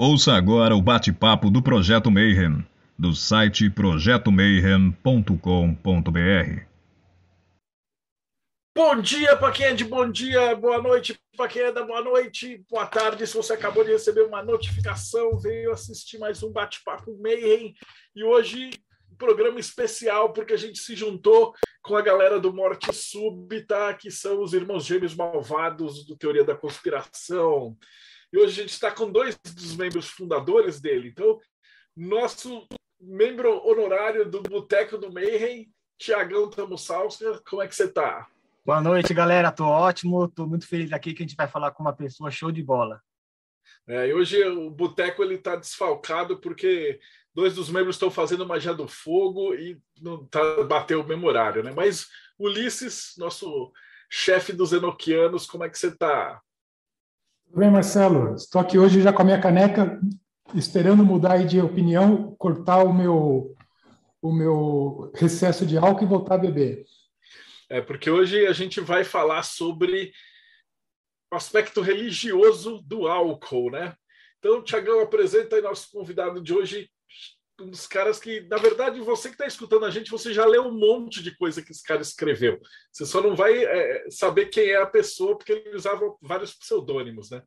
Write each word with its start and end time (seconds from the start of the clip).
Ouça 0.00 0.34
agora 0.34 0.76
o 0.76 0.80
bate-papo 0.80 1.50
do 1.50 1.60
Projeto 1.60 2.08
Mayhem, 2.08 2.64
do 2.96 3.16
site 3.16 3.68
projetomayhem.com.br. 3.68 6.62
Bom 8.76 9.02
dia 9.02 9.36
para 9.36 9.50
quem 9.50 9.66
é 9.66 9.74
de 9.74 9.84
bom 9.84 10.08
dia, 10.08 10.54
boa 10.54 10.80
noite 10.80 11.18
para 11.36 11.48
quem 11.48 11.62
é 11.62 11.72
da 11.72 11.82
boa 11.82 12.00
noite, 12.00 12.64
boa 12.70 12.86
tarde. 12.86 13.26
Se 13.26 13.36
você 13.36 13.54
acabou 13.54 13.82
de 13.82 13.90
receber 13.90 14.22
uma 14.22 14.40
notificação, 14.40 15.36
veio 15.36 15.72
assistir 15.72 16.16
mais 16.16 16.44
um 16.44 16.52
bate-papo 16.52 17.18
Mayhem 17.20 17.74
e 18.14 18.22
hoje 18.22 18.70
programa 19.18 19.58
especial 19.58 20.32
porque 20.32 20.54
a 20.54 20.56
gente 20.56 20.78
se 20.78 20.94
juntou 20.94 21.52
com 21.82 21.96
a 21.96 22.00
galera 22.00 22.38
do 22.38 22.54
Morte 22.54 22.92
Súbita, 22.92 23.92
que 23.94 24.12
são 24.12 24.42
os 24.42 24.52
irmãos 24.52 24.84
gêmeos 24.84 25.16
malvados 25.16 26.06
do 26.06 26.16
Teoria 26.16 26.44
da 26.44 26.54
Conspiração. 26.54 27.76
E 28.32 28.38
hoje 28.38 28.60
a 28.60 28.62
gente 28.62 28.72
está 28.72 28.90
com 28.90 29.10
dois 29.10 29.38
dos 29.38 29.74
membros 29.74 30.08
fundadores 30.08 30.80
dele. 30.80 31.08
Então, 31.08 31.40
nosso 31.96 32.66
membro 33.00 33.66
honorário 33.66 34.28
do 34.28 34.42
Boteco 34.42 34.98
do 34.98 35.12
Mayhem, 35.12 35.72
Tiagão 35.96 36.50
Tamussalska, 36.50 37.40
como 37.48 37.62
é 37.62 37.68
que 37.68 37.74
você 37.74 37.84
está? 37.84 38.26
Boa 38.66 38.82
noite, 38.82 39.14
galera. 39.14 39.50
Tô 39.50 39.64
ótimo. 39.64 40.28
Tô 40.28 40.46
muito 40.46 40.68
feliz 40.68 40.92
aqui 40.92 41.14
que 41.14 41.22
a 41.22 41.26
gente 41.26 41.36
vai 41.36 41.48
falar 41.48 41.70
com 41.70 41.82
uma 41.82 41.94
pessoa 41.94 42.30
show 42.30 42.52
de 42.52 42.62
bola. 42.62 43.00
É, 43.86 44.08
e 44.08 44.12
hoje 44.12 44.42
o 44.44 44.68
Boteco 44.68 45.22
ele 45.22 45.36
está 45.36 45.56
desfalcado 45.56 46.38
porque 46.38 47.00
dois 47.34 47.54
dos 47.54 47.70
membros 47.70 47.96
estão 47.96 48.10
fazendo 48.10 48.46
magia 48.46 48.74
do 48.74 48.86
fogo 48.86 49.54
e 49.54 49.80
não 50.02 50.26
tá 50.26 50.62
bateu 50.64 51.00
o 51.00 51.06
mesmo 51.06 51.26
horário, 51.26 51.62
né? 51.62 51.72
Mas 51.74 52.08
Ulisses, 52.38 53.14
nosso 53.16 53.72
chefe 54.10 54.52
dos 54.52 54.72
Enoquianos, 54.74 55.46
como 55.46 55.64
é 55.64 55.70
que 55.70 55.78
você 55.78 55.88
está? 55.88 56.42
Tudo 57.48 57.60
bem, 57.60 57.70
Marcelo? 57.70 58.34
Estou 58.34 58.60
aqui 58.60 58.78
hoje 58.78 59.00
já 59.00 59.10
com 59.10 59.22
a 59.22 59.24
minha 59.24 59.40
caneca, 59.40 59.98
esperando 60.54 61.02
mudar 61.02 61.38
de 61.46 61.58
opinião, 61.60 62.36
cortar 62.36 62.84
o 62.84 62.92
meu, 62.92 63.56
o 64.20 64.32
meu 64.32 65.10
recesso 65.14 65.64
de 65.64 65.78
álcool 65.78 66.04
e 66.04 66.06
voltar 66.06 66.34
a 66.34 66.38
beber. 66.38 66.84
É, 67.70 67.80
porque 67.80 68.10
hoje 68.10 68.46
a 68.46 68.52
gente 68.52 68.82
vai 68.82 69.02
falar 69.02 69.42
sobre 69.44 70.12
o 71.32 71.36
aspecto 71.36 71.80
religioso 71.80 72.82
do 72.82 73.08
álcool, 73.08 73.70
né? 73.70 73.94
Então, 74.38 74.62
Tiagão, 74.62 75.00
apresenta 75.00 75.56
aí 75.56 75.62
nosso 75.62 75.90
convidado 75.90 76.42
de 76.42 76.52
hoje, 76.52 76.90
dos 77.66 77.86
caras 77.86 78.20
que, 78.20 78.42
na 78.42 78.56
verdade, 78.56 79.00
você 79.00 79.28
que 79.28 79.34
está 79.34 79.46
escutando 79.46 79.84
a 79.84 79.90
gente, 79.90 80.10
você 80.10 80.32
já 80.32 80.44
leu 80.44 80.64
um 80.64 80.78
monte 80.78 81.22
de 81.22 81.36
coisa 81.36 81.62
que 81.62 81.72
esse 81.72 81.82
cara 81.82 82.00
escreveu. 82.00 82.60
Você 82.92 83.04
só 83.04 83.20
não 83.20 83.34
vai 83.34 83.64
é, 83.64 84.10
saber 84.10 84.46
quem 84.46 84.70
é 84.70 84.80
a 84.80 84.86
pessoa, 84.86 85.36
porque 85.36 85.52
ele 85.52 85.76
usava 85.76 86.14
vários 86.22 86.54
pseudônimos, 86.54 87.30
né? 87.30 87.42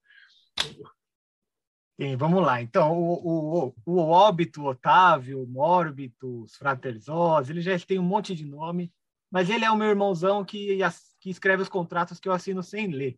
Sim, 1.99 2.15
vamos 2.17 2.43
lá. 2.43 2.61
Então, 2.61 2.97
o, 2.99 3.67
o, 3.67 3.75
o 3.85 3.99
óbito, 3.99 4.65
Otávio, 4.65 5.47
Mórbitos, 5.47 6.55
Fraterzós, 6.55 7.49
ele 7.49 7.61
já 7.61 7.77
tem 7.79 7.99
um 7.99 8.03
monte 8.03 8.35
de 8.35 8.45
nome, 8.45 8.91
mas 9.31 9.49
ele 9.49 9.63
é 9.63 9.71
o 9.71 9.77
meu 9.77 9.87
irmãozão 9.87 10.43
que, 10.43 10.79
que 11.19 11.29
escreve 11.29 11.63
os 11.63 11.69
contratos 11.69 12.19
que 12.19 12.27
eu 12.27 12.33
assino 12.33 12.61
sem 12.61 12.87
ler. 12.87 13.17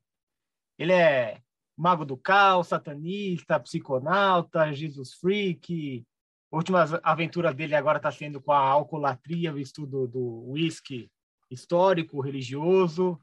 Ele 0.77 0.91
é 0.91 1.41
mago 1.75 2.05
do 2.05 2.15
caos, 2.15 2.67
satanista, 2.67 3.59
psiconauta, 3.59 4.71
Jesus 4.73 5.13
freak, 5.13 6.05
a 6.53 6.55
última 6.55 6.83
aventura 7.01 7.51
dele 7.51 7.73
agora 7.73 7.97
está 7.97 8.11
sendo 8.11 8.39
com 8.39 8.51
a 8.51 8.59
alcoolatria, 8.59 9.51
o 9.51 9.57
estudo 9.57 10.07
do 10.07 10.51
whisky 10.51 11.09
histórico, 11.49 12.21
religioso. 12.21 13.19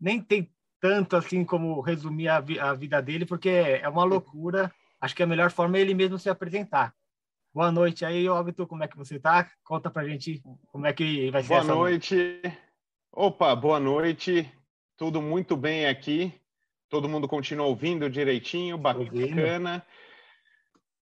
Nem 0.00 0.22
tem 0.22 0.48
tanto 0.80 1.16
assim 1.16 1.44
como 1.44 1.80
resumir 1.80 2.28
a, 2.28 2.38
vi 2.38 2.56
a, 2.60 2.72
vida 2.74 3.02
dele, 3.02 3.26
porque 3.26 3.48
é 3.48 3.88
uma 3.88 4.04
loucura. 4.04 4.72
Acho 5.00 5.16
que 5.16 5.24
a 5.24 5.26
melhor 5.26 5.50
forma 5.50 5.76
é 5.76 5.80
ele 5.80 5.92
mesmo 5.92 6.20
se 6.20 6.30
apresentar. 6.30 6.94
Boa 7.52 7.72
noite 7.72 8.04
aí, 8.04 8.28
Óbito, 8.28 8.64
como 8.64 8.84
é 8.84 8.88
que 8.88 8.96
você 8.96 9.16
está? 9.16 9.50
Conta 9.64 9.90
pra 9.90 10.06
gente 10.06 10.40
como 10.68 10.86
é 10.86 10.92
que 10.92 11.32
vai 11.32 11.42
ser 11.42 11.48
Boa 11.48 11.60
essa 11.60 11.74
noite. 11.74 12.14
Noite. 12.14 12.58
Opa, 13.12 13.56
boa 13.56 13.80
noite. 13.80 14.48
Tudo 14.96 15.20
muito 15.20 15.56
bem 15.56 15.86
aqui. 15.86 16.32
Todo 16.88 17.08
mundo 17.08 17.26
continua 17.26 17.66
ouvindo 17.66 18.08
direitinho, 18.08 18.78
bacana. 18.78 19.84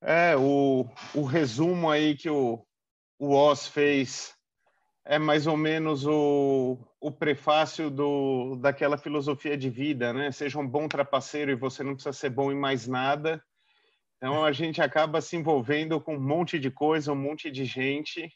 É, 0.03 0.37
o, 0.37 0.87
o 1.15 1.23
resumo 1.23 1.91
aí 1.91 2.17
que 2.17 2.29
o, 2.29 2.65
o 3.19 3.34
Oz 3.34 3.67
fez 3.67 4.37
é 5.05 5.19
mais 5.19 5.47
ou 5.47 5.57
menos 5.57 6.05
o, 6.07 6.79
o 7.01 7.12
prefácio 7.12 7.91
do, 7.91 8.57
daquela 8.57 8.99
filosofia 8.99 9.57
de 9.57 9.71
vida, 9.71 10.12
né? 10.12 10.33
Seja 10.33 10.59
um 10.59 10.67
bom 10.67 10.89
trapaceiro 10.89 11.51
e 11.51 11.55
você 11.55 11.84
não 11.84 11.95
precisa 11.95 12.12
ser 12.12 12.31
bom 12.31 12.51
em 12.51 12.57
mais 12.57 12.89
nada. 12.89 13.43
Então 14.17 14.45
a 14.45 14.51
gente 14.51 14.83
acaba 14.83 15.21
se 15.21 15.37
envolvendo 15.37 16.01
com 16.01 16.17
um 16.17 16.21
monte 16.21 16.59
de 16.59 16.71
coisa, 16.71 17.13
um 17.13 17.17
monte 17.17 17.51
de 17.51 17.65
gente 17.65 18.33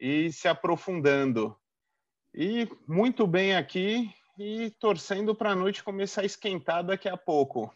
e 0.00 0.32
se 0.32 0.48
aprofundando. 0.48 1.54
E 2.34 2.66
muito 2.88 3.26
bem 3.26 3.54
aqui 3.54 4.10
e 4.38 4.70
torcendo 4.78 5.34
para 5.34 5.50
a 5.50 5.56
noite 5.56 5.84
começar 5.84 6.22
a 6.22 6.26
esquentar 6.26 6.82
daqui 6.82 7.08
a 7.08 7.16
pouco. 7.16 7.70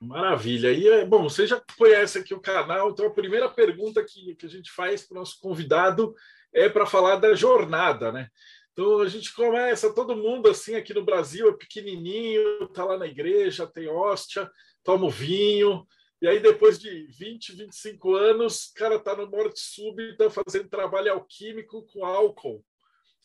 Maravilha. 0.00 0.72
E, 0.72 0.86
é, 0.88 1.04
bom, 1.04 1.22
você 1.22 1.46
já 1.46 1.62
conhece 1.78 2.18
aqui 2.18 2.34
o 2.34 2.40
canal, 2.40 2.90
então 2.90 3.06
a 3.06 3.14
primeira 3.14 3.48
pergunta 3.48 4.04
que, 4.04 4.34
que 4.34 4.46
a 4.46 4.48
gente 4.48 4.70
faz 4.70 5.06
para 5.06 5.16
o 5.16 5.18
nosso 5.18 5.38
convidado 5.40 6.14
é 6.52 6.68
para 6.68 6.86
falar 6.86 7.16
da 7.16 7.34
jornada, 7.34 8.12
né? 8.12 8.28
Então 8.72 9.00
a 9.00 9.08
gente 9.08 9.32
começa, 9.32 9.94
todo 9.94 10.16
mundo 10.16 10.50
assim 10.50 10.74
aqui 10.74 10.92
no 10.92 11.04
Brasil 11.04 11.48
é 11.48 11.56
pequenininho, 11.56 12.68
tá 12.68 12.84
lá 12.84 12.98
na 12.98 13.06
igreja, 13.06 13.66
tem 13.66 13.88
hóstia, 13.88 14.50
toma 14.82 15.06
o 15.06 15.10
vinho, 15.10 15.86
e 16.20 16.26
aí 16.26 16.40
depois 16.40 16.78
de 16.78 17.06
20, 17.06 17.52
25 17.52 18.14
anos, 18.14 18.70
o 18.70 18.74
cara 18.74 18.98
tá 18.98 19.14
no 19.14 19.30
morte 19.30 19.60
súbita 19.60 20.28
fazendo 20.30 20.68
trabalho 20.68 21.12
alquímico 21.12 21.86
com 21.92 22.04
álcool. 22.04 22.64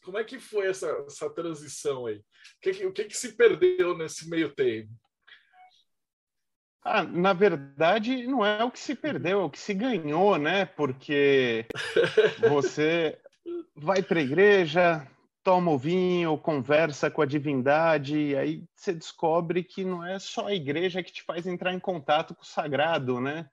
Como 0.03 0.17
é 0.17 0.23
que 0.23 0.39
foi 0.39 0.67
essa, 0.67 0.87
essa 1.07 1.29
transição 1.29 2.05
aí? 2.05 2.17
O 2.17 2.23
que, 2.61 2.85
o 2.85 2.93
que, 2.93 3.05
que 3.05 3.17
se 3.17 3.35
perdeu 3.35 3.97
nesse 3.97 4.29
meio 4.29 4.53
tempo? 4.53 4.91
Ah, 6.83 7.03
na 7.03 7.33
verdade, 7.33 8.25
não 8.25 8.45
é 8.45 8.63
o 8.63 8.71
que 8.71 8.79
se 8.79 8.95
perdeu, 8.95 9.41
é 9.41 9.43
o 9.43 9.49
que 9.49 9.59
se 9.59 9.73
ganhou, 9.73 10.37
né? 10.37 10.65
Porque 10.65 11.65
você 12.49 13.19
vai 13.75 14.01
para 14.01 14.19
a 14.19 14.23
igreja, 14.23 15.05
toma 15.43 15.71
o 15.71 15.77
vinho, 15.77 16.37
conversa 16.37 17.11
com 17.11 17.21
a 17.21 17.25
divindade, 17.25 18.17
e 18.17 18.35
aí 18.35 18.63
você 18.75 18.93
descobre 18.93 19.63
que 19.63 19.83
não 19.83 20.05
é 20.05 20.19
só 20.19 20.47
a 20.47 20.53
igreja 20.53 21.03
que 21.03 21.11
te 21.11 21.23
faz 21.23 21.45
entrar 21.45 21.73
em 21.73 21.79
contato 21.79 22.33
com 22.33 22.43
o 22.43 22.45
sagrado, 22.45 23.19
né? 23.19 23.49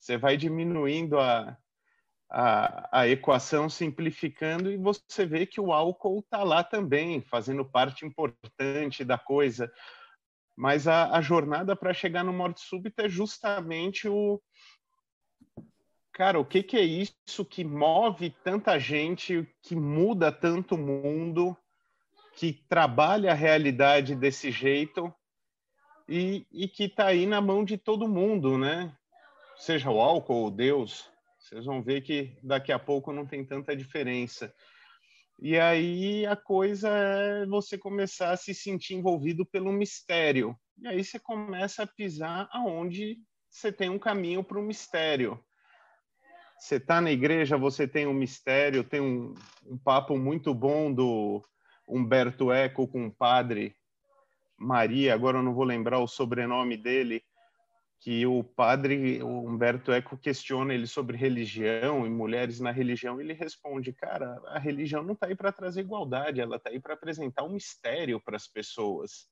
Você 0.00 0.16
vai 0.16 0.36
diminuindo 0.36 1.18
a, 1.18 1.56
a, 2.28 3.00
a 3.00 3.08
equação, 3.08 3.70
simplificando, 3.70 4.70
e 4.70 4.76
você 4.76 5.24
vê 5.24 5.46
que 5.46 5.60
o 5.60 5.72
álcool 5.72 6.18
está 6.20 6.42
lá 6.42 6.64
também, 6.64 7.20
fazendo 7.22 7.64
parte 7.64 8.04
importante 8.04 9.04
da 9.04 9.16
coisa 9.16 9.70
mas 10.56 10.86
a, 10.86 11.16
a 11.16 11.20
jornada 11.20 11.74
para 11.74 11.94
chegar 11.94 12.24
no 12.24 12.32
morte 12.32 12.60
súbita 12.60 13.06
é 13.06 13.08
justamente 13.08 14.08
o. 14.08 14.40
Cara, 16.12 16.38
o 16.38 16.44
que, 16.44 16.62
que 16.62 16.76
é 16.76 16.82
isso 16.82 17.44
que 17.44 17.64
move 17.64 18.30
tanta 18.44 18.78
gente, 18.78 19.48
que 19.60 19.74
muda 19.74 20.30
tanto 20.30 20.78
mundo, 20.78 21.56
que 22.36 22.52
trabalha 22.68 23.32
a 23.32 23.34
realidade 23.34 24.14
desse 24.14 24.52
jeito 24.52 25.12
e, 26.08 26.46
e 26.52 26.68
que 26.68 26.84
está 26.84 27.06
aí 27.06 27.26
na 27.26 27.40
mão 27.40 27.64
de 27.64 27.76
todo 27.76 28.08
mundo, 28.08 28.56
né? 28.56 28.96
Seja 29.56 29.90
o 29.90 30.00
álcool 30.00 30.42
ou 30.44 30.50
Deus, 30.52 31.10
vocês 31.38 31.64
vão 31.64 31.82
ver 31.82 32.00
que 32.02 32.36
daqui 32.42 32.72
a 32.72 32.78
pouco 32.78 33.12
não 33.12 33.26
tem 33.26 33.44
tanta 33.44 33.76
diferença. 33.76 34.54
E 35.38 35.58
aí 35.58 36.24
a 36.26 36.36
coisa 36.36 36.88
é 36.88 37.46
você 37.46 37.76
começar 37.76 38.30
a 38.30 38.36
se 38.36 38.54
sentir 38.54 38.94
envolvido 38.94 39.44
pelo 39.44 39.72
mistério. 39.72 40.56
E 40.78 40.86
aí 40.86 41.04
você 41.04 41.18
começa 41.18 41.82
a 41.82 41.86
pisar 41.86 42.48
aonde 42.52 43.18
você 43.50 43.72
tem 43.72 43.88
um 43.88 43.98
caminho 43.98 44.42
para 44.42 44.58
o 44.58 44.62
mistério. 44.62 45.38
Você 46.58 46.76
está 46.76 47.00
na 47.00 47.10
igreja, 47.10 47.58
você 47.58 47.86
tem 47.86 48.06
um 48.06 48.14
mistério, 48.14 48.84
tem 48.84 49.00
um, 49.00 49.34
um 49.66 49.76
papo 49.76 50.16
muito 50.16 50.54
bom 50.54 50.92
do 50.92 51.42
Humberto 51.86 52.50
Eco 52.50 52.88
com 52.88 53.06
o 53.06 53.14
padre 53.14 53.76
Maria, 54.56 55.14
agora 55.14 55.38
eu 55.38 55.42
não 55.42 55.52
vou 55.52 55.64
lembrar 55.64 55.98
o 55.98 56.06
sobrenome 56.06 56.76
dele, 56.76 57.22
que 58.04 58.26
o 58.26 58.44
padre 58.44 59.22
Humberto 59.22 59.90
Eco 59.90 60.18
questiona 60.18 60.74
ele 60.74 60.86
sobre 60.86 61.16
religião 61.16 62.06
e 62.06 62.10
mulheres 62.10 62.60
na 62.60 62.70
religião, 62.70 63.18
ele 63.18 63.32
responde, 63.32 63.94
cara, 63.94 64.42
a 64.48 64.58
religião 64.58 65.02
não 65.02 65.14
está 65.14 65.26
aí 65.26 65.34
para 65.34 65.50
trazer 65.50 65.80
igualdade, 65.80 66.38
ela 66.38 66.56
está 66.56 66.68
aí 66.68 66.78
para 66.78 66.92
apresentar 66.92 67.44
um 67.44 67.54
mistério 67.54 68.20
para 68.20 68.36
as 68.36 68.46
pessoas. 68.46 69.26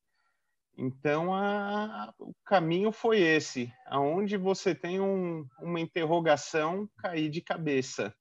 Então, 0.75 1.35
a, 1.35 2.15
o 2.19 2.33
caminho 2.47 2.91
foi 2.93 3.21
esse, 3.21 3.71
aonde 3.85 4.39
você 4.39 4.75
tem 4.75 4.99
um, 4.99 5.47
uma 5.61 5.79
interrogação 5.79 6.89
cair 6.97 7.29
de 7.29 7.43
cabeça. 7.43 8.17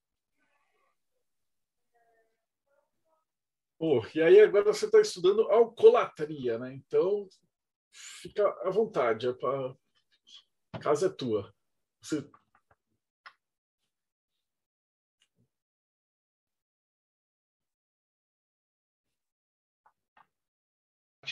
E 4.13 4.21
aí 4.21 4.41
agora 4.41 4.65
você 4.65 4.85
está 4.85 4.99
estudando 4.99 5.43
alcolatria, 5.43 6.59
né? 6.59 6.73
Então, 6.73 7.25
fica 8.21 8.45
à 8.65 8.69
vontade, 8.69 9.29
é 9.29 9.33
pra... 9.33 9.73
A 10.73 10.79
casa 10.79 11.07
é 11.07 11.09
tua. 11.09 11.53
Você... 12.01 12.29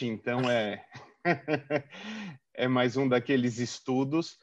Então 0.01 0.49
é 0.49 0.85
é 2.53 2.67
mais 2.67 2.95
um 2.95 3.07
daqueles 3.07 3.57
estudos 3.57 4.39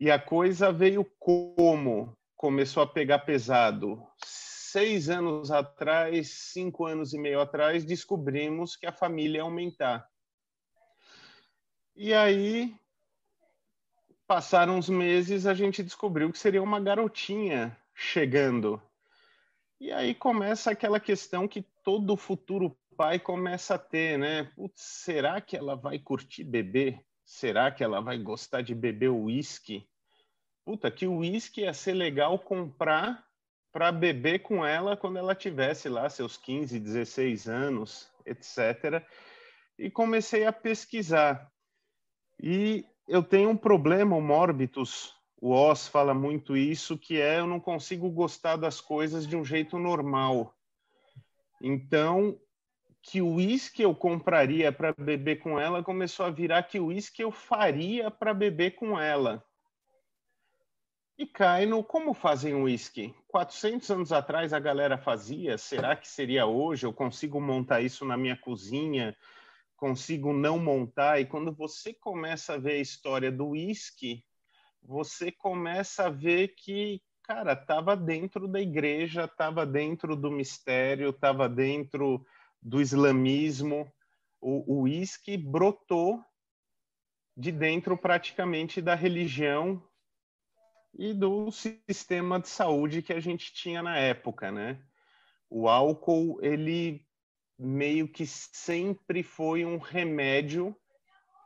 e 0.00 0.10
a 0.10 0.18
coisa 0.18 0.72
veio 0.72 1.04
como 1.18 2.16
começou 2.36 2.82
a 2.82 2.86
pegar 2.86 3.20
pesado 3.20 4.04
seis 4.24 5.08
anos 5.08 5.50
atrás, 5.50 6.28
cinco 6.52 6.86
anos 6.86 7.12
e 7.12 7.18
meio 7.18 7.40
atrás, 7.40 7.84
descobrimos 7.84 8.76
que 8.76 8.86
a 8.86 8.92
família 8.92 9.38
ia 9.38 9.42
aumentar. 9.42 10.08
E 11.96 12.14
aí, 12.14 12.76
passaram 14.28 14.76
uns 14.76 14.90
meses, 14.90 15.46
a 15.46 15.54
gente 15.54 15.82
descobriu 15.82 16.30
que 16.30 16.38
seria 16.38 16.62
uma 16.62 16.78
garotinha 16.78 17.74
chegando. 17.94 18.80
E 19.80 19.90
aí 19.90 20.14
começa 20.14 20.70
aquela 20.70 21.00
questão 21.00 21.48
que 21.48 21.62
todo 21.82 22.14
futuro 22.14 22.76
pai 22.94 23.18
começa 23.18 23.76
a 23.76 23.78
ter, 23.78 24.18
né? 24.18 24.44
Putz, 24.54 24.82
será 24.82 25.40
que 25.40 25.56
ela 25.56 25.74
vai 25.74 25.98
curtir 25.98 26.44
beber? 26.44 27.02
Será 27.24 27.70
que 27.70 27.82
ela 27.82 28.00
vai 28.02 28.18
gostar 28.18 28.60
de 28.60 28.74
beber 28.74 29.08
uísque? 29.08 29.88
Puta, 30.62 30.90
que 30.90 31.06
uísque 31.06 31.62
ia 31.62 31.72
ser 31.72 31.94
legal 31.94 32.38
comprar 32.38 33.26
para 33.72 33.90
beber 33.90 34.40
com 34.40 34.66
ela 34.66 34.96
quando 34.96 35.18
ela 35.18 35.34
tivesse 35.34 35.88
lá 35.88 36.10
seus 36.10 36.36
15, 36.36 36.78
16 36.78 37.48
anos, 37.48 38.10
etc. 38.26 39.02
E 39.78 39.90
comecei 39.90 40.44
a 40.44 40.52
pesquisar. 40.52 41.50
E 42.42 42.84
eu 43.08 43.22
tenho 43.22 43.50
um 43.50 43.56
problema, 43.56 44.14
o 44.14 44.20
Morbitus, 44.20 45.16
o 45.40 45.50
Oz 45.50 45.88
fala 45.88 46.12
muito 46.12 46.56
isso, 46.56 46.98
que 46.98 47.20
é 47.20 47.38
eu 47.38 47.46
não 47.46 47.58
consigo 47.58 48.10
gostar 48.10 48.56
das 48.56 48.80
coisas 48.80 49.26
de 49.26 49.36
um 49.36 49.44
jeito 49.44 49.78
normal. 49.78 50.54
Então, 51.60 52.38
que 53.02 53.22
o 53.22 53.34
uísque 53.34 53.82
eu 53.82 53.94
compraria 53.94 54.70
para 54.70 54.92
beber 54.92 55.36
com 55.36 55.58
ela 55.58 55.82
começou 55.82 56.26
a 56.26 56.30
virar 56.30 56.64
que 56.64 56.78
o 56.78 56.86
uísque 56.86 57.22
eu 57.22 57.32
faria 57.32 58.10
para 58.10 58.34
beber 58.34 58.72
com 58.72 59.00
ela 59.00 59.42
e 61.16 61.26
cai 61.26 61.66
no 61.66 61.82
como 61.82 62.14
fazem 62.14 62.54
uísque. 62.54 63.14
400 63.26 63.90
anos 63.90 64.12
atrás 64.12 64.52
a 64.52 64.60
galera 64.60 64.96
fazia, 64.96 65.58
será 65.58 65.96
que 65.96 66.06
seria 66.06 66.46
hoje? 66.46 66.86
Eu 66.86 66.92
consigo 66.92 67.40
montar 67.40 67.80
isso 67.80 68.04
na 68.04 68.16
minha 68.16 68.36
cozinha? 68.36 69.16
Consigo 69.78 70.32
não 70.32 70.58
montar? 70.58 71.20
E 71.20 71.24
quando 71.24 71.54
você 71.54 71.94
começa 71.94 72.54
a 72.54 72.58
ver 72.58 72.72
a 72.72 72.80
história 72.80 73.30
do 73.30 73.50
uísque, 73.50 74.24
você 74.82 75.30
começa 75.30 76.06
a 76.06 76.10
ver 76.10 76.48
que, 76.56 77.00
cara, 77.22 77.52
estava 77.52 77.96
dentro 77.96 78.48
da 78.48 78.60
igreja, 78.60 79.26
estava 79.26 79.64
dentro 79.64 80.16
do 80.16 80.32
mistério, 80.32 81.10
estava 81.10 81.48
dentro 81.48 82.26
do 82.60 82.80
islamismo. 82.80 83.88
O 84.40 84.82
uísque 84.82 85.36
brotou 85.36 86.20
de 87.36 87.52
dentro 87.52 87.96
praticamente 87.96 88.82
da 88.82 88.96
religião 88.96 89.80
e 90.92 91.14
do 91.14 91.52
sistema 91.52 92.40
de 92.40 92.48
saúde 92.48 93.00
que 93.00 93.12
a 93.12 93.20
gente 93.20 93.54
tinha 93.54 93.80
na 93.80 93.96
época, 93.96 94.50
né? 94.50 94.82
O 95.48 95.68
álcool, 95.68 96.40
ele 96.42 97.07
meio 97.58 98.06
que 98.06 98.26
sempre 98.26 99.22
foi 99.22 99.64
um 99.64 99.78
remédio 99.78 100.76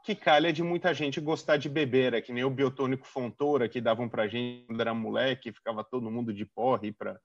que 0.05 0.14
calha 0.14 0.53
de 0.53 0.62
muita 0.62 0.93
gente 0.93 1.20
gostar 1.20 1.56
de 1.56 1.69
beber, 1.69 2.12
é 2.12 2.20
que 2.20 2.32
nem 2.32 2.44
o 2.44 2.50
biotônico 2.50 3.06
Fontoura 3.06 3.69
que 3.69 3.81
davam 3.81 4.09
pra 4.09 4.26
gente 4.26 4.67
quando 4.67 4.81
era 4.81 4.93
moleque, 4.93 5.53
ficava 5.53 5.85
todo 5.85 6.11
mundo 6.11 6.35
de 6.35 6.44
porre 6.44 6.93
para 6.93 7.19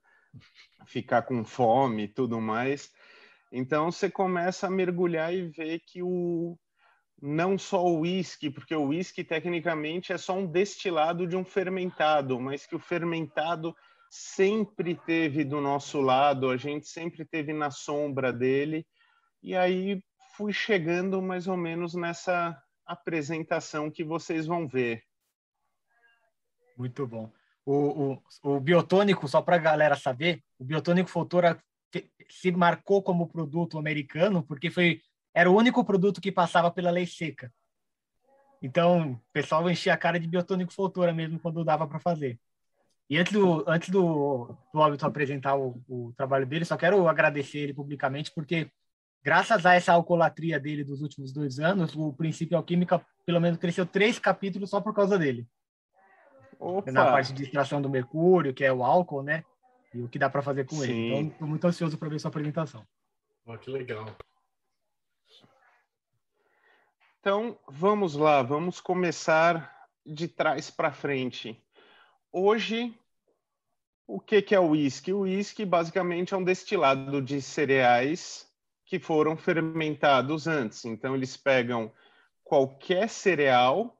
ficar 0.86 1.22
com 1.22 1.44
fome 1.44 2.04
e 2.04 2.08
tudo 2.08 2.40
mais. 2.40 2.92
Então 3.50 3.90
você 3.90 4.10
começa 4.10 4.66
a 4.66 4.70
mergulhar 4.70 5.34
e 5.34 5.48
ver 5.48 5.80
que 5.80 6.02
o, 6.02 6.56
não 7.20 7.58
só 7.58 7.84
o 7.84 8.00
uísque, 8.00 8.48
porque 8.48 8.74
o 8.74 8.88
uísque 8.88 9.24
tecnicamente 9.24 10.12
é 10.12 10.18
só 10.18 10.34
um 10.34 10.46
destilado 10.46 11.26
de 11.26 11.36
um 11.36 11.44
fermentado, 11.44 12.38
mas 12.38 12.64
que 12.64 12.76
o 12.76 12.80
fermentado 12.80 13.74
sempre 14.10 14.94
teve 14.94 15.44
do 15.44 15.60
nosso 15.60 16.00
lado, 16.00 16.50
a 16.50 16.56
gente 16.56 16.86
sempre 16.86 17.24
teve 17.24 17.52
na 17.52 17.70
sombra 17.70 18.32
dele. 18.32 18.86
E 19.42 19.54
aí 19.54 20.02
fui 20.36 20.52
chegando 20.52 21.20
mais 21.20 21.46
ou 21.46 21.56
menos 21.56 21.94
nessa 21.94 22.60
apresentação 22.86 23.90
que 23.90 24.02
vocês 24.02 24.46
vão 24.46 24.66
ver. 24.66 25.02
Muito 26.76 27.06
bom. 27.06 27.30
O, 27.66 28.14
o, 28.44 28.54
o 28.56 28.60
biotônico, 28.60 29.28
só 29.28 29.42
para 29.42 29.56
a 29.56 29.60
galera 29.60 29.96
saber, 29.96 30.42
o 30.58 30.64
biotônico 30.64 31.10
Futura 31.10 31.62
se 32.30 32.52
marcou 32.52 33.02
como 33.02 33.28
produto 33.28 33.78
americano 33.78 34.42
porque 34.42 34.70
foi 34.70 35.00
era 35.34 35.50
o 35.50 35.56
único 35.56 35.84
produto 35.84 36.20
que 36.20 36.32
passava 36.32 36.70
pela 36.70 36.90
lei 36.90 37.06
seca. 37.06 37.52
Então, 38.60 39.12
o 39.12 39.20
pessoal 39.32 39.68
enchia 39.70 39.94
a 39.94 39.96
cara 39.96 40.18
de 40.18 40.26
biotônico 40.26 40.72
Foltora 40.72 41.12
mesmo 41.12 41.38
quando 41.38 41.64
dava 41.64 41.86
para 41.86 42.00
fazer. 42.00 42.40
E 43.10 43.16
antes 43.16 43.32
do, 43.32 43.64
antes 43.66 43.88
do, 43.88 44.54
do 44.72 44.82
Alberto 44.82 45.06
apresentar 45.06 45.56
o, 45.56 45.82
o, 45.88 46.12
trabalho 46.16 46.46
dele, 46.46 46.64
só 46.64 46.76
quero 46.76 47.08
agradecer 47.08 47.58
ele 47.58 47.72
publicamente, 47.72 48.30
porque 48.34 48.70
graças 49.22 49.64
a 49.64 49.74
essa 49.74 49.92
alcoolatria 49.92 50.60
dele 50.60 50.84
dos 50.84 51.00
últimos 51.00 51.32
dois 51.32 51.58
anos, 51.58 51.96
o 51.96 52.12
Princípio 52.12 52.56
Alquímica 52.56 53.04
pelo 53.24 53.40
menos 53.40 53.58
cresceu 53.58 53.86
três 53.86 54.18
capítulos 54.18 54.68
só 54.68 54.80
por 54.80 54.94
causa 54.94 55.18
dele. 55.18 55.46
Opa. 56.58 56.90
Na 56.90 57.06
parte 57.06 57.32
de 57.32 57.44
extração 57.44 57.80
do 57.80 57.88
mercúrio, 57.88 58.52
que 58.52 58.64
é 58.64 58.72
o 58.72 58.84
álcool, 58.84 59.22
né? 59.22 59.44
E 59.94 60.02
o 60.02 60.08
que 60.08 60.18
dá 60.18 60.28
para 60.28 60.42
fazer 60.42 60.66
com 60.66 60.76
Sim. 60.76 60.90
ele. 60.90 61.14
Então, 61.14 61.28
estou 61.28 61.48
muito 61.48 61.66
ansioso 61.66 61.96
para 61.96 62.08
ver 62.08 62.18
sua 62.18 62.28
apresentação. 62.28 62.86
Oh, 63.46 63.56
que 63.56 63.70
legal. 63.70 64.06
Então, 67.20 67.58
vamos 67.66 68.14
lá, 68.14 68.42
vamos 68.42 68.80
começar 68.80 69.88
de 70.04 70.28
trás 70.28 70.70
para 70.70 70.92
frente. 70.92 71.62
Hoje, 72.32 72.94
o 74.06 74.20
que, 74.20 74.42
que 74.42 74.54
é 74.54 74.60
o 74.60 74.70
uísque? 74.70 75.12
O 75.12 75.20
uísque 75.20 75.64
basicamente 75.64 76.34
é 76.34 76.36
um 76.36 76.44
destilado 76.44 77.22
de 77.22 77.40
cereais 77.40 78.46
que 78.84 78.98
foram 78.98 79.36
fermentados 79.36 80.46
antes. 80.46 80.84
Então, 80.84 81.14
eles 81.14 81.36
pegam 81.36 81.92
qualquer 82.44 83.08
cereal, 83.08 83.98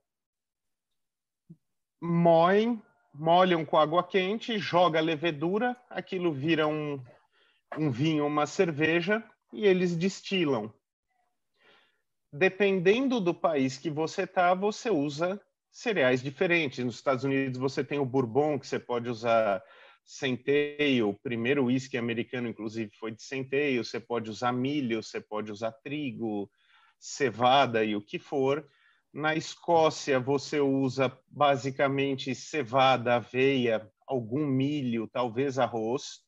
moem, 2.01 2.83
molham 3.13 3.65
com 3.65 3.77
água 3.77 4.03
quente, 4.03 4.59
joga 4.59 5.01
levedura, 5.01 5.77
aquilo 5.91 6.33
vira 6.33 6.67
um, 6.67 7.03
um 7.77 7.91
vinho, 7.91 8.27
uma 8.27 8.47
cerveja, 8.47 9.23
e 9.53 9.67
eles 9.67 9.97
destilam 9.97 10.73
dependendo 12.33 13.21
do 13.21 13.35
país 13.35 13.79
que 13.79 13.91
você 13.91 14.23
está, 14.23 14.55
você 14.55 14.91
usa 14.91 15.41
cereais 15.79 16.21
diferentes. 16.21 16.85
Nos 16.85 16.97
Estados 16.97 17.25
Unidos 17.25 17.59
você 17.59 17.85
tem 17.85 17.99
o 17.99 18.05
bourbon, 18.05 18.59
que 18.59 18.67
você 18.67 18.81
pode 18.81 19.09
usar 19.09 19.63
centeio, 20.05 21.11
o 21.11 21.15
primeiro 21.15 21.67
whisky 21.67 21.97
americano, 21.97 22.49
inclusive, 22.49 22.91
foi 22.99 23.13
de 23.13 23.23
centeio. 23.23 23.85
Você 23.85 24.01
pode 24.01 24.29
usar 24.29 24.53
milho, 24.53 25.03
você 25.03 25.21
pode 25.21 25.53
usar 25.53 25.71
trigo, 25.71 26.51
cevada 26.99 27.85
e 27.85 27.95
o 27.95 28.03
que 28.03 28.19
for. 28.19 28.67
Na 29.13 29.37
Escócia, 29.37 30.19
você 30.19 30.61
usa 30.61 31.17
basicamente 31.29 32.35
cevada, 32.35 33.15
aveia, 33.15 33.89
algum 34.07 34.47
milho, 34.47 35.07
talvez 35.07 35.59
arroz. 35.59 36.21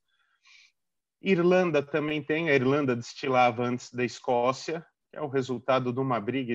Irlanda 1.20 1.82
também 1.82 2.22
tem, 2.22 2.48
a 2.48 2.54
Irlanda 2.54 2.94
destilava 2.94 3.64
antes 3.64 3.92
da 3.92 4.04
Escócia, 4.04 4.86
que 5.10 5.16
é 5.16 5.20
o 5.20 5.28
resultado 5.28 5.92
de 5.92 6.00
uma 6.00 6.20
briga 6.20 6.52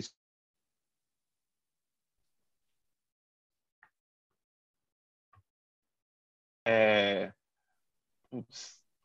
é, 6.65 7.31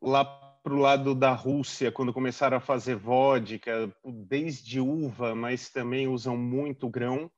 lá 0.00 0.25
para 0.25 0.75
o 0.75 0.79
lado 0.79 1.14
da 1.14 1.33
Rússia, 1.33 1.93
quando 1.93 2.12
começaram 2.12 2.57
a 2.57 2.61
fazer 2.61 2.97
vodka, 2.97 3.93
desde 4.05 4.81
uva, 4.81 5.35
mas 5.35 5.71
também 5.71 6.09
usam 6.09 6.37
muito 6.37 6.88
grão. 6.88 7.31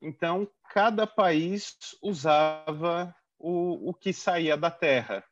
Então, 0.00 0.48
cada 0.70 1.06
país 1.06 1.76
usava 2.02 3.14
o, 3.38 3.90
o 3.90 3.94
que 3.94 4.12
saía 4.12 4.56
da 4.56 4.70
terra 4.70 5.24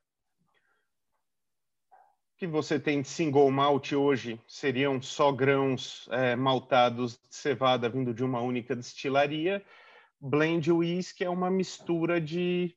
que 2.42 2.46
você 2.48 2.76
tem 2.76 3.00
de 3.02 3.06
single 3.06 3.48
malt 3.52 3.92
hoje 3.92 4.36
seriam 4.48 5.00
só 5.00 5.30
grãos 5.30 6.08
é, 6.10 6.34
maltados 6.34 7.12
de 7.12 7.36
cevada 7.36 7.88
vindo 7.88 8.12
de 8.12 8.24
uma 8.24 8.40
única 8.40 8.74
destilaria. 8.74 9.64
Blend 10.20 10.72
whisky 10.72 11.22
é 11.22 11.30
uma 11.30 11.48
mistura 11.48 12.20
de 12.20 12.76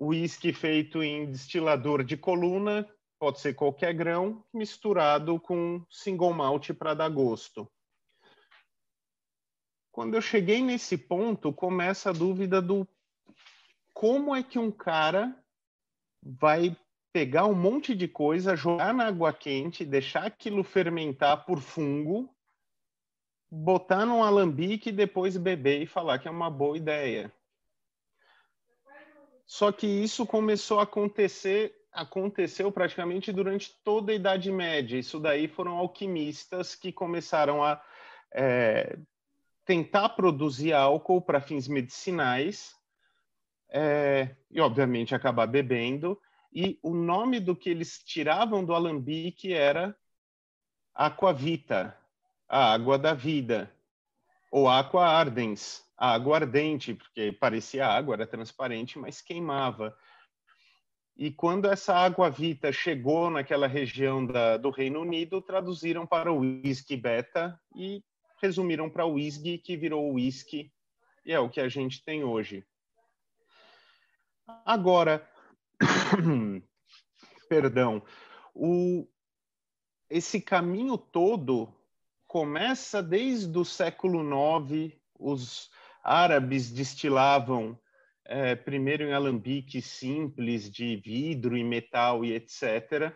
whisky 0.00 0.52
feito 0.52 1.02
em 1.02 1.30
destilador 1.30 2.02
de 2.02 2.16
coluna, 2.16 2.88
pode 3.18 3.38
ser 3.38 3.52
qualquer 3.52 3.92
grão, 3.92 4.42
misturado 4.52 5.38
com 5.38 5.84
single 5.90 6.32
malt 6.32 6.70
para 6.72 6.94
dar 6.94 7.10
gosto. 7.10 7.70
Quando 9.92 10.14
eu 10.14 10.22
cheguei 10.22 10.62
nesse 10.62 10.96
ponto, 10.96 11.52
começa 11.52 12.10
a 12.10 12.14
dúvida 12.14 12.62
do 12.62 12.88
como 13.92 14.34
é 14.34 14.42
que 14.42 14.58
um 14.58 14.70
cara 14.70 15.36
vai 16.22 16.74
pegar 17.12 17.44
um 17.44 17.54
monte 17.54 17.94
de 17.94 18.08
coisa, 18.08 18.56
jogar 18.56 18.94
na 18.94 19.08
água 19.08 19.32
quente, 19.32 19.84
deixar 19.84 20.24
aquilo 20.24 20.62
fermentar 20.62 21.44
por 21.44 21.60
fungo, 21.60 22.34
botar 23.50 24.06
num 24.06 24.22
alambique 24.22 24.88
e 24.88 24.92
depois 24.92 25.36
beber 25.36 25.82
e 25.82 25.86
falar 25.86 26.18
que 26.18 26.28
é 26.28 26.30
uma 26.30 26.48
boa 26.48 26.76
ideia. 26.76 27.32
Só 29.50 29.72
que 29.72 29.84
isso 29.84 30.24
começou 30.24 30.78
a 30.78 30.84
acontecer, 30.84 31.74
aconteceu 31.92 32.70
praticamente 32.70 33.32
durante 33.32 33.74
toda 33.82 34.12
a 34.12 34.14
Idade 34.14 34.48
Média. 34.52 34.96
Isso 34.96 35.18
daí 35.18 35.48
foram 35.48 35.76
alquimistas 35.76 36.76
que 36.76 36.92
começaram 36.92 37.60
a 37.60 37.82
é, 38.32 38.96
tentar 39.64 40.10
produzir 40.10 40.72
álcool 40.72 41.20
para 41.20 41.40
fins 41.40 41.66
medicinais 41.66 42.76
é, 43.68 44.36
e, 44.48 44.60
obviamente, 44.60 45.16
acabar 45.16 45.48
bebendo. 45.48 46.16
E 46.52 46.78
o 46.80 46.94
nome 46.94 47.40
do 47.40 47.56
que 47.56 47.70
eles 47.70 47.98
tiravam 48.04 48.64
do 48.64 48.72
alambique 48.72 49.52
era 49.52 49.96
aquavita, 50.94 51.98
a 52.48 52.72
água 52.72 52.96
da 52.96 53.14
vida, 53.14 53.68
ou 54.48 54.68
aqua 54.68 55.08
ardens, 55.08 55.84
a 56.00 56.14
água 56.14 56.36
ardente, 56.36 56.94
porque 56.94 57.30
parecia 57.30 57.86
água, 57.86 58.14
era 58.14 58.26
transparente, 58.26 58.98
mas 58.98 59.20
queimava. 59.20 59.94
E 61.14 61.30
quando 61.30 61.68
essa 61.68 61.94
água 61.94 62.30
vita 62.30 62.72
chegou 62.72 63.28
naquela 63.28 63.66
região 63.66 64.24
da, 64.24 64.56
do 64.56 64.70
Reino 64.70 65.02
Unido, 65.02 65.42
traduziram 65.42 66.06
para 66.06 66.32
o 66.32 66.38
whisky 66.38 66.96
beta 66.96 67.60
e 67.76 68.02
resumiram 68.40 68.88
para 68.88 69.04
o 69.04 69.12
whisky, 69.12 69.58
que 69.58 69.76
virou 69.76 70.14
whisky, 70.14 70.72
e 71.26 71.34
é 71.34 71.38
o 71.38 71.50
que 71.50 71.60
a 71.60 71.68
gente 71.68 72.02
tem 72.02 72.24
hoje. 72.24 72.64
Agora, 74.64 75.30
perdão, 77.46 78.02
o, 78.54 79.06
esse 80.08 80.40
caminho 80.40 80.96
todo 80.96 81.70
começa 82.26 83.02
desde 83.02 83.58
o 83.58 83.66
século 83.66 84.22
IX. 84.22 84.98
Os 85.22 85.70
árabes 86.02 86.70
destilavam 86.70 87.78
é, 88.26 88.54
primeiro 88.54 89.04
em 89.04 89.12
alambiques 89.12 89.86
simples 89.86 90.70
de 90.70 90.96
vidro 90.96 91.56
e 91.56 91.64
metal 91.64 92.24
e 92.24 92.32
etc. 92.32 93.12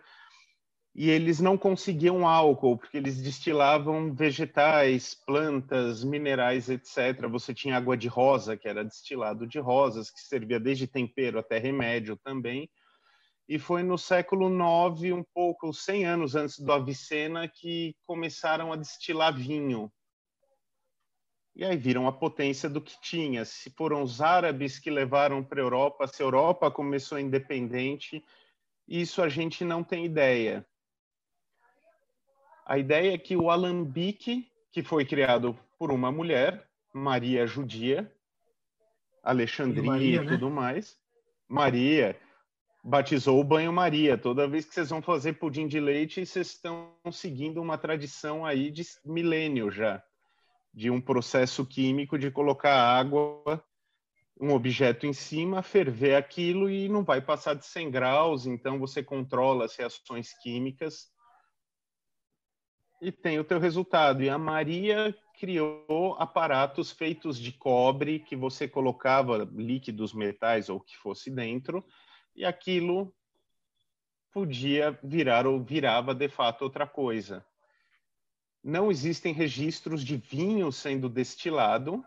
E 0.95 1.11
eles 1.11 1.41
não 1.41 1.59
conseguiam 1.59 2.27
álcool, 2.27 2.79
porque 2.79 2.97
eles 2.97 3.21
destilavam 3.21 4.15
vegetais, 4.15 5.15
plantas, 5.27 6.05
minerais, 6.05 6.69
etc. 6.69 7.29
Você 7.31 7.53
tinha 7.53 7.77
água 7.77 7.97
de 7.97 8.09
rosa, 8.09 8.57
que 8.57 8.69
era 8.69 8.85
destilado 8.85 9.47
de 9.47 9.59
rosas, 9.59 10.11
que 10.11 10.21
servia 10.21 10.61
desde 10.61 10.87
tempero 10.87 11.39
até 11.39 11.59
remédio 11.59 12.17
também 12.17 12.69
e 13.49 13.59
foi 13.59 13.83
no 13.83 13.99
século 13.99 14.49
IX, 14.49 15.13
um 15.13 15.25
pouco, 15.35 15.73
100 15.73 16.07
anos 16.07 16.35
antes 16.35 16.59
do 16.59 16.73
Avicena, 16.73 17.47
que 17.47 17.95
começaram 18.07 18.73
a 18.73 18.77
destilar 18.77 19.37
vinho. 19.37 19.93
E 21.57 21.65
aí 21.65 21.77
viram 21.77 22.09
a 22.09 22.13
potência 22.13 22.69
do 22.69 22.81
que 22.81 23.01
tinha. 23.01 23.45
Se 23.45 23.71
foram 23.71 24.03
os 24.03 24.21
árabes 24.21 24.79
que 24.79 24.91
levaram 24.91 25.43
para 25.43 25.61
a 25.61 25.65
Europa, 25.65 26.07
se 26.09 26.23
a 26.23 26.27
Europa 26.27 26.71
começou 26.71 27.19
independente, 27.19 28.25
isso 28.89 29.23
a 29.23 29.29
gente 29.29 29.65
não 29.65 29.85
tem 29.85 30.05
ideia. 30.05 30.67
A 32.67 32.79
ideia 32.79 33.15
é 33.15 33.19
que 33.19 33.37
o 33.37 33.51
alambique, 33.51 34.51
que 34.73 34.83
foi 34.83 35.05
criado 35.05 35.57
por 35.79 35.93
uma 35.93 36.11
mulher, 36.11 36.69
Maria 36.93 37.47
Judia, 37.47 38.11
Alexandria 39.23 39.83
e, 39.83 39.87
Maria, 39.87 40.23
e 40.23 40.27
tudo 40.27 40.49
né? 40.49 40.55
mais, 40.55 40.99
Maria, 41.49 42.19
batizou 42.83 43.41
o 43.41 43.45
banho-maria. 43.45 44.19
Toda 44.19 44.49
vez 44.49 44.65
que 44.65 44.75
vocês 44.75 44.91
vão 44.91 45.01
fazer 45.01 45.35
pudim 45.35 45.67
de 45.67 45.79
leite, 45.79 46.25
vocês 46.25 46.49
estão 46.49 46.95
seguindo 47.13 47.61
uma 47.61 47.79
tradição 47.79 48.45
aí 48.45 48.71
de 48.71 48.83
milênio 49.05 49.71
já, 49.71 50.03
de 50.75 50.91
um 50.91 51.01
processo 51.01 51.65
químico 51.65 52.19
de 52.19 52.31
colocar 52.31 52.75
água, 52.75 53.65
um 54.41 54.53
objeto 54.53 55.07
em 55.07 55.13
cima, 55.13 55.63
ferver 55.63 56.17
aquilo 56.17 56.69
e 56.69 56.89
não 56.89 57.05
vai 57.05 57.21
passar 57.21 57.55
de 57.55 57.65
100 57.65 57.91
graus, 57.93 58.47
então 58.47 58.79
você 58.79 59.03
controla 59.03 59.65
as 59.65 59.77
reações 59.77 60.33
químicas 60.43 61.13
e 63.01 63.13
tem 63.13 63.39
o 63.39 63.45
teu 63.45 63.61
resultado. 63.61 64.23
E 64.23 64.29
a 64.29 64.37
Maria 64.37 65.17
criou 65.39 66.17
aparatos 66.19 66.91
feitos 66.91 67.39
de 67.39 67.53
cobre 67.53 68.19
que 68.19 68.35
você 68.35 68.67
colocava 68.67 69.49
líquidos 69.53 70.13
metais 70.13 70.69
ou 70.69 70.81
que 70.81 70.97
fosse 70.97 71.31
dentro 71.31 71.85
e 72.35 72.45
aquilo 72.45 73.15
podia 74.33 74.99
virar 75.05 75.47
ou 75.47 75.63
virava 75.63 76.13
de 76.13 76.29
fato 76.29 76.63
outra 76.63 76.87
coisa. 76.87 77.47
Não 78.65 78.91
existem 78.91 79.35
registros 79.35 80.03
de 80.03 80.17
vinho 80.17 80.73
sendo 80.73 81.07
destilado 81.07 82.03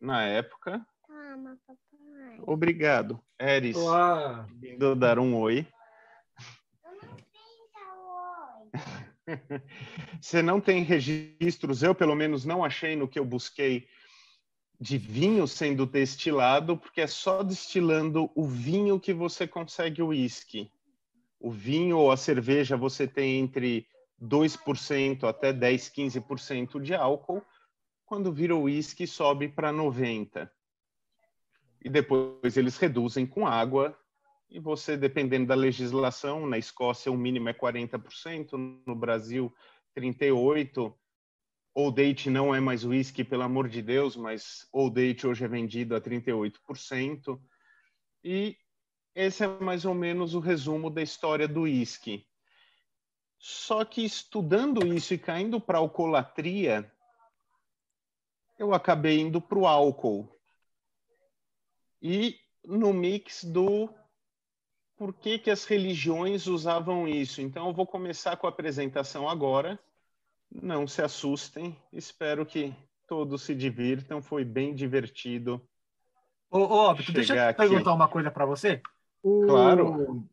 na 0.00 0.24
época. 0.24 0.84
Toma, 1.06 1.56
papai. 1.64 2.40
Obrigado, 2.42 3.20
Eris. 3.38 3.76
Olá. 3.76 4.44
Vindo 4.56 4.96
dar 4.96 5.20
um 5.20 5.36
oi. 5.36 5.64
Você 10.20 10.42
não 10.42 10.60
tem 10.60 10.82
registros, 10.82 11.84
eu 11.84 11.94
pelo 11.94 12.16
menos 12.16 12.44
não 12.44 12.64
achei 12.64 12.96
no 12.96 13.06
que 13.06 13.20
eu 13.20 13.24
busquei 13.24 13.86
de 14.80 14.98
vinho 14.98 15.46
sendo 15.46 15.86
destilado, 15.86 16.76
porque 16.76 17.02
é 17.02 17.06
só 17.06 17.44
destilando 17.44 18.30
o 18.34 18.48
vinho 18.48 18.98
que 18.98 19.12
você 19.12 19.46
consegue 19.46 20.02
o 20.02 20.08
uísque. 20.08 20.72
O 21.38 21.50
vinho 21.50 21.98
ou 21.98 22.10
a 22.10 22.16
cerveja 22.16 22.76
você 22.76 23.06
tem 23.06 23.38
entre 23.38 23.86
2% 24.20 25.24
até 25.24 25.52
10, 25.52 25.90
15% 25.90 26.80
de 26.80 26.94
álcool. 26.94 27.42
Quando 28.04 28.32
vira 28.32 28.54
o 28.54 28.62
uísque, 28.62 29.06
sobe 29.06 29.48
para 29.48 29.72
90%. 29.72 30.50
E 31.84 31.88
depois 31.88 32.56
eles 32.56 32.76
reduzem 32.76 33.26
com 33.26 33.46
água. 33.46 33.96
E 34.50 34.58
você, 34.58 34.96
dependendo 34.96 35.46
da 35.46 35.54
legislação, 35.54 36.46
na 36.46 36.58
Escócia 36.58 37.12
o 37.12 37.16
mínimo 37.16 37.48
é 37.48 37.54
40%, 37.54 38.80
no 38.86 38.94
Brasil 38.94 39.54
38%. 39.96 40.92
Old 41.74 41.94
Date 41.94 42.28
não 42.28 42.52
é 42.52 42.58
mais 42.58 42.84
whisky, 42.84 43.22
pelo 43.22 43.44
amor 43.44 43.68
de 43.68 43.80
Deus, 43.80 44.16
mas 44.16 44.66
Old 44.72 44.94
Date 44.94 45.26
hoje 45.26 45.44
é 45.44 45.48
vendido 45.48 45.94
a 45.94 46.00
38%. 46.00 47.40
E 48.24 48.56
esse 49.14 49.44
é 49.44 49.46
mais 49.46 49.84
ou 49.84 49.94
menos 49.94 50.34
o 50.34 50.40
resumo 50.40 50.90
da 50.90 51.02
história 51.02 51.46
do 51.46 51.62
whisky. 51.62 52.27
Só 53.38 53.84
que 53.84 54.04
estudando 54.04 54.86
isso 54.86 55.14
e 55.14 55.18
caindo 55.18 55.60
para 55.60 55.78
a 55.78 55.80
alcoolatria, 55.80 56.90
eu 58.58 58.74
acabei 58.74 59.20
indo 59.20 59.40
para 59.40 59.58
o 59.58 59.66
álcool. 59.66 60.28
E 62.02 62.38
no 62.64 62.92
mix 62.92 63.44
do 63.44 63.88
por 64.96 65.14
que, 65.14 65.38
que 65.38 65.50
as 65.50 65.64
religiões 65.64 66.48
usavam 66.48 67.06
isso. 67.06 67.40
Então, 67.40 67.68
eu 67.68 67.72
vou 67.72 67.86
começar 67.86 68.36
com 68.36 68.46
a 68.46 68.50
apresentação 68.50 69.28
agora 69.28 69.78
não 70.50 70.86
se 70.86 71.02
assustem. 71.02 71.76
Espero 71.92 72.44
que 72.44 72.74
todos 73.06 73.42
se 73.42 73.54
divirtam. 73.54 74.22
Foi 74.22 74.44
bem 74.44 74.74
divertido. 74.74 75.62
Ô, 76.50 76.58
ô 76.58 76.94
deixa 76.94 77.34
eu 77.34 77.48
aqui. 77.48 77.58
perguntar 77.58 77.92
uma 77.92 78.08
coisa 78.08 78.30
para 78.30 78.46
você. 78.46 78.80
O... 79.22 79.46
Claro. 79.46 80.28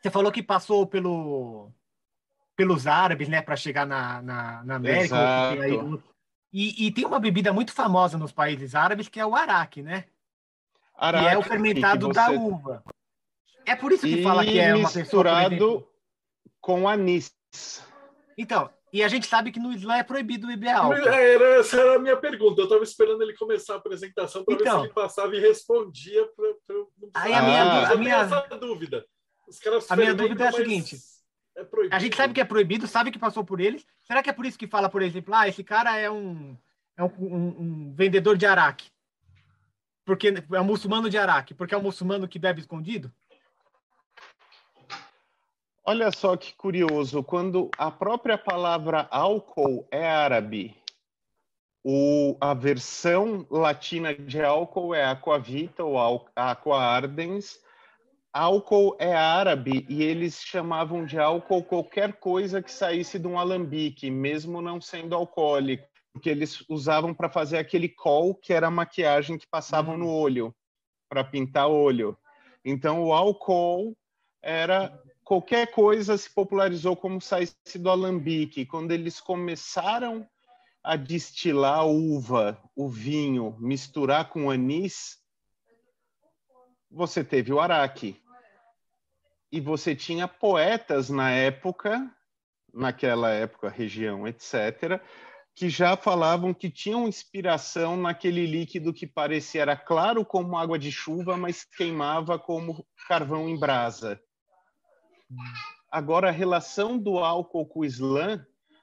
Você 0.00 0.10
falou 0.10 0.32
que 0.32 0.42
passou 0.42 0.86
pelo 0.86 1.70
pelos 2.56 2.86
árabes, 2.86 3.28
né, 3.28 3.40
para 3.42 3.56
chegar 3.56 3.86
na, 3.86 4.22
na, 4.22 4.64
na 4.64 4.74
América. 4.76 5.16
E, 6.52 6.86
e, 6.86 6.92
tem 6.92 7.06
uma 7.06 7.18
bebida 7.18 7.50
muito 7.50 7.72
famosa 7.72 8.18
nos 8.18 8.30
países 8.30 8.74
árabes 8.74 9.08
que 9.08 9.18
é 9.18 9.24
o 9.24 9.34
araque, 9.34 9.80
né? 9.80 10.04
Araque, 10.94 11.24
que 11.24 11.34
é 11.34 11.38
o 11.38 11.42
fermentado 11.42 12.06
você... 12.08 12.12
da 12.12 12.30
uva. 12.30 12.84
É 13.64 13.74
por 13.74 13.90
isso 13.90 14.06
que 14.06 14.20
e 14.20 14.22
fala 14.22 14.44
que 14.44 14.58
é 14.58 14.74
uma 14.74 14.90
misturado 14.90 15.88
com 16.60 16.86
anis. 16.86 17.34
Então, 18.36 18.68
e 18.92 19.02
a 19.02 19.08
gente 19.08 19.26
sabe 19.26 19.50
que 19.50 19.58
no 19.58 19.72
Islã 19.72 19.96
é 19.96 20.02
proibido 20.02 20.46
beber 20.46 20.68
álcool. 20.68 20.94
Era, 20.94 21.60
essa 21.60 21.80
era 21.80 21.96
a 21.96 21.98
minha 21.98 22.16
pergunta. 22.18 22.60
Eu 22.60 22.64
estava 22.64 22.84
esperando 22.84 23.22
ele 23.22 23.34
começar 23.34 23.74
a 23.74 23.76
apresentação 23.78 24.44
para 24.44 24.54
então, 24.54 24.64
ver 24.64 24.70
se 24.70 24.76
então. 24.76 24.84
ele 24.84 24.92
passava 24.92 25.34
e 25.34 25.40
respondia. 25.40 26.28
Pra, 26.36 26.46
pra, 26.66 26.76
aí 27.14 27.32
a 27.32 27.42
minha, 27.42 27.62
ah, 27.62 27.92
a 27.92 27.96
minha 27.96 28.24
dúvida. 28.60 29.06
a 29.88 29.96
minha 29.96 30.14
dúvida 30.14 30.44
é 30.44 30.48
a 30.48 30.52
seguinte. 30.52 30.98
É 31.56 31.66
a 31.90 31.98
gente 31.98 32.16
sabe 32.16 32.32
que 32.32 32.40
é 32.40 32.44
proibido, 32.44 32.86
sabe 32.86 33.10
que 33.10 33.18
passou 33.18 33.44
por 33.44 33.60
eles. 33.60 33.86
Será 34.02 34.22
que 34.22 34.30
é 34.30 34.32
por 34.32 34.46
isso 34.46 34.58
que 34.58 34.66
fala, 34.66 34.88
por 34.88 35.02
exemplo, 35.02 35.34
ah, 35.34 35.46
esse 35.46 35.62
cara 35.62 35.98
é 35.98 36.10
um, 36.10 36.56
é 36.96 37.04
um, 37.04 37.12
um, 37.18 37.46
um 37.60 37.94
vendedor 37.94 38.36
de 38.36 38.46
araque? 38.46 38.90
Porque 40.04 40.34
é 40.52 40.60
um 40.60 40.64
muçulmano 40.64 41.10
de 41.10 41.18
araque, 41.18 41.54
porque 41.54 41.74
é 41.74 41.78
um 41.78 41.82
muçulmano 41.82 42.26
que 42.26 42.38
bebe 42.38 42.60
escondido? 42.60 43.12
Olha 45.84 46.10
só 46.12 46.36
que 46.36 46.54
curioso, 46.54 47.22
quando 47.22 47.68
a 47.76 47.90
própria 47.90 48.38
palavra 48.38 49.06
álcool 49.10 49.86
é 49.90 50.08
árabe 50.08 50.76
O, 51.84 52.36
a 52.40 52.54
versão 52.54 53.44
latina 53.50 54.14
de 54.14 54.40
álcool 54.40 54.94
é 54.94 55.04
aquavita 55.04 55.82
ou 55.82 55.98
aqua 56.36 56.80
ardens. 56.80 57.60
Álcool 58.32 58.96
é 58.98 59.14
árabe 59.14 59.84
e 59.90 60.02
eles 60.02 60.40
chamavam 60.42 61.04
de 61.04 61.18
álcool 61.18 61.62
qualquer 61.62 62.14
coisa 62.14 62.62
que 62.62 62.72
saísse 62.72 63.18
de 63.18 63.26
um 63.26 63.38
alambique, 63.38 64.10
mesmo 64.10 64.62
não 64.62 64.80
sendo 64.80 65.14
alcoólico, 65.14 65.86
porque 66.14 66.30
eles 66.30 66.64
usavam 66.66 67.12
para 67.12 67.28
fazer 67.28 67.58
aquele 67.58 67.90
col, 67.90 68.34
que 68.34 68.54
era 68.54 68.68
a 68.68 68.70
maquiagem 68.70 69.36
que 69.36 69.46
passavam 69.46 69.98
no 69.98 70.08
olho, 70.08 70.54
para 71.10 71.22
pintar 71.22 71.68
olho. 71.68 72.16
Então, 72.64 73.04
o 73.04 73.12
álcool 73.12 73.94
era 74.40 74.98
qualquer 75.22 75.70
coisa 75.70 76.16
se 76.16 76.30
popularizou 76.30 76.96
como 76.96 77.20
saísse 77.20 77.78
do 77.78 77.90
alambique. 77.90 78.64
Quando 78.64 78.92
eles 78.92 79.20
começaram 79.20 80.26
a 80.82 80.96
destilar 80.96 81.80
a 81.80 81.84
uva, 81.84 82.58
o 82.74 82.88
vinho, 82.88 83.56
misturar 83.60 84.30
com 84.30 84.50
anis, 84.50 85.20
você 86.90 87.22
teve 87.22 87.52
o 87.52 87.60
araque. 87.60 88.21
E 89.52 89.60
você 89.60 89.94
tinha 89.94 90.26
poetas 90.26 91.10
na 91.10 91.30
época, 91.30 92.10
naquela 92.72 93.30
época, 93.30 93.68
região, 93.68 94.26
etc., 94.26 95.00
que 95.54 95.68
já 95.68 95.94
falavam 95.94 96.54
que 96.54 96.70
tinham 96.70 97.06
inspiração 97.06 97.94
naquele 97.94 98.46
líquido 98.46 98.94
que 98.94 99.06
parecia 99.06 99.60
era 99.60 99.76
claro 99.76 100.24
como 100.24 100.56
água 100.56 100.78
de 100.78 100.90
chuva, 100.90 101.36
mas 101.36 101.62
queimava 101.62 102.38
como 102.38 102.86
carvão 103.06 103.46
em 103.46 103.58
brasa. 103.58 104.18
Agora, 105.90 106.28
a 106.28 106.32
relação 106.32 106.96
do 106.96 107.18
álcool 107.18 107.66
com 107.66 107.80
o 107.80 107.84
Islã 107.84 108.42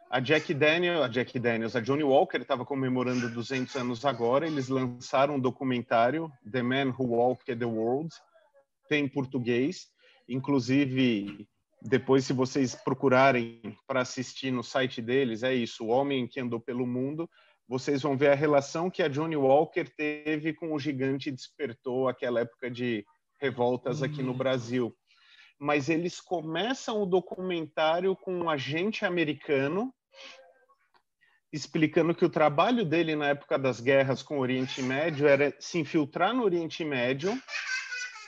a 0.10 0.20
Jack 0.20 0.54
Daniels, 0.56 1.04
a 1.04 1.08
Jack 1.08 1.38
Daniels, 1.38 1.76
a 1.76 1.82
Johnny 1.82 2.04
Walker 2.04 2.38
estava 2.38 2.66
comemorando 2.66 3.30
200 3.30 3.76
anos 3.76 4.04
agora. 4.04 4.48
Eles 4.48 4.68
lançaram 4.68 5.36
um 5.36 5.40
documentário, 5.40 6.32
The 6.52 6.64
Man 6.64 6.96
Who 6.98 7.10
Walked 7.10 7.56
the 7.56 7.66
World, 7.66 8.10
tem 8.88 9.06
em 9.06 9.08
português. 9.08 9.88
Inclusive, 10.30 11.48
depois, 11.82 12.24
se 12.24 12.34
vocês 12.34 12.76
procurarem 12.76 13.76
para 13.88 14.02
assistir 14.02 14.52
no 14.52 14.64
site 14.64 15.02
deles, 15.02 15.42
é 15.42 15.54
isso, 15.54 15.86
o 15.86 15.90
homem 15.90 16.28
que 16.28 16.40
andou 16.40 16.60
pelo 16.60 16.86
mundo. 16.86 17.28
Vocês 17.68 18.02
vão 18.02 18.16
ver 18.16 18.32
a 18.32 18.36
relação 18.36 18.90
que 18.90 19.02
a 19.02 19.08
Johnny 19.08 19.36
Walker 19.36 19.86
teve 19.98 20.54
com 20.54 20.74
o 20.74 20.80
gigante 20.80 21.32
despertou 21.32 22.08
aquela 22.08 22.42
época 22.42 22.70
de 22.70 23.06
revoltas 23.42 24.04
aqui 24.04 24.22
no 24.22 24.32
hum. 24.32 24.38
Brasil. 24.38 24.96
Mas 25.60 25.90
eles 25.90 26.22
começam 26.22 27.02
o 27.02 27.06
documentário 27.06 28.16
com 28.16 28.34
um 28.34 28.50
agente 28.50 29.06
americano 29.06 29.94
explicando 31.52 32.14
que 32.14 32.24
o 32.24 32.30
trabalho 32.30 32.86
dele 32.86 33.16
na 33.16 33.30
época 33.30 33.58
das 33.58 33.80
guerras 33.80 34.22
com 34.22 34.38
o 34.38 34.42
Oriente 34.42 34.82
Médio 34.84 35.28
era 35.28 35.56
se 35.60 35.80
infiltrar 35.80 36.34
no 36.34 36.44
Oriente 36.44 36.86
Médio 36.86 37.36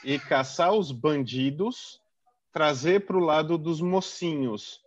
e 0.04 0.18
caçar 0.18 0.72
os 0.72 0.90
bandidos, 0.90 2.00
trazer 2.52 3.06
para 3.06 3.16
o 3.16 3.24
lado 3.24 3.56
dos 3.56 3.80
mocinhos. 3.80 4.80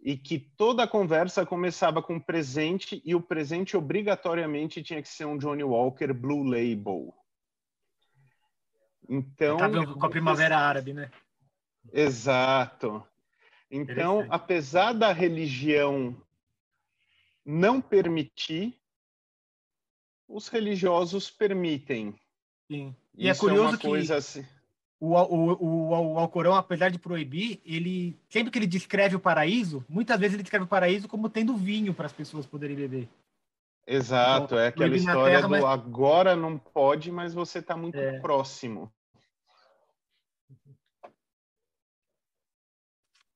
E 0.00 0.16
que 0.16 0.38
toda 0.38 0.84
a 0.84 0.88
conversa 0.88 1.44
começava 1.44 2.00
com 2.00 2.20
presente 2.20 3.02
e 3.04 3.14
o 3.14 3.20
presente 3.20 3.76
obrigatoriamente 3.76 4.82
tinha 4.82 5.02
que 5.02 5.08
ser 5.08 5.24
um 5.24 5.36
Johnny 5.36 5.64
Walker 5.64 6.12
Blue 6.12 6.44
Label. 6.44 7.12
Então, 9.08 9.56
com 9.98 10.06
a 10.06 10.10
primavera 10.10 10.58
árabe, 10.58 10.92
né? 10.92 11.10
Exato. 11.92 13.04
Então, 13.70 14.26
apesar 14.30 14.92
da 14.92 15.12
religião 15.12 16.16
não 17.44 17.80
permitir, 17.80 18.78
os 20.28 20.48
religiosos 20.48 21.30
permitem. 21.30 22.14
Sim. 22.70 22.94
E 23.18 23.26
é 23.26 23.32
Isso 23.32 23.44
é 23.44 23.48
curioso 23.50 23.74
é 23.74 23.78
que 23.78 24.12
assim... 24.12 24.46
o, 25.00 25.12
o, 25.12 25.52
o, 25.54 25.88
o 25.90 26.18
Alcorão, 26.18 26.54
apesar 26.54 26.88
de 26.88 27.00
proibir, 27.00 27.60
ele 27.66 28.16
sempre 28.28 28.48
que 28.52 28.58
ele 28.60 28.66
descreve 28.66 29.16
o 29.16 29.20
paraíso, 29.20 29.84
muitas 29.88 30.18
vezes 30.20 30.34
ele 30.34 30.44
descreve 30.44 30.66
o 30.66 30.68
paraíso 30.68 31.08
como 31.08 31.28
tendo 31.28 31.56
vinho 31.56 31.92
para 31.92 32.06
as 32.06 32.12
pessoas 32.12 32.46
poderem 32.46 32.76
beber. 32.76 33.08
Exato, 33.84 34.54
então, 34.54 34.58
é 34.58 34.68
aquela 34.68 34.94
história 34.94 35.36
terra, 35.36 35.48
do 35.48 35.50
mas... 35.50 35.64
agora 35.64 36.36
não 36.36 36.56
pode, 36.56 37.10
mas 37.10 37.34
você 37.34 37.58
está 37.58 37.76
muito 37.76 37.98
é. 37.98 38.20
próximo. 38.20 38.92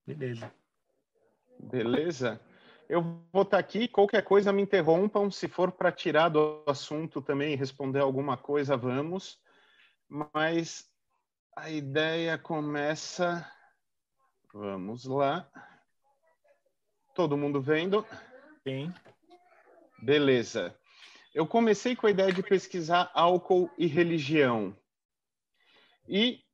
Beleza. 0.07 0.53
Beleza? 1.59 2.41
Eu 2.89 3.03
vou 3.33 3.43
estar 3.43 3.59
aqui, 3.59 3.89
qualquer 3.89 4.23
coisa 4.23 4.53
me 4.53 4.63
interrompam. 4.63 5.29
Se 5.29 5.49
for 5.49 5.73
para 5.73 5.91
tirar 5.91 6.29
do 6.29 6.63
assunto 6.67 7.21
também, 7.21 7.57
responder 7.57 8.01
alguma 8.01 8.37
coisa, 8.37 8.77
vamos. 8.77 9.42
Mas 10.35 10.87
a 11.57 11.71
ideia 11.71 12.37
começa. 12.37 13.51
Vamos 14.53 15.05
lá. 15.05 15.49
Todo 17.15 17.37
mundo 17.37 17.61
vendo? 17.61 18.07
Sim. 18.67 18.93
Beleza. 20.03 20.77
Eu 21.35 21.47
comecei 21.47 21.97
com 21.97 22.07
a 22.07 22.11
ideia 22.11 22.33
de 22.33 22.43
pesquisar 22.43 23.11
álcool 23.15 23.71
e 23.79 23.87
religião. 23.87 24.77
E 26.07 26.45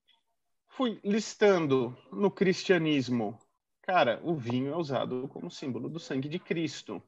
fui 0.69 1.01
listando 1.03 1.97
no 2.13 2.31
cristianismo 2.31 3.37
Cara, 3.89 4.21
o 4.23 4.35
vinho 4.35 4.75
é 4.75 4.77
usado 4.77 5.27
como 5.29 5.51
símbolo 5.51 5.89
do 5.89 5.99
sangue 5.99 6.29
de 6.29 6.39
Cristo. 6.39 7.03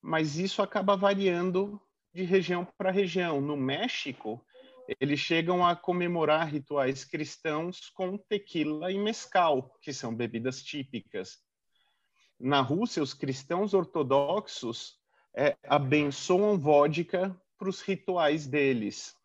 Mas 0.00 0.38
isso 0.38 0.62
acaba 0.62 0.96
variando 0.96 1.78
de 2.14 2.22
região 2.22 2.64
para 2.64 2.90
região. 2.90 3.42
No 3.42 3.58
México, 3.58 4.42
eles 5.00 5.20
chegam 5.20 5.64
a 5.64 5.76
comemorar 5.76 6.48
rituais 6.48 7.04
cristãos 7.04 7.90
com 7.90 8.16
tequila 8.16 8.90
e 8.90 8.98
mescal, 8.98 9.76
que 9.80 9.92
são 9.92 10.14
bebidas 10.14 10.62
típicas. 10.62 11.38
Na 12.38 12.60
Rússia, 12.60 13.02
os 13.02 13.14
cristãos 13.14 13.74
ortodoxos 13.74 14.98
é, 15.34 15.56
abençoam 15.64 16.58
vodka 16.58 17.36
para 17.56 17.68
os 17.68 17.80
rituais 17.80 18.46
deles. 18.46 19.16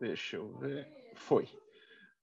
Deixa 0.00 0.36
eu 0.36 0.58
ver. 0.58 0.86
Foi. 1.14 1.48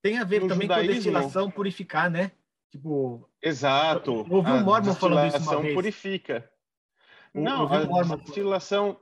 Tem 0.01 0.19
a 0.19 0.23
ver 0.23 0.41
no 0.41 0.47
também 0.47 0.67
judaísmo, 0.67 0.85
com 0.85 0.91
a 0.91 0.95
destilação 0.95 1.51
purificar, 1.51 2.11
né? 2.11 2.31
Tipo. 2.69 3.27
Exato. 3.41 4.25
Ouvi 4.29 4.51
um 4.51 4.63
Mormon 4.63 4.93
falando 4.93 5.35
isso 5.35 5.51
uma 5.51 5.61
vez. 5.61 5.73
purifica. 5.73 6.51
Não, 7.33 7.67
a 7.71 8.15
destilação 8.17 8.99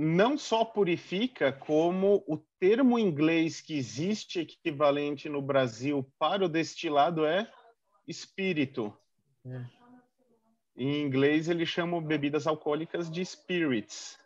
não 0.00 0.38
só 0.38 0.64
purifica, 0.64 1.52
como 1.52 2.22
o 2.28 2.36
termo 2.60 3.00
inglês 3.00 3.60
que 3.60 3.76
existe 3.76 4.38
equivalente 4.38 5.28
no 5.28 5.42
Brasil 5.42 6.08
para 6.16 6.44
o 6.44 6.48
destilado 6.48 7.26
é 7.26 7.52
espírito. 8.06 8.96
É. 9.44 9.64
Em 10.76 11.02
inglês, 11.02 11.48
eles 11.48 11.68
chamam 11.68 12.00
bebidas 12.00 12.46
alcoólicas 12.46 13.10
de 13.10 13.24
spirits. 13.24 14.16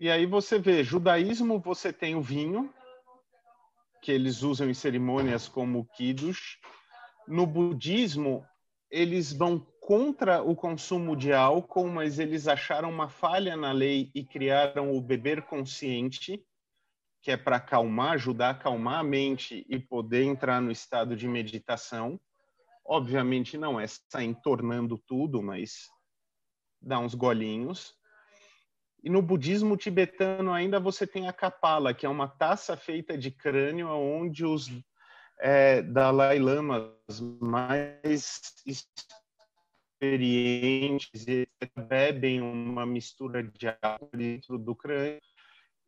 E 0.00 0.10
aí 0.10 0.24
você 0.24 0.58
vê, 0.58 0.82
judaísmo 0.82 1.60
você 1.60 1.92
tem 1.92 2.14
o 2.14 2.22
vinho, 2.22 2.72
que 4.00 4.10
eles 4.10 4.42
usam 4.42 4.70
em 4.70 4.74
cerimônias 4.74 5.46
como 5.46 5.80
o 5.80 5.84
Kiddush. 5.84 6.58
No 7.28 7.46
budismo, 7.46 8.42
eles 8.90 9.34
vão 9.34 9.66
contra 9.86 10.42
o 10.42 10.56
consumo 10.56 11.14
de 11.14 11.32
álcool, 11.32 11.86
mas 11.86 12.18
eles 12.18 12.48
acharam 12.48 12.90
uma 12.90 13.08
falha 13.08 13.56
na 13.56 13.70
lei 13.70 14.10
e 14.12 14.24
criaram 14.24 14.90
o 14.90 15.00
beber 15.00 15.42
consciente, 15.42 16.44
que 17.22 17.30
é 17.30 17.36
para 17.36 17.58
acalmar, 17.58 18.14
ajudar 18.14 18.48
a 18.48 18.50
acalmar 18.50 18.98
a 18.98 19.04
mente 19.04 19.64
e 19.68 19.78
poder 19.78 20.24
entrar 20.24 20.60
no 20.60 20.72
estado 20.72 21.14
de 21.14 21.28
meditação. 21.28 22.20
Obviamente 22.84 23.56
não 23.56 23.78
é 23.78 23.86
sair 23.86 24.34
tornando 24.42 24.98
tudo, 24.98 25.40
mas 25.40 25.88
dá 26.82 26.98
uns 26.98 27.14
golinhos. 27.14 27.94
E 29.04 29.08
no 29.08 29.22
budismo 29.22 29.76
tibetano 29.76 30.52
ainda 30.52 30.80
você 30.80 31.06
tem 31.06 31.28
a 31.28 31.32
kapala, 31.32 31.94
que 31.94 32.04
é 32.04 32.08
uma 32.08 32.26
taça 32.26 32.76
feita 32.76 33.16
de 33.16 33.30
crânio, 33.30 33.86
onde 33.88 34.44
os 34.44 34.68
é, 35.38 35.80
Dalai 35.80 36.40
Lamas 36.40 37.20
mais 37.40 38.42
experientes 40.06 41.10
bebem 41.74 42.40
uma 42.40 42.86
mistura 42.86 43.42
de 43.42 43.68
água 43.82 44.08
dentro 44.12 44.56
do 44.58 44.74
crânio 44.74 45.20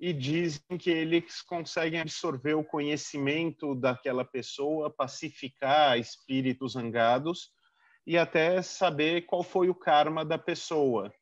e 0.00 0.12
dizem 0.12 0.78
que 0.78 0.90
eles 0.90 1.42
conseguem 1.42 2.00
absorver 2.00 2.54
o 2.54 2.64
conhecimento 2.64 3.74
daquela 3.74 4.24
pessoa, 4.24 4.90
pacificar 4.90 5.98
espíritos 5.98 6.72
zangados 6.72 7.50
e 8.06 8.16
até 8.16 8.62
saber 8.62 9.22
qual 9.22 9.42
foi 9.42 9.68
o 9.68 9.74
karma 9.74 10.24
da 10.24 10.38
pessoa. 10.38 11.12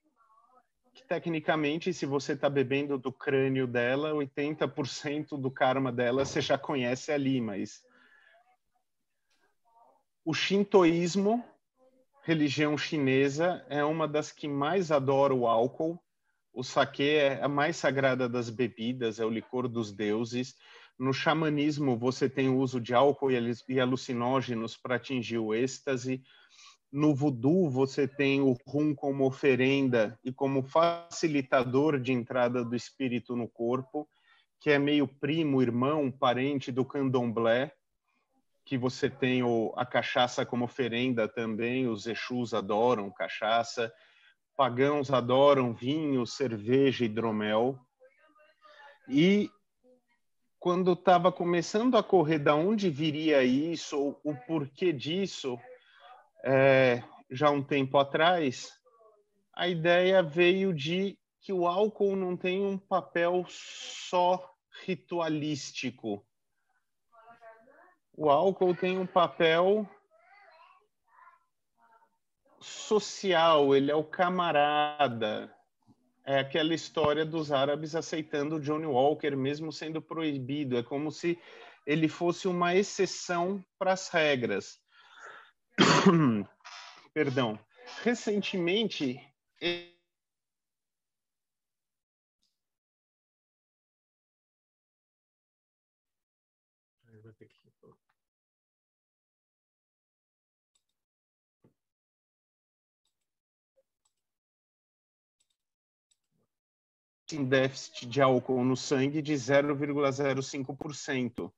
Que 0.95 1.07
tecnicamente, 1.07 1.93
se 1.93 2.07
você 2.07 2.33
está 2.33 2.49
bebendo 2.49 2.99
do 2.99 3.13
crânio 3.13 3.67
dela, 3.67 4.13
80% 4.13 5.41
do 5.41 5.51
karma 5.51 5.91
dela 5.91 6.25
você 6.25 6.41
já 6.41 6.59
conhece 6.59 7.13
ali, 7.13 7.41
mas 7.41 7.83
o 10.25 10.35
shintoísmo 10.35 11.45
religião 12.27 12.77
chinesa 12.77 13.65
é 13.69 13.85
uma 13.85 14.09
das 14.09 14.33
que 14.33 14.49
mais 14.49 14.91
adora 14.91 15.33
o 15.33 15.47
álcool. 15.47 15.97
O 16.53 16.65
saquê 16.65 17.21
é 17.21 17.41
a 17.41 17.47
mais 17.47 17.77
sagrada 17.77 18.29
das 18.29 18.51
bebidas, 18.51 19.21
é 19.21 19.25
o 19.25 19.31
licor 19.31 19.69
dos 19.69 19.93
deuses. 19.93 20.57
No 20.99 21.15
xamanismo, 21.15 21.97
você 21.97 22.29
tem 22.29 22.49
o 22.49 22.59
uso 22.59 22.81
de 22.81 22.93
álcool 22.93 23.31
e 23.31 23.79
alucinógenos 23.79 24.77
para 24.77 24.97
atingir 24.97 25.39
o 25.39 25.55
êxtase. 25.55 26.21
No 26.91 27.15
voodoo, 27.15 27.71
você 27.71 28.09
tem 28.09 28.41
o 28.41 28.57
rum 28.67 28.93
como 28.93 29.25
oferenda 29.25 30.19
e 30.25 30.33
como 30.33 30.65
facilitador 30.65 32.01
de 32.01 32.13
entrada 32.13 32.65
do 32.65 32.75
espírito 32.75 33.37
no 33.37 33.47
corpo, 33.47 34.09
que 34.61 34.71
é 34.71 34.81
meio 34.81 35.07
primo, 35.07 35.63
irmão, 35.63 36.11
parente 36.11 36.73
do 36.73 36.85
candomblé, 36.85 37.73
que 38.67 38.77
você 38.77 39.09
tem 39.09 39.45
o, 39.45 39.73
a 39.77 39.87
cachaça 39.87 40.45
como 40.45 40.65
oferenda 40.65 41.29
também, 41.29 41.87
os 41.87 42.05
Exus 42.05 42.53
adoram 42.53 43.13
cachaça, 43.13 43.93
pagãos 44.57 45.13
adoram 45.13 45.73
vinho, 45.73 46.27
cerveja, 46.27 47.05
hidromel. 47.05 47.79
E 49.09 49.49
quando 50.59 50.95
estava 50.95 51.31
começando 51.31 51.97
a 51.97 52.03
correr 52.03 52.41
da 52.41 52.57
onde 52.57 52.91
viria 52.91 53.45
isso, 53.45 54.17
o 54.25 54.35
porquê 54.35 54.93
disso, 54.93 55.57
é, 56.45 57.05
já 57.31 57.49
um 57.51 57.63
tempo 57.63 57.97
atrás, 57.99 58.73
a 59.55 59.69
ideia 59.69 60.25
veio 60.25 60.75
de 60.75 61.17
que 61.41 61.53
o 61.53 61.69
álcool 61.69 62.17
não 62.17 62.37
tem 62.37 62.67
um 62.67 62.77
papel 62.77 63.45
só 63.49 64.53
ritualístico. 64.85 66.26
O 68.17 68.31
álcool 68.31 68.75
tem 68.75 68.99
um 68.99 69.07
papel 69.07 69.87
social, 72.59 73.75
ele 73.77 73.91
é 73.91 73.95
o 73.95 74.03
camarada. 74.03 75.55
É 76.25 76.39
aquela 76.39 76.75
história 76.75 77.25
dos 77.25 77.53
árabes 77.53 77.95
aceitando 77.95 78.59
Johnny 78.59 78.87
Walker, 78.87 79.37
mesmo 79.37 79.71
sendo 79.71 80.01
proibido. 80.01 80.79
É 80.79 80.83
como 80.83 81.13
se 81.13 81.39
ele 81.87 82.09
fosse 82.09 82.49
uma 82.49 82.75
exceção 82.75 83.63
para 83.79 83.93
as 83.93 84.09
regras. 84.09 84.81
Perdão. 87.13 87.59
Recentemente, 88.03 89.21
em 107.35 107.45
déficit 107.45 108.07
de 108.07 108.23
álcool 108.23 108.63
no 108.63 108.77
sangue 108.77 109.21
de 109.21 109.33
0,05%. 109.33 111.51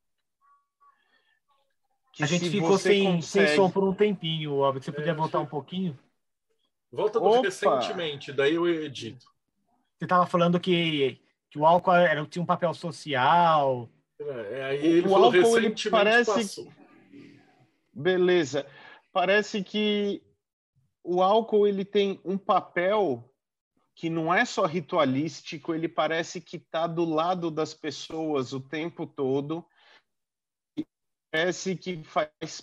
A 2.21 2.27
gente 2.27 2.51
ficou 2.51 2.77
sem, 2.79 3.05
consegue... 3.05 3.47
sem 3.47 3.57
som 3.57 3.71
por 3.71 3.85
um 3.85 3.95
tempinho, 3.95 4.57
Óbvio. 4.57 4.83
Você 4.83 4.91
podia 4.91 5.13
é, 5.13 5.15
voltar 5.15 5.39
um 5.41 5.47
pouquinho? 5.47 5.97
Volta 6.91 7.21
do 7.21 7.43
recentemente, 7.43 8.33
daí 8.33 8.55
eu 8.55 8.67
edito. 8.69 9.27
Você 9.97 10.05
estava 10.05 10.27
falando 10.27 10.59
que, 10.59 11.21
que 11.51 11.59
o 11.59 11.67
álcool 11.67 11.93
era, 11.93 12.25
tinha 12.27 12.43
um 12.43 12.47
papel 12.47 12.75
social. 12.75 13.89
É, 14.19 14.65
aí 14.65 14.85
ele 14.85 15.07
o 15.07 15.11
falou 15.11 15.27
álcool, 15.27 15.39
recentemente 15.39 15.89
ele 15.89 15.91
parece... 15.91 16.33
Passou. 16.33 16.73
Beleza. 17.93 18.67
Parece 19.13 19.63
que 19.63 20.23
o 21.03 21.23
álcool 21.23 21.67
ele 21.67 21.85
tem 21.85 22.19
um 22.25 22.39
papel 22.39 23.29
que 23.99 24.09
não 24.09 24.33
é 24.33 24.45
só 24.45 24.65
ritualístico, 24.65 25.75
ele 25.75 25.89
parece 25.89 26.41
que 26.41 26.57
está 26.57 26.87
do 26.87 27.05
lado 27.05 27.51
das 27.51 27.75
pessoas 27.75 28.53
o 28.53 28.61
tempo 28.61 29.05
todo. 29.05 29.67
Parece 31.33 31.75
que 31.75 32.05
faz. 32.05 32.63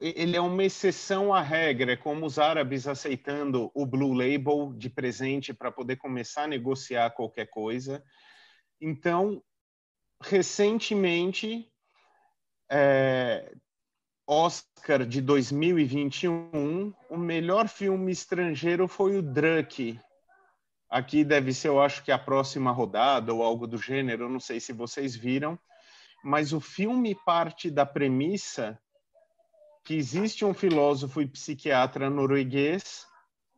Ele 0.00 0.34
é 0.34 0.40
uma 0.40 0.64
exceção 0.64 1.34
à 1.34 1.42
regra, 1.42 1.92
é 1.92 1.96
como 1.96 2.24
os 2.24 2.38
árabes 2.38 2.88
aceitando 2.88 3.70
o 3.74 3.84
Blue 3.84 4.14
Label 4.14 4.72
de 4.74 4.88
presente 4.88 5.52
para 5.52 5.70
poder 5.70 5.96
começar 5.96 6.44
a 6.44 6.48
negociar 6.48 7.10
qualquer 7.10 7.50
coisa. 7.50 8.02
Então, 8.80 9.44
recentemente, 10.22 11.70
é, 12.70 13.54
Oscar 14.26 15.04
de 15.04 15.20
2021, 15.20 16.94
o 17.10 17.18
melhor 17.18 17.68
filme 17.68 18.10
estrangeiro 18.10 18.88
foi 18.88 19.18
o 19.18 19.22
Druck, 19.22 20.00
Aqui 20.92 21.24
deve 21.24 21.52
ser, 21.54 21.68
eu 21.68 21.80
acho 21.80 22.04
que 22.04 22.12
a 22.12 22.18
próxima 22.18 22.70
rodada 22.70 23.32
ou 23.32 23.42
algo 23.42 23.66
do 23.66 23.78
gênero, 23.78 24.24
eu 24.24 24.28
não 24.28 24.38
sei 24.38 24.60
se 24.60 24.74
vocês 24.74 25.16
viram, 25.16 25.58
mas 26.22 26.52
o 26.52 26.60
filme 26.60 27.14
parte 27.24 27.70
da 27.70 27.86
premissa 27.86 28.78
que 29.82 29.94
existe 29.94 30.44
um 30.44 30.52
filósofo 30.52 31.22
e 31.22 31.26
psiquiatra 31.26 32.10
norueguês 32.10 33.06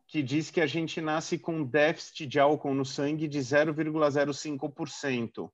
que 0.07 0.23
diz 0.23 0.49
que 0.49 0.61
a 0.61 0.65
gente 0.65 1.01
nasce 1.01 1.37
com 1.37 1.61
déficit 1.61 2.25
de 2.25 2.39
álcool 2.39 2.73
no 2.73 2.85
sangue 2.85 3.27
de 3.27 3.39
0,05%. 3.39 5.51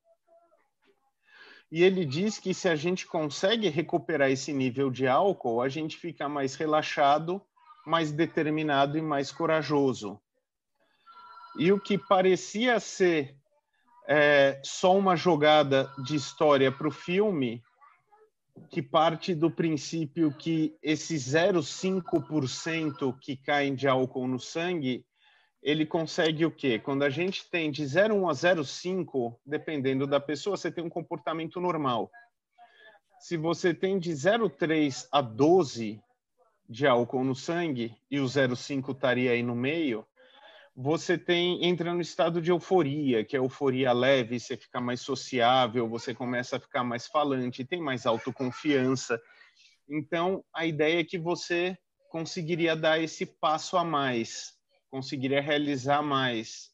E 1.72 1.84
ele 1.84 2.06
diz 2.06 2.38
que 2.38 2.54
se 2.54 2.70
a 2.70 2.76
gente 2.76 3.08
consegue 3.08 3.70
recuperar 3.70 4.30
esse 4.30 4.54
nível 4.54 4.92
de 4.92 5.08
álcool, 5.08 5.64
a 5.64 5.68
gente 5.68 5.98
fica 5.98 6.30
mais 6.30 6.54
relaxado, 6.54 7.42
mais 7.88 8.12
determinado 8.12 9.00
e 9.00 9.02
mais 9.02 9.32
corajoso. 9.32 10.22
E 11.58 11.72
o 11.72 11.80
que 11.80 11.98
parecia 11.98 12.80
ser 12.80 13.36
é, 14.08 14.60
só 14.64 14.98
uma 14.98 15.16
jogada 15.16 15.92
de 16.04 16.16
história 16.16 16.72
para 16.72 16.88
o 16.88 16.92
filme, 16.92 17.64
que 18.70 18.82
parte 18.82 19.34
do 19.34 19.50
princípio 19.50 20.34
que 20.34 20.78
esse 20.82 21.16
0,5% 21.16 23.18
que 23.20 23.38
caem 23.38 23.74
de 23.76 23.88
álcool 23.88 24.28
no 24.28 24.40
sangue, 24.40 25.06
ele 25.62 25.86
consegue 25.86 26.46
o 26.46 26.52
quê? 26.52 26.80
Quando 26.80 27.04
a 27.04 27.10
gente 27.10 27.50
tem 27.50 27.70
de 27.70 27.84
0,1 27.84 28.30
a 28.30 28.34
0,5, 28.34 29.38
dependendo 29.46 30.08
da 30.08 30.20
pessoa, 30.20 30.58
você 30.58 30.72
tem 30.72 30.84
um 30.84 30.90
comportamento 30.90 31.62
normal. 31.62 32.10
Se 33.20 33.38
você 33.38 33.72
tem 33.74 34.00
de 34.00 34.12
0,3 34.12 35.08
a 35.12 35.22
12 35.22 36.02
de 36.68 36.88
álcool 36.88 37.24
no 37.24 37.36
sangue, 37.36 37.96
e 38.10 38.20
o 38.20 38.26
0,5 38.26 38.94
estaria 38.94 39.32
aí 39.32 39.44
no 39.44 39.56
meio, 39.56 40.04
você 40.76 41.18
tem 41.18 41.66
entra 41.66 41.94
no 41.94 42.02
estado 42.02 42.42
de 42.42 42.52
euforia, 42.52 43.26
que 43.26 43.36
é 43.36 43.40
euforia 43.40 43.92
leve, 43.92 44.40
você 44.40 44.56
fica 44.56 44.80
mais 44.80 45.02
sociável, 45.02 45.88
você 45.88 46.14
começa 46.14 46.56
a 46.56 46.60
ficar 46.60 46.84
mais 46.84 47.08
falante, 47.08 47.66
tem 47.66 47.82
mais 47.82 48.06
autoconfiança. 48.06 49.22
Então, 49.90 50.44
a 50.54 50.66
ideia 50.66 51.02
é 51.02 51.04
que 51.04 51.18
você 51.18 51.78
conseguiria 52.10 52.76
dar 52.76 53.00
esse 53.00 53.26
passo 53.26 53.78
a 53.78 53.84
mais, 53.84 54.54
conseguiria 54.90 55.42
realizar 55.42 56.02
mais. 56.02 56.72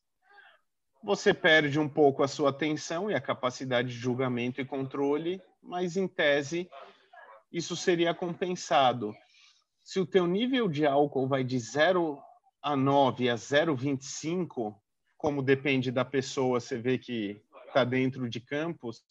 Você 1.04 1.34
perde 1.34 1.80
um 1.80 1.90
pouco 1.90 2.22
a 2.22 2.28
sua 2.28 2.50
atenção 2.50 3.10
e 3.10 3.16
a 3.16 3.22
capacidade 3.22 3.90
de 3.90 3.96
julgamento 3.96 4.62
e 4.62 4.66
controle, 4.66 5.42
mas 5.62 5.98
em 5.98 6.08
tese 6.08 6.70
isso 7.52 7.76
seria 7.76 8.14
compensado. 8.14 9.14
Se 9.84 10.00
o 10.00 10.06
teu 10.06 10.28
nível 10.28 10.68
de 10.68 10.86
álcool 10.86 11.28
vai 11.28 11.44
de 11.44 11.58
zero 11.60 12.20
a 12.68 12.76
9 12.76 13.30
a 13.30 13.36
0,25, 13.36 14.76
como 15.18 15.42
depende 15.42 15.90
da 15.90 16.04
pessoa, 16.04 16.60
você 16.60 16.78
vê 16.78 16.98
que 16.98 17.42
está 17.66 17.86
dentro 17.86 18.30
de 18.30 18.42
campos, 18.42 19.02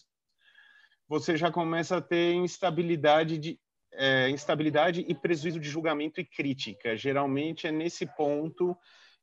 você 1.08 1.38
já 1.38 1.50
começa 1.50 1.96
a 1.96 2.02
ter 2.02 2.34
instabilidade, 2.34 3.38
de, 3.38 3.58
é, 3.94 4.28
instabilidade 4.28 5.06
e 5.08 5.14
prejuízo 5.14 5.58
de 5.58 5.70
julgamento 5.70 6.20
e 6.20 6.24
crítica. 6.24 6.98
Geralmente 6.98 7.66
é 7.66 7.72
nesse 7.72 8.04
ponto 8.04 8.76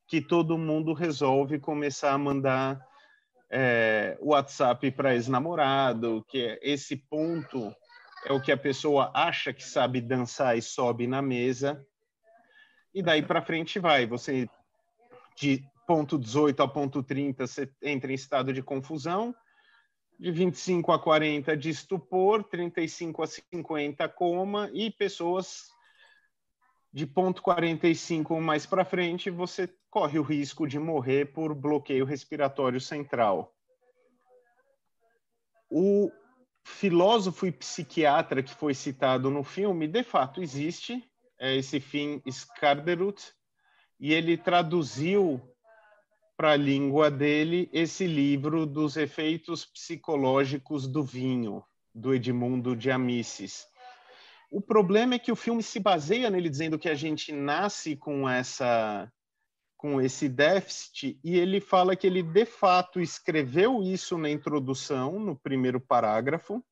que 0.08 0.20
todo 0.20 0.58
mundo 0.58 0.94
resolve 0.94 1.60
começar 1.60 2.14
a 2.14 2.18
mandar 2.18 2.84
é, 3.52 4.18
WhatsApp 4.20 4.90
para 4.94 5.14
ex-namorado, 5.14 6.26
que 6.28 6.44
é 6.44 6.60
esse 6.64 6.96
ponto 6.96 7.72
é 8.26 8.34
o 8.34 8.42
que 8.42 8.52
a 8.52 8.58
pessoa 8.58 9.12
acha 9.14 9.54
que 9.54 9.64
sabe 9.64 10.02
dançar 10.02 10.58
e 10.58 10.62
sobe 10.62 11.06
na 11.06 11.22
mesa, 11.22 11.86
e 12.94 13.02
daí 13.02 13.22
para 13.22 13.42
frente 13.42 13.80
vai. 13.80 14.06
Você, 14.06 14.50
de 15.36 15.64
ponto 15.88 16.18
18 16.18 16.62
a 16.62 16.68
ponto 16.68 17.02
30, 17.02 17.48
você 17.48 17.70
entra 17.82 18.12
em 18.12 18.16
estado 18.16 18.54
de 18.54 18.62
confusão, 18.62 19.36
de 20.20 20.32
25 20.32 20.92
a 20.92 21.00
40 21.00 21.58
de 21.58 21.70
estupor, 21.70 22.44
35 22.44 23.24
a 23.24 23.28
50 23.28 24.08
coma, 24.10 24.70
e 24.74 24.92
pessoas 24.92 25.72
de 26.94 27.08
ponto 27.08 27.42
45 27.42 28.40
mais 28.40 28.68
para 28.68 28.86
frente, 28.86 29.32
você 29.32 29.68
corre 29.90 30.20
o 30.20 30.24
risco 30.24 30.68
de 30.68 30.78
morrer 30.78 31.34
por 31.34 31.56
bloqueio 31.56 32.06
respiratório 32.06 32.80
central. 32.80 33.56
O 35.70 36.12
filósofo 36.64 37.48
e 37.48 37.52
psiquiatra 37.52 38.44
que 38.44 38.54
foi 38.54 38.76
citado 38.76 39.32
no 39.32 39.44
filme, 39.44 39.88
de 39.88 40.04
fato 40.04 40.42
existe, 40.42 41.04
esse 41.40 41.80
Finn 41.80 42.22
Skarderud, 42.26 43.22
e 44.00 44.14
ele 44.14 44.38
traduziu 44.38 45.42
para 46.36 46.52
a 46.52 46.58
língua 46.58 47.10
dele 47.10 47.70
esse 47.72 48.06
livro 48.08 48.66
dos 48.66 48.98
efeitos 48.98 49.66
psicológicos 49.66 50.88
do 50.88 51.04
vinho, 51.04 51.64
do 51.94 52.14
Edmundo 52.14 52.76
de 52.76 52.92
Amicis. 52.92 53.66
O 54.52 54.62
problema 54.62 55.16
é 55.16 55.20
que 55.20 55.32
o 55.32 55.36
filme 55.36 55.64
se 55.64 55.80
baseia 55.80 56.30
nele 56.30 56.50
dizendo 56.50 56.78
que 56.78 56.90
a 56.90 56.96
gente 56.96 57.32
nasce 57.32 57.96
com 57.96 58.30
essa 58.30 59.12
com 59.78 60.00
esse 60.00 60.30
déficit 60.30 61.20
e 61.22 61.38
ele 61.38 61.60
fala 61.60 61.94
que 61.94 62.08
ele 62.08 62.24
de 62.24 62.46
fato 62.46 63.02
escreveu 63.02 63.84
isso 63.84 64.18
na 64.18 64.30
introdução, 64.30 65.20
no 65.20 65.36
primeiro 65.36 65.78
parágrafo, 65.78 66.64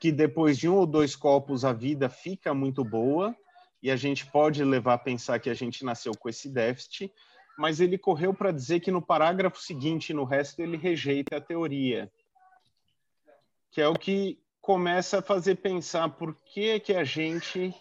que 0.00 0.10
depois 0.10 0.56
de 0.56 0.68
um 0.70 0.76
ou 0.76 0.86
dois 0.86 1.14
copos 1.14 1.66
a 1.66 1.72
vida 1.72 2.08
fica 2.08 2.54
muito 2.54 2.82
boa 2.82 3.36
e 3.82 3.90
a 3.90 3.96
gente 3.96 4.26
pode 4.26 4.62
levar 4.64 4.94
a 4.94 4.98
pensar 4.98 5.38
que 5.38 5.50
a 5.50 5.54
gente 5.54 5.84
nasceu 5.84 6.12
com 6.16 6.28
esse 6.28 6.48
déficit, 6.48 7.12
mas 7.58 7.80
ele 7.80 7.98
correu 7.98 8.32
para 8.32 8.52
dizer 8.52 8.80
que 8.80 8.90
no 8.90 9.02
parágrafo 9.02 9.60
seguinte, 9.60 10.14
no 10.14 10.24
resto, 10.24 10.60
ele 10.60 10.76
rejeita 10.76 11.36
a 11.36 11.40
teoria, 11.40 12.10
que 13.70 13.80
é 13.80 13.88
o 13.88 13.94
que 13.94 14.40
começa 14.60 15.18
a 15.18 15.22
fazer 15.22 15.56
pensar 15.56 16.08
por 16.10 16.34
que 16.34 16.78
que 16.80 16.94
a 16.94 17.04
gente 17.04 17.74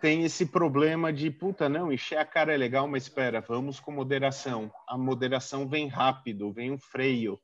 tem 0.00 0.24
esse 0.24 0.46
problema 0.46 1.12
de 1.12 1.30
puta, 1.30 1.68
não, 1.68 1.92
encher 1.92 2.18
a 2.18 2.24
cara 2.24 2.52
é 2.52 2.56
legal, 2.56 2.88
mas 2.88 3.04
espera, 3.04 3.40
vamos 3.40 3.78
com 3.78 3.92
moderação. 3.92 4.68
A 4.88 4.98
moderação 4.98 5.68
vem 5.68 5.86
rápido, 5.86 6.52
vem 6.52 6.72
um 6.72 6.78
freio, 6.78 7.40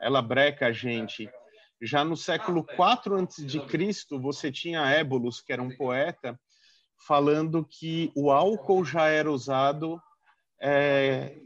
ela 0.00 0.22
breca 0.22 0.68
a 0.68 0.72
gente. 0.72 1.28
Já 1.82 2.04
no 2.04 2.16
século 2.16 2.64
IV 2.70 3.66
Cristo, 3.66 4.20
você 4.20 4.50
tinha 4.52 4.88
Ébolos, 4.88 5.40
que 5.40 5.52
era 5.52 5.62
um 5.62 5.76
poeta, 5.76 6.38
falando 6.98 7.64
que 7.64 8.12
o 8.14 8.30
álcool 8.30 8.84
já 8.84 9.08
era 9.08 9.30
usado 9.30 10.00
é, 10.60 11.36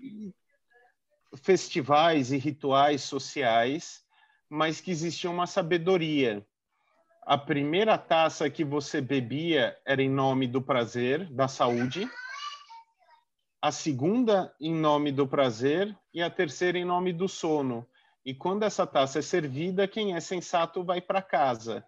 festivais 1.36 2.32
e 2.32 2.38
rituais 2.38 3.02
sociais, 3.02 4.02
mas 4.48 4.80
que 4.80 4.90
existia 4.90 5.30
uma 5.30 5.46
sabedoria 5.46 6.46
a 7.24 7.38
primeira 7.38 7.96
taça 7.96 8.50
que 8.50 8.64
você 8.64 9.00
bebia 9.00 9.78
era 9.84 10.02
em 10.02 10.10
nome 10.10 10.48
do 10.48 10.60
prazer, 10.60 11.32
da 11.32 11.46
saúde, 11.46 12.10
a 13.60 13.70
segunda 13.70 14.52
em 14.60 14.74
nome 14.74 15.12
do 15.12 15.26
prazer 15.26 15.96
e 16.12 16.20
a 16.20 16.28
terceira 16.28 16.78
em 16.78 16.84
nome 16.84 17.12
do 17.12 17.28
sono. 17.28 17.86
E 18.24 18.34
quando 18.34 18.64
essa 18.64 18.86
taça 18.86 19.20
é 19.20 19.22
servida, 19.22 19.86
quem 19.86 20.14
é 20.16 20.20
sensato 20.20 20.82
vai 20.82 21.00
para 21.00 21.22
casa. 21.22 21.84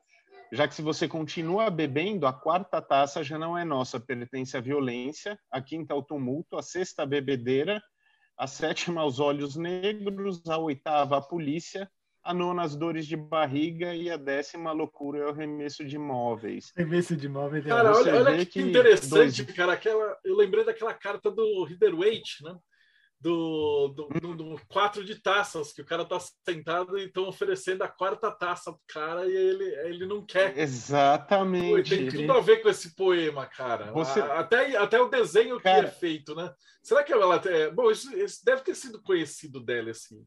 Já 0.54 0.68
que 0.68 0.74
se 0.74 0.82
você 0.82 1.08
continua 1.08 1.68
bebendo, 1.68 2.28
a 2.28 2.32
quarta 2.32 2.80
taça 2.80 3.24
já 3.24 3.36
não 3.36 3.58
é 3.58 3.64
nossa, 3.64 3.98
pertence 3.98 4.56
à 4.56 4.60
violência, 4.60 5.36
a 5.50 5.60
quinta 5.60 5.92
ao 5.92 6.02
tumulto, 6.02 6.56
a 6.56 6.62
sexta 6.62 7.02
à 7.02 7.06
bebedeira, 7.06 7.82
a 8.38 8.46
sétima 8.46 9.00
aos 9.00 9.18
olhos 9.18 9.56
negros, 9.56 10.40
a 10.48 10.56
oitava 10.56 11.18
à 11.18 11.20
polícia, 11.20 11.90
a 12.22 12.32
nona 12.32 12.62
as 12.62 12.76
dores 12.76 13.04
de 13.04 13.16
barriga 13.16 13.96
e 13.96 14.08
a 14.08 14.16
décima 14.16 14.70
a 14.70 14.72
loucura 14.72 15.18
é 15.18 15.26
o 15.26 15.32
remesso 15.32 15.84
de 15.84 15.98
móveis. 15.98 16.72
Remesso 16.76 17.16
de 17.16 17.28
móveis. 17.28 17.66
É 17.66 17.68
cara, 17.68 17.92
olha, 17.92 18.14
olha 18.14 18.46
que, 18.46 18.60
interessante, 18.60 19.42
dois... 19.42 19.56
cara. 19.56 19.72
Aquela, 19.72 20.16
eu 20.24 20.36
lembrei 20.36 20.64
daquela 20.64 20.94
carta 20.94 21.32
do 21.32 21.64
Riderweight, 21.64 22.44
né? 22.44 22.56
Do, 23.24 23.88
do, 23.88 24.08
do, 24.20 24.36
do, 24.36 24.60
quatro 24.68 25.02
de 25.02 25.14
taças, 25.14 25.72
que 25.72 25.80
o 25.80 25.84
cara 25.86 26.04
tá 26.04 26.18
sentado 26.46 26.98
e 26.98 27.06
estão 27.06 27.26
oferecendo 27.26 27.80
a 27.80 27.88
quarta 27.88 28.30
taça 28.30 28.70
pro 28.70 28.82
cara 28.86 29.26
e 29.26 29.34
ele, 29.34 29.64
ele 29.86 30.06
não 30.06 30.22
quer. 30.26 30.58
Exatamente. 30.58 31.88
Pô, 31.88 31.96
tem 31.96 32.08
tudo 32.10 32.32
a 32.34 32.40
ver 32.42 32.60
com 32.60 32.68
esse 32.68 32.94
poema, 32.94 33.46
cara. 33.46 33.90
Você... 33.92 34.20
Até, 34.20 34.76
até 34.76 35.00
o 35.00 35.08
desenho 35.08 35.58
cara... 35.58 35.84
que 35.84 35.86
é 35.86 35.90
feito, 35.90 36.34
né? 36.34 36.52
Será 36.82 37.02
que 37.02 37.14
ela. 37.14 37.40
É... 37.46 37.70
Bom, 37.70 37.90
isso, 37.90 38.14
isso 38.14 38.44
deve 38.44 38.60
ter 38.60 38.74
sido 38.74 39.00
conhecido 39.00 39.58
dela, 39.58 39.90
assim 39.90 40.22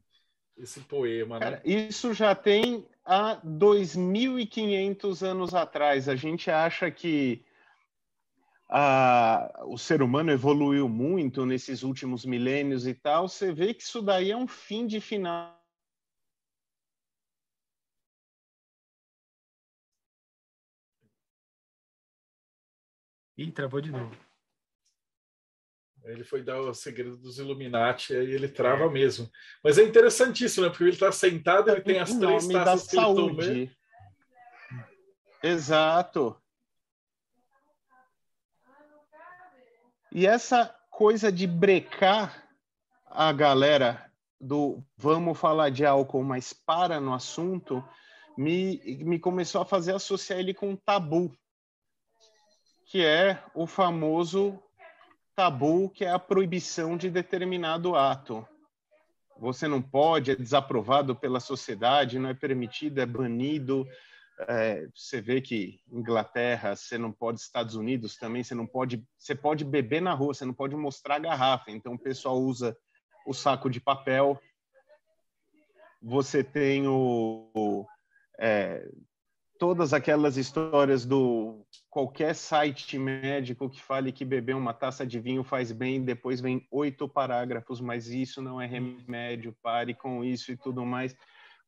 esse 0.56 0.80
poema, 0.80 1.38
né? 1.38 1.62
isso 1.64 2.12
já 2.12 2.34
tem 2.34 2.84
há 3.04 3.40
2.500 3.46 5.22
anos 5.24 5.54
atrás. 5.54 6.08
A 6.08 6.16
gente 6.16 6.50
acha 6.50 6.90
que 6.90 7.44
a, 8.68 9.64
o 9.66 9.78
ser 9.78 10.02
humano 10.02 10.30
evoluiu 10.30 10.88
muito 10.88 11.46
nesses 11.46 11.82
últimos 11.82 12.24
milênios 12.24 12.86
e 12.86 12.94
tal. 12.94 13.28
Você 13.28 13.52
vê 13.52 13.72
que 13.72 13.82
isso 13.82 14.02
daí 14.02 14.30
é 14.30 14.36
um 14.36 14.46
fim 14.46 14.86
de 14.86 15.00
final. 15.00 15.56
Ih, 23.38 23.52
travou 23.52 23.80
de 23.80 23.92
novo. 23.92 24.14
Ele 26.04 26.24
foi 26.24 26.42
dar 26.42 26.60
o 26.60 26.74
segredo 26.74 27.16
dos 27.16 27.38
Illuminati, 27.38 28.14
aí 28.14 28.32
ele 28.32 28.48
trava 28.48 28.84
é. 28.84 28.88
mesmo. 28.88 29.30
Mas 29.62 29.78
é 29.78 29.84
interessantíssimo, 29.84 30.64
né? 30.64 30.70
Porque 30.70 30.84
ele 30.84 30.92
está 30.92 31.12
sentado, 31.12 31.70
ele 31.70 31.82
tem 31.82 31.98
as 31.98 32.16
três 32.16 32.48
taças 32.48 32.88
que 32.88 32.96
saúde. 32.96 33.50
ele 33.50 33.66
toma. 33.66 33.78
Exato. 35.42 36.40
E 40.12 40.26
essa 40.26 40.74
coisa 40.90 41.30
de 41.30 41.46
brecar 41.46 42.48
a 43.06 43.32
galera 43.32 44.10
do 44.40 44.82
vamos 44.96 45.38
falar 45.38 45.70
de 45.70 45.84
álcool, 45.84 46.22
mas 46.22 46.52
para 46.52 47.00
no 47.00 47.12
assunto, 47.12 47.84
me, 48.36 48.80
me 49.04 49.18
começou 49.18 49.60
a 49.60 49.66
fazer 49.66 49.94
associar 49.94 50.38
ele 50.38 50.54
com 50.54 50.76
tabu, 50.76 51.32
que 52.86 53.04
é 53.04 53.42
o 53.54 53.66
famoso 53.66 54.62
tabu 55.38 55.88
que 55.90 56.04
é 56.04 56.10
a 56.10 56.18
proibição 56.18 56.96
de 56.96 57.08
determinado 57.08 57.94
ato. 57.94 58.46
Você 59.38 59.68
não 59.68 59.80
pode, 59.80 60.32
é 60.32 60.34
desaprovado 60.34 61.14
pela 61.14 61.38
sociedade, 61.38 62.18
não 62.18 62.28
é 62.28 62.34
permitido, 62.34 63.00
é 63.00 63.06
banido. 63.06 63.86
É, 64.46 64.86
você 64.94 65.20
vê 65.20 65.40
que 65.40 65.80
Inglaterra, 65.90 66.76
você 66.76 66.96
não 66.96 67.10
pode, 67.10 67.40
Estados 67.40 67.74
Unidos 67.74 68.16
também, 68.16 68.44
você 68.44 68.54
não 68.54 68.66
pode, 68.66 69.04
você 69.18 69.34
pode 69.34 69.64
beber 69.64 70.00
na 70.00 70.14
rua, 70.14 70.32
você 70.32 70.44
não 70.44 70.54
pode 70.54 70.76
mostrar 70.76 71.16
a 71.16 71.20
garrafa. 71.20 71.70
Então 71.70 71.94
o 71.94 71.98
pessoal 71.98 72.40
usa 72.40 72.76
o 73.26 73.34
saco 73.34 73.68
de 73.68 73.80
papel. 73.80 74.40
Você 76.00 76.44
tem 76.44 76.86
o, 76.86 77.84
é, 78.38 78.88
todas 79.58 79.92
aquelas 79.92 80.36
histórias 80.36 81.04
do 81.04 81.66
qualquer 81.90 82.34
site 82.34 82.96
médico 82.96 83.68
que 83.68 83.82
fale 83.82 84.12
que 84.12 84.24
beber 84.24 84.54
uma 84.54 84.72
taça 84.72 85.04
de 85.04 85.18
vinho 85.18 85.42
faz 85.42 85.72
bem, 85.72 86.04
depois 86.04 86.40
vem 86.40 86.66
oito 86.70 87.08
parágrafos, 87.08 87.80
mas 87.80 88.08
isso 88.08 88.40
não 88.40 88.60
é 88.60 88.66
remédio, 88.66 89.56
pare 89.60 89.94
com 89.94 90.24
isso 90.24 90.52
e 90.52 90.56
tudo 90.56 90.86
mais. 90.86 91.16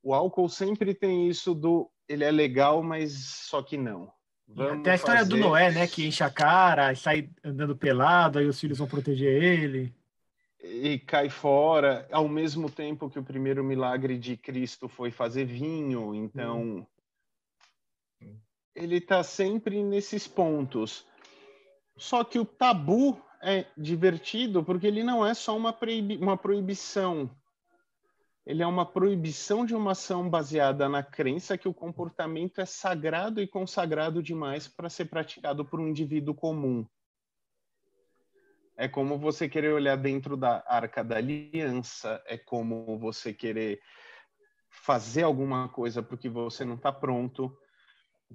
O 0.03 0.15
álcool 0.15 0.49
sempre 0.49 0.95
tem 0.95 1.29
isso 1.29 1.55
do 1.55 1.91
ele 2.11 2.25
é 2.25 2.31
legal, 2.31 2.83
mas 2.83 3.13
só 3.13 3.63
que 3.63 3.77
não. 3.77 4.13
Vamos 4.47 4.81
Até 4.81 4.93
a 4.93 4.95
história 4.95 5.21
fazer... 5.21 5.31
do 5.31 5.37
Noé, 5.37 5.71
né? 5.71 5.87
Que 5.87 6.07
enche 6.07 6.25
a 6.25 6.31
cara, 6.31 6.95
sai 6.95 7.31
andando 7.45 7.77
pelado, 7.77 8.39
aí 8.39 8.47
os 8.47 8.59
filhos 8.59 8.79
vão 8.79 8.89
proteger 8.89 9.43
ele. 9.43 9.95
E 10.63 10.99
cai 10.99 11.31
fora, 11.31 12.07
ao 12.11 12.29
mesmo 12.29 12.69
tempo 12.69 13.09
que 13.09 13.19
o 13.19 13.25
primeiro 13.25 13.65
milagre 13.65 14.19
de 14.19 14.37
Cristo 14.37 14.89
foi 14.89 15.11
fazer 15.11 15.45
vinho, 15.45 16.15
então 16.15 16.61
hum 16.61 16.87
ele 18.75 18.97
está 18.97 19.23
sempre 19.23 19.83
nesses 19.83 20.27
pontos. 20.27 21.07
Só 21.97 22.25
que 22.25 22.39
o 22.39 22.45
tabu 22.45 23.21
é 23.43 23.67
divertido 23.77 24.65
porque 24.65 24.87
ele 24.87 25.03
não 25.03 25.27
é 25.27 25.35
só 25.35 25.57
uma, 25.57 25.73
proibi 25.73 26.17
uma 26.17 26.37
proibição. 26.37 27.31
Ele 28.47 28.63
é 28.63 28.67
uma 28.67 28.87
proibição 28.87 29.65
de 29.65 29.75
uma 29.75 29.93
ação 29.93 30.29
baseada 30.29 30.89
na 30.89 31.03
crença 31.03 31.59
que 31.59 31.69
o 31.69 31.75
comportamento 31.75 32.61
é 32.61 32.67
sagrado 32.67 33.41
e 33.41 33.47
consagrado 33.47 34.23
demais 34.23 34.67
para 34.67 34.89
ser 34.89 35.07
praticado 35.07 35.65
por 35.65 35.79
um 35.79 35.89
indivíduo 35.89 36.35
comum. 36.35 36.87
É 38.77 38.89
como 38.89 39.19
você 39.19 39.49
querer 39.49 39.75
olhar 39.75 39.97
dentro 39.97 40.37
da 40.37 40.65
arca 40.67 41.05
da 41.05 41.17
aliança, 41.17 42.23
é 42.27 42.39
como 42.39 42.99
você 42.99 43.33
querer 43.33 43.79
fazer 44.71 45.23
alguma 45.23 45.69
coisa 45.69 46.03
porque 46.03 46.29
você 46.29 46.65
não 46.65 46.77
está 46.77 46.91
pronto, 46.91 47.55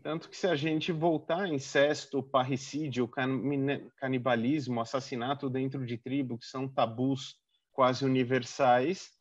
tanto 0.03 0.29
que 0.29 0.37
se 0.37 0.45
a 0.45 0.55
gente 0.55 0.91
voltar 0.91 1.41
a 1.41 1.49
incesto, 1.49 2.21
parricídio, 2.21 3.09
canibalismo, 3.97 4.81
assassinato 4.81 5.49
dentro 5.49 5.85
de 5.85 5.97
tribo, 5.97 6.37
que 6.37 6.45
são 6.45 6.67
tabus 6.67 7.37
quase 7.71 8.05
universais, 8.05 9.14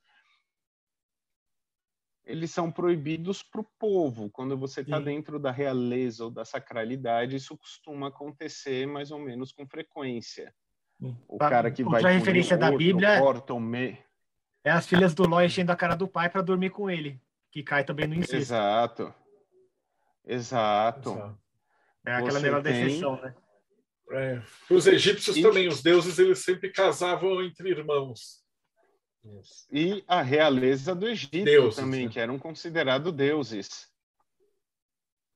eles 2.27 2.51
são 2.51 2.71
proibidos 2.71 3.43
para 3.43 3.61
o 3.61 3.67
povo. 3.79 4.31
Quando 4.31 4.57
você 4.57 4.81
está 4.81 4.99
dentro 4.99 5.39
da 5.39 5.51
realeza 5.51 6.25
ou 6.25 6.31
da 6.31 6.45
sacralidade, 6.45 7.37
isso 7.37 7.57
costuma 7.57 8.09
acontecer 8.09 8.87
mais 8.87 9.11
ou 9.11 9.19
menos 9.19 9.53
com 9.53 9.67
frequência. 9.67 10.55
Sim. 11.01 11.17
O 11.29 11.39
cara 11.39 11.71
que 11.71 11.83
Outra 11.83 12.01
vai 12.01 12.15
referência 12.15 12.57
da 12.57 12.67
outro, 12.67 12.79
Bíblia 12.79 13.21
corta 13.21 13.59
me... 13.61 13.99
é 14.65 14.71
as 14.71 14.87
filhas 14.87 15.15
do 15.15 15.27
Ló 15.29 15.43
enchendo 15.43 15.73
a 15.73 15.77
cara 15.77 15.95
do 15.95 16.09
pai 16.09 16.31
para 16.31 16.41
dormir 16.41 16.71
com 16.71 16.89
ele, 16.89 17.21
que 17.51 17.63
cai 17.63 17.85
também 17.85 18.07
no 18.07 18.15
incesto. 18.15 18.37
Exato. 18.37 19.15
Exato. 20.27 21.39
É 22.07 22.13
aquela 22.13 22.41
melhor 22.41 22.63
tem... 22.63 22.73
definição, 22.73 23.21
né? 23.21 23.35
É. 24.13 24.43
Os 24.71 24.87
egípcios 24.87 25.37
E- 25.37 25.43
também, 25.43 25.67
os 25.67 25.83
deuses, 25.83 26.19
eles 26.19 26.39
sempre 26.39 26.71
casavam 26.71 27.43
entre 27.43 27.71
irmãos. 27.71 28.44
E 29.73 30.05
a 30.07 30.23
realeza 30.23 30.95
do 30.95 31.07
Egito 31.07 31.45
Deuses, 31.45 31.77
também, 31.77 32.07
né? 32.07 32.13
que 32.13 32.21
eram 32.21 32.39
considerados 32.39 33.13
deuses. 33.13 33.89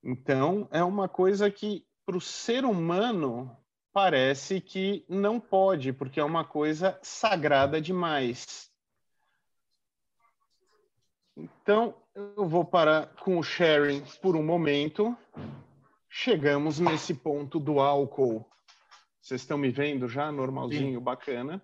Então, 0.03 0.69
é 0.71 0.83
uma 0.83 1.09
coisa 1.09 1.51
que, 1.51 1.87
para 2.05 2.17
o 2.17 2.21
ser 2.21 2.65
humano, 2.65 3.57
parece 3.93 4.61
que 4.61 5.05
não 5.09 5.41
pode, 5.41 5.93
porque 5.93 6.21
é 6.21 6.25
uma 6.25 6.45
coisa 6.45 6.99
sagrada 7.03 7.81
demais. 7.81 8.71
Então, 11.37 11.95
eu 12.15 12.49
vou 12.49 12.65
parar 12.65 13.07
com 13.17 13.39
o 13.39 13.43
sharing 13.43 14.03
por 14.21 14.37
um 14.37 14.43
momento. 14.43 15.17
Chegamos 16.09 16.79
nesse 16.79 17.15
ponto 17.15 17.59
do 17.61 17.81
álcool. 17.81 18.49
Vocês 19.21 19.41
estão 19.41 19.59
me 19.59 19.71
vendo 19.71 20.09
já? 20.09 20.33
Normalzinho, 20.33 21.01
bacana. 21.01 21.63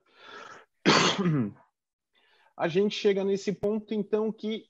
A 2.56 2.68
gente 2.68 2.94
chega 2.94 3.24
nesse 3.24 3.52
ponto, 3.52 3.92
então, 3.92 4.30
que 4.32 4.66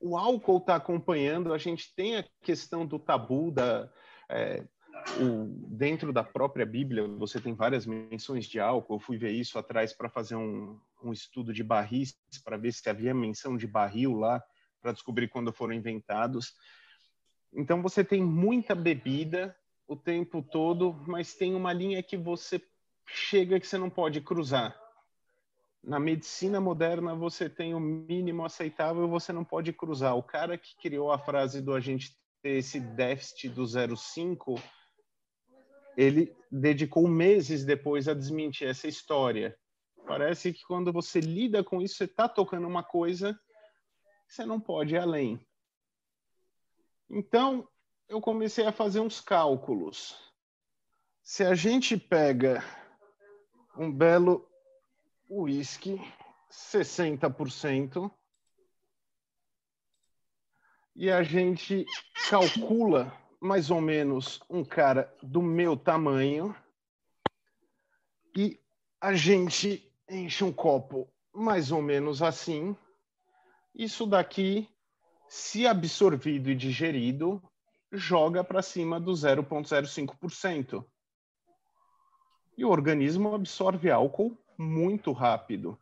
o 0.00 0.16
álcool 0.16 0.58
está 0.58 0.76
acompanhando, 0.76 1.52
a 1.52 1.58
gente 1.58 1.94
tem 1.94 2.16
a 2.16 2.24
questão 2.42 2.86
do 2.86 2.98
tabu 2.98 3.50
da. 3.50 3.90
é, 4.28 4.66
o- 5.20 5.46
dentro 5.68 6.12
da 6.12 6.24
própria 6.24 6.66
Bíblia, 6.66 7.06
você 7.06 7.40
tem 7.40 7.54
várias 7.54 7.86
menções 7.86 8.46
de 8.46 8.58
álcool. 8.58 8.94
Eu 8.94 8.98
fui 9.00 9.16
ver 9.16 9.30
isso 9.30 9.58
atrás 9.58 9.92
para 9.92 10.08
fazer 10.08 10.34
um, 10.36 10.80
um 11.02 11.12
estudo 11.12 11.52
de 11.52 11.62
barris, 11.62 12.18
para 12.42 12.56
ver 12.56 12.72
se 12.72 12.88
havia 12.88 13.14
menção 13.14 13.56
de 13.56 13.66
barril 13.66 14.14
lá, 14.14 14.42
para 14.80 14.92
descobrir 14.92 15.28
quando 15.28 15.52
foram 15.52 15.74
inventados. 15.74 16.54
Então, 17.52 17.82
você 17.82 18.02
tem 18.02 18.22
muita 18.22 18.74
bebida 18.74 19.56
o 19.86 19.94
tempo 19.94 20.42
todo, 20.42 20.94
mas 21.06 21.34
tem 21.34 21.54
uma 21.54 21.72
linha 21.72 22.02
que 22.02 22.16
você 22.16 22.60
chega 23.06 23.60
que 23.60 23.66
você 23.66 23.78
não 23.78 23.88
pode 23.88 24.20
cruzar. 24.20 24.76
Na 25.86 26.00
medicina 26.00 26.60
moderna, 26.60 27.14
você 27.14 27.48
tem 27.48 27.72
o 27.72 27.78
mínimo 27.78 28.44
aceitável 28.44 29.08
você 29.08 29.32
não 29.32 29.44
pode 29.44 29.72
cruzar. 29.72 30.16
O 30.16 30.22
cara 30.22 30.58
que 30.58 30.76
criou 30.76 31.12
a 31.12 31.18
frase 31.18 31.62
do 31.62 31.72
a 31.72 31.78
gente 31.78 32.18
ter 32.42 32.58
esse 32.58 32.80
déficit 32.80 33.50
do 33.50 33.62
0,5, 33.62 34.60
ele 35.96 36.36
dedicou 36.50 37.06
meses 37.06 37.64
depois 37.64 38.08
a 38.08 38.14
desmentir 38.14 38.66
essa 38.66 38.88
história. 38.88 39.56
Parece 40.08 40.52
que 40.52 40.64
quando 40.66 40.92
você 40.92 41.20
lida 41.20 41.62
com 41.62 41.80
isso, 41.80 41.94
você 41.94 42.04
está 42.04 42.28
tocando 42.28 42.66
uma 42.66 42.82
coisa 42.82 43.32
que 44.26 44.34
você 44.34 44.44
não 44.44 44.58
pode 44.58 44.96
ir 44.96 44.98
além. 44.98 45.40
Então, 47.08 47.68
eu 48.08 48.20
comecei 48.20 48.66
a 48.66 48.72
fazer 48.72 48.98
uns 48.98 49.20
cálculos. 49.20 50.16
Se 51.22 51.44
a 51.44 51.54
gente 51.54 51.96
pega 51.96 52.60
um 53.78 53.92
belo 53.92 54.48
whisky, 55.28 56.00
60%, 56.50 58.10
e 60.94 61.10
a 61.10 61.22
gente 61.22 61.84
calcula 62.30 63.12
mais 63.40 63.70
ou 63.70 63.80
menos 63.80 64.40
um 64.48 64.64
cara 64.64 65.12
do 65.22 65.42
meu 65.42 65.76
tamanho, 65.76 66.56
e 68.36 68.60
a 69.00 69.14
gente 69.14 69.92
enche 70.08 70.44
um 70.44 70.52
copo 70.52 71.12
mais 71.32 71.70
ou 71.70 71.82
menos 71.82 72.22
assim, 72.22 72.76
isso 73.74 74.06
daqui, 74.06 74.68
se 75.28 75.66
absorvido 75.66 76.50
e 76.50 76.54
digerido, 76.54 77.42
joga 77.92 78.42
para 78.42 78.62
cima 78.62 78.98
do 78.98 79.12
0,05%. 79.12 80.84
E 82.56 82.64
o 82.64 82.70
organismo 82.70 83.34
absorve 83.34 83.90
álcool 83.90 84.36
muito 84.58 85.12
rápido. 85.12 85.78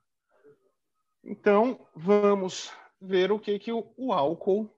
Então, 1.22 1.86
vamos 1.94 2.72
ver 3.00 3.32
o 3.32 3.38
que, 3.38 3.58
que 3.58 3.72
o, 3.72 3.92
o 3.96 4.12
álcool, 4.12 4.70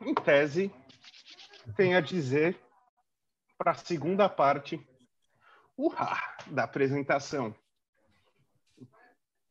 em 0.00 0.14
tese, 0.14 0.72
tem 1.76 1.94
a 1.94 2.00
dizer 2.00 2.58
para 3.56 3.72
a 3.72 3.74
segunda 3.74 4.28
parte 4.28 4.80
urra, 5.76 6.16
da 6.46 6.64
apresentação. 6.64 7.54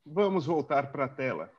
Vamos 0.05 0.45
voltar 0.45 0.91
para 0.91 1.05
a 1.05 1.09
tela. 1.09 1.51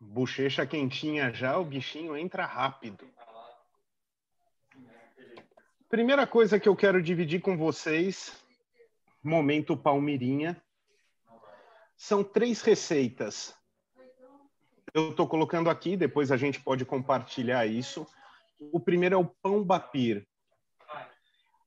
Bochecha 0.00 0.66
quentinha 0.66 1.32
já, 1.32 1.58
o 1.58 1.64
bichinho 1.64 2.16
entra 2.16 2.46
rápido. 2.46 3.08
Primeira 5.88 6.26
coisa 6.26 6.60
que 6.60 6.68
eu 6.68 6.76
quero 6.76 7.02
dividir 7.02 7.40
com 7.40 7.56
vocês, 7.56 8.36
momento 9.22 9.74
Palmirinha, 9.74 10.62
são 11.96 12.22
três 12.22 12.60
receitas. 12.60 13.54
Eu 14.92 15.12
estou 15.12 15.26
colocando 15.26 15.70
aqui, 15.70 15.96
depois 15.96 16.30
a 16.30 16.36
gente 16.36 16.60
pode 16.60 16.84
compartilhar 16.84 17.64
isso. 17.64 18.06
O 18.70 18.78
primeiro 18.78 19.14
é 19.14 19.18
o 19.18 19.24
pão 19.24 19.64
bapir. 19.64 20.28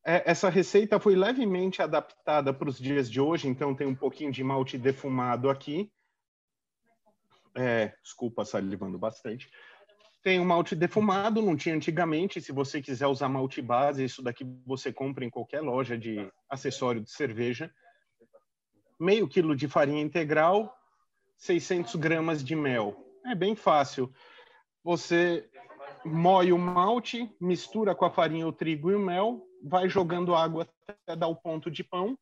É, 0.05 0.29
essa 0.29 0.49
receita 0.49 0.99
foi 0.99 1.15
levemente 1.15 1.81
adaptada 1.81 2.53
para 2.53 2.69
os 2.69 2.77
dias 2.77 3.10
de 3.10 3.19
hoje, 3.19 3.47
então 3.47 3.73
tem 3.73 3.88
um 3.88 3.95
pouquinho 3.95 4.31
de 4.31 4.43
malte 4.43 4.77
defumado 4.77 5.49
aqui. 5.49 5.91
É, 7.55 7.95
desculpa, 8.03 8.45
salivando 8.45 8.99
bastante. 8.99 9.49
Tem 10.23 10.39
um 10.39 10.45
malte 10.45 10.75
defumado, 10.75 11.41
não 11.41 11.55
tinha 11.55 11.75
antigamente. 11.75 12.41
Se 12.41 12.51
você 12.51 12.81
quiser 12.81 13.07
usar 13.07 13.27
malte 13.27 13.62
base, 13.62 14.03
isso 14.03 14.21
daqui 14.21 14.45
você 14.65 14.93
compra 14.93 15.25
em 15.25 15.29
qualquer 15.29 15.62
loja 15.62 15.97
de 15.97 16.31
acessório 16.49 17.01
de 17.01 17.10
cerveja. 17.10 17.73
Meio 18.99 19.27
quilo 19.27 19.55
de 19.55 19.67
farinha 19.67 20.01
integral, 20.01 20.75
600 21.38 21.95
gramas 21.95 22.43
de 22.43 22.55
mel. 22.55 22.95
É 23.25 23.34
bem 23.34 23.55
fácil. 23.55 24.13
Você 24.84 25.49
moe 26.05 26.53
o 26.53 26.57
malte, 26.57 27.29
mistura 27.39 27.95
com 27.95 28.05
a 28.05 28.12
farinha, 28.12 28.47
o 28.47 28.53
trigo 28.53 28.91
e 28.91 28.95
o 28.95 28.99
mel, 28.99 29.45
vai 29.63 29.88
jogando 29.88 30.36
água 30.36 30.67
até 30.88 31.15
dar 31.15 31.27
o 31.27 31.36
ponto 31.36 31.69
de 31.69 31.84
pão, 31.84 32.17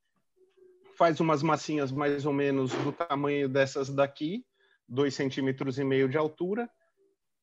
faz 0.96 1.20
umas 1.20 1.42
massinhas 1.42 1.92
mais 1.92 2.26
ou 2.26 2.34
menos 2.34 2.74
do 2.74 2.92
tamanho 2.92 3.48
dessas 3.48 3.90
daqui, 3.90 4.46
dois 4.88 5.16
centímetros 5.16 5.80
e 5.80 5.84
meio 5.84 6.10
de 6.10 6.18
altura, 6.18 6.70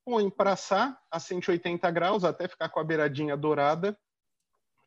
põe 0.06 0.30
para 0.30 0.52
assar 0.52 0.96
a 1.10 1.18
180 1.18 1.90
graus 1.90 2.22
até 2.22 2.46
ficar 2.46 2.68
com 2.68 2.78
a 2.78 2.84
beiradinha 2.84 3.36
dourada, 3.36 3.98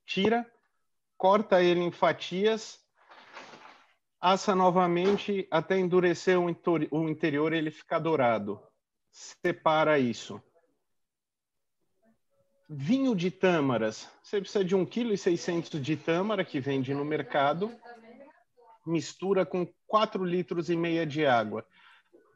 tira, 0.05 0.49
corta 1.17 1.62
ele 1.62 1.82
em 1.82 1.91
fatias, 1.91 2.79
assa 4.21 4.55
novamente 4.55 5.45
até 5.51 5.77
endurecer 5.77 6.39
o 6.39 7.10
interior 7.10 7.53
e 7.53 7.58
ele 7.58 7.69
ficar 7.69 7.99
dourado. 7.99 8.63
Separa 9.12 9.99
isso. 9.99 10.41
Vinho 12.69 13.13
de 13.13 13.29
tâmaras. 13.29 14.10
Você 14.23 14.39
precisa 14.39 14.63
de 14.63 14.73
1,6 14.73 15.69
kg 15.69 15.79
de 15.82 15.97
tâmara 15.97 16.45
que 16.45 16.62
vende 16.62 16.93
no 16.93 17.03
mercado. 17.03 17.75
Mistura 18.86 19.45
com 19.45 19.67
4 19.86 20.23
litros 20.23 20.69
e 20.69 20.77
meia 20.77 21.05
de 21.05 21.25
água. 21.25 21.65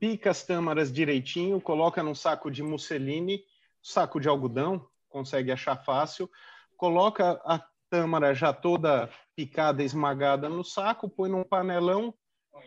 Pica 0.04 0.32
as 0.32 0.44
tâmaras 0.44 0.92
direitinho, 0.92 1.62
coloca 1.62 2.04
num 2.04 2.14
saco 2.14 2.52
de 2.52 2.62
musseline, 2.62 3.42
saco 3.82 4.20
de 4.20 4.28
algodão, 4.28 4.86
consegue 5.08 5.50
achar 5.50 5.78
fácil. 5.78 6.30
Coloca 6.76 7.42
a 7.46 7.66
tâmara 7.90 8.36
já 8.36 8.52
toda 8.52 9.10
picada, 9.34 9.82
esmagada 9.82 10.50
no 10.50 10.62
saco, 10.62 11.08
põe 11.08 11.30
num 11.30 11.46
panelão, 11.46 12.14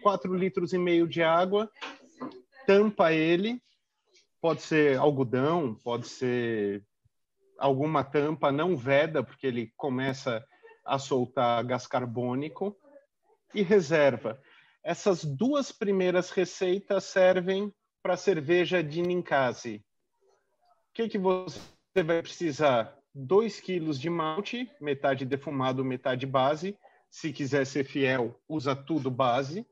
4 0.03 0.35
litros 0.35 0.72
e 0.72 0.79
meio 0.79 1.07
de 1.07 1.22
água, 1.22 1.70
tampa 2.66 3.12
ele, 3.12 3.62
pode 4.40 4.62
ser 4.62 4.96
algodão, 4.96 5.74
pode 5.84 6.09
ser 6.09 6.82
alguma 7.59 8.03
tampa, 8.03 8.51
não 8.51 8.74
veda, 8.74 9.22
porque 9.22 9.47
ele 9.47 9.74
começa 9.76 10.43
a 10.87 10.99
soltar 10.99 11.62
gás 11.64 11.87
carbônico, 11.87 12.74
e 13.55 13.62
reserva. 13.62 14.41
Essas 14.89 15.24
duas 15.24 15.72
primeiras 15.72 16.30
receitas 16.30 17.03
servem 17.03 17.74
para 18.01 18.16
cerveja 18.16 18.84
de 18.84 19.03
Ninkasi. 19.03 19.78
O 19.78 20.95
que, 20.95 21.09
que 21.09 21.18
você 21.18 21.59
vai 22.05 22.22
precisar? 22.22 22.97
2 23.12 23.59
quilos 23.59 23.99
de 23.99 24.09
malte, 24.09 24.70
metade 24.80 25.24
defumado, 25.24 25.84
metade 25.84 26.24
base. 26.24 26.78
Se 27.11 27.32
quiser 27.32 27.66
ser 27.66 27.82
fiel, 27.82 28.41
usa 28.49 28.76
tudo 28.76 29.11
base. 29.11 29.66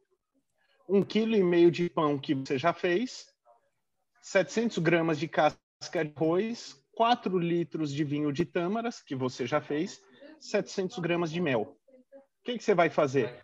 Um 0.88 1.00
quilo 1.00 1.36
e 1.36 1.44
meio 1.44 1.70
de 1.70 1.88
pão 1.88 2.18
que 2.18 2.34
você 2.34 2.58
já 2.58 2.72
fez. 2.72 3.32
700 4.20 4.78
gramas 4.78 5.16
de 5.16 5.28
casca 5.28 6.04
de 6.04 6.12
arroz. 6.16 6.82
4 6.90 7.38
litros 7.38 7.92
de 7.92 8.02
vinho 8.02 8.32
de 8.32 8.44
tâmaras, 8.44 9.00
que 9.00 9.14
você 9.14 9.46
já 9.46 9.60
fez. 9.60 10.02
700 10.40 10.98
gramas 10.98 11.30
de 11.30 11.40
mel. 11.40 11.76
O 12.12 12.42
que, 12.42 12.58
que 12.58 12.64
você 12.64 12.74
vai 12.74 12.90
fazer? 12.90 13.40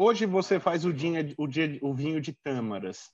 Hoje 0.00 0.26
você 0.26 0.60
faz 0.60 0.84
o, 0.84 0.90
o, 0.90 1.46
dia, 1.48 1.78
o 1.82 1.92
vinho 1.92 2.20
de 2.20 2.32
tâmaras. 2.32 3.10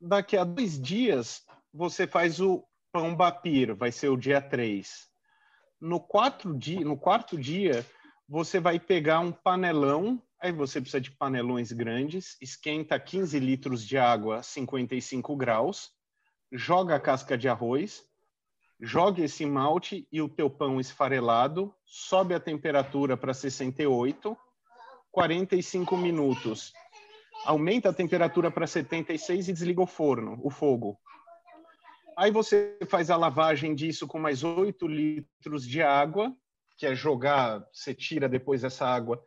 daqui 0.00 0.36
a 0.36 0.42
dois 0.42 0.76
dias, 0.76 1.44
você 1.72 2.04
faz 2.04 2.40
o 2.40 2.64
pão 2.90 3.14
bapir, 3.14 3.72
vai 3.72 3.92
ser 3.92 4.08
o 4.08 4.16
dia 4.16 4.42
3. 4.42 5.06
No, 5.80 6.04
no 6.84 6.96
quarto 6.98 7.38
dia, 7.38 7.86
você 8.28 8.58
vai 8.58 8.80
pegar 8.80 9.20
um 9.20 9.30
panelão, 9.30 10.20
aí 10.40 10.50
você 10.50 10.80
precisa 10.80 11.00
de 11.00 11.12
panelões 11.12 11.70
grandes, 11.70 12.36
esquenta 12.40 12.98
15 12.98 13.38
litros 13.38 13.86
de 13.86 13.96
água 13.96 14.38
a 14.38 14.42
55 14.42 15.36
graus, 15.36 15.92
joga 16.50 16.96
a 16.96 17.00
casca 17.00 17.38
de 17.38 17.48
arroz, 17.48 18.02
joga 18.80 19.22
esse 19.22 19.46
malte 19.46 20.08
e 20.10 20.20
o 20.20 20.28
teu 20.28 20.50
pão 20.50 20.80
esfarelado, 20.80 21.72
sobe 21.86 22.34
a 22.34 22.40
temperatura 22.40 23.16
para 23.16 23.32
68, 23.32 24.36
45 25.12 25.96
minutos. 25.96 26.72
Aumenta 27.44 27.90
a 27.90 27.92
temperatura 27.92 28.50
para 28.50 28.66
76 28.66 29.48
e 29.48 29.52
desliga 29.52 29.82
o 29.82 29.86
forno, 29.86 30.40
o 30.42 30.50
fogo. 30.50 30.98
Aí 32.16 32.30
você 32.30 32.78
faz 32.88 33.10
a 33.10 33.16
lavagem 33.16 33.74
disso 33.74 34.06
com 34.06 34.18
mais 34.18 34.42
8 34.42 34.86
litros 34.86 35.66
de 35.66 35.82
água, 35.82 36.34
que 36.76 36.86
é 36.86 36.94
jogar, 36.94 37.64
você 37.72 37.94
tira 37.94 38.28
depois 38.28 38.64
essa 38.64 38.86
água, 38.86 39.22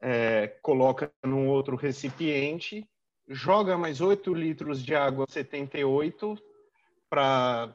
é, 0.00 0.48
coloca 0.62 1.12
num 1.24 1.48
outro 1.48 1.76
recipiente, 1.76 2.88
joga 3.28 3.76
mais 3.76 4.00
8 4.00 4.32
litros 4.34 4.82
de 4.82 4.94
água 4.94 5.26
78 5.28 6.36
para 7.08 7.74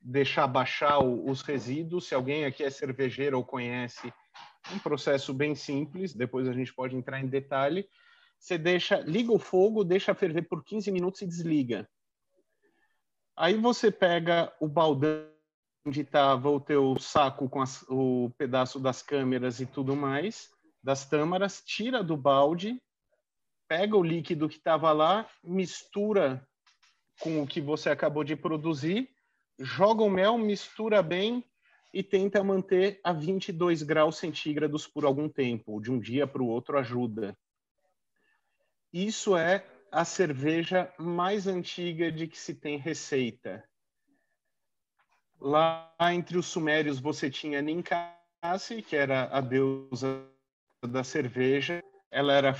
deixar 0.00 0.46
baixar 0.46 0.98
o, 0.98 1.28
os 1.28 1.42
resíduos. 1.42 2.06
Se 2.06 2.14
alguém 2.14 2.44
aqui 2.44 2.64
é 2.64 2.70
cervejeiro 2.70 3.36
ou 3.36 3.44
conhece, 3.44 4.12
um 4.72 4.78
processo 4.78 5.32
bem 5.32 5.54
simples, 5.54 6.14
depois 6.14 6.48
a 6.48 6.52
gente 6.52 6.72
pode 6.72 6.96
entrar 6.96 7.20
em 7.20 7.26
detalhe. 7.26 7.88
Você 8.38 8.56
deixa, 8.56 9.00
liga 9.00 9.32
o 9.32 9.38
fogo, 9.38 9.84
deixa 9.84 10.14
ferver 10.14 10.42
por 10.42 10.64
15 10.64 10.90
minutos 10.90 11.22
e 11.22 11.26
desliga. 11.26 11.88
Aí 13.36 13.54
você 13.54 13.90
pega 13.90 14.52
o 14.60 14.68
baldão 14.68 15.26
onde 15.86 16.02
estava 16.02 16.50
o 16.50 16.60
teu 16.60 16.98
saco 16.98 17.48
com 17.48 17.62
as, 17.62 17.82
o 17.88 18.30
pedaço 18.36 18.78
das 18.78 19.00
câmeras 19.00 19.58
e 19.58 19.64
tudo 19.64 19.96
mais, 19.96 20.50
das 20.82 21.08
tâmaras, 21.08 21.62
tira 21.64 22.02
do 22.02 22.16
balde, 22.16 22.80
pega 23.66 23.96
o 23.96 24.02
líquido 24.02 24.48
que 24.48 24.56
estava 24.56 24.92
lá, 24.92 25.26
mistura 25.42 26.46
com 27.20 27.42
o 27.42 27.46
que 27.46 27.60
você 27.60 27.88
acabou 27.88 28.22
de 28.22 28.36
produzir 28.36 29.08
joga 29.58 30.02
o 30.02 30.10
mel, 30.10 30.38
mistura 30.38 31.02
bem 31.02 31.44
e 31.92 32.02
tenta 32.02 32.42
manter 32.44 33.00
a 33.02 33.12
22 33.12 33.82
graus 33.82 34.18
centígrados 34.18 34.86
por 34.86 35.04
algum 35.04 35.28
tempo. 35.28 35.80
De 35.80 35.90
um 35.90 35.98
dia 35.98 36.26
para 36.26 36.42
o 36.42 36.46
outro 36.48 36.78
ajuda. 36.78 37.36
Isso 38.92 39.36
é 39.36 39.64
a 39.90 40.04
cerveja 40.04 40.92
mais 40.98 41.46
antiga 41.46 42.12
de 42.12 42.26
que 42.26 42.38
se 42.38 42.54
tem 42.54 42.76
receita. 42.76 43.64
Lá 45.40 45.94
entre 46.12 46.36
os 46.36 46.46
sumérios 46.46 46.98
você 46.98 47.30
tinha 47.30 47.62
Ninkasi, 47.62 48.82
que 48.86 48.96
era 48.96 49.24
a 49.24 49.40
deusa 49.40 50.26
da 50.86 51.04
cerveja. 51.04 51.82
Ela 52.10 52.32
era 52.32 52.56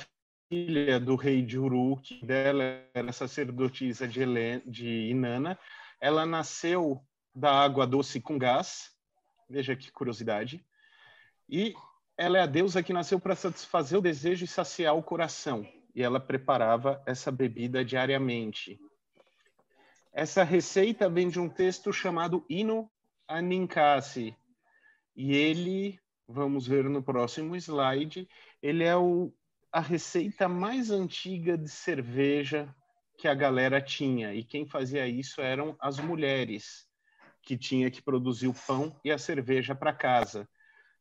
filha 0.48 0.98
do 0.98 1.16
rei 1.16 1.42
de 1.42 1.58
Uruk, 1.58 2.24
dela 2.24 2.82
era 2.94 3.12
sacerdotisa 3.12 4.06
de, 4.08 4.22
Helena, 4.22 4.62
de 4.66 5.10
Inanna 5.10 5.58
ela 6.00 6.24
nasceu 6.24 7.04
da 7.34 7.52
água 7.52 7.86
doce 7.86 8.20
com 8.20 8.38
gás. 8.38 8.90
Veja 9.48 9.74
que 9.74 9.90
curiosidade. 9.90 10.64
E 11.48 11.74
ela 12.16 12.38
é 12.38 12.42
a 12.42 12.46
deusa 12.46 12.82
que 12.82 12.92
nasceu 12.92 13.18
para 13.18 13.36
satisfazer 13.36 13.98
o 13.98 14.02
desejo 14.02 14.44
e 14.44 14.48
saciar 14.48 14.96
o 14.96 15.02
coração. 15.02 15.66
E 15.94 16.02
ela 16.02 16.20
preparava 16.20 17.02
essa 17.06 17.30
bebida 17.30 17.84
diariamente. 17.84 18.78
Essa 20.12 20.42
receita 20.42 21.08
vem 21.08 21.28
de 21.28 21.38
um 21.38 21.48
texto 21.48 21.92
chamado 21.92 22.44
Hino 22.48 22.90
Aninkasi. 23.28 24.36
E 25.14 25.34
ele, 25.34 25.98
vamos 26.26 26.66
ver 26.66 26.84
no 26.84 27.02
próximo 27.02 27.54
slide, 27.56 28.28
ele 28.60 28.84
é 28.84 28.96
o, 28.96 29.32
a 29.70 29.80
receita 29.80 30.48
mais 30.48 30.90
antiga 30.90 31.56
de 31.56 31.68
cerveja 31.68 32.74
que 33.16 33.28
a 33.28 33.34
galera 33.34 33.80
tinha. 33.80 34.34
E 34.34 34.42
quem 34.42 34.66
fazia 34.66 35.06
isso 35.06 35.40
eram 35.40 35.76
as 35.78 35.98
mulheres, 35.98 36.87
que 37.48 37.56
tinha 37.56 37.90
que 37.90 38.02
produzir 38.02 38.46
o 38.46 38.52
pão 38.52 38.94
e 39.02 39.10
a 39.10 39.16
cerveja 39.16 39.74
para 39.74 39.90
casa. 39.90 40.46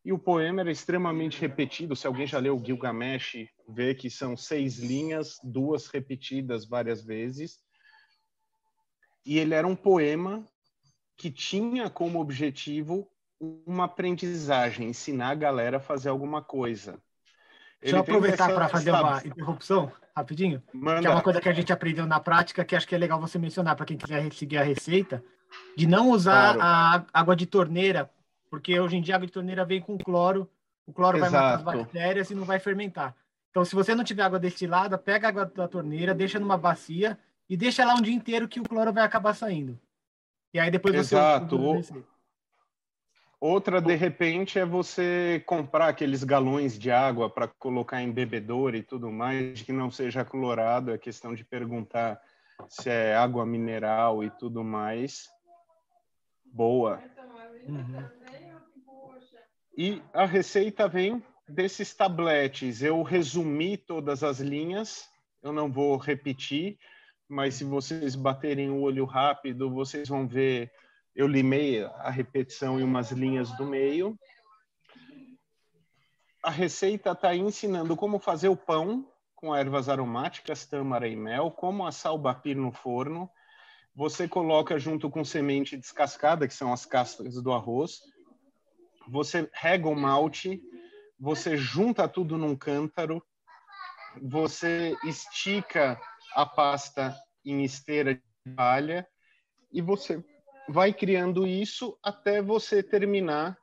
E 0.06 0.14
o 0.14 0.18
poema 0.18 0.62
era 0.62 0.72
extremamente 0.72 1.42
repetido. 1.42 1.94
Se 1.94 2.08
alguém 2.08 2.26
já 2.26 2.40
leu 2.40 2.56
o 2.56 2.66
Gilgamesh, 2.66 3.50
vê 3.68 3.94
que 3.94 4.10
são 4.10 4.38
seis 4.38 4.78
linhas, 4.80 5.38
duas 5.44 5.88
repetidas 5.88 6.66
várias 6.66 7.04
vezes. 7.04 7.60
E 9.26 9.38
ele 9.38 9.54
era 9.54 9.68
um 9.68 9.76
poema 9.76 10.46
que 11.18 11.30
tinha 11.30 11.90
como 11.90 12.22
objetivo 12.22 13.12
uma 13.66 13.84
aprendizagem, 13.84 14.88
ensinar 14.88 15.32
a 15.32 15.36
galera 15.36 15.78
a 15.78 15.82
fazer 15.82 16.08
alguma 16.08 16.42
coisa. 16.42 16.98
Deixa 17.82 17.98
eu 17.98 18.00
aproveitar 18.00 18.54
para 18.54 18.70
fazer 18.70 18.92
uma 18.92 19.22
interrupção 19.26 19.92
rapidinho, 20.16 20.64
Manda. 20.74 21.02
que 21.02 21.08
é 21.08 21.10
uma 21.10 21.22
coisa 21.22 21.42
que 21.42 21.50
a 21.50 21.54
gente 21.54 21.74
aprendeu 21.74 22.08
na 22.08 22.22
prática, 22.22 22.64
que 22.64 22.74
acho 22.74 22.88
que 22.88 22.96
é 22.96 22.98
legal 22.98 23.20
você 23.20 23.38
mencionar 23.38 23.76
para 23.76 23.86
quem 23.86 23.98
quiser 23.98 24.32
seguir 24.32 24.58
a 24.58 24.64
receita, 24.64 25.22
de 25.76 25.88
não 25.88 26.12
usar 26.12 26.56
claro. 26.56 27.06
a 27.14 27.20
água 27.20 27.36
de 27.36 27.46
torneira, 27.46 28.10
porque 28.50 28.80
hoje 28.80 28.98
em 28.98 29.02
dia 29.02 29.16
a 29.16 29.18
água 29.18 29.28
de 29.28 29.34
torneira 29.34 29.66
vem 29.66 29.82
com 29.82 29.98
cloro, 29.98 30.50
o 30.86 30.94
cloro 30.94 31.18
Exato. 31.18 31.32
vai 31.32 31.42
matar 31.42 31.56
as 31.56 31.64
bactérias 31.64 32.30
e 32.30 32.36
não 32.36 32.46
vai 32.46 32.60
fermentar. 32.60 33.16
Então, 33.50 33.66
se 33.66 33.76
você 33.76 33.96
não 33.96 34.04
tiver 34.04 34.24
água 34.24 34.40
destilada, 34.40 34.98
pega 34.98 35.28
a 35.28 35.30
água 35.30 35.46
da 35.46 35.68
torneira, 35.68 36.14
deixa 36.14 36.40
numa 36.40 36.58
bacia 36.58 37.18
e 37.50 37.58
deixa 37.58 37.84
lá 37.86 37.96
um 37.96 38.02
dia 38.02 38.14
inteiro 38.14 38.48
que 38.48 38.60
o 38.60 38.64
cloro 38.64 38.94
vai 38.94 39.04
acabar 39.04 39.34
saindo. 39.34 39.80
E 40.54 40.60
aí 40.60 40.70
depois 40.70 40.96
você... 40.96 41.16
Exato. 41.16 41.58
Outra, 43.40 43.80
de 43.80 43.94
repente, 43.94 44.58
é 44.58 44.66
você 44.66 45.44
comprar 45.46 45.90
aqueles 45.90 46.24
galões 46.24 46.78
de 46.78 46.90
água 46.90 47.30
para 47.30 47.48
colocar 47.48 48.02
em 48.02 48.12
bebedouro 48.12 48.76
e 48.76 48.82
tudo 48.82 49.12
mais, 49.12 49.62
que 49.62 49.72
não 49.72 49.92
seja 49.92 50.26
clorado. 50.26 50.92
É 50.92 50.98
questão 50.98 51.36
de 51.36 51.44
perguntar 51.44 52.20
se 52.68 52.90
é 52.90 53.16
água 53.16 53.46
mineral 53.46 54.24
e 54.24 54.32
tudo 54.32 54.64
mais. 54.64 55.30
Boa. 56.58 57.00
Uhum. 57.68 58.10
E 59.78 60.02
a 60.12 60.26
receita 60.26 60.88
vem 60.88 61.24
desses 61.48 61.94
tabletes. 61.94 62.82
Eu 62.82 63.04
resumi 63.04 63.78
todas 63.78 64.24
as 64.24 64.40
linhas, 64.40 65.08
eu 65.44 65.54
não 65.54 65.72
vou 65.72 65.96
repetir, 65.98 66.80
mas 67.30 67.54
se 67.54 67.64
vocês 67.64 68.16
baterem 68.16 68.72
o 68.72 68.82
olho 68.82 69.06
rápido, 69.06 69.70
vocês 69.70 70.10
vão 70.10 70.28
ver 70.28 70.72
eu 71.16 71.28
limei 71.28 71.84
a 71.84 72.10
repetição 72.10 72.80
em 72.80 72.84
umas 72.84 73.12
linhas 73.12 73.52
do 73.58 73.66
meio. 73.66 74.18
A 76.44 76.50
receita 76.50 77.12
está 77.12 77.36
ensinando 77.36 77.96
como 77.96 78.18
fazer 78.18 78.50
o 78.50 78.58
pão 78.58 79.08
com 79.36 79.56
ervas 79.56 79.90
aromáticas, 79.90 80.66
tâmara 80.66 81.08
e 81.08 81.16
mel, 81.16 81.52
como 81.52 81.86
assar 81.86 82.14
o 82.14 82.18
bapir 82.18 82.58
no 82.58 82.72
forno. 82.72 83.30
Você 83.98 84.28
coloca 84.28 84.78
junto 84.78 85.10
com 85.10 85.26
semente 85.26 85.76
descascada, 85.76 86.48
que 86.48 86.54
são 86.54 86.72
as 86.72 86.86
cascas 86.86 87.42
do 87.42 87.52
arroz. 87.52 88.04
Você 89.08 89.50
rega 89.52 89.90
o 89.90 89.96
malte, 89.96 90.62
você 91.20 91.58
junta 91.58 92.08
tudo 92.08 92.38
num 92.38 92.56
cântaro, 92.56 93.26
você 94.22 94.96
estica 95.04 96.00
a 96.36 96.46
pasta 96.46 97.20
em 97.44 97.64
esteira 97.64 98.14
de 98.14 98.54
palha. 98.56 99.08
E 99.74 99.82
você 99.82 100.24
vai 100.70 100.94
criando 100.94 101.48
isso 101.48 101.98
até 102.04 102.40
você 102.40 102.84
terminar 102.84 103.58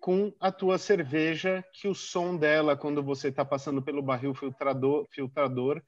com 0.00 0.32
a 0.40 0.50
tua 0.50 0.78
cerveja, 0.78 1.62
que 1.74 1.86
o 1.86 1.94
som 1.94 2.34
dela, 2.34 2.78
quando 2.78 3.02
você 3.02 3.28
está 3.28 3.44
passando 3.44 3.82
pelo 3.82 4.02
barril 4.02 4.34
filtrador, 4.34 5.06
filtrador, 5.10 5.82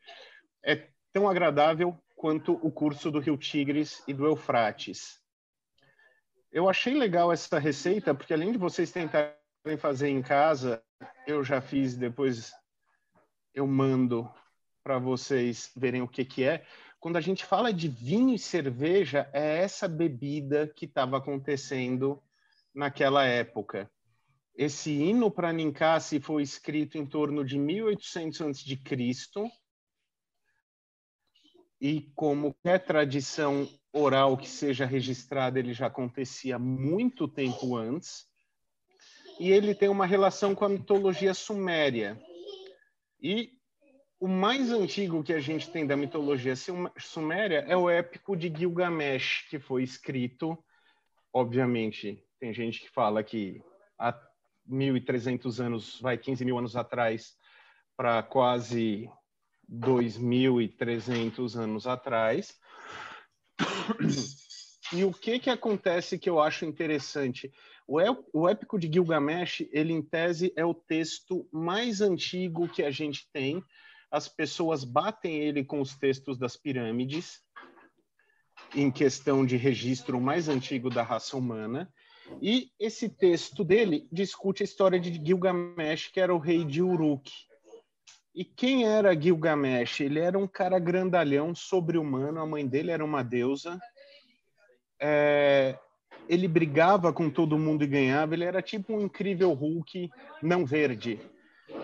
é 0.62 0.90
tão 1.10 1.26
agradável 1.26 1.98
quanto 2.18 2.52
o 2.54 2.70
curso 2.70 3.10
do 3.10 3.18
Rio 3.18 3.38
Tigres 3.38 4.02
e 4.06 4.12
do 4.12 4.26
Eufrates. 4.26 5.18
Eu 6.52 6.68
achei 6.68 6.92
legal 6.92 7.32
essa 7.32 7.58
receita, 7.58 8.14
porque 8.14 8.34
além 8.34 8.52
de 8.52 8.58
vocês 8.58 8.90
tentarem 8.90 9.32
fazer 9.78 10.08
em 10.08 10.20
casa, 10.20 10.82
eu 11.26 11.42
já 11.42 11.60
fiz, 11.62 11.96
depois 11.96 12.52
eu 13.54 13.66
mando 13.66 14.30
para 14.82 14.98
vocês 14.98 15.70
verem 15.76 16.02
o 16.02 16.08
que, 16.08 16.24
que 16.24 16.44
é 16.44 16.66
quando 17.00 17.16
a 17.16 17.20
gente 17.20 17.44
fala 17.44 17.72
de 17.72 17.88
vinho 17.88 18.34
e 18.34 18.38
cerveja, 18.38 19.30
é 19.32 19.58
essa 19.58 19.86
bebida 19.86 20.66
que 20.66 20.84
estava 20.84 21.18
acontecendo 21.18 22.20
naquela 22.74 23.24
época. 23.24 23.90
Esse 24.54 24.90
hino 24.90 25.30
para 25.30 25.52
Ninkasi 25.52 26.18
foi 26.18 26.42
escrito 26.42 26.98
em 26.98 27.06
torno 27.06 27.44
de 27.44 27.56
1800 27.56 28.40
a.C. 28.40 28.76
E 31.80 32.10
como 32.14 32.56
é 32.64 32.78
tradição 32.78 33.68
oral 33.92 34.36
que 34.36 34.48
seja 34.48 34.84
registrada, 34.84 35.58
ele 35.58 35.72
já 35.72 35.86
acontecia 35.86 36.58
muito 36.58 37.28
tempo 37.28 37.76
antes. 37.76 38.26
E 39.38 39.50
ele 39.50 39.74
tem 39.74 39.88
uma 39.88 40.06
relação 40.06 40.54
com 40.54 40.64
a 40.64 40.68
mitologia 40.68 41.32
suméria. 41.32 42.20
E 43.20 43.52
o 44.20 44.26
mais 44.26 44.72
antigo 44.72 45.22
que 45.22 45.32
a 45.32 45.40
gente 45.40 45.70
tem 45.70 45.86
da 45.86 45.96
mitologia 45.96 46.54
suméria 46.98 47.64
é 47.68 47.76
o 47.76 47.88
épico 47.88 48.36
de 48.36 48.52
Gilgamesh, 48.52 49.46
que 49.48 49.60
foi 49.60 49.84
escrito, 49.84 50.58
obviamente, 51.32 52.24
tem 52.40 52.52
gente 52.52 52.80
que 52.80 52.90
fala 52.90 53.22
que 53.22 53.62
há 53.96 54.12
1.300 54.68 55.64
anos, 55.64 56.00
vai 56.00 56.18
15 56.18 56.44
mil 56.44 56.58
anos 56.58 56.74
atrás, 56.74 57.36
para 57.96 58.22
quase 58.22 59.08
2.300 59.70 61.56
anos 61.56 61.86
atrás. 61.86 62.56
E 64.90 65.04
o 65.04 65.12
que 65.12 65.38
que 65.38 65.50
acontece 65.50 66.18
que 66.18 66.30
eu 66.30 66.40
acho 66.40 66.64
interessante? 66.64 67.52
O, 67.86 67.98
o 68.32 68.48
épico 68.48 68.78
de 68.78 68.90
Gilgamesh, 68.90 69.68
ele 69.70 69.92
em 69.92 70.00
tese 70.00 70.50
é 70.56 70.64
o 70.64 70.72
texto 70.72 71.46
mais 71.52 72.00
antigo 72.00 72.66
que 72.68 72.82
a 72.82 72.90
gente 72.90 73.28
tem. 73.30 73.62
As 74.10 74.28
pessoas 74.28 74.84
batem 74.84 75.36
ele 75.42 75.62
com 75.62 75.80
os 75.80 75.94
textos 75.94 76.38
das 76.38 76.56
pirâmides, 76.56 77.42
em 78.74 78.90
questão 78.90 79.44
de 79.44 79.58
registro 79.58 80.18
mais 80.18 80.48
antigo 80.48 80.88
da 80.88 81.02
raça 81.02 81.36
humana. 81.36 81.92
E 82.40 82.70
esse 82.78 83.08
texto 83.08 83.64
dele 83.64 84.08
discute 84.10 84.62
a 84.62 84.64
história 84.64 84.98
de 84.98 85.12
Gilgamesh, 85.12 86.08
que 86.08 86.20
era 86.20 86.34
o 86.34 86.38
rei 86.38 86.64
de 86.64 86.82
Uruk. 86.82 87.30
E 88.38 88.44
quem 88.44 88.84
era 88.84 89.20
Gilgamesh? 89.20 89.98
Ele 89.98 90.20
era 90.20 90.38
um 90.38 90.46
cara 90.46 90.78
grandalhão, 90.78 91.56
sobre-humano, 91.56 92.40
a 92.40 92.46
mãe 92.46 92.64
dele 92.64 92.92
era 92.92 93.04
uma 93.04 93.24
deusa. 93.24 93.76
É, 95.02 95.76
ele 96.28 96.46
brigava 96.46 97.12
com 97.12 97.28
todo 97.28 97.58
mundo 97.58 97.82
e 97.82 97.88
ganhava, 97.88 98.34
ele 98.34 98.44
era 98.44 98.62
tipo 98.62 98.94
um 98.94 99.00
incrível 99.00 99.52
Hulk 99.54 100.08
não 100.40 100.64
verde. 100.64 101.18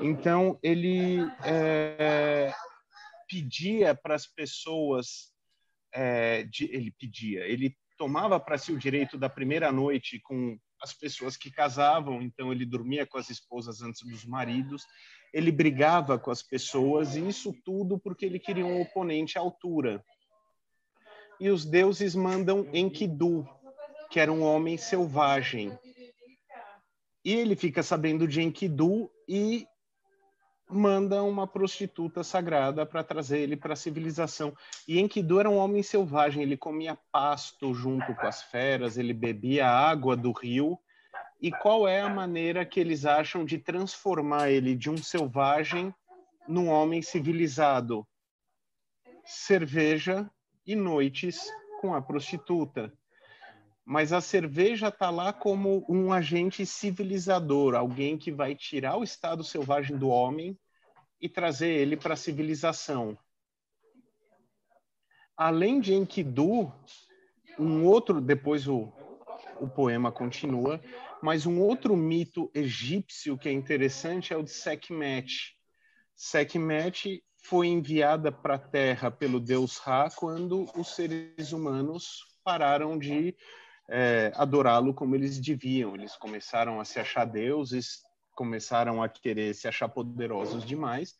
Então, 0.00 0.56
ele 0.62 1.18
é, 1.44 2.54
pedia 3.28 3.92
para 3.92 4.14
as 4.14 4.24
pessoas, 4.24 5.32
é, 5.92 6.44
de, 6.44 6.66
ele 6.72 6.94
pedia, 7.00 7.44
ele 7.48 7.76
tomava 7.98 8.38
para 8.38 8.58
si 8.58 8.70
o 8.70 8.78
direito 8.78 9.18
da 9.18 9.28
primeira 9.28 9.72
noite 9.72 10.20
com 10.20 10.56
as 10.84 10.92
pessoas 10.92 11.34
que 11.34 11.50
casavam, 11.50 12.20
então 12.20 12.52
ele 12.52 12.66
dormia 12.66 13.06
com 13.06 13.16
as 13.16 13.30
esposas 13.30 13.80
antes 13.80 14.02
dos 14.02 14.26
maridos, 14.26 14.84
ele 15.32 15.50
brigava 15.50 16.18
com 16.18 16.30
as 16.30 16.42
pessoas, 16.42 17.16
e 17.16 17.26
isso 17.26 17.54
tudo 17.64 17.98
porque 17.98 18.26
ele 18.26 18.38
queria 18.38 18.66
um 18.66 18.82
oponente 18.82 19.38
à 19.38 19.40
altura. 19.40 20.04
E 21.40 21.48
os 21.48 21.64
deuses 21.64 22.14
mandam 22.14 22.68
Enkidu, 22.72 23.48
que 24.10 24.20
era 24.20 24.30
um 24.30 24.42
homem 24.42 24.76
selvagem. 24.76 25.76
E 27.24 27.32
ele 27.32 27.56
fica 27.56 27.82
sabendo 27.82 28.28
de 28.28 28.42
Enkidu 28.42 29.10
e 29.26 29.66
manda 30.68 31.22
uma 31.22 31.46
prostituta 31.46 32.24
sagrada 32.24 32.86
para 32.86 33.04
trazer 33.04 33.40
ele 33.40 33.56
para 33.56 33.74
a 33.74 33.76
civilização. 33.76 34.56
E 34.88 34.98
Enkidu 34.98 35.40
era 35.40 35.50
um 35.50 35.56
homem 35.56 35.82
selvagem, 35.82 36.42
ele 36.42 36.56
comia 36.56 36.98
pasto 37.12 37.74
junto 37.74 38.14
com 38.14 38.26
as 38.26 38.42
feras, 38.42 38.96
ele 38.96 39.12
bebia 39.12 39.68
água 39.68 40.16
do 40.16 40.32
rio. 40.32 40.78
E 41.40 41.50
qual 41.50 41.86
é 41.86 42.00
a 42.00 42.08
maneira 42.08 42.64
que 42.64 42.80
eles 42.80 43.04
acham 43.04 43.44
de 43.44 43.58
transformar 43.58 44.50
ele 44.50 44.74
de 44.74 44.88
um 44.88 44.96
selvagem 44.96 45.94
num 46.48 46.68
homem 46.68 47.02
civilizado? 47.02 48.06
Cerveja 49.24 50.30
e 50.66 50.74
noites 50.74 51.46
com 51.80 51.94
a 51.94 52.00
prostituta. 52.00 52.92
Mas 53.84 54.12
a 54.12 54.20
cerveja 54.20 54.88
está 54.88 55.10
lá 55.10 55.32
como 55.32 55.84
um 55.88 56.12
agente 56.12 56.64
civilizador, 56.64 57.74
alguém 57.74 58.16
que 58.16 58.32
vai 58.32 58.54
tirar 58.54 58.96
o 58.96 59.04
estado 59.04 59.44
selvagem 59.44 59.96
do 59.96 60.08
homem 60.08 60.58
e 61.20 61.28
trazer 61.28 61.68
ele 61.68 61.96
para 61.96 62.14
a 62.14 62.16
civilização. 62.16 63.18
Além 65.36 65.80
de 65.80 65.92
Enkidu, 65.92 66.72
um 67.58 67.84
outro, 67.84 68.20
depois 68.20 68.66
o, 68.66 68.92
o 69.60 69.68
poema 69.68 70.10
continua, 70.10 70.80
mas 71.22 71.44
um 71.44 71.60
outro 71.60 71.96
mito 71.96 72.50
egípcio 72.54 73.36
que 73.36 73.48
é 73.48 73.52
interessante 73.52 74.32
é 74.32 74.36
o 74.36 74.42
de 74.42 74.50
Sekhmet. 74.50 75.56
Sekhmet 76.14 77.22
foi 77.42 77.66
enviada 77.66 78.32
para 78.32 78.54
a 78.54 78.58
Terra 78.58 79.10
pelo 79.10 79.38
deus 79.38 79.78
Ra 79.78 80.08
quando 80.10 80.66
os 80.76 80.94
seres 80.94 81.52
humanos 81.52 82.38
pararam 82.42 82.98
de 82.98 83.36
é, 83.88 84.32
adorá-lo 84.34 84.94
como 84.94 85.14
eles 85.14 85.38
deviam. 85.38 85.94
Eles 85.94 86.16
começaram 86.16 86.80
a 86.80 86.84
se 86.84 86.98
achar 86.98 87.24
deuses, 87.24 88.02
começaram 88.34 89.02
a 89.02 89.08
querer 89.08 89.54
se 89.54 89.68
achar 89.68 89.88
poderosos 89.88 90.64
demais. 90.64 91.16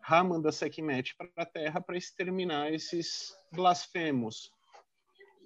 Ra 0.00 0.22
manda 0.22 0.52
Sekhmet 0.52 1.14
para 1.16 1.30
a 1.36 1.46
Terra 1.46 1.80
para 1.80 1.96
exterminar 1.96 2.72
esses 2.72 3.34
blasfemos. 3.52 4.50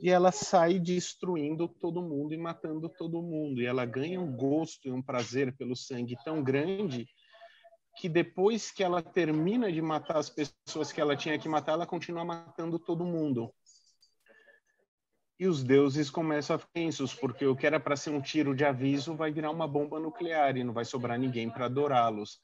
E 0.00 0.11
ela 0.11 0.30
sai 0.30 0.78
destruindo 0.78 1.68
todo 1.68 2.02
mundo 2.02 2.32
e 2.32 2.36
matando 2.36 2.88
todo 2.88 3.22
mundo. 3.22 3.61
E 3.61 3.66
ela 3.66 3.84
ganha 3.84 4.20
um 4.20 4.32
gosto 4.32 4.88
e 4.88 4.92
um 4.92 5.02
prazer 5.02 5.56
pelo 5.56 5.74
sangue 5.74 6.16
tão 6.24 6.42
grande 6.42 7.09
que 7.96 8.09
depois 8.09 8.70
que 8.70 8.84
ela 8.84 9.02
termina 9.02 9.72
de 9.72 9.82
matar 9.82 10.18
as 10.18 10.30
pessoas 10.30 10.92
que 10.92 11.00
ela 11.00 11.16
tinha 11.16 11.36
que 11.36 11.48
matar, 11.48 11.72
ela 11.72 11.86
continua 11.86 12.24
matando 12.24 12.78
todo 12.78 13.04
mundo. 13.04 13.52
E 15.39 15.47
os 15.47 15.62
deuses 15.62 16.11
começam 16.11 16.57
a 16.57 16.59
ficar 16.59 16.72
tensos, 16.72 17.14
porque 17.14 17.47
o 17.47 17.55
que 17.55 17.66
era 17.66 17.78
para 17.78 17.97
ser 17.97 18.11
um 18.11 18.20
tiro 18.20 18.55
de 18.55 18.64
aviso 18.64 19.14
vai 19.14 19.30
virar 19.30 19.51
uma 19.51 19.68
bomba 19.68 20.01
nuclear 20.01 20.57
e 20.57 20.64
não 20.64 20.72
vai 20.72 20.84
sobrar 20.84 21.18
ninguém 21.18 21.49
para 21.49 21.66
adorá-los. 21.66 22.41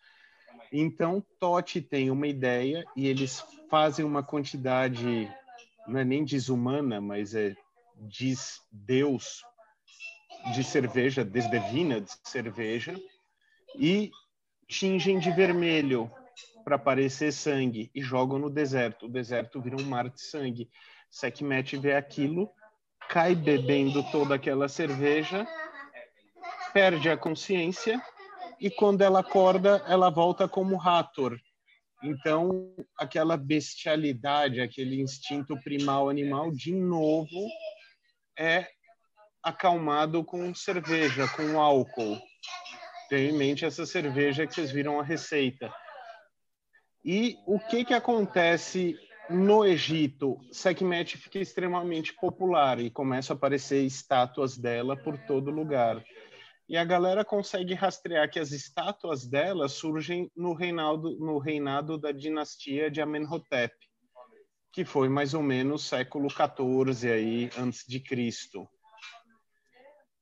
Então, 0.72 1.24
Totti 1.40 1.80
tem 1.80 2.10
uma 2.10 2.26
ideia 2.26 2.84
e 2.96 3.06
eles 3.06 3.44
fazem 3.68 4.04
uma 4.04 4.22
quantidade, 4.22 5.28
não 5.86 6.00
é 6.00 6.04
nem 6.04 6.24
desumana, 6.24 7.00
mas 7.00 7.34
é 7.34 7.56
diz 7.96 8.60
Deus 8.70 9.42
de 10.52 10.62
cerveja, 10.62 11.24
desdevina 11.24 12.00
de 12.00 12.12
cerveja, 12.24 12.94
e 13.76 14.10
tingem 14.68 15.18
de 15.18 15.30
vermelho 15.30 16.10
para 16.64 16.78
parecer 16.78 17.32
sangue 17.32 17.90
e 17.94 18.00
jogam 18.02 18.38
no 18.38 18.50
deserto. 18.50 19.06
O 19.06 19.08
deserto 19.08 19.60
vira 19.60 19.76
um 19.76 19.84
mar 19.84 20.08
de 20.08 20.20
sangue. 20.20 20.70
Sekhmet 21.10 21.76
vê 21.76 21.94
aquilo, 21.94 22.50
cai 23.08 23.34
bebendo 23.34 24.02
toda 24.10 24.34
aquela 24.34 24.68
cerveja, 24.68 25.46
perde 26.72 27.08
a 27.08 27.16
consciência 27.16 28.02
e 28.60 28.70
quando 28.70 29.02
ela 29.02 29.20
acorda, 29.20 29.84
ela 29.86 30.10
volta 30.10 30.48
como 30.48 30.80
Hathor. 30.80 31.38
Então, 32.02 32.74
aquela 32.98 33.36
bestialidade, 33.36 34.60
aquele 34.60 35.00
instinto 35.00 35.56
primal 35.62 36.08
animal, 36.08 36.50
de 36.50 36.72
novo, 36.72 37.48
é 38.38 38.66
acalmado 39.42 40.24
com 40.24 40.54
cerveja, 40.54 41.28
com 41.28 41.60
álcool. 41.60 42.20
Tenha 43.08 43.30
em 43.30 43.32
mente 43.32 43.64
essa 43.64 43.86
cerveja 43.86 44.46
que 44.46 44.54
vocês 44.54 44.70
viram 44.70 44.98
a 44.98 45.02
receita. 45.02 45.72
E 47.04 47.36
o 47.46 47.58
que, 47.58 47.84
que 47.84 47.94
acontece 47.94 48.98
no 49.28 49.64
Egito? 49.64 50.38
Sekhmet 50.50 51.16
fica 51.16 51.38
extremamente 51.38 52.12
popular 52.14 52.78
e 52.78 52.90
começam 52.90 53.34
a 53.34 53.36
aparecer 53.36 53.84
estátuas 53.84 54.56
dela 54.56 54.96
por 54.96 55.18
todo 55.26 55.50
lugar. 55.50 56.04
E 56.68 56.76
a 56.76 56.84
galera 56.84 57.24
consegue 57.24 57.74
rastrear 57.74 58.30
que 58.30 58.38
as 58.38 58.50
estátuas 58.50 59.26
dela 59.26 59.68
surgem 59.68 60.30
no 60.34 60.54
reinado, 60.54 61.18
no 61.18 61.38
reinado 61.38 61.98
da 61.98 62.10
dinastia 62.10 62.90
de 62.90 63.02
Amenhotep, 63.02 63.74
que 64.72 64.84
foi 64.84 65.08
mais 65.08 65.34
ou 65.34 65.42
menos 65.42 65.84
século 65.84 66.28
14 66.32 67.10
aí 67.10 67.50
antes 67.58 67.84
de 67.86 68.00
Cristo. 68.00 68.66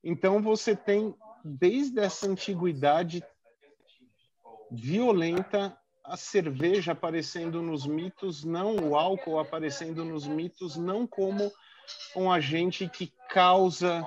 Então 0.02 0.42
você 0.42 0.74
tem 0.74 1.14
desde 1.44 2.00
essa 2.00 2.26
antiguidade 2.26 3.24
violenta, 4.70 5.76
a 6.04 6.16
cerveja 6.16 6.92
aparecendo 6.92 7.62
nos 7.62 7.86
mitos, 7.86 8.44
não 8.44 8.76
o 8.76 8.96
álcool 8.96 9.38
aparecendo 9.38 10.04
nos 10.04 10.26
mitos, 10.26 10.76
não 10.76 11.06
como 11.06 11.52
um 12.16 12.30
agente 12.30 12.88
que 12.88 13.12
causa 13.28 14.04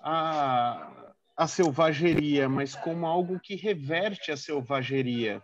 a, 0.00 1.12
a 1.36 1.46
selvageria, 1.46 2.48
mas 2.48 2.74
como 2.74 3.06
algo 3.06 3.38
que 3.38 3.54
reverte 3.54 4.32
a 4.32 4.36
selvageria. 4.36 5.42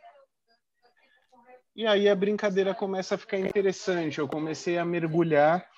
E 1.74 1.86
aí 1.86 2.08
a 2.08 2.14
brincadeira 2.14 2.74
começa 2.74 3.14
a 3.14 3.18
ficar 3.18 3.38
interessante. 3.38 4.18
Eu 4.18 4.26
comecei 4.26 4.78
a 4.78 4.84
mergulhar 4.84 5.68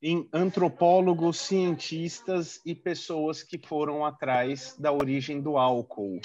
em 0.00 0.28
antropólogos, 0.32 1.40
cientistas 1.40 2.60
e 2.64 2.76
pessoas 2.76 3.42
que 3.42 3.58
foram 3.58 4.04
atrás 4.04 4.76
da 4.78 4.92
origem 4.92 5.40
do 5.40 5.58
álcool. 5.58 6.20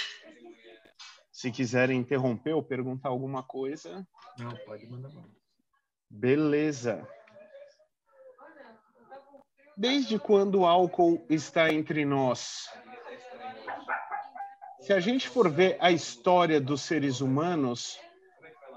Se 1.34 1.52
quiserem 1.52 2.00
interromper 2.00 2.54
ou 2.54 2.64
perguntar 2.64 3.10
alguma 3.10 3.44
coisa. 3.44 4.08
Não, 4.40 4.56
pode 4.66 4.88
mandar. 4.88 5.12
Beleza. 6.10 7.06
Desde 9.76 10.18
quando 10.18 10.62
o 10.62 10.66
álcool 10.66 11.26
está 11.30 11.74
entre 11.74 12.06
nós? 12.06 12.70
Se 14.80 14.94
a 14.94 15.00
gente 15.02 15.28
for 15.28 15.50
ver 15.50 15.76
a 15.82 15.92
história 15.92 16.62
dos 16.62 16.82
seres 16.82 17.20
humanos, 17.20 18.00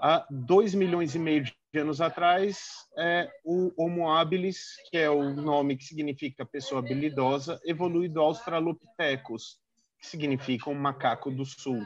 Há 0.00 0.26
dois 0.30 0.74
milhões 0.74 1.14
e 1.14 1.18
meio 1.18 1.44
de 1.44 1.80
anos 1.80 2.00
atrás, 2.00 2.86
é, 2.98 3.30
o 3.44 3.72
Homo 3.76 4.10
habilis, 4.12 4.76
que 4.90 4.98
é 4.98 5.08
o 5.08 5.30
nome 5.34 5.76
que 5.76 5.84
significa 5.84 6.44
pessoa 6.44 6.80
habilidosa, 6.80 7.60
evolui 7.64 8.08
do 8.08 8.20
Australopithecus, 8.20 9.58
que 9.98 10.06
significa 10.06 10.68
um 10.68 10.74
macaco 10.74 11.30
do 11.30 11.44
sul. 11.44 11.82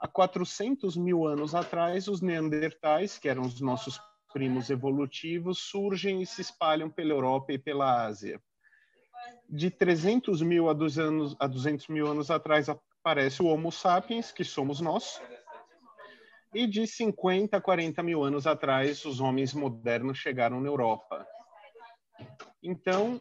Há 0.00 0.08
400 0.08 0.96
mil 0.96 1.26
anos 1.26 1.54
atrás, 1.54 2.08
os 2.08 2.22
neandertais, 2.22 3.18
que 3.18 3.28
eram 3.28 3.42
os 3.42 3.60
nossos 3.60 4.00
primos 4.32 4.70
evolutivos, 4.70 5.58
surgem 5.58 6.22
e 6.22 6.26
se 6.26 6.40
espalham 6.40 6.88
pela 6.88 7.10
Europa 7.10 7.52
e 7.52 7.58
pela 7.58 8.06
Ásia. 8.06 8.40
De 9.46 9.70
300 9.70 10.40
mil 10.40 10.70
a 10.70 10.72
200 10.72 11.88
mil 11.88 12.06
anos 12.06 12.30
atrás, 12.30 12.68
aparece 12.68 13.42
o 13.42 13.46
Homo 13.46 13.70
sapiens, 13.70 14.32
que 14.32 14.42
somos 14.42 14.80
nós, 14.80 15.20
e 16.54 16.66
de 16.66 16.86
50 16.86 17.58
a 17.58 17.60
40 17.60 18.02
mil 18.02 18.24
anos 18.24 18.46
atrás, 18.46 19.04
os 19.04 19.20
homens 19.20 19.52
modernos 19.52 20.16
chegaram 20.16 20.60
na 20.60 20.68
Europa. 20.68 21.26
Então, 22.62 23.20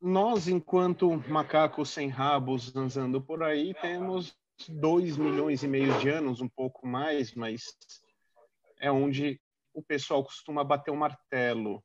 nós, 0.00 0.46
enquanto 0.46 1.10
macacos 1.28 1.90
sem 1.90 2.08
rabos 2.08 2.74
andando 2.76 3.20
por 3.20 3.42
aí, 3.42 3.74
temos 3.74 4.36
2 4.68 5.16
milhões 5.16 5.62
e 5.62 5.68
meio 5.68 5.98
de 5.98 6.08
anos, 6.08 6.40
um 6.40 6.48
pouco 6.48 6.86
mais, 6.86 7.34
mas 7.34 7.76
é 8.80 8.90
onde 8.90 9.40
o 9.74 9.82
pessoal 9.82 10.24
costuma 10.24 10.64
bater 10.64 10.90
o 10.90 10.96
martelo. 10.96 11.82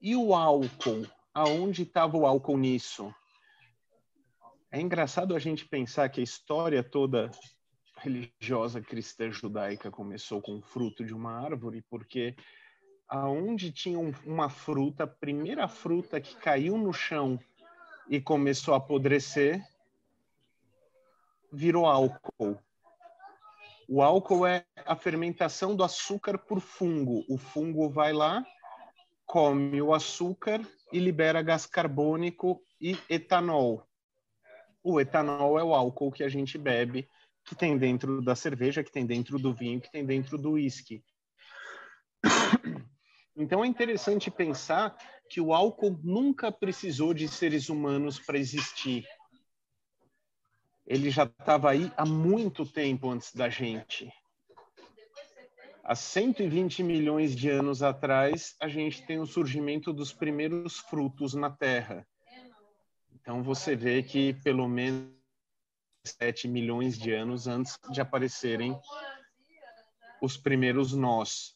E 0.00 0.16
o 0.16 0.34
álcool? 0.34 1.06
Aonde 1.32 1.82
estava 1.82 2.16
o 2.16 2.26
álcool 2.26 2.58
nisso? 2.58 3.14
É 4.70 4.80
engraçado 4.80 5.34
a 5.34 5.38
gente 5.38 5.66
pensar 5.66 6.08
que 6.08 6.20
a 6.20 6.24
história 6.24 6.82
toda 6.82 7.30
religiosa 7.96 8.80
cristã 8.80 9.30
judaica 9.30 9.90
começou 9.90 10.40
com 10.42 10.58
o 10.58 10.62
fruto 10.62 11.04
de 11.04 11.14
uma 11.14 11.32
árvore, 11.32 11.82
porque 11.88 12.36
aonde 13.08 13.72
tinha 13.72 13.98
uma 14.24 14.50
fruta, 14.50 15.04
a 15.04 15.06
primeira 15.06 15.66
fruta 15.66 16.20
que 16.20 16.36
caiu 16.36 16.76
no 16.76 16.92
chão 16.92 17.38
e 18.08 18.20
começou 18.20 18.74
a 18.74 18.76
apodrecer, 18.76 19.62
virou 21.52 21.86
álcool. 21.86 22.58
O 23.88 24.02
álcool 24.02 24.46
é 24.46 24.64
a 24.84 24.94
fermentação 24.94 25.74
do 25.74 25.82
açúcar 25.82 26.38
por 26.38 26.60
fungo. 26.60 27.24
O 27.28 27.38
fungo 27.38 27.88
vai 27.88 28.12
lá, 28.12 28.44
come 29.24 29.80
o 29.80 29.94
açúcar 29.94 30.60
e 30.92 30.98
libera 30.98 31.42
gás 31.42 31.64
carbônico 31.66 32.62
e 32.80 32.98
etanol. 33.08 33.86
O 34.82 35.00
etanol 35.00 35.58
é 35.58 35.64
o 35.64 35.74
álcool 35.74 36.12
que 36.12 36.22
a 36.22 36.28
gente 36.28 36.58
bebe 36.58 37.08
que 37.44 37.54
tem 37.54 37.78
dentro 37.78 38.20
da 38.20 38.34
cerveja, 38.34 38.84
que 38.84 38.92
tem 38.92 39.06
dentro 39.06 39.38
do 39.38 39.54
vinho, 39.54 39.80
que 39.80 39.90
tem 39.90 40.04
dentro 40.04 40.36
do 40.36 40.52
uísque. 40.52 41.02
Então 43.34 43.64
é 43.64 43.68
interessante 43.68 44.30
pensar 44.30 44.96
que 45.30 45.40
o 45.40 45.54
álcool 45.54 45.98
nunca 46.02 46.50
precisou 46.50 47.14
de 47.14 47.28
seres 47.28 47.68
humanos 47.68 48.18
para 48.18 48.36
existir. 48.36 49.06
Ele 50.88 51.10
já 51.10 51.24
estava 51.24 51.70
aí 51.70 51.92
há 51.98 52.06
muito 52.06 52.64
tempo 52.64 53.10
antes 53.10 53.34
da 53.34 53.50
gente. 53.50 54.10
Há 55.84 55.94
120 55.94 56.82
milhões 56.82 57.36
de 57.36 57.50
anos 57.50 57.82
atrás, 57.82 58.56
a 58.58 58.68
gente 58.68 59.04
tem 59.06 59.18
o 59.18 59.26
surgimento 59.26 59.92
dos 59.92 60.14
primeiros 60.14 60.78
frutos 60.78 61.34
na 61.34 61.50
Terra. 61.50 62.08
Então 63.12 63.42
você 63.42 63.76
vê 63.76 64.02
que 64.02 64.32
pelo 64.42 64.66
menos 64.66 65.12
7 66.06 66.48
milhões 66.48 66.98
de 66.98 67.12
anos 67.12 67.46
antes 67.46 67.78
de 67.90 68.00
aparecerem 68.00 68.74
os 70.22 70.38
primeiros 70.38 70.94
nós. 70.94 71.54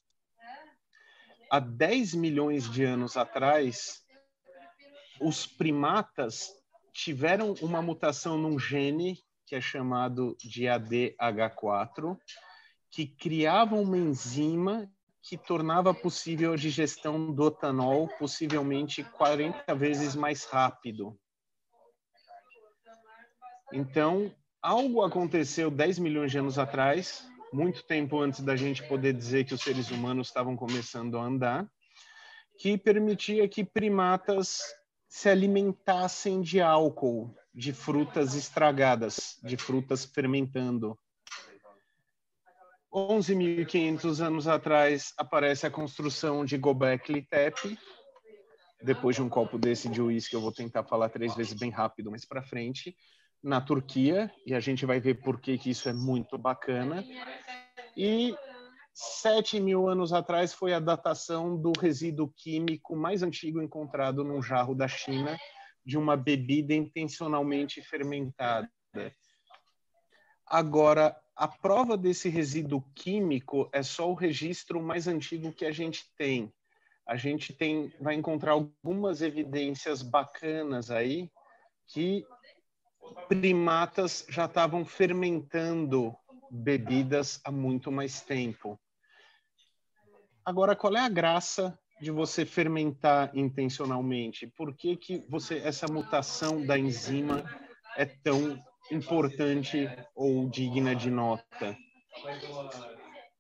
Há 1.51 1.59
10 1.59 2.13
milhões 2.13 2.71
de 2.71 2.85
anos 2.85 3.17
atrás, 3.17 4.05
os 5.23 5.47
primatas 5.47 6.62
tiveram 6.93 7.55
uma 7.61 7.81
mutação 7.81 8.37
num 8.37 8.59
gene 8.59 9.19
que 9.47 9.57
é 9.57 9.61
chamado 9.61 10.37
de 10.39 10.65
ADH4, 10.65 12.17
que 12.91 13.07
criava 13.07 13.75
uma 13.75 13.97
enzima 13.97 14.91
que 15.23 15.37
tornava 15.37 15.95
possível 15.95 16.53
a 16.53 16.57
digestão 16.57 17.33
do 17.33 17.47
etanol, 17.47 18.09
possivelmente 18.19 19.05
40 19.05 19.75
vezes 19.75 20.17
mais 20.17 20.45
rápido. 20.45 21.19
Então, 23.73 24.35
algo 24.61 25.03
aconteceu 25.03 25.71
10 25.71 25.99
milhões 25.99 26.31
de 26.31 26.39
anos 26.39 26.59
atrás, 26.59 27.25
muito 27.53 27.83
tempo 27.85 28.21
antes 28.21 28.41
da 28.41 28.57
gente 28.57 28.83
poder 28.89 29.13
dizer 29.13 29.45
que 29.45 29.55
os 29.55 29.61
seres 29.61 29.91
humanos 29.91 30.29
estavam 30.29 30.57
começando 30.57 31.17
a 31.19 31.23
andar, 31.23 31.71
que 32.59 32.77
permitia 32.77 33.49
que 33.49 33.65
primatas 33.65 34.61
se 35.13 35.29
alimentassem 35.29 36.41
de 36.41 36.59
álcool, 36.63 37.37
de 37.55 37.71
frutas 37.71 38.35
estragadas, 38.35 39.39
de 39.45 39.59
frutas 39.59 40.07
fermentando. 40.07 40.99
11.500 42.91 44.21
anos 44.21 44.49
atrás 44.49 45.13
aparece 45.19 45.67
a 45.67 45.71
construção 45.71 46.47
de 46.47 46.57
Gobekli 46.57 47.21
Tepe. 47.21 47.79
Depois 48.83 49.15
de 49.15 49.21
um 49.21 49.29
copo 49.29 49.59
desse 49.59 49.87
de 49.91 50.01
uísque, 50.01 50.35
eu 50.35 50.41
vou 50.41 50.51
tentar 50.51 50.83
falar 50.83 51.11
três 51.11 51.35
vezes 51.35 51.53
bem 51.53 51.71
rápido, 51.71 52.11
mas 52.11 52.25
para 52.25 52.43
frente 52.43 52.97
na 53.43 53.61
Turquia, 53.61 54.33
e 54.47 54.55
a 54.55 54.61
gente 54.61 54.87
vai 54.87 54.99
ver 54.99 55.21
por 55.21 55.43
que, 55.43 55.59
que 55.59 55.69
isso 55.69 55.91
é 55.91 55.93
muito 55.93 56.39
bacana. 56.39 57.05
E 57.95 58.35
sete 58.95 59.59
mil 59.59 59.89
anos 59.89 60.13
atrás 60.13 60.53
foi 60.53 60.75
a 60.75 60.81
datação 60.81 61.57
do 61.57 61.73
resíduo 61.79 62.33
químico 62.37 62.95
mais 62.95 63.23
antigo 63.23 63.63
encontrado 63.63 64.23
num 64.23 64.43
jarro 64.43 64.75
da 64.75 64.87
China 64.87 65.37
de 65.85 65.99
uma 65.99 66.17
bebida 66.17 66.75
intencionalmente 66.75 67.83
fermentada. 67.83 68.71
Agora, 70.47 71.17
a 71.35 71.49
prova 71.49 71.97
desse 71.97 72.29
resíduo 72.29 72.83
químico 72.95 73.69
é 73.73 73.83
só 73.83 74.11
o 74.11 74.15
registro 74.15 74.83
mais 74.83 75.09
antigo 75.09 75.53
que 75.53 75.65
a 75.65 75.73
gente 75.73 76.05
tem. 76.17 76.53
A 77.07 77.17
gente 77.17 77.53
tem, 77.53 77.93
vai 78.01 78.15
encontrar 78.15 78.53
algumas 78.53 79.23
evidências 79.23 80.03
bacanas 80.03 80.91
aí 80.91 81.31
que 81.87 82.25
primatas 83.29 84.25
já 84.29 84.45
estavam 84.45 84.85
fermentando 84.85 86.15
bebidas 86.51 87.41
há 87.45 87.51
muito 87.51 87.91
mais 87.91 88.21
tempo. 88.21 88.79
Agora, 90.45 90.75
qual 90.75 90.97
é 90.97 91.01
a 91.01 91.09
graça 91.09 91.79
de 92.01 92.11
você 92.11 92.45
fermentar 92.45 93.31
intencionalmente? 93.33 94.49
Por 94.57 94.75
que, 94.75 94.97
que 94.97 95.25
você 95.29 95.59
essa 95.59 95.87
mutação 95.87 96.67
da 96.67 96.77
enzima 96.77 97.45
é 97.97 98.05
tão 98.05 98.59
importante 98.91 99.89
ou 100.15 100.49
digna 100.51 100.97
de 100.97 101.11
nota? 101.11 101.77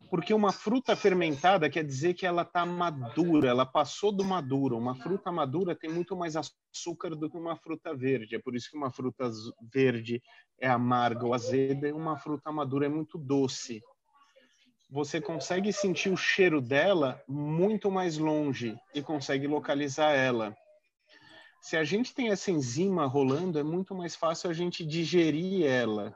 Porque 0.08 0.32
uma 0.32 0.52
fruta 0.52 0.94
fermentada 0.94 1.68
quer 1.68 1.82
dizer 1.82 2.14
que 2.14 2.26
ela 2.26 2.42
está 2.42 2.64
madura, 2.64 3.48
ela 3.48 3.66
passou 3.66 4.12
do 4.12 4.22
maduro. 4.22 4.78
Uma 4.78 4.94
fruta 4.94 5.32
madura 5.32 5.74
tem 5.74 5.90
muito 5.90 6.14
mais 6.14 6.36
açúcar 6.36 7.16
do 7.16 7.28
que 7.28 7.36
uma 7.36 7.56
fruta 7.56 7.96
verde. 7.96 8.36
É 8.36 8.38
por 8.38 8.54
isso 8.54 8.70
que 8.70 8.76
uma 8.76 8.90
fruta 8.92 9.28
verde 9.72 10.22
é 10.60 10.68
amarga 10.68 11.26
ou 11.26 11.34
azeda 11.34 11.88
e 11.88 11.92
uma 11.92 12.16
fruta 12.16 12.52
madura 12.52 12.86
é 12.86 12.88
muito 12.88 13.18
doce. 13.18 13.82
Você 14.92 15.22
consegue 15.22 15.72
sentir 15.72 16.10
o 16.10 16.18
cheiro 16.18 16.60
dela 16.60 17.18
muito 17.26 17.90
mais 17.90 18.18
longe 18.18 18.78
e 18.94 19.00
consegue 19.00 19.46
localizar 19.46 20.10
ela. 20.10 20.54
Se 21.62 21.78
a 21.78 21.82
gente 21.82 22.14
tem 22.14 22.28
essa 22.28 22.50
enzima 22.50 23.06
rolando, 23.06 23.58
é 23.58 23.62
muito 23.62 23.94
mais 23.94 24.14
fácil 24.14 24.50
a 24.50 24.52
gente 24.52 24.84
digerir 24.84 25.64
ela. 25.64 26.14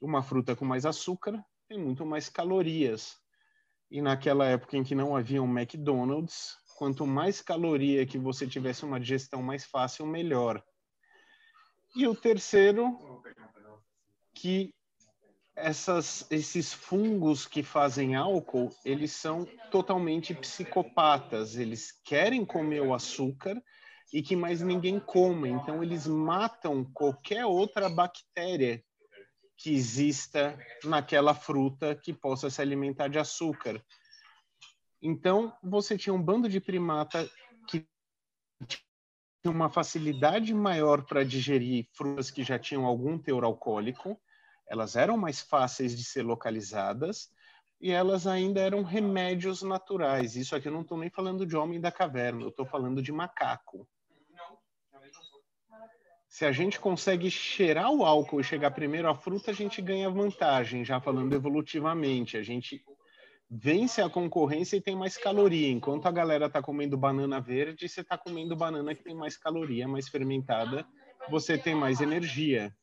Uma 0.00 0.22
fruta 0.22 0.54
com 0.54 0.64
mais 0.64 0.86
açúcar 0.86 1.44
tem 1.66 1.76
muito 1.76 2.06
mais 2.06 2.28
calorias. 2.28 3.18
E 3.90 4.00
naquela 4.00 4.46
época 4.46 4.76
em 4.76 4.84
que 4.84 4.94
não 4.94 5.16
havia 5.16 5.42
um 5.42 5.58
McDonald's, 5.58 6.56
quanto 6.78 7.04
mais 7.04 7.42
caloria 7.42 8.06
que 8.06 8.18
você 8.18 8.46
tivesse 8.46 8.84
uma 8.84 9.00
digestão 9.00 9.42
mais 9.42 9.64
fácil, 9.64 10.06
melhor. 10.06 10.62
E 11.96 12.06
o 12.06 12.14
terceiro, 12.14 13.20
que 14.32 14.72
essas, 15.54 16.26
esses 16.30 16.72
fungos 16.72 17.46
que 17.46 17.62
fazem 17.62 18.14
álcool, 18.14 18.70
eles 18.84 19.12
são 19.12 19.44
totalmente 19.70 20.34
psicopatas. 20.34 21.56
Eles 21.56 21.92
querem 22.04 22.44
comer 22.44 22.80
o 22.80 22.94
açúcar 22.94 23.62
e 24.12 24.22
que 24.22 24.36
mais 24.36 24.60
ninguém 24.60 24.98
coma. 24.98 25.48
Então, 25.48 25.82
eles 25.82 26.06
matam 26.06 26.84
qualquer 26.92 27.46
outra 27.46 27.88
bactéria 27.88 28.82
que 29.56 29.72
exista 29.72 30.58
naquela 30.84 31.34
fruta 31.34 31.94
que 31.94 32.12
possa 32.12 32.50
se 32.50 32.60
alimentar 32.60 33.08
de 33.08 33.18
açúcar. 33.18 33.82
Então, 35.00 35.52
você 35.62 35.96
tinha 35.96 36.14
um 36.14 36.22
bando 36.22 36.48
de 36.48 36.60
primata 36.60 37.28
que 37.68 37.86
tinha 38.66 39.52
uma 39.52 39.68
facilidade 39.68 40.54
maior 40.54 41.04
para 41.04 41.24
digerir 41.24 41.88
frutas 41.92 42.30
que 42.30 42.42
já 42.42 42.58
tinham 42.58 42.86
algum 42.86 43.18
teor 43.18 43.44
alcoólico, 43.44 44.20
elas 44.72 44.96
eram 44.96 45.18
mais 45.18 45.42
fáceis 45.42 45.94
de 45.94 46.02
ser 46.02 46.22
localizadas 46.22 47.30
e 47.78 47.90
elas 47.90 48.26
ainda 48.26 48.58
eram 48.58 48.82
remédios 48.82 49.60
naturais. 49.60 50.34
Isso 50.34 50.56
aqui 50.56 50.66
eu 50.66 50.72
não 50.72 50.80
estou 50.80 50.96
nem 50.96 51.10
falando 51.10 51.44
de 51.44 51.54
homem 51.54 51.78
da 51.78 51.92
caverna, 51.92 52.40
eu 52.40 52.48
estou 52.48 52.64
falando 52.64 53.02
de 53.02 53.12
macaco. 53.12 53.86
Se 56.26 56.46
a 56.46 56.52
gente 56.52 56.80
consegue 56.80 57.30
cheirar 57.30 57.90
o 57.90 58.02
álcool 58.02 58.40
e 58.40 58.44
chegar 58.44 58.70
primeiro 58.70 59.10
à 59.10 59.14
fruta, 59.14 59.50
a 59.50 59.54
gente 59.54 59.82
ganha 59.82 60.08
vantagem, 60.08 60.82
já 60.82 60.98
falando 60.98 61.34
evolutivamente. 61.34 62.38
A 62.38 62.42
gente 62.42 62.82
vence 63.50 64.00
a 64.00 64.08
concorrência 64.08 64.78
e 64.78 64.80
tem 64.80 64.96
mais 64.96 65.18
caloria. 65.18 65.68
Enquanto 65.68 66.06
a 66.06 66.10
galera 66.10 66.46
está 66.46 66.62
comendo 66.62 66.96
banana 66.96 67.42
verde, 67.42 67.86
você 67.86 68.00
está 68.00 68.16
comendo 68.16 68.56
banana 68.56 68.94
que 68.94 69.04
tem 69.04 69.14
mais 69.14 69.36
caloria, 69.36 69.86
mais 69.86 70.08
fermentada, 70.08 70.86
você 71.28 71.58
tem 71.58 71.74
mais 71.74 72.00
energia. 72.00 72.74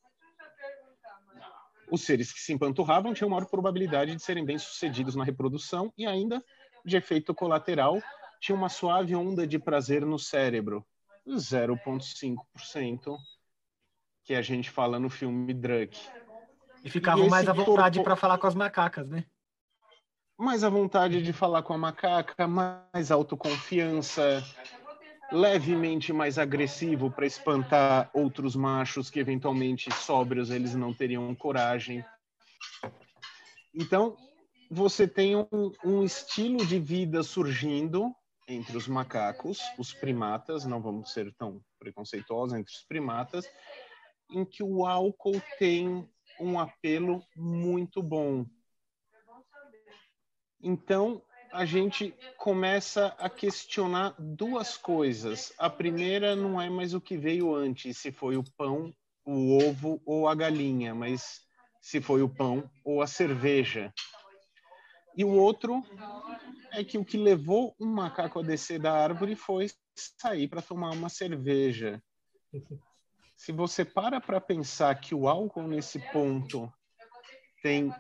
Os 1.92 2.02
seres 2.02 2.32
que 2.32 2.40
se 2.40 2.54
empanturravam 2.54 3.14
tinham 3.14 3.30
maior 3.30 3.46
probabilidade 3.46 4.16
de 4.16 4.22
serem 4.22 4.46
bem-sucedidos 4.46 5.16
na 5.16 5.24
reprodução 5.24 5.92
e 5.98 6.06
ainda, 6.06 6.44
de 6.86 6.98
efeito 6.98 7.34
colateral, 7.34 8.02
tinha 8.40 8.56
uma 8.56 8.70
suave 8.70 9.16
onda 9.16 9.46
de 9.46 9.58
prazer 9.60 10.06
no 10.06 10.20
cérebro, 10.20 10.86
0,5%, 11.28 13.18
que 14.24 14.34
a 14.34 14.42
gente 14.42 14.70
fala 14.70 15.00
no 15.00 15.10
filme 15.10 15.54
Druk. 15.54 16.00
E 16.84 16.90
ficavam 16.90 17.26
e 17.26 17.30
mais 17.30 17.48
à 17.50 17.54
vontade 17.54 17.98
corpo... 17.98 18.04
para 18.04 18.16
falar 18.16 18.38
com 18.38 18.48
as 18.48 18.56
macacas, 18.56 19.10
né? 19.10 19.26
Mais 20.38 20.64
à 20.64 20.70
vontade 20.70 21.22
de 21.22 21.34
falar 21.34 21.64
com 21.64 21.74
a 21.74 21.78
macaca, 21.78 22.48
mais 22.48 23.12
autoconfiança, 23.12 24.42
levemente 25.32 26.12
mais 26.12 26.38
agressivo 26.38 27.12
para 27.12 27.26
espantar 27.26 28.10
outros 28.14 28.56
machos 28.56 29.10
que 29.10 29.20
eventualmente 29.20 29.92
sóbrios 29.94 30.50
eles 30.50 30.74
não 30.74 30.94
teriam 30.94 31.34
coragem. 31.36 32.04
Então, 33.74 34.18
você 34.70 35.08
tem 35.08 35.36
um, 35.36 35.72
um, 35.84 36.04
estilo 36.04 36.66
de 36.66 36.80
vida 36.80 37.24
surgindo 37.24 38.14
entre 38.48 38.76
os 38.76 38.88
macacos, 38.88 39.62
os 39.78 39.94
primatas, 39.94 40.66
não 40.66 40.82
vamos 40.82 41.14
ser 41.14 41.32
tão 41.36 41.62
preconceituosos 41.78 42.58
entre 42.58 42.74
os 42.74 42.84
primatas, 42.84 43.48
em 44.32 44.44
que 44.44 44.64
o 44.64 44.86
álcool 44.86 45.40
tem 45.60 46.08
um 46.40 46.60
apelo 46.60 47.24
muito 47.36 48.02
bom. 48.02 48.46
Então, 50.62 51.24
a 51.52 51.66
gente 51.66 52.14
começa 52.38 53.08
a 53.20 53.30
questionar 53.30 54.16
duas 54.18 54.78
coisas. 54.78 55.54
A 55.58 55.70
primeira 55.70 56.36
não 56.36 56.62
é 56.62 56.70
mais 56.70 56.93
o 56.93 57.02
que 57.02 57.18
veio 57.18 57.56
antes, 57.56 57.97
se 57.97 58.12
foi 58.12 58.38
o 58.38 58.43
pão, 58.58 58.93
o 59.26 59.58
ovo 59.58 60.02
ou 60.06 60.28
a 60.28 60.36
galinha, 60.36 60.93
mas 60.93 61.41
se 61.82 62.02
foi 62.02 62.22
o 62.22 62.30
pão 62.30 62.70
ou 62.84 63.02
a 63.02 63.08
cerveja. 63.08 63.93
E 65.16 65.24
o 65.24 65.30
outro 65.30 65.84
é 66.72 66.84
que 66.84 66.97
o 66.97 67.06
que 67.06 67.18
levou 67.18 67.76
um 67.80 67.88
macaco 67.88 68.39
a 68.39 68.43
descer 68.43 68.80
da 68.80 68.93
árvore 68.93 69.36
foi 69.36 69.68
sair 69.95 70.47
para 70.47 70.62
tomar 70.62 70.91
uma 70.91 71.10
cerveja. 71.10 72.02
Se 73.36 73.52
você 73.52 73.84
para 73.84 74.22
para 74.22 74.39
pensar 74.39 74.93
que 74.95 75.16
o 75.16 75.28
álcool 75.28 75.68
nesse 75.68 76.00
ponto 76.12 76.72
tem 77.62 77.93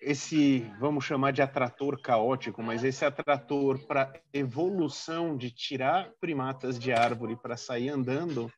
esse, 0.00 0.60
vamos 0.78 1.04
chamar 1.04 1.32
de 1.32 1.42
atrator 1.42 2.00
caótico, 2.00 2.62
mas 2.62 2.82
esse 2.82 3.04
atrator 3.04 3.78
para 3.86 4.12
evolução 4.32 5.36
de 5.36 5.50
tirar 5.50 6.10
primatas 6.18 6.78
de 6.78 6.92
árvore 6.92 7.36
para 7.36 7.56
sair 7.56 7.90
andando, 7.90 8.50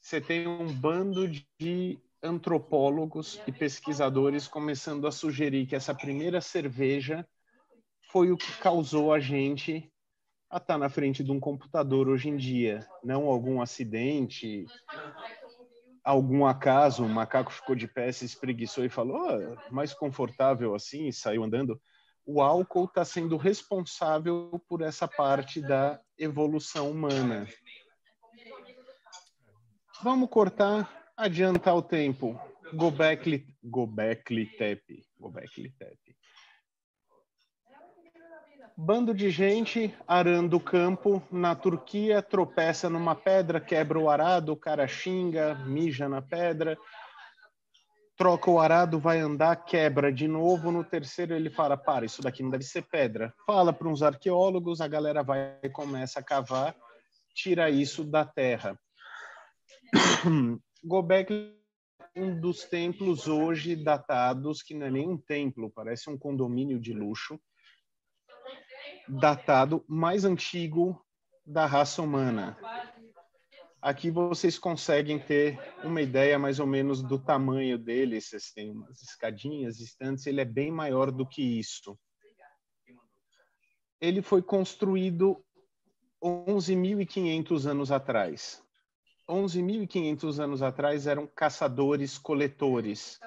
você 0.00 0.20
tem 0.20 0.46
um 0.46 0.72
bando 0.72 1.28
de 1.58 1.98
antropólogos 2.22 3.40
e 3.46 3.52
pesquisadores 3.52 4.46
começando 4.46 5.06
a 5.06 5.12
sugerir 5.12 5.66
que 5.66 5.74
essa 5.74 5.94
primeira 5.94 6.40
cerveja 6.40 7.26
foi 8.10 8.30
o 8.30 8.36
que 8.36 8.52
causou 8.58 9.12
a 9.12 9.18
gente 9.18 9.90
a 10.50 10.56
estar 10.56 10.74
tá 10.74 10.78
na 10.78 10.88
frente 10.88 11.22
de 11.22 11.30
um 11.30 11.40
computador 11.40 12.08
hoje 12.08 12.28
em 12.28 12.36
dia, 12.36 12.86
não 13.04 13.26
algum 13.26 13.62
acidente, 13.62 14.66
algum 16.10 16.44
acaso, 16.44 17.04
o 17.04 17.08
macaco 17.08 17.52
ficou 17.52 17.74
de 17.74 17.86
pé, 17.88 18.10
se 18.12 18.24
espreguiçou 18.24 18.84
e 18.84 18.88
falou, 18.88 19.16
oh, 19.16 19.72
mais 19.74 19.94
confortável 19.94 20.74
assim, 20.74 21.08
e 21.08 21.12
saiu 21.12 21.42
andando. 21.44 21.80
O 22.24 22.40
álcool 22.40 22.84
está 22.84 23.04
sendo 23.04 23.36
responsável 23.36 24.60
por 24.68 24.82
essa 24.82 25.08
parte 25.08 25.60
da 25.60 26.00
evolução 26.18 26.90
humana. 26.90 27.46
Vamos 30.02 30.28
cortar, 30.28 31.12
adiantar 31.16 31.76
o 31.76 31.82
tempo. 31.82 32.38
Gobekli, 33.62 34.46
Tepe. 34.46 35.04
Gobekli 35.18 35.70
Tepe. 35.72 36.16
Bando 38.82 39.12
de 39.12 39.28
gente 39.30 39.94
arando 40.08 40.56
o 40.56 40.60
campo 40.60 41.22
na 41.30 41.54
Turquia, 41.54 42.22
tropeça 42.22 42.88
numa 42.88 43.14
pedra, 43.14 43.60
quebra 43.60 43.98
o 43.98 44.08
arado, 44.08 44.52
o 44.52 44.56
cara 44.56 44.88
xinga, 44.88 45.54
mija 45.66 46.08
na 46.08 46.22
pedra, 46.22 46.78
troca 48.16 48.50
o 48.50 48.58
arado, 48.58 48.98
vai 48.98 49.20
andar, 49.20 49.54
quebra 49.66 50.10
de 50.10 50.26
novo. 50.26 50.72
No 50.72 50.82
terceiro 50.82 51.34
ele 51.34 51.50
fala: 51.50 51.76
para, 51.76 52.06
isso 52.06 52.22
daqui 52.22 52.42
não 52.42 52.48
deve 52.48 52.64
ser 52.64 52.80
pedra. 52.80 53.34
Fala 53.46 53.70
para 53.70 53.86
uns 53.86 54.02
arqueólogos, 54.02 54.80
a 54.80 54.88
galera 54.88 55.22
vai 55.22 55.58
e 55.62 55.68
começa 55.68 56.20
a 56.20 56.24
cavar, 56.24 56.74
tira 57.34 57.68
isso 57.68 58.02
da 58.02 58.24
terra. 58.24 58.80
Gobekli 60.82 61.54
um 62.16 62.40
dos 62.40 62.64
templos 62.64 63.28
hoje 63.28 63.76
datados, 63.76 64.62
que 64.62 64.72
não 64.72 64.86
é 64.86 64.90
nem 64.90 65.06
um 65.06 65.18
templo, 65.18 65.70
parece 65.70 66.08
um 66.08 66.16
condomínio 66.16 66.80
de 66.80 66.94
luxo, 66.94 67.38
datado 69.08 69.84
mais 69.88 70.24
antigo 70.24 71.00
da 71.44 71.66
raça 71.66 72.00
humana. 72.02 72.56
Aqui 73.82 74.10
vocês 74.10 74.58
conseguem 74.58 75.18
ter 75.18 75.58
uma 75.82 76.02
ideia 76.02 76.38
mais 76.38 76.60
ou 76.60 76.66
menos 76.66 77.02
do 77.02 77.18
tamanho 77.18 77.78
dele. 77.78 78.20
Vocês 78.20 78.52
têm 78.52 78.70
umas 78.70 79.02
escadinhas 79.02 79.80
estantes, 79.80 80.26
ele 80.26 80.40
é 80.40 80.44
bem 80.44 80.70
maior 80.70 81.10
do 81.10 81.26
que 81.26 81.42
isso. 81.42 81.98
Ele 84.00 84.20
foi 84.20 84.42
construído 84.42 85.42
11.500 86.22 87.66
anos 87.66 87.90
atrás. 87.90 88.62
11.500 89.28 90.38
anos 90.38 90.62
atrás 90.62 91.06
eram 91.06 91.26
caçadores-coletores. 91.26 93.18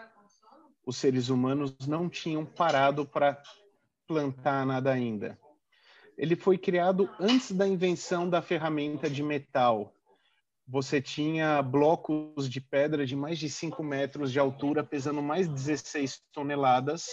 Os 0.86 0.98
seres 0.98 1.30
humanos 1.30 1.76
não 1.88 2.08
tinham 2.10 2.46
parado 2.46 3.06
para 3.08 3.42
plantar 4.06 4.66
nada 4.66 4.92
ainda 4.92 5.40
ele 6.18 6.36
foi 6.36 6.58
criado 6.58 7.10
antes 7.20 7.52
da 7.52 7.68
invenção 7.68 8.30
da 8.30 8.42
ferramenta 8.42 9.10
de 9.10 9.24
metal. 9.24 9.94
Você 10.68 11.02
tinha 11.02 11.62
blocos 11.62 12.50
de 12.50 12.62
pedra 12.62 13.06
de 13.06 13.16
mais 13.16 13.38
de 13.38 13.50
5 13.50 13.84
metros 13.84 14.32
de 14.32 14.40
altura, 14.40 14.84
pesando 14.84 15.22
mais 15.22 15.48
de 15.48 15.54
16 15.54 16.22
toneladas. 16.32 17.08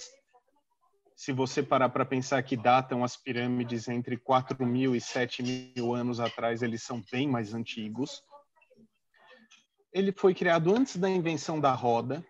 Se 1.16 1.32
você 1.32 1.62
parar 1.62 1.88
para 1.88 2.04
pensar 2.04 2.42
que 2.42 2.56
datam 2.56 3.02
as 3.02 3.16
pirâmides 3.16 3.88
entre 3.88 4.16
4 4.16 4.64
mil 4.64 4.94
e 4.94 5.00
7 5.00 5.42
mil 5.42 5.94
anos 5.94 6.20
atrás, 6.20 6.62
eles 6.62 6.82
são 6.82 7.02
bem 7.10 7.28
mais 7.28 7.52
antigos. 7.52 8.22
Ele 9.92 10.12
foi 10.12 10.34
criado 10.34 10.74
antes 10.74 10.96
da 10.96 11.10
invenção 11.10 11.60
da 11.60 11.72
roda, 11.72 12.24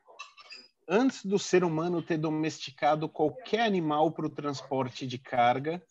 antes 0.89 1.25
do 1.25 1.39
ser 1.39 1.63
humano 1.63 2.01
ter 2.01 2.17
domesticado 2.17 3.09
qualquer 3.09 3.61
animal 3.61 4.11
para 4.11 4.27
o 4.27 4.31
transporte 4.31 5.07
de 5.07 5.19
carga 5.19 5.83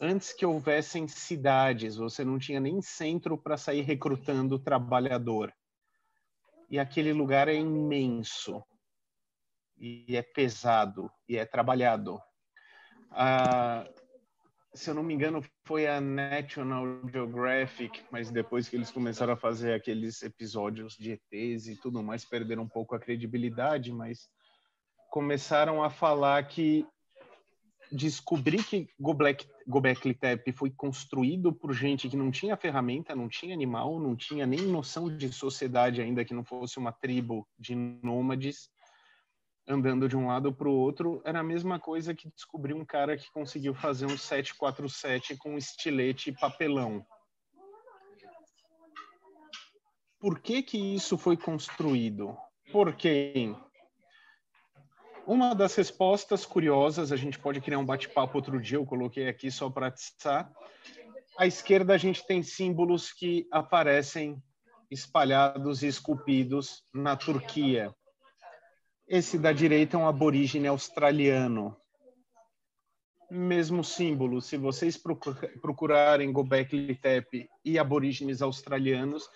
antes 0.00 0.32
que 0.32 0.46
houvessem 0.46 1.06
cidades, 1.06 1.96
você 1.96 2.24
não 2.24 2.38
tinha 2.38 2.58
nem 2.58 2.80
centro 2.80 3.36
para 3.36 3.58
sair 3.58 3.82
recrutando 3.82 4.58
trabalhador. 4.58 5.52
E 6.70 6.78
aquele 6.78 7.12
lugar 7.12 7.48
é 7.48 7.54
imenso, 7.54 8.64
e 9.76 10.16
é 10.16 10.22
pesado, 10.22 11.10
e 11.28 11.36
é 11.36 11.44
trabalhado. 11.44 12.18
Ah, 13.10 13.86
se 14.72 14.88
eu 14.88 14.94
não 14.94 15.02
me 15.02 15.12
engano, 15.12 15.44
foi 15.64 15.86
a 15.86 16.00
National 16.00 16.84
Geographic, 17.08 18.02
mas 18.10 18.30
depois 18.30 18.68
que 18.68 18.76
eles 18.76 18.90
começaram 18.90 19.32
a 19.32 19.36
fazer 19.36 19.74
aqueles 19.74 20.22
episódios 20.22 20.96
de 20.96 21.12
ETs 21.12 21.66
e 21.66 21.76
tudo 21.76 22.02
mais, 22.02 22.24
perderam 22.24 22.62
um 22.62 22.68
pouco 22.68 22.94
a 22.94 23.00
credibilidade, 23.00 23.92
mas 23.92 24.30
começaram 25.10 25.82
a 25.82 25.90
falar 25.90 26.46
que 26.46 26.86
descobrir 27.92 28.62
que 28.64 28.88
Gobekli 29.66 30.14
Tepe 30.14 30.52
foi 30.52 30.70
construído 30.70 31.52
por 31.52 31.72
gente 31.72 32.08
que 32.08 32.16
não 32.16 32.30
tinha 32.30 32.56
ferramenta, 32.56 33.14
não 33.14 33.28
tinha 33.28 33.54
animal, 33.54 33.98
não 33.98 34.14
tinha 34.14 34.46
nem 34.46 34.60
noção 34.60 35.14
de 35.14 35.32
sociedade 35.32 36.00
ainda 36.00 36.24
que 36.24 36.34
não 36.34 36.44
fosse 36.44 36.78
uma 36.78 36.92
tribo 36.92 37.46
de 37.58 37.74
nômades 37.74 38.70
andando 39.70 40.08
de 40.08 40.16
um 40.16 40.26
lado 40.26 40.52
para 40.52 40.68
o 40.68 40.74
outro, 40.74 41.22
era 41.24 41.40
a 41.40 41.44
mesma 41.44 41.78
coisa 41.78 42.14
que 42.14 42.28
descobrir 42.30 42.74
um 42.74 42.84
cara 42.84 43.16
que 43.16 43.30
conseguiu 43.30 43.72
fazer 43.72 44.06
um 44.06 44.16
747 44.16 45.36
com 45.36 45.56
estilete 45.56 46.30
e 46.30 46.32
papelão. 46.32 47.06
Por 50.18 50.40
que 50.40 50.62
que 50.62 50.76
isso 50.76 51.16
foi 51.16 51.36
construído? 51.36 52.36
Por 52.72 52.94
quem? 52.94 53.56
Uma 55.26 55.54
das 55.54 55.74
respostas 55.74 56.44
curiosas, 56.44 57.12
a 57.12 57.16
gente 57.16 57.38
pode 57.38 57.60
criar 57.60 57.78
um 57.78 57.84
bate-papo 57.84 58.38
outro 58.38 58.60
dia, 58.60 58.78
eu 58.78 58.86
coloquei 58.86 59.28
aqui 59.28 59.50
só 59.50 59.70
para 59.70 59.86
atiçar. 59.88 60.50
À 61.38 61.46
esquerda, 61.46 61.94
a 61.94 61.98
gente 61.98 62.26
tem 62.26 62.42
símbolos 62.42 63.12
que 63.12 63.46
aparecem 63.50 64.42
espalhados 64.90 65.82
e 65.82 65.86
esculpidos 65.86 66.84
na 66.92 67.16
Turquia. 67.16 67.94
Esse 69.06 69.38
da 69.38 69.52
direita 69.52 69.96
é 69.96 70.00
um 70.00 70.08
aborígene 70.08 70.66
australiano. 70.66 71.76
Mesmo 73.30 73.84
símbolo, 73.84 74.40
se 74.40 74.56
vocês 74.56 75.00
procurarem 75.62 76.32
Gobekli 76.32 76.96
Tepe 76.96 77.48
e 77.64 77.78
aborígenes 77.78 78.42
australianos, 78.42 79.28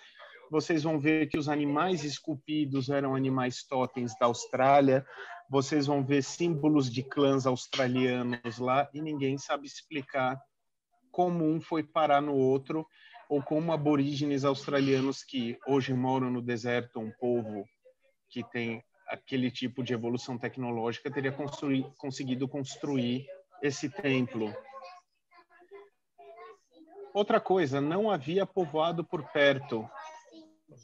vocês 0.51 0.83
vão 0.83 0.99
ver 0.99 1.27
que 1.27 1.37
os 1.37 1.49
animais 1.49 2.03
esculpidos 2.03 2.89
eram 2.89 3.15
animais 3.15 3.63
totens 3.63 4.13
da 4.19 4.27
Austrália, 4.27 5.05
vocês 5.49 5.85
vão 5.87 6.03
ver 6.03 6.23
símbolos 6.23 6.91
de 6.91 7.03
clãs 7.03 7.45
australianos 7.45 8.57
lá 8.57 8.89
e 8.93 9.01
ninguém 9.01 9.37
sabe 9.37 9.67
explicar 9.67 10.39
como 11.11 11.45
um 11.45 11.61
foi 11.61 11.83
parar 11.83 12.21
no 12.21 12.35
outro 12.35 12.85
ou 13.29 13.41
como 13.41 13.71
aborígenes 13.71 14.43
australianos 14.43 15.23
que 15.23 15.57
hoje 15.67 15.93
moram 15.93 16.29
no 16.29 16.41
deserto, 16.41 16.99
um 16.99 17.11
povo 17.11 17.65
que 18.29 18.43
tem 18.43 18.83
aquele 19.07 19.49
tipo 19.49 19.83
de 19.83 19.93
evolução 19.93 20.37
tecnológica, 20.37 21.11
teria 21.11 21.31
construir, 21.31 21.85
conseguido 21.97 22.47
construir 22.47 23.25
esse 23.61 23.89
templo. 23.89 24.53
Outra 27.13 27.39
coisa, 27.39 27.79
não 27.79 28.11
havia 28.11 28.45
povoado 28.45 29.03
por 29.03 29.23
perto. 29.31 29.89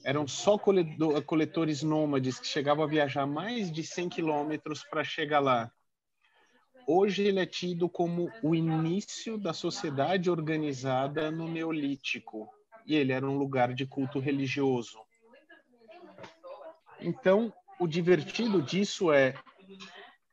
Eram 0.04 0.28
só 0.28 0.58
coletores 0.58 1.84
nômades 1.84 2.40
que 2.40 2.48
chegavam 2.48 2.84
a 2.84 2.88
viajar 2.88 3.26
mais 3.26 3.72
de 3.72 3.84
100 3.84 4.10
quilômetros 4.10 4.84
para 4.84 5.04
chegar 5.04 5.40
lá. 5.40 5.72
Hoje 6.88 7.24
ele 7.24 7.40
é 7.40 7.46
tido 7.46 7.88
como 7.88 8.32
o 8.42 8.56
início 8.56 9.38
da 9.38 9.54
sociedade 9.54 10.30
organizada 10.30 11.30
no 11.30 11.48
Neolítico. 11.48 12.50
E 12.86 12.96
ele 12.96 13.12
era 13.12 13.28
um 13.28 13.38
lugar 13.38 13.74
de 13.74 13.86
culto 13.86 14.20
religioso. 14.20 15.00
Então, 17.00 17.54
o 17.80 17.88
divertido 17.88 18.62
disso 18.62 19.12
é 19.12 19.36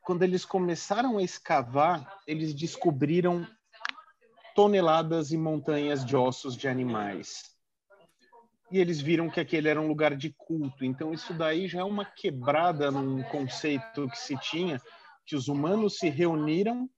quando 0.01 0.23
eles 0.23 0.43
começaram 0.43 1.19
a 1.19 1.23
escavar, 1.23 2.19
eles 2.25 2.53
descobriram 2.53 3.47
toneladas 4.55 5.31
e 5.31 5.37
montanhas 5.37 6.03
de 6.03 6.15
ossos 6.15 6.57
de 6.57 6.67
animais 6.67 7.48
e 8.71 8.79
eles 8.79 9.01
viram 9.01 9.29
que 9.29 9.39
aquele 9.39 9.67
era 9.67 9.81
um 9.81 9.87
lugar 9.87 10.15
de 10.15 10.33
culto. 10.37 10.85
Então 10.85 11.13
isso 11.13 11.33
daí 11.33 11.67
já 11.67 11.79
é 11.79 11.83
uma 11.83 12.05
quebrada 12.05 12.91
num 12.91 13.23
conceito 13.23 14.07
que 14.09 14.17
se 14.17 14.37
tinha 14.37 14.81
que 15.25 15.35
os 15.35 15.47
humanos 15.47 15.97
se 15.97 16.09
reuniram 16.09 16.89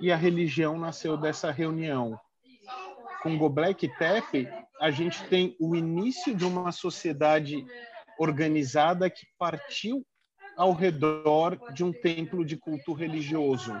e 0.00 0.10
a 0.10 0.16
religião 0.16 0.76
nasceu 0.78 1.16
dessa 1.16 1.50
reunião. 1.50 2.18
Com 3.22 3.38
Göbekli 3.38 3.88
Tepe, 3.96 4.48
a 4.80 4.90
gente 4.90 5.22
tem 5.28 5.56
o 5.60 5.74
início 5.74 6.34
de 6.34 6.44
uma 6.44 6.72
sociedade 6.72 7.64
organizada 8.18 9.08
que 9.08 9.26
partiu 9.38 10.04
ao 10.56 10.72
redor 10.72 11.56
de 11.72 11.84
um 11.84 11.92
templo 11.92 12.44
de 12.44 12.56
culto 12.56 12.92
religioso. 12.92 13.80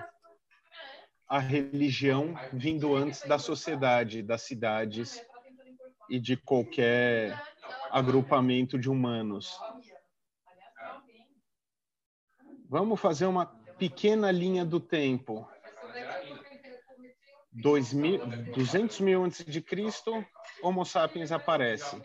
A 1.28 1.40
religião 1.40 2.36
vindo 2.52 2.94
antes 2.94 3.22
da 3.22 3.38
sociedade, 3.38 4.22
das 4.22 4.42
cidades 4.42 5.20
e 6.08 6.18
de 6.18 6.36
qualquer 6.36 7.40
agrupamento 7.90 8.78
de 8.78 8.88
humanos. 8.88 9.58
Vamos 12.68 13.00
fazer 13.00 13.26
uma 13.26 13.46
pequena 13.78 14.30
linha 14.30 14.64
do 14.64 14.78
tempo. 14.78 15.48
200 17.52 19.00
mil 19.00 19.24
antes 19.24 19.44
de 19.44 19.60
Cristo, 19.60 20.24
Homo 20.62 20.84
sapiens 20.84 21.32
aparece. 21.32 22.00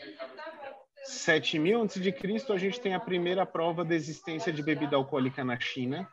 7 1.04 1.60
mil 1.60 1.82
antes 1.82 2.02
de 2.02 2.12
Cristo, 2.12 2.54
a 2.54 2.58
gente 2.58 2.80
tem 2.80 2.94
a 2.94 3.00
primeira 3.00 3.46
prova 3.46 3.84
da 3.84 3.94
existência 3.94 4.54
de 4.54 4.64
bebida 4.64 4.96
alcoólica 4.96 5.44
na 5.44 5.60
China. 5.60 6.08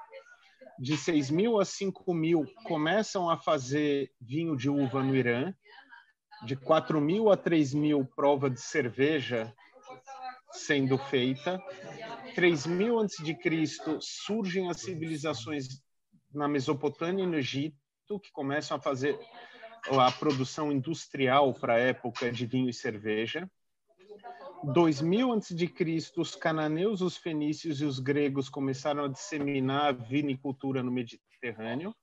De 0.79 0.97
6 0.97 1.31
mil 1.31 1.61
a 1.61 1.65
5 1.65 2.13
mil, 2.13 2.45
começam 2.65 3.31
a 3.31 3.37
fazer 3.37 4.11
vinho 4.21 4.57
de 4.57 4.69
uva 4.69 5.03
no 5.03 5.15
Irã 5.15 5.55
de 6.45 6.57
4 6.57 7.01
mil 7.01 7.31
a 7.31 7.37
3 7.37 7.75
mil 7.75 8.05
prova 8.05 8.49
de 8.49 8.61
cerveja 8.61 9.53
sendo 10.53 10.99
feita. 10.99 11.63
3 12.35 12.67
mil 12.67 12.99
antes 12.99 13.23
de 13.25 13.35
Cristo 13.35 13.99
surgem 14.01 14.69
as 14.69 14.81
civilizações 14.81 15.83
na 16.33 16.49
Mesopotâmia 16.49 17.25
e 17.25 17.27
no 17.27 17.37
Egito 17.37 17.77
que 18.23 18.33
começam 18.33 18.77
a 18.77 18.81
fazer 18.81 19.19
a 19.89 20.13
produção 20.13 20.71
industrial 20.71 21.55
para 21.55 21.75
a 21.75 21.79
época 21.79 22.31
de 22.31 22.47
vinho 22.47 22.69
e 22.69 22.75
cerveja. 22.75 23.51
2000 24.63 25.33
antes 25.33 25.57
de 25.57 25.67
Cristo, 25.67 26.21
os 26.21 26.35
cananeus, 26.35 27.01
os 27.01 27.17
fenícios 27.17 27.81
e 27.81 27.85
os 27.85 27.99
gregos 27.99 28.49
começaram 28.49 29.05
a 29.05 29.09
disseminar 29.09 29.87
a 29.87 29.93
vinicultura 29.93 30.83
no 30.83 30.91
Mediterrâneo. 30.91 31.95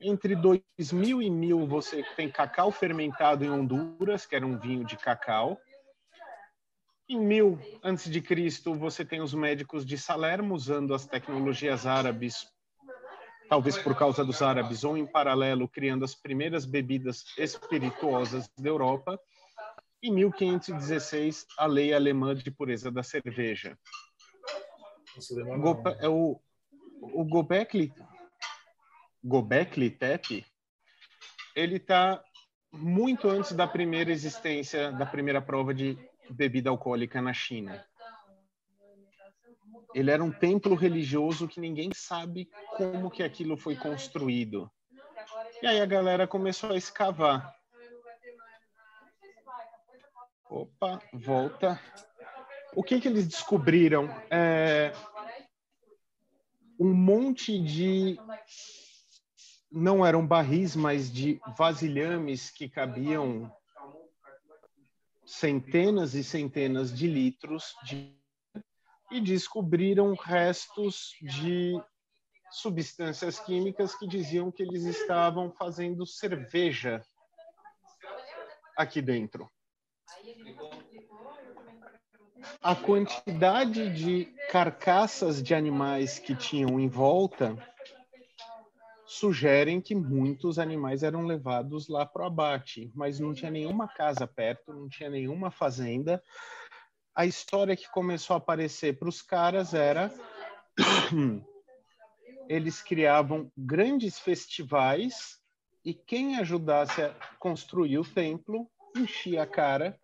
Entre 0.00 0.36
2000 0.36 1.22
e 1.22 1.30
1000 1.30 1.66
você 1.66 2.02
tem 2.16 2.30
cacau 2.30 2.70
fermentado 2.70 3.44
em 3.44 3.50
Honduras, 3.50 4.26
que 4.26 4.36
era 4.36 4.46
um 4.46 4.58
vinho 4.58 4.84
de 4.84 4.96
cacau. 4.96 5.58
Em 7.08 7.18
1000 7.18 7.58
antes 7.82 8.10
de 8.10 8.20
Cristo 8.20 8.74
você 8.74 9.04
tem 9.04 9.22
os 9.22 9.32
médicos 9.32 9.86
de 9.86 9.96
Salermo 9.96 10.54
usando 10.54 10.92
as 10.92 11.06
tecnologias 11.06 11.86
árabes, 11.86 12.46
talvez 13.48 13.78
por 13.78 13.96
causa 13.96 14.22
dos 14.24 14.42
árabes 14.42 14.84
ou 14.84 14.98
em 14.98 15.06
paralelo 15.06 15.66
criando 15.66 16.04
as 16.04 16.14
primeiras 16.14 16.66
bebidas 16.66 17.24
espirituosas 17.38 18.50
da 18.58 18.68
Europa. 18.68 19.18
Em 20.02 20.12
1516 20.12 21.46
a 21.56 21.64
lei 21.64 21.94
alemã 21.94 22.34
de 22.34 22.50
pureza 22.50 22.90
da 22.90 23.02
cerveja. 23.02 23.78
É 26.00 26.08
o, 26.08 26.38
o 27.00 27.24
Gobekli 27.24 27.90
Gobekli 29.26 29.90
Tepe, 29.90 30.46
ele 31.56 31.78
está 31.78 32.22
muito 32.72 33.28
antes 33.28 33.52
da 33.52 33.66
primeira 33.66 34.12
existência, 34.12 34.92
da 34.92 35.04
primeira 35.04 35.42
prova 35.42 35.74
de 35.74 35.98
bebida 36.30 36.70
alcoólica 36.70 37.20
na 37.20 37.32
China. 37.32 37.84
Ele 39.92 40.12
era 40.12 40.22
um 40.22 40.30
templo 40.30 40.76
religioso 40.76 41.48
que 41.48 41.58
ninguém 41.58 41.90
sabe 41.92 42.48
como 42.76 43.10
que 43.10 43.24
aquilo 43.24 43.56
foi 43.56 43.74
construído. 43.74 44.70
E 45.60 45.66
aí 45.66 45.80
a 45.80 45.86
galera 45.86 46.28
começou 46.28 46.70
a 46.70 46.76
escavar. 46.76 47.52
Opa, 50.48 51.02
volta. 51.12 51.80
O 52.76 52.84
que 52.84 53.00
que 53.00 53.08
eles 53.08 53.26
descobriram? 53.26 54.08
É 54.30 54.92
um 56.78 56.92
monte 56.92 57.58
de 57.58 58.18
não 59.76 60.04
eram 60.06 60.26
barris, 60.26 60.74
mas 60.74 61.12
de 61.12 61.38
vasilhames 61.54 62.50
que 62.50 62.66
cabiam 62.66 63.54
centenas 65.26 66.14
e 66.14 66.24
centenas 66.24 66.96
de 66.96 67.06
litros 67.06 67.74
de... 67.84 68.16
e 69.10 69.20
descobriram 69.20 70.14
restos 70.14 71.14
de 71.20 71.78
substâncias 72.50 73.38
químicas 73.38 73.94
que 73.94 74.06
diziam 74.06 74.50
que 74.50 74.62
eles 74.62 74.84
estavam 74.84 75.52
fazendo 75.52 76.06
cerveja 76.06 77.02
aqui 78.78 79.02
dentro. 79.02 79.46
A 82.62 82.74
quantidade 82.74 83.92
de 83.92 84.24
carcaças 84.50 85.42
de 85.42 85.54
animais 85.54 86.18
que 86.18 86.34
tinham 86.34 86.80
em 86.80 86.88
volta 86.88 87.75
sugerem 89.06 89.80
que 89.80 89.94
muitos 89.94 90.58
animais 90.58 91.02
eram 91.02 91.24
levados 91.24 91.88
lá 91.88 92.04
para 92.04 92.24
o 92.24 92.26
abate, 92.26 92.90
mas 92.94 93.20
não 93.20 93.32
tinha 93.32 93.50
nenhuma 93.50 93.86
casa 93.86 94.26
perto, 94.26 94.72
não 94.72 94.88
tinha 94.88 95.08
nenhuma 95.08 95.50
fazenda. 95.50 96.22
A 97.14 97.24
história 97.24 97.76
que 97.76 97.88
começou 97.90 98.34
a 98.34 98.38
aparecer 98.38 98.98
para 98.98 99.08
os 99.08 99.22
caras 99.22 99.72
era 99.72 100.12
eles 102.48 102.82
criavam 102.82 103.50
grandes 103.56 104.18
festivais 104.18 105.38
e 105.84 105.94
quem 105.94 106.36
ajudasse 106.38 107.00
a 107.00 107.14
construir 107.38 107.98
o 107.98 108.04
templo 108.04 108.68
enchia 108.96 109.44
a 109.44 109.46
cara 109.46 109.98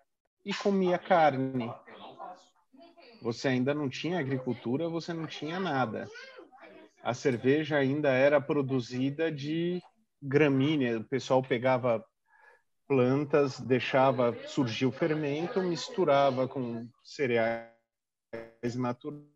e 0.44 0.54
comia 0.54 0.98
carne. 0.98 1.72
Você 3.20 3.48
ainda 3.48 3.74
não 3.74 3.88
tinha 3.88 4.18
agricultura, 4.18 4.88
você 4.88 5.12
não 5.12 5.26
tinha 5.26 5.58
nada 5.58 6.08
a 7.02 7.12
cerveja 7.14 7.76
ainda 7.76 8.10
era 8.10 8.40
produzida 8.40 9.30
de 9.30 9.82
gramínea. 10.22 10.98
O 10.98 11.04
pessoal 11.04 11.42
pegava 11.42 12.04
plantas, 12.86 13.58
deixava 13.60 14.36
surgir 14.46 14.86
o 14.86 14.92
fermento, 14.92 15.60
misturava 15.62 16.46
com 16.46 16.88
cereais 17.02 17.72
naturais 18.76 19.32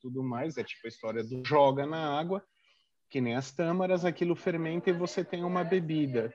tudo 0.00 0.22
mais, 0.22 0.56
é 0.56 0.64
tipo 0.64 0.86
a 0.86 0.88
história 0.88 1.22
do 1.22 1.42
joga 1.46 1.86
na 1.86 2.18
água, 2.18 2.42
que 3.08 3.20
nem 3.20 3.34
as 3.36 3.50
tâmaras, 3.52 4.04
aquilo 4.04 4.34
fermenta 4.34 4.90
e 4.90 4.92
você 4.92 5.24
tem 5.24 5.44
uma 5.44 5.64
bebida. 5.64 6.32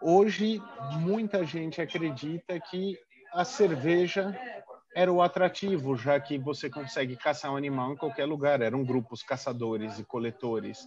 Hoje, 0.00 0.60
muita 1.00 1.44
gente 1.44 1.80
acredita 1.80 2.58
que 2.60 2.98
a 3.32 3.44
cerveja 3.44 4.38
era 4.94 5.12
o 5.12 5.22
atrativo, 5.22 5.96
já 5.96 6.18
que 6.18 6.38
você 6.38 6.70
consegue 6.70 7.16
caçar 7.16 7.52
um 7.52 7.56
animal 7.56 7.92
em 7.92 7.96
qualquer 7.96 8.24
lugar. 8.24 8.60
Eram 8.60 8.84
grupos 8.84 9.22
caçadores 9.22 9.98
e 9.98 10.04
coletores. 10.04 10.86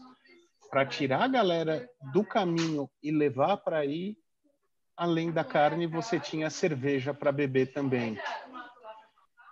Para 0.69 0.85
tirar 0.85 1.23
a 1.23 1.27
galera 1.27 1.89
do 2.13 2.23
caminho 2.23 2.89
e 3.03 3.11
levar 3.11 3.57
para 3.57 3.79
aí, 3.79 4.17
além 4.95 5.31
da 5.31 5.43
carne, 5.43 5.85
você 5.85 6.19
tinha 6.19 6.49
cerveja 6.49 7.13
para 7.13 7.31
beber 7.31 7.73
também. 7.73 8.17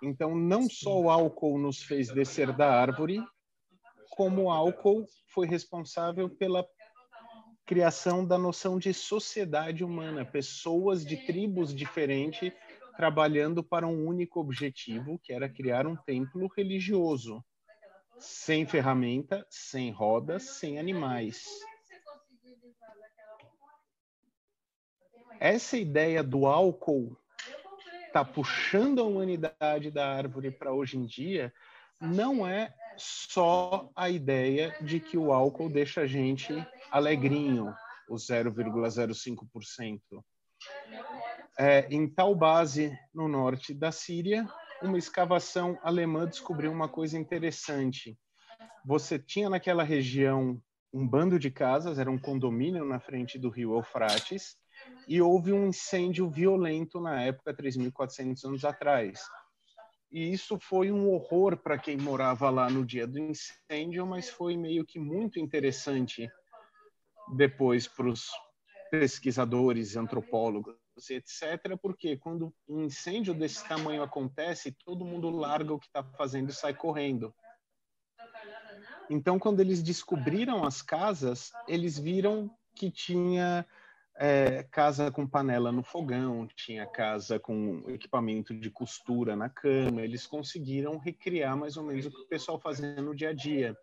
Então, 0.02 0.34
não 0.34 0.68
só 0.68 0.98
o 0.98 1.10
álcool 1.10 1.58
nos 1.58 1.82
fez 1.82 2.08
descer 2.08 2.52
da 2.52 2.72
árvore, 2.72 3.22
como 4.10 4.44
o 4.44 4.50
álcool 4.50 5.06
foi 5.32 5.46
responsável 5.46 6.28
pela 6.28 6.66
criação 7.66 8.26
da 8.26 8.36
noção 8.36 8.78
de 8.78 8.92
sociedade 8.92 9.84
humana, 9.84 10.24
pessoas 10.24 11.04
de 11.04 11.16
tribos 11.18 11.74
diferentes 11.74 12.52
trabalhando 13.00 13.64
para 13.64 13.88
um 13.88 14.06
único 14.06 14.38
objetivo, 14.38 15.18
que 15.24 15.32
era 15.32 15.48
criar 15.48 15.86
um 15.86 15.96
templo 15.96 16.46
religioso, 16.54 17.42
sem 18.18 18.66
ferramenta, 18.66 19.42
sem 19.48 19.90
rodas, 19.90 20.42
sem 20.42 20.78
animais. 20.78 21.46
Essa 25.40 25.78
ideia 25.78 26.22
do 26.22 26.44
álcool 26.44 27.16
está 28.06 28.22
puxando 28.22 29.00
a 29.00 29.04
humanidade 29.04 29.90
da 29.90 30.14
árvore 30.14 30.50
para 30.50 30.70
hoje 30.70 30.98
em 30.98 31.06
dia 31.06 31.50
não 31.98 32.46
é 32.46 32.74
só 32.98 33.90
a 33.96 34.10
ideia 34.10 34.76
de 34.82 35.00
que 35.00 35.16
o 35.16 35.32
álcool 35.32 35.70
deixa 35.70 36.02
a 36.02 36.06
gente 36.06 36.52
alegrinho, 36.90 37.74
o 38.10 38.16
0,05%. 38.16 40.22
É, 41.62 41.86
em 41.90 42.08
tal 42.08 42.34
base 42.34 42.98
no 43.12 43.28
norte 43.28 43.74
da 43.74 43.92
Síria, 43.92 44.48
uma 44.80 44.96
escavação 44.96 45.78
alemã 45.82 46.26
descobriu 46.26 46.72
uma 46.72 46.88
coisa 46.88 47.18
interessante. 47.18 48.18
Você 48.82 49.18
tinha 49.18 49.50
naquela 49.50 49.82
região 49.82 50.58
um 50.90 51.06
bando 51.06 51.38
de 51.38 51.50
casas, 51.50 51.98
era 51.98 52.10
um 52.10 52.18
condomínio 52.18 52.82
na 52.86 52.98
frente 52.98 53.38
do 53.38 53.50
rio 53.50 53.76
Eufrates, 53.76 54.56
e 55.06 55.20
houve 55.20 55.52
um 55.52 55.66
incêndio 55.66 56.30
violento 56.30 56.98
na 56.98 57.20
época, 57.20 57.52
3.400 57.52 58.42
anos 58.46 58.64
atrás. 58.64 59.20
E 60.10 60.32
isso 60.32 60.58
foi 60.58 60.90
um 60.90 61.10
horror 61.10 61.58
para 61.58 61.76
quem 61.76 61.98
morava 61.98 62.48
lá 62.48 62.70
no 62.70 62.86
dia 62.86 63.06
do 63.06 63.18
incêndio, 63.18 64.06
mas 64.06 64.30
foi 64.30 64.56
meio 64.56 64.86
que 64.86 64.98
muito 64.98 65.38
interessante 65.38 66.26
depois 67.36 67.86
para 67.86 68.08
os 68.08 68.30
pesquisadores, 68.90 69.94
antropólogos, 69.94 70.79
etc., 71.08 71.78
porque 71.80 72.16
quando 72.16 72.52
um 72.68 72.84
incêndio 72.84 73.32
desse 73.32 73.66
tamanho 73.66 74.02
acontece, 74.02 74.76
todo 74.84 75.04
mundo 75.04 75.30
larga 75.30 75.72
o 75.72 75.78
que 75.78 75.86
está 75.86 76.02
fazendo 76.02 76.50
e 76.50 76.52
sai 76.52 76.74
correndo. 76.74 77.34
Então, 79.08 79.38
quando 79.38 79.60
eles 79.60 79.82
descobriram 79.82 80.64
as 80.64 80.82
casas, 80.82 81.50
eles 81.66 81.98
viram 81.98 82.50
que 82.74 82.90
tinha 82.90 83.66
é, 84.16 84.64
casa 84.64 85.10
com 85.10 85.26
panela 85.26 85.72
no 85.72 85.82
fogão, 85.82 86.46
tinha 86.54 86.86
casa 86.86 87.38
com 87.40 87.82
equipamento 87.88 88.54
de 88.54 88.70
costura 88.70 89.34
na 89.34 89.48
cama. 89.48 90.02
Eles 90.02 90.26
conseguiram 90.26 90.98
recriar 90.98 91.56
mais 91.56 91.76
ou 91.76 91.84
menos 91.84 92.06
o 92.06 92.10
que 92.10 92.20
o 92.20 92.28
pessoal 92.28 92.60
fazia 92.60 93.00
no 93.00 93.14
dia 93.14 93.30
a 93.30 93.34
dia. 93.34 93.76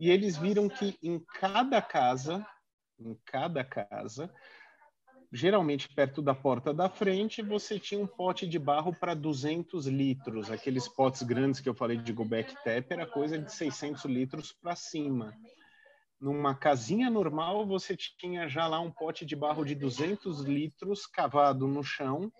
E 0.00 0.10
eles 0.10 0.36
viram 0.36 0.68
que 0.68 0.98
em 1.02 1.18
cada 1.18 1.80
casa, 1.80 2.44
em 2.98 3.14
cada 3.24 3.62
casa, 3.62 4.32
geralmente 5.34 5.92
perto 5.92 6.22
da 6.22 6.34
porta 6.34 6.72
da 6.72 6.88
frente, 6.88 7.42
você 7.42 7.78
tinha 7.78 8.00
um 8.00 8.06
pote 8.06 8.46
de 8.46 8.58
barro 8.58 8.94
para 8.94 9.12
200 9.12 9.86
litros. 9.86 10.50
Aqueles 10.50 10.88
potes 10.88 11.22
grandes 11.22 11.60
que 11.60 11.68
eu 11.68 11.74
falei 11.74 11.98
de 11.98 12.12
Gobek 12.12 12.54
Tepe 12.62 12.94
era 12.94 13.06
coisa 13.06 13.38
de 13.38 13.52
600 13.52 14.04
litros 14.04 14.52
para 14.52 14.74
cima 14.74 15.34
numa 16.24 16.54
casinha 16.54 17.10
normal, 17.10 17.66
você 17.66 17.94
tinha 17.94 18.48
já 18.48 18.66
lá 18.66 18.80
um 18.80 18.90
pote 18.90 19.26
de 19.26 19.36
barro 19.36 19.62
de 19.62 19.74
200 19.74 20.40
litros 20.40 21.06
cavado 21.06 21.68
no 21.68 21.84
chão, 21.84 22.32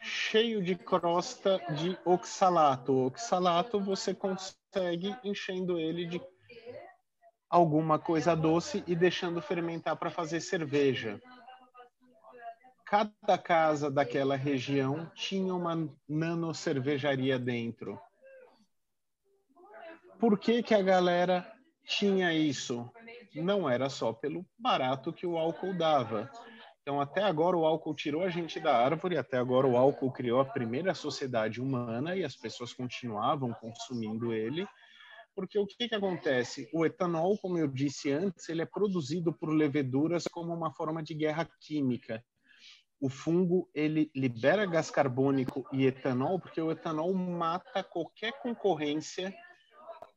cheio 0.00 0.60
de 0.60 0.74
crosta 0.74 1.58
de 1.76 1.96
oxalato. 2.04 2.92
O 2.92 3.06
oxalato 3.06 3.78
você 3.78 4.12
consegue 4.12 5.16
enchendo 5.22 5.78
ele 5.78 6.06
de 6.06 6.20
alguma 7.48 8.00
coisa 8.00 8.34
doce 8.34 8.82
e 8.84 8.96
deixando 8.96 9.40
fermentar 9.40 9.96
para 9.96 10.10
fazer 10.10 10.40
cerveja. 10.40 11.20
Cada 12.86 13.36
casa 13.36 13.90
daquela 13.90 14.36
região 14.36 15.10
tinha 15.14 15.54
uma 15.54 15.88
nano 16.08 16.54
cervejaria 16.54 17.38
dentro. 17.38 18.00
Por 20.18 20.38
que, 20.38 20.62
que 20.62 20.74
a 20.74 20.80
galera 20.80 21.52
tinha 21.86 22.34
isso. 22.34 22.90
Não 23.34 23.70
era 23.70 23.88
só 23.88 24.12
pelo 24.12 24.44
barato 24.58 25.12
que 25.12 25.26
o 25.26 25.38
álcool 25.38 25.72
dava. 25.72 26.30
Então, 26.82 27.00
até 27.00 27.22
agora, 27.22 27.56
o 27.56 27.64
álcool 27.64 27.94
tirou 27.94 28.22
a 28.22 28.28
gente 28.28 28.60
da 28.60 28.76
árvore, 28.76 29.16
até 29.16 29.36
agora, 29.36 29.66
o 29.66 29.76
álcool 29.76 30.12
criou 30.12 30.40
a 30.40 30.44
primeira 30.44 30.94
sociedade 30.94 31.60
humana 31.60 32.14
e 32.14 32.24
as 32.24 32.36
pessoas 32.36 32.72
continuavam 32.72 33.52
consumindo 33.54 34.32
ele. 34.32 34.66
Porque 35.34 35.58
o 35.58 35.66
que, 35.66 35.88
que 35.88 35.94
acontece? 35.94 36.68
O 36.72 36.86
etanol, 36.86 37.36
como 37.38 37.58
eu 37.58 37.68
disse 37.68 38.10
antes, 38.10 38.48
ele 38.48 38.62
é 38.62 38.66
produzido 38.66 39.32
por 39.32 39.50
leveduras 39.50 40.24
como 40.24 40.54
uma 40.54 40.72
forma 40.72 41.02
de 41.02 41.14
guerra 41.14 41.48
química. 41.60 42.24
O 43.00 43.08
fungo 43.08 43.68
ele 43.74 44.10
libera 44.14 44.64
gás 44.64 44.90
carbônico 44.90 45.66
e 45.72 45.86
etanol 45.86 46.40
porque 46.40 46.60
o 46.60 46.70
etanol 46.70 47.12
mata 47.12 47.84
qualquer 47.84 48.32
concorrência 48.40 49.34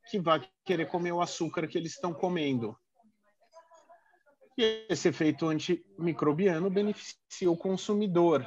que 0.10 0.20
vai 0.20 0.48
querer 0.66 0.88
comer 0.88 1.12
o 1.12 1.22
açúcar 1.22 1.68
que 1.68 1.78
eles 1.78 1.94
estão 1.94 2.14
comendo. 2.14 2.78
E 4.58 4.86
esse 4.90 5.08
efeito 5.08 5.48
antimicrobiano 5.48 6.70
beneficia 6.70 7.50
o 7.50 7.56
consumidor. 7.56 8.46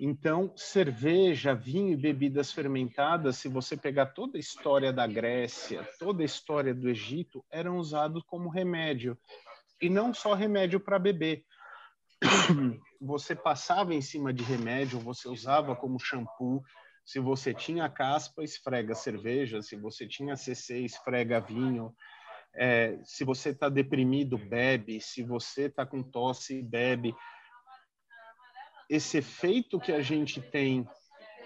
Então, 0.00 0.52
cerveja, 0.56 1.54
vinho 1.54 1.92
e 1.92 1.96
bebidas 1.96 2.52
fermentadas, 2.52 3.36
se 3.36 3.48
você 3.48 3.76
pegar 3.76 4.06
toda 4.06 4.38
a 4.38 4.40
história 4.40 4.92
da 4.92 5.06
Grécia, 5.06 5.86
toda 5.98 6.22
a 6.22 6.24
história 6.24 6.72
do 6.72 6.88
Egito, 6.88 7.44
eram 7.50 7.78
usados 7.78 8.22
como 8.24 8.48
remédio. 8.48 9.18
E 9.82 9.90
não 9.90 10.14
só 10.14 10.34
remédio 10.34 10.78
para 10.78 10.98
beber. 10.98 11.44
Você 13.00 13.34
passava 13.34 13.94
em 13.94 14.00
cima 14.00 14.32
de 14.32 14.42
remédio, 14.42 14.98
você 14.98 15.28
usava 15.28 15.76
como 15.76 16.00
shampoo, 16.00 16.62
se 17.08 17.18
você 17.18 17.54
tinha 17.54 17.88
caspa, 17.88 18.44
esfrega 18.44 18.94
cerveja. 18.94 19.62
Se 19.62 19.76
você 19.76 20.06
tinha 20.06 20.36
CC, 20.36 20.80
esfrega 20.80 21.40
vinho. 21.40 21.96
É, 22.54 23.00
se 23.02 23.24
você 23.24 23.48
está 23.48 23.70
deprimido, 23.70 24.36
bebe. 24.36 25.00
Se 25.00 25.22
você 25.22 25.68
está 25.68 25.86
com 25.86 26.02
tosse, 26.02 26.62
bebe. 26.62 27.16
Esse 28.90 29.16
efeito 29.16 29.80
que 29.80 29.90
a 29.90 30.02
gente 30.02 30.42
tem 30.42 30.86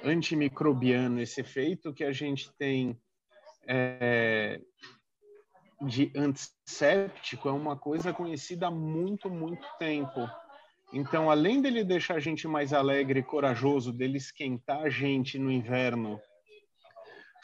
antimicrobiano, 0.03 1.21
esse 1.21 1.41
efeito 1.41 1.95
que 1.95 2.03
a 2.03 2.11
gente 2.11 2.53
tem 2.59 3.01
é, 3.69 4.61
de 5.87 6.13
antisséptico 6.17 7.49
é 7.49 7.53
uma 7.53 7.77
coisa 7.77 8.13
conhecida 8.13 8.67
há 8.67 8.71
muito, 8.71 9.31
muito 9.31 9.65
tempo. 9.79 10.29
Então, 10.93 11.31
além 11.31 11.63
dele 11.63 11.83
deixar 11.83 12.17
a 12.17 12.21
gente 12.21 12.47
mais 12.47 12.73
alegre 12.75 13.21
e 13.21 13.23
corajoso, 13.23 13.93
dele 13.93 14.19
esquentar 14.19 14.81
a 14.83 14.91
gente 14.91 15.39
no 15.39 15.51
inverno, 15.51 16.21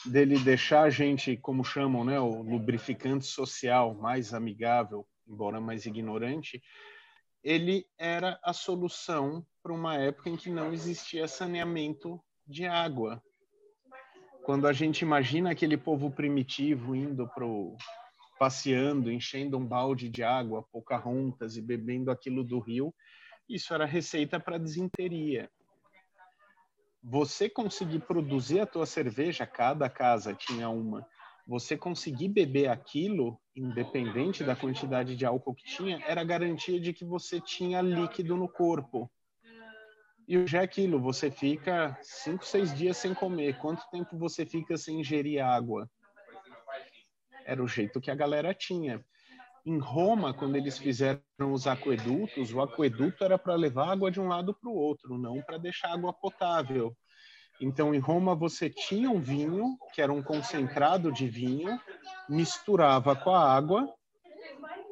dele 0.05 0.39
deixar 0.39 0.83
a 0.83 0.91
gente, 0.91 1.35
como 1.37 1.65
chamam, 1.65 2.05
né, 2.05 2.21
o 2.21 2.43
lubrificante 2.43 3.25
social 3.25 3.95
mais 3.95 4.35
amigável, 4.35 5.07
embora 5.27 5.61
mais 5.61 5.87
ignorante, 5.87 6.63
ele 7.43 7.87
era 7.97 8.39
a 8.45 8.53
solução 8.53 9.47
para 9.63 9.73
uma 9.73 9.97
época 9.97 10.29
em 10.29 10.37
que 10.37 10.51
não 10.51 10.73
existia 10.73 11.27
saneamento 11.27 12.21
de 12.47 12.67
água. 12.67 13.23
Quando 14.45 14.67
a 14.67 14.73
gente 14.75 15.03
imagina 15.03 15.51
aquele 15.51 15.77
povo 15.77 16.11
primitivo 16.11 16.95
indo 16.95 17.27
pro 17.29 17.77
passeando, 18.39 19.11
enchendo 19.11 19.59
um 19.59 19.67
balde 19.67 20.09
de 20.09 20.23
água, 20.23 20.63
Pocahontas 20.71 21.57
e 21.57 21.63
bebendo 21.63 22.11
aquilo 22.11 22.45
do 22.45 22.61
rio, 22.61 22.95
isso 23.49 23.73
era 23.73 23.85
receita 23.85 24.39
para 24.39 24.59
desinteria. 24.59 25.51
Você 27.03 27.49
conseguir 27.49 28.01
produzir 28.01 28.61
a 28.61 28.67
tua 28.67 28.85
cerveja, 28.85 29.47
cada 29.47 29.89
casa 29.89 30.35
tinha 30.35 30.69
uma. 30.69 31.07
Você 31.47 31.77
conseguir 31.77 32.29
beber 32.29 32.69
aquilo, 32.69 33.41
independente 33.57 34.45
da 34.45 34.55
quantidade 34.55 35.17
de 35.17 35.25
álcool 35.25 35.55
que 35.55 35.65
tinha, 35.65 36.03
era 36.07 36.23
garantia 36.23 36.79
de 36.79 36.93
que 36.93 37.05
você 37.05 37.41
tinha 37.41 37.81
líquido 37.81 38.37
no 38.37 38.49
corpo. 38.49 39.11
E 40.29 40.47
já 40.47 40.61
é 40.61 40.65
aquilo, 40.65 41.01
você 41.01 41.31
fica 41.31 41.99
cinco, 42.03 42.45
seis 42.45 42.77
dias 42.77 42.99
sem 42.99 43.15
comer. 43.15 43.57
Quanto 43.57 43.89
tempo 43.91 44.19
você 44.19 44.45
fica 44.45 44.77
sem 44.77 45.01
ingerir 45.01 45.43
água? 45.43 45.91
Era 47.47 47.63
o 47.63 47.67
jeito 47.67 47.99
que 47.99 48.11
a 48.11 48.15
galera 48.15 48.53
tinha. 48.53 49.03
Em 49.69 49.77
Roma, 49.77 50.33
quando 50.33 50.57
eles 50.57 50.79
fizeram 50.79 51.21
os 51.53 51.67
aquedutos, 51.67 52.55
o 52.55 52.63
aqueduto 52.63 53.23
era 53.23 53.37
para 53.37 53.55
levar 53.55 53.91
água 53.93 54.11
de 54.11 54.19
um 54.19 54.27
lado 54.27 54.55
para 54.55 54.71
o 54.71 54.75
outro, 54.75 55.19
não 55.19 55.43
para 55.43 55.59
deixar 55.59 55.93
água 55.93 56.11
potável. 56.11 56.97
Então, 57.61 57.95
em 57.95 57.99
Roma, 57.99 58.35
você 58.35 58.71
tinha 58.71 59.11
um 59.11 59.21
vinho, 59.21 59.77
que 59.93 60.01
era 60.01 60.11
um 60.11 60.23
concentrado 60.23 61.13
de 61.13 61.29
vinho, 61.29 61.79
misturava 62.27 63.15
com 63.15 63.29
a 63.29 63.47
água, 63.47 63.93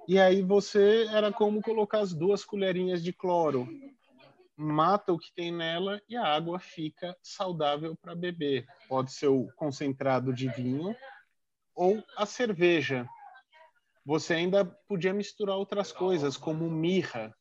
e 0.06 0.18
aí 0.18 0.42
você 0.42 1.06
era 1.10 1.32
como 1.32 1.62
colocar 1.62 2.00
as 2.00 2.12
duas 2.12 2.44
colherinhas 2.44 3.02
de 3.02 3.14
cloro. 3.14 3.66
Mata 4.54 5.10
o 5.10 5.18
que 5.18 5.32
tem 5.34 5.50
nela 5.50 6.02
e 6.06 6.18
a 6.18 6.26
água 6.26 6.58
fica 6.58 7.16
saudável 7.22 7.96
para 7.96 8.14
beber. 8.14 8.66
Pode 8.90 9.10
ser 9.10 9.28
o 9.28 9.48
concentrado 9.56 10.34
de 10.34 10.50
vinho 10.50 10.94
ou 11.74 12.04
a 12.14 12.26
cerveja. 12.26 13.08
Você 14.06 14.34
ainda 14.34 14.64
podia 14.64 15.12
misturar 15.12 15.56
outras 15.56 15.90
coisas, 15.90 16.36
como 16.36 16.70
mirra, 16.70 17.34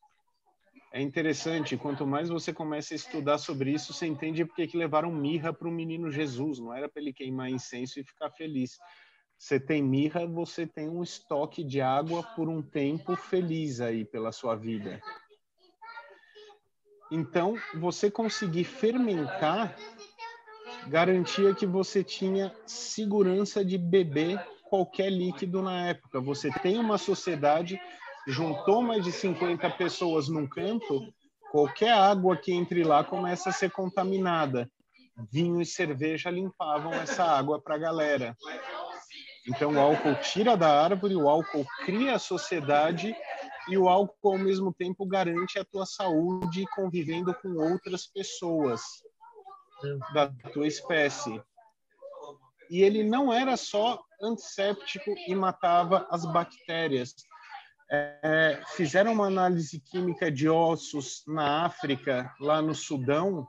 é 0.92 1.00
interessante, 1.00 1.76
quanto 1.76 2.04
mais 2.04 2.28
você 2.28 2.52
começa 2.52 2.92
a 2.92 2.96
estudar 2.96 3.38
sobre 3.38 3.70
isso, 3.70 3.92
você 3.92 4.04
entende 4.04 4.44
porque 4.44 4.66
que 4.66 4.76
levaram 4.76 5.12
mirra 5.12 5.52
para 5.52 5.68
o 5.68 5.70
menino 5.70 6.10
Jesus, 6.10 6.58
não 6.58 6.74
era 6.74 6.88
para 6.88 7.00
ele 7.00 7.12
queimar 7.12 7.50
incenso 7.50 8.00
e 8.00 8.04
ficar 8.04 8.32
feliz. 8.32 8.78
Você 9.38 9.60
tem 9.60 9.80
mirra, 9.80 10.26
você 10.26 10.66
tem 10.66 10.88
um 10.88 11.04
estoque 11.04 11.62
de 11.62 11.80
água 11.80 12.24
por 12.34 12.48
um 12.48 12.60
tempo 12.60 13.14
feliz 13.14 13.80
aí 13.80 14.04
pela 14.04 14.32
sua 14.32 14.56
vida. 14.56 15.00
Então, 17.12 17.56
você 17.74 18.10
conseguir 18.10 18.64
fermentar 18.64 19.78
garantia 20.88 21.54
que 21.54 21.66
você 21.66 22.02
tinha 22.02 22.52
segurança 22.66 23.64
de 23.64 23.78
beber 23.78 24.55
qualquer 24.68 25.10
líquido 25.10 25.62
na 25.62 25.86
época. 25.88 26.20
Você 26.20 26.50
tem 26.60 26.78
uma 26.78 26.98
sociedade 26.98 27.80
juntou 28.26 28.82
mais 28.82 29.04
de 29.04 29.12
50 29.12 29.70
pessoas 29.70 30.28
num 30.28 30.46
canto, 30.46 31.12
qualquer 31.52 31.92
água 31.92 32.36
que 32.36 32.52
entre 32.52 32.82
lá 32.82 33.04
começa 33.04 33.50
a 33.50 33.52
ser 33.52 33.70
contaminada. 33.70 34.68
Vinho 35.30 35.60
e 35.60 35.66
cerveja 35.66 36.28
limpavam 36.28 36.92
essa 36.92 37.24
água 37.24 37.60
para 37.60 37.76
a 37.76 37.78
galera. 37.78 38.36
Então 39.46 39.74
o 39.74 39.78
álcool 39.78 40.16
tira 40.16 40.56
da 40.56 40.82
árvore, 40.82 41.14
o 41.14 41.28
álcool 41.28 41.64
cria 41.84 42.16
a 42.16 42.18
sociedade 42.18 43.14
e 43.68 43.78
o 43.78 43.88
álcool 43.88 44.32
ao 44.32 44.38
mesmo 44.38 44.74
tempo 44.74 45.06
garante 45.06 45.58
a 45.58 45.64
tua 45.64 45.86
saúde 45.86 46.66
convivendo 46.74 47.32
com 47.32 47.54
outras 47.54 48.06
pessoas 48.06 48.82
da 50.12 50.28
tua 50.52 50.66
espécie. 50.66 51.40
E 52.68 52.82
ele 52.82 53.04
não 53.04 53.32
era 53.32 53.56
só 53.56 54.02
antisséptico 54.20 55.14
e 55.26 55.34
matava 55.34 56.06
as 56.10 56.24
bactérias 56.24 57.14
é, 57.90 58.60
fizeram 58.74 59.12
uma 59.12 59.26
análise 59.26 59.80
química 59.80 60.30
de 60.30 60.48
ossos 60.48 61.22
na 61.26 61.64
África, 61.64 62.34
lá 62.40 62.60
no 62.60 62.74
Sudão, 62.74 63.46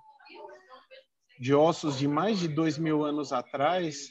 de 1.39 1.53
ossos 1.53 1.97
de 1.97 2.07
mais 2.07 2.39
de 2.39 2.47
dois 2.47 2.77
mil 2.77 3.03
anos 3.03 3.33
atrás, 3.33 4.09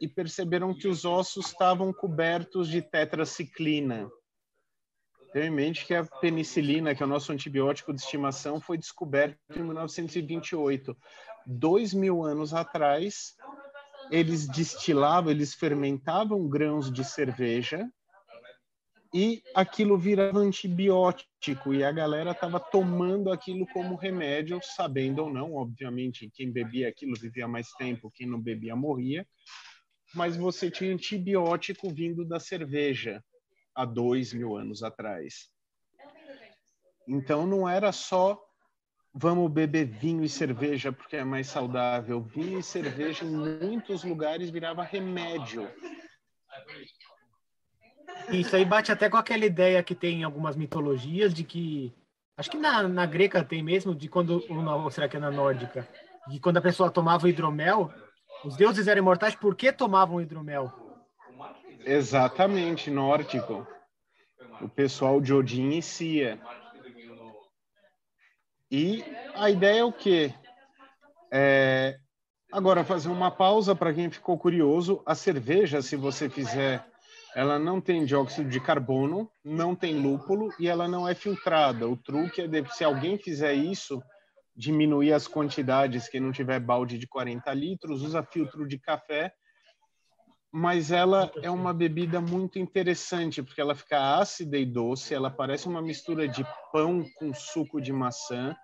e 0.00 0.08
perceberam 0.08 0.74
que 0.74 0.88
os 0.88 1.04
ossos 1.04 1.46
estavam 1.46 1.92
cobertos 1.92 2.68
de 2.68 2.82
tetraciclina. 2.82 4.10
Tenha 5.32 5.46
em 5.46 5.50
mente 5.50 5.86
que 5.86 5.94
a 5.94 6.04
penicilina, 6.04 6.94
que 6.94 7.02
é 7.02 7.06
o 7.06 7.08
nosso 7.08 7.32
antibiótico 7.32 7.94
de 7.94 8.00
estimação, 8.00 8.60
foi 8.60 8.76
descoberto 8.76 9.38
em 9.56 9.62
1928. 9.62 10.94
Dois 11.46 11.94
mil 11.94 12.22
anos 12.22 12.52
atrás, 12.52 13.34
eles 14.12 14.46
destilavam, 14.46 15.30
eles 15.30 15.54
fermentavam 15.54 16.46
grãos 16.46 16.92
de 16.92 17.02
cerveja 17.02 17.90
e 19.14 19.42
aquilo 19.54 19.96
virava 19.96 20.38
antibiótico 20.38 21.72
e 21.72 21.82
a 21.82 21.90
galera 21.90 22.32
estava 22.32 22.60
tomando 22.60 23.32
aquilo 23.32 23.66
como 23.68 23.96
remédio, 23.96 24.60
sabendo 24.62 25.22
ou 25.22 25.32
não, 25.32 25.54
obviamente, 25.54 26.30
quem 26.34 26.52
bebia 26.52 26.90
aquilo 26.90 27.14
vivia 27.18 27.48
mais 27.48 27.72
tempo, 27.72 28.12
quem 28.14 28.26
não 28.26 28.38
bebia 28.38 28.76
morria, 28.76 29.26
mas 30.14 30.36
você 30.36 30.70
tinha 30.70 30.92
antibiótico 30.92 31.88
vindo 31.88 32.22
da 32.22 32.38
cerveja 32.38 33.24
há 33.74 33.86
dois 33.86 34.34
mil 34.34 34.58
anos 34.58 34.82
atrás. 34.82 35.48
Então 37.08 37.46
não 37.46 37.66
era 37.66 37.92
só 37.92 38.38
vamos 39.14 39.50
beber 39.50 39.84
vinho 39.84 40.24
e 40.24 40.28
cerveja 40.28 40.92
porque 40.92 41.16
é 41.16 41.24
mais 41.24 41.48
saudável. 41.48 42.20
Vinho 42.20 42.58
e 42.58 42.62
cerveja 42.62 43.24
em 43.24 43.30
muitos 43.30 44.04
lugares 44.04 44.50
virava 44.50 44.82
remédio. 44.82 45.68
Isso 48.30 48.54
aí 48.54 48.64
bate 48.64 48.92
até 48.92 49.10
com 49.10 49.16
aquela 49.16 49.44
ideia 49.44 49.82
que 49.82 49.94
tem 49.94 50.20
em 50.20 50.24
algumas 50.24 50.56
mitologias 50.56 51.34
de 51.34 51.44
que. 51.44 51.92
Acho 52.36 52.50
que 52.50 52.56
na, 52.56 52.82
na 52.88 53.04
grega 53.04 53.44
tem 53.44 53.62
mesmo, 53.62 53.94
de 53.94 54.08
quando. 54.08 54.42
Ou 54.48 54.90
será 54.90 55.08
que 55.08 55.16
é 55.16 55.20
na 55.20 55.30
nórdica? 55.30 55.86
De 56.28 56.38
quando 56.40 56.56
a 56.56 56.62
pessoa 56.62 56.90
tomava 56.90 57.28
hidromel, 57.28 57.92
os 58.44 58.56
deuses 58.56 58.86
eram 58.86 59.00
imortais, 59.00 59.34
por 59.34 59.54
que 59.54 59.72
tomavam 59.72 60.20
hidromel? 60.20 60.72
Exatamente, 61.84 62.90
nórdico. 62.90 63.66
O 64.60 64.68
pessoal 64.68 65.20
de 65.20 65.34
Odin 65.34 65.70
e 65.70 65.82
Cia. 65.82 66.40
E 68.72 69.04
a 69.34 69.50
ideia 69.50 69.80
é 69.80 69.84
o 69.84 69.92
quê? 69.92 70.32
É... 71.30 71.98
Agora, 72.50 72.84
fazer 72.84 73.10
uma 73.10 73.30
pausa 73.30 73.74
para 73.76 73.92
quem 73.92 74.10
ficou 74.10 74.38
curioso. 74.38 75.02
A 75.04 75.14
cerveja, 75.14 75.82
se 75.82 75.94
você 75.94 76.28
fizer 76.28 76.82
ela 77.34 77.58
não 77.58 77.80
tem 77.80 78.04
dióxido 78.04 78.48
de 78.48 78.60
carbono, 78.60 79.30
não 79.42 79.74
tem 79.74 79.98
lúpulo 79.98 80.52
e 80.58 80.68
ela 80.68 80.86
não 80.86 81.08
é 81.08 81.14
filtrada. 81.14 81.88
O 81.88 81.96
truque 81.96 82.42
é, 82.42 82.46
de, 82.46 82.64
se 82.74 82.84
alguém 82.84 83.16
fizer 83.16 83.54
isso, 83.54 84.02
diminuir 84.54 85.12
as 85.12 85.26
quantidades, 85.26 86.08
quem 86.08 86.20
não 86.20 86.30
tiver 86.30 86.60
balde 86.60 86.98
de 86.98 87.06
40 87.06 87.52
litros, 87.54 88.02
usa 88.02 88.22
filtro 88.22 88.68
de 88.68 88.78
café, 88.78 89.32
mas 90.52 90.92
ela 90.92 91.32
é 91.42 91.50
uma 91.50 91.72
bebida 91.72 92.20
muito 92.20 92.58
interessante, 92.58 93.42
porque 93.42 93.60
ela 93.60 93.74
fica 93.74 94.18
ácida 94.18 94.58
e 94.58 94.66
doce, 94.66 95.14
ela 95.14 95.30
parece 95.30 95.66
uma 95.66 95.80
mistura 95.80 96.28
de 96.28 96.44
pão 96.70 97.04
com 97.16 97.32
suco 97.32 97.80
de 97.80 97.92
maçã, 97.92 98.54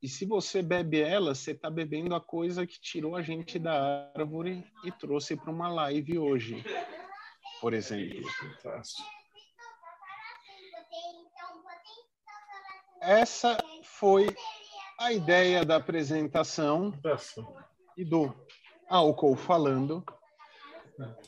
e 0.00 0.08
se 0.08 0.24
você 0.24 0.62
bebe 0.62 1.00
ela, 1.00 1.34
você 1.34 1.50
está 1.50 1.68
bebendo 1.68 2.14
a 2.14 2.20
coisa 2.20 2.64
que 2.64 2.80
tirou 2.80 3.16
a 3.16 3.22
gente 3.22 3.58
da 3.58 4.12
árvore 4.14 4.64
e 4.84 4.92
trouxe 4.92 5.34
para 5.34 5.50
uma 5.50 5.68
live 5.68 6.18
hoje 6.18 6.62
por 7.60 7.74
exemplo. 7.74 8.22
Essa 13.00 13.58
foi 13.82 14.34
a 14.98 15.12
ideia 15.12 15.64
da 15.64 15.76
apresentação 15.76 16.92
e 17.96 18.04
do 18.04 18.34
álcool 18.88 19.36
falando 19.36 20.04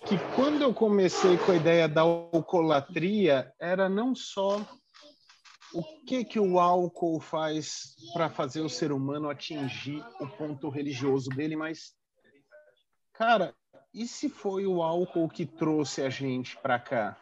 que 0.06 0.18
quando 0.34 0.62
eu 0.62 0.74
comecei 0.74 1.36
com 1.38 1.52
a 1.52 1.56
ideia 1.56 1.88
da 1.88 2.00
alcoolatria 2.00 3.52
era 3.60 3.88
não 3.88 4.14
só 4.14 4.60
o 5.72 5.82
que 6.04 6.24
que 6.24 6.40
o 6.40 6.58
álcool 6.58 7.20
faz 7.20 7.94
para 8.12 8.28
fazer 8.28 8.60
o 8.60 8.68
ser 8.68 8.90
humano 8.90 9.30
atingir 9.30 10.04
o 10.20 10.26
ponto 10.26 10.68
religioso 10.68 11.30
dele, 11.30 11.54
mas 11.54 11.94
cara, 13.12 13.54
e 13.94 14.06
se 14.06 14.28
foi 14.28 14.66
o 14.66 14.82
álcool 14.82 15.28
que 15.28 15.46
trouxe 15.46 16.02
a 16.02 16.10
gente 16.10 16.56
para 16.56 16.78
cá? 16.78 17.16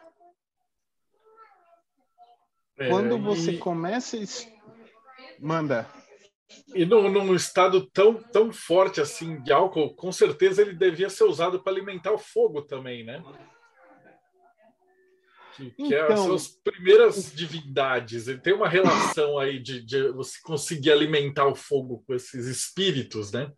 É, 2.77 2.89
Quando 2.89 3.19
você 3.19 3.51
e... 3.51 3.57
começa. 3.57 4.17
Manda. 5.37 5.87
E 6.73 6.85
num, 6.85 7.09
num, 7.09 7.35
estado 7.35 7.85
tão, 7.87 8.15
tão 8.15 8.51
forte 8.51 8.99
assim 8.99 9.41
de 9.41 9.51
álcool, 9.51 9.93
com 9.93 10.11
certeza 10.11 10.61
ele 10.61 10.73
devia 10.73 11.09
ser 11.09 11.25
usado 11.25 11.61
para 11.61 11.71
alimentar 11.71 12.11
o 12.11 12.17
fogo 12.17 12.61
também, 12.61 13.03
né? 13.03 13.23
Que, 15.55 15.73
então, 15.77 15.87
que 15.87 15.95
é, 15.95 16.15
são 16.15 16.33
as 16.33 16.47
primeiras 16.47 17.33
divindades. 17.35 18.27
Ele 18.27 18.39
tem 18.39 18.53
uma 18.53 18.69
relação 18.69 19.37
aí 19.37 19.59
de, 19.59 19.83
de 19.83 20.11
você 20.11 20.39
conseguir 20.41 20.91
alimentar 20.91 21.45
o 21.45 21.55
fogo 21.55 22.03
com 22.07 22.13
esses 22.13 22.47
espíritos, 22.47 23.31
né? 23.31 23.51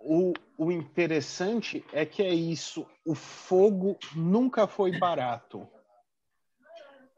o, 0.00 0.32
o 0.56 0.72
interessante 0.72 1.84
é 1.92 2.06
que 2.06 2.22
é 2.22 2.32
isso: 2.32 2.86
o 3.04 3.14
fogo 3.14 3.98
nunca 4.14 4.66
foi 4.66 4.98
barato. 4.98 5.68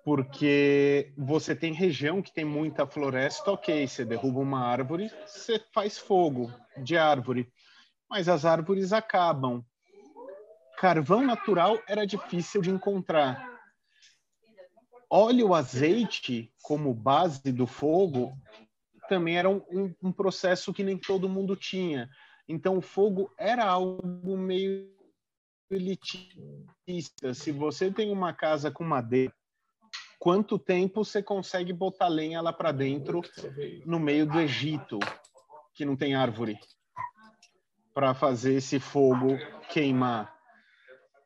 Porque 0.04 1.12
você 1.16 1.54
tem 1.54 1.72
região 1.72 2.20
que 2.20 2.32
tem 2.32 2.44
muita 2.44 2.86
floresta, 2.86 3.52
ok, 3.52 3.86
você 3.86 4.04
derruba 4.04 4.40
uma 4.40 4.64
árvore, 4.64 5.10
você 5.24 5.62
faz 5.72 5.96
fogo 5.96 6.52
de 6.82 6.96
árvore, 6.96 7.52
mas 8.10 8.28
as 8.28 8.44
árvores 8.44 8.92
acabam. 8.92 9.64
Carvão 10.76 11.24
natural 11.24 11.80
era 11.86 12.04
difícil 12.04 12.60
de 12.60 12.70
encontrar. 12.70 13.48
Óleo 15.08 15.54
azeite 15.54 16.52
como 16.62 16.92
base 16.92 17.52
do 17.52 17.66
fogo 17.66 18.36
também 19.08 19.36
era 19.36 19.50
um, 19.50 19.94
um, 20.02 20.10
processo 20.10 20.72
que 20.72 20.82
nem 20.82 20.96
todo 20.96 21.28
mundo 21.28 21.54
tinha. 21.54 22.08
Então, 22.48 22.78
o 22.78 22.80
fogo 22.80 23.30
era 23.38 23.62
algo 23.64 24.36
meio 24.38 24.90
elitista. 25.70 27.34
Se 27.34 27.52
você 27.52 27.90
tem 27.90 28.10
uma 28.10 28.32
casa 28.32 28.70
com 28.70 28.84
madeira, 28.84 29.34
quanto 30.22 30.56
tempo 30.56 31.04
você 31.04 31.20
consegue 31.20 31.72
botar 31.72 32.06
lenha 32.06 32.40
lá 32.40 32.52
para 32.52 32.70
dentro 32.70 33.22
no 33.84 33.98
meio 33.98 34.24
do 34.24 34.38
Egito, 34.38 35.00
que 35.74 35.84
não 35.84 35.96
tem 35.96 36.14
árvore, 36.14 36.56
para 37.92 38.14
fazer 38.14 38.54
esse 38.54 38.78
fogo 38.78 39.36
queimar? 39.68 40.32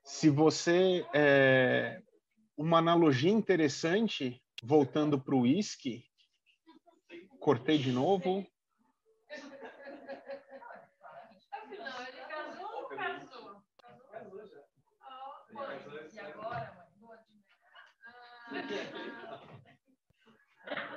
Se 0.03 0.31
você 0.31 1.07
é, 1.13 2.01
uma 2.57 2.79
analogia 2.79 3.31
interessante, 3.31 4.43
voltando 4.63 5.21
para 5.21 5.35
o 5.35 5.43
uísque, 5.43 6.03
cortei 7.39 7.77
de 7.77 7.93
novo. 7.93 8.47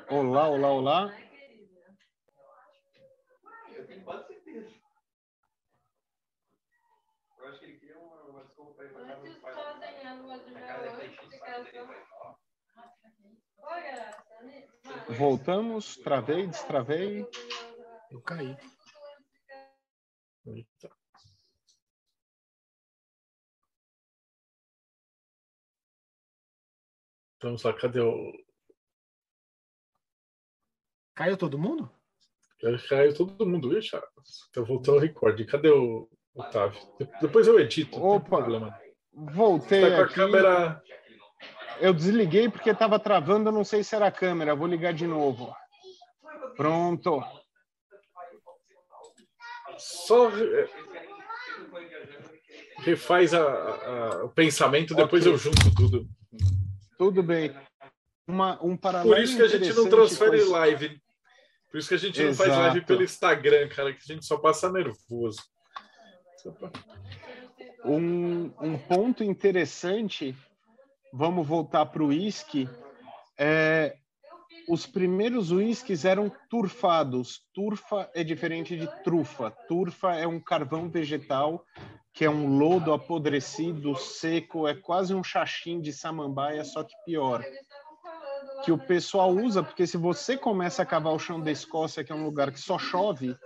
Olá, 0.10 0.48
olá, 0.50 0.72
olá. 0.72 1.12
Eu 3.74 3.88
tenho 3.88 4.04
quase 4.04 4.28
certeza. 4.28 4.70
Eu 7.40 7.48
acho 7.48 7.60
que 7.60 7.66
ele 7.66 7.80
queria 7.80 7.98
uma, 7.98 8.22
uma 8.26 8.44
desculpa 8.44 8.74
para 8.76 8.86
ir 8.86 8.94
para 8.94 9.06
casa 9.06 9.22
dos 9.22 9.38
pais. 9.38 9.58
Voltamos, 15.18 15.98
travei, 15.98 16.46
destravei. 16.48 17.28
Eu 18.12 18.22
caí. 18.22 18.56
Eita. 20.46 20.99
Vamos 27.41 27.64
lá, 27.64 27.74
cadê 27.74 27.99
o. 28.02 28.34
Caiu 31.16 31.38
todo 31.38 31.57
mundo? 31.57 31.90
Caiu 32.90 33.14
todo 33.16 33.45
mundo, 33.45 33.78
Ixi, 33.78 33.91
Tá 34.53 34.61
voltando 34.61 34.98
o 34.98 34.99
recorde. 34.99 35.45
Cadê 35.45 35.70
o 35.70 36.10
Otávio? 36.36 36.80
Depois 37.22 37.48
eu 37.48 37.60
edito. 37.60 37.98
não 37.98 38.02
tem 38.10 38.18
Opa. 38.18 38.28
problema. 38.38 38.80
Voltei 39.14 39.82
Tá 39.82 39.95
com 39.95 40.02
a 40.02 40.06
aqui. 40.06 40.14
câmera. 40.16 40.84
Eu 41.80 41.94
desliguei 41.94 42.49
porque 42.49 42.70
estava 42.70 42.99
travando, 42.99 43.52
não 43.52 43.64
sei 43.64 43.84
se 43.84 43.95
era 43.95 44.07
a 44.07 44.11
câmera. 44.11 44.56
Vou 44.56 44.68
ligar 44.68 44.94
de 44.94 45.07
novo. 45.07 45.53
Pronto. 46.57 47.22
Só 49.78 50.30
refaz 52.80 53.34
a- 53.34 53.40
a- 53.41 54.26
o 54.26 54.30
pensamento, 54.30 54.94
depois 54.94 55.24
Ok. 55.26 55.34
eu 55.34 55.38
junto 55.38 55.74
tudo. 55.76 56.06
Tudo 57.00 57.24
bem. 57.24 57.56
Uma, 58.28 58.62
um 58.62 58.76
paralelo 58.76 59.16
Por 59.16 59.24
isso 59.24 59.38
que 59.38 59.42
a 59.42 59.48
gente 59.48 59.74
não 59.74 59.90
transfere 59.90 60.44
com 60.44 60.52
live. 60.52 61.02
Por 61.72 61.78
isso 61.80 61.88
que 61.88 61.96
a 61.96 61.98
gente 61.98 62.22
não 62.22 62.34
faz 62.34 62.50
live 62.50 62.78
Exato. 62.78 62.86
pelo 62.88 63.04
Instagram, 63.04 63.70
cara, 63.70 63.94
que 63.94 64.02
a 64.02 64.14
gente 64.14 64.26
só 64.26 64.38
passa 64.38 64.70
nervoso. 64.70 65.42
Um, 67.86 68.52
um 68.60 68.78
ponto 68.78 69.24
interessante, 69.24 70.36
vamos 71.14 71.48
voltar 71.48 71.86
para 71.86 72.04
o 72.04 72.08
uísque, 72.08 72.68
é, 73.38 73.96
os 74.68 74.86
primeiros 74.86 75.52
uísques 75.52 76.04
eram 76.04 76.30
turfados. 76.50 77.42
Turfa 77.54 78.10
é 78.14 78.26
diferente 78.26 78.76
de 78.76 78.88
trufa. 79.04 79.52
Turfa 79.70 80.16
é 80.16 80.28
um 80.28 80.40
carvão 80.40 80.90
vegetal, 80.90 81.66
que 82.14 82.26
é 82.26 82.30
um 82.30 82.57
lodo 82.57 82.91
apodrecido, 82.91 83.95
seco, 83.95 84.68
é 84.68 84.76
quase 84.76 85.14
um 85.14 85.23
chachim 85.23 85.80
de 85.80 85.94
samambaia, 85.94 86.64
só 86.64 86.84
que 86.84 86.94
pior. 87.06 87.44
Que 88.64 88.72
o 88.72 88.77
pessoal 88.77 89.31
usa, 89.31 89.64
porque 89.64 89.88
se 89.88 89.98
você 89.98 90.36
começa 90.36 90.81
a 90.84 90.86
cavar 90.86 91.14
o 91.14 91.19
chão 91.19 91.41
da 91.41 91.52
Escócia, 91.52 92.03
que 92.03 92.11
é 92.11 92.15
um 92.15 92.26
lugar 92.26 92.52
que 92.52 92.60
só 92.60 92.77
chove, 92.77 93.38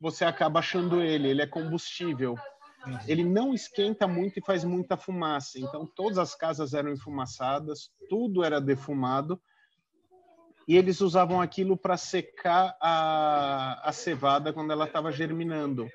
você 0.00 0.24
acaba 0.24 0.58
achando 0.60 1.02
ele, 1.02 1.28
ele 1.28 1.42
é 1.42 1.46
combustível 1.46 2.36
ele 3.06 3.24
não 3.24 3.52
esquenta 3.52 4.06
muito 4.06 4.38
e 4.38 4.44
faz 4.44 4.64
muita 4.64 4.96
fumaça. 4.96 5.58
Então, 5.58 5.86
todas 5.86 6.18
as 6.18 6.34
casas 6.34 6.74
eram 6.74 6.92
enfumaçadas, 6.92 7.90
tudo 8.08 8.44
era 8.44 8.60
defumado, 8.60 9.40
e 10.66 10.76
eles 10.76 11.00
usavam 11.00 11.40
aquilo 11.40 11.76
para 11.76 11.96
secar 11.96 12.76
a, 12.80 13.88
a 13.88 13.92
cevada 13.92 14.52
quando 14.52 14.70
ela 14.70 14.84
estava 14.84 15.10
germinando. 15.10 15.88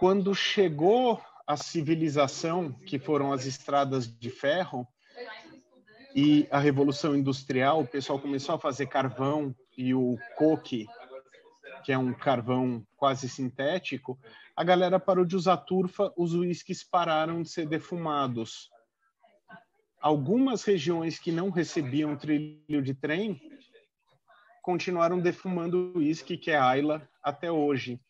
Quando 0.00 0.34
chegou 0.34 1.20
a 1.46 1.58
civilização, 1.58 2.72
que 2.72 2.98
foram 2.98 3.34
as 3.34 3.44
estradas 3.44 4.10
de 4.10 4.30
ferro, 4.30 4.88
e 6.16 6.48
a 6.50 6.58
Revolução 6.58 7.14
Industrial, 7.14 7.82
o 7.82 7.86
pessoal 7.86 8.18
começou 8.18 8.54
a 8.54 8.58
fazer 8.58 8.86
carvão 8.86 9.54
e 9.76 9.92
o 9.92 10.16
coque, 10.38 10.86
que 11.84 11.92
é 11.92 11.98
um 11.98 12.14
carvão 12.14 12.82
quase 12.96 13.28
sintético, 13.28 14.18
a 14.56 14.64
galera 14.64 14.98
parou 14.98 15.26
de 15.26 15.36
usar 15.36 15.58
turfa, 15.58 16.10
os 16.16 16.32
uísques 16.34 16.82
pararam 16.82 17.42
de 17.42 17.50
ser 17.50 17.68
defumados. 17.68 18.70
Algumas 20.00 20.64
regiões 20.64 21.18
que 21.18 21.30
não 21.30 21.50
recebiam 21.50 22.16
trilho 22.16 22.82
de 22.82 22.94
trem 22.94 23.38
continuaram 24.62 25.20
defumando 25.20 25.92
uísque, 25.94 26.38
que 26.38 26.50
é 26.50 26.58
Ayla, 26.58 27.06
até 27.22 27.52
hoje. 27.52 28.00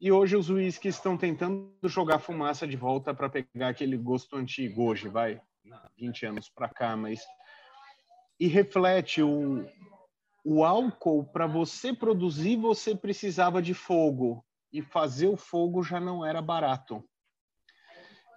E 0.00 0.10
hoje 0.10 0.34
os 0.34 0.48
uísques 0.48 0.94
estão 0.94 1.14
tentando 1.14 1.76
jogar 1.84 2.20
fumaça 2.20 2.66
de 2.66 2.74
volta 2.74 3.12
para 3.12 3.28
pegar 3.28 3.68
aquele 3.68 3.98
gosto 3.98 4.34
antigo, 4.34 4.84
hoje, 4.84 5.08
vai, 5.08 5.38
20 5.98 6.26
anos 6.26 6.48
para 6.48 6.70
cá, 6.70 6.96
mas... 6.96 7.20
E 8.38 8.46
reflete 8.46 9.22
o, 9.22 9.66
o 10.42 10.64
álcool, 10.64 11.24
para 11.24 11.46
você 11.46 11.92
produzir, 11.92 12.56
você 12.56 12.94
precisava 12.94 13.60
de 13.60 13.74
fogo 13.74 14.42
e 14.72 14.80
fazer 14.80 15.28
o 15.28 15.36
fogo 15.36 15.82
já 15.82 16.00
não 16.00 16.24
era 16.24 16.40
barato. 16.40 17.04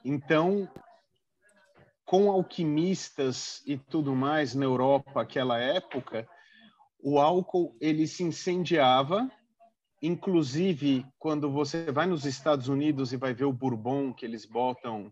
Então, 0.03 0.69
com 2.03 2.29
alquimistas 2.29 3.63
e 3.65 3.77
tudo 3.77 4.13
mais 4.13 4.53
na 4.53 4.65
Europa 4.65 5.21
aquela 5.21 5.57
época, 5.59 6.27
o 6.99 7.19
álcool 7.19 7.73
ele 7.79 8.05
se 8.05 8.21
incendiava, 8.21 9.31
inclusive 10.03 11.03
quando 11.17 11.49
você 11.49 11.91
vai 11.91 12.05
nos 12.05 12.25
Estados 12.25 12.67
Unidos 12.67 13.11
e 13.11 13.17
vai 13.17 13.33
ver 13.33 13.45
o 13.45 13.51
bourbon 13.51 14.13
que 14.13 14.23
eles 14.23 14.45
botam 14.45 15.11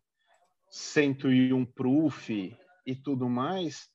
101 0.69 1.65
proof 1.65 2.29
e 2.29 2.95
tudo 2.95 3.27
mais, 3.27 3.89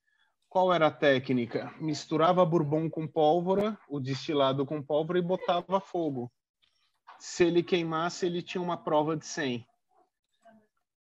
qual 0.49 0.73
era 0.73 0.89
a 0.89 0.91
técnica? 0.91 1.73
Misturava 1.79 2.45
bourbon 2.45 2.91
com 2.91 3.07
pólvora, 3.07 3.79
o 3.89 4.01
destilado 4.01 4.67
com 4.67 4.83
pólvora 4.83 5.21
e 5.21 5.23
botava 5.23 5.79
fogo 5.79 6.33
se 7.19 7.45
ele 7.45 7.63
queimasse, 7.63 8.27
ele 8.27 8.43
tinha 8.43 8.63
uma 8.63 8.77
prova 8.77 9.17
de 9.17 9.27
100. 9.27 9.67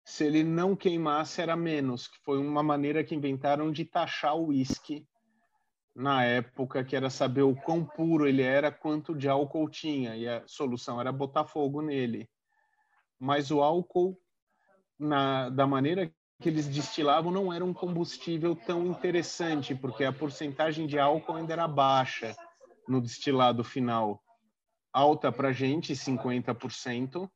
Se 0.04 0.24
ele 0.24 0.44
não 0.44 0.76
queimasse, 0.76 1.40
era 1.40 1.56
menos, 1.56 2.08
que 2.08 2.18
foi 2.22 2.38
uma 2.38 2.62
maneira 2.62 3.02
que 3.02 3.14
inventaram 3.14 3.72
de 3.72 3.84
taxar 3.84 4.36
o 4.36 4.48
uísque 4.48 5.06
na 5.94 6.24
época, 6.24 6.82
que 6.84 6.96
era 6.96 7.08
saber 7.08 7.42
o 7.42 7.54
quão 7.54 7.84
puro 7.84 8.26
ele 8.26 8.42
era, 8.42 8.72
quanto 8.72 9.14
de 9.14 9.28
álcool 9.28 9.68
tinha, 9.68 10.16
e 10.16 10.28
a 10.28 10.42
solução 10.46 11.00
era 11.00 11.12
botar 11.12 11.44
fogo 11.44 11.80
nele. 11.80 12.28
Mas 13.18 13.50
o 13.50 13.62
álcool, 13.62 14.18
na, 14.98 15.48
da 15.50 15.66
maneira 15.66 16.12
que 16.40 16.48
eles 16.48 16.66
destilavam, 16.66 17.30
não 17.30 17.52
era 17.52 17.64
um 17.64 17.72
combustível 17.72 18.56
tão 18.56 18.86
interessante, 18.86 19.74
porque 19.74 20.04
a 20.04 20.12
porcentagem 20.12 20.86
de 20.86 20.98
álcool 20.98 21.36
ainda 21.36 21.52
era 21.52 21.68
baixa 21.68 22.34
no 22.88 23.00
destilado 23.00 23.62
final 23.62 24.20
alta 24.94 25.32
para 25.32 25.50
gente, 25.50 25.92
50%, 25.92 27.28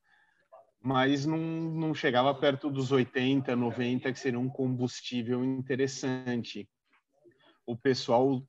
mas 0.81 1.25
não, 1.25 1.37
não 1.37 1.93
chegava 1.93 2.33
perto 2.33 2.69
dos 2.69 2.89
80, 2.89 3.53
90, 3.53 4.13
que 4.13 4.17
seria 4.19 4.39
um 4.39 4.47
combustível 4.47 5.43
interessante. 5.43 6.69
O 7.69 7.75
pessoal 7.75 8.41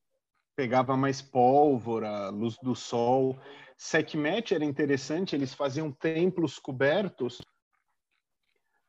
pegava 0.57 0.97
mais 0.97 1.21
pólvora, 1.21 2.31
luz 2.31 2.57
do 2.63 2.75
sol. 2.75 3.39
Sekhmet 3.77 4.55
era 4.55 4.65
interessante, 4.65 5.37
eles 5.37 5.53
faziam 5.53 5.93
templos 5.93 6.59
cobertos 6.59 7.43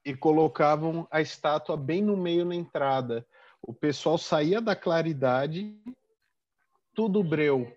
e 0.05 0.15
colocavam 0.15 1.05
a 1.11 1.19
estátua 1.19 1.75
bem 1.75 2.01
no 2.01 2.15
meio 2.15 2.45
na 2.45 2.55
entrada. 2.55 3.27
O 3.61 3.73
pessoal 3.73 4.17
saía 4.17 4.61
da 4.61 4.73
claridade, 4.73 5.77
tudo 6.95 7.21
breu, 7.21 7.69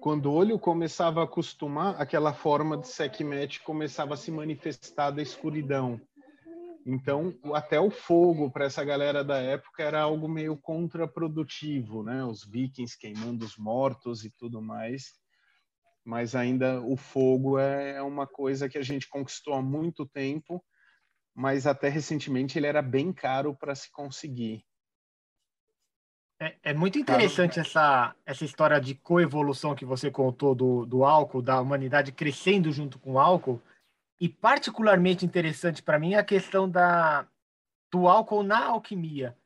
quando 0.00 0.30
o 0.30 0.34
olho 0.34 0.58
começava 0.58 1.20
a 1.20 1.24
acostumar, 1.24 2.00
aquela 2.00 2.32
forma 2.32 2.78
de 2.78 2.88
Sekhmet 2.88 3.60
começava 3.60 4.14
a 4.14 4.16
se 4.16 4.30
manifestar 4.30 5.10
da 5.10 5.20
escuridão. 5.20 6.00
Então, 6.90 7.38
até 7.52 7.78
o 7.78 7.90
fogo 7.90 8.50
para 8.50 8.64
essa 8.64 8.82
galera 8.82 9.22
da 9.22 9.36
época 9.36 9.82
era 9.82 10.00
algo 10.00 10.26
meio 10.26 10.56
contraprodutivo, 10.56 12.02
né? 12.02 12.24
Os 12.24 12.46
vikings 12.46 12.96
queimando 12.98 13.44
os 13.44 13.58
mortos 13.58 14.24
e 14.24 14.30
tudo 14.30 14.62
mais. 14.62 15.12
Mas 16.02 16.34
ainda 16.34 16.80
o 16.80 16.96
fogo 16.96 17.58
é 17.58 18.00
uma 18.02 18.26
coisa 18.26 18.70
que 18.70 18.78
a 18.78 18.82
gente 18.82 19.06
conquistou 19.06 19.52
há 19.52 19.60
muito 19.60 20.06
tempo, 20.06 20.64
mas 21.34 21.66
até 21.66 21.90
recentemente 21.90 22.58
ele 22.58 22.66
era 22.66 22.80
bem 22.80 23.12
caro 23.12 23.54
para 23.54 23.74
se 23.74 23.92
conseguir. 23.92 24.64
É, 26.40 26.56
é, 26.62 26.72
muito 26.72 26.98
interessante 26.98 27.60
essa, 27.60 28.16
essa 28.24 28.46
história 28.46 28.80
de 28.80 28.94
coevolução 28.94 29.74
que 29.74 29.84
você 29.84 30.10
contou 30.10 30.54
do, 30.54 30.86
do 30.86 31.04
álcool, 31.04 31.42
da 31.42 31.60
humanidade 31.60 32.12
crescendo 32.12 32.72
junto 32.72 32.98
com 32.98 33.12
o 33.12 33.18
álcool, 33.18 33.60
e 34.20 34.28
particularmente 34.28 35.24
interessante 35.24 35.82
para 35.82 35.98
mim 35.98 36.14
é 36.14 36.18
a 36.18 36.24
questão 36.24 36.68
da, 36.68 37.26
do 37.90 38.08
álcool 38.08 38.42
na 38.42 38.66
alquimia, 38.66 39.36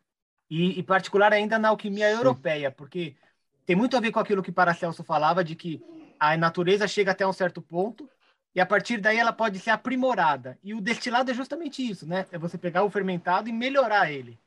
e, 0.51 0.79
e 0.79 0.83
particular 0.83 1.33
ainda 1.33 1.59
na 1.59 1.69
alquimia 1.69 2.11
Sim. 2.11 2.17
europeia, 2.17 2.71
porque 2.71 3.17
tem 3.65 3.75
muito 3.75 3.97
a 3.97 4.01
ver 4.01 4.11
com 4.11 4.21
aquilo 4.21 4.43
que 4.43 4.53
Paracelso 4.53 5.03
falava, 5.03 5.43
de 5.43 5.55
que 5.55 5.83
a 6.19 6.37
natureza 6.37 6.87
chega 6.87 7.13
até 7.13 7.27
um 7.27 7.33
certo 7.33 7.63
ponto, 7.63 8.09
e 8.55 8.61
a 8.61 8.67
partir 8.67 8.99
daí 8.99 9.19
ela 9.19 9.33
pode 9.33 9.59
ser 9.59 9.71
aprimorada. 9.71 10.59
E 10.63 10.75
o 10.75 10.81
destilado 10.81 11.31
é 11.31 11.35
justamente 11.35 11.89
isso, 11.89 12.07
né? 12.07 12.27
É 12.31 12.37
você 12.37 12.59
pegar 12.59 12.85
o 12.85 12.91
fermentado 12.91 13.49
e 13.49 13.53
melhorar 13.53 14.13
ele. 14.13 14.39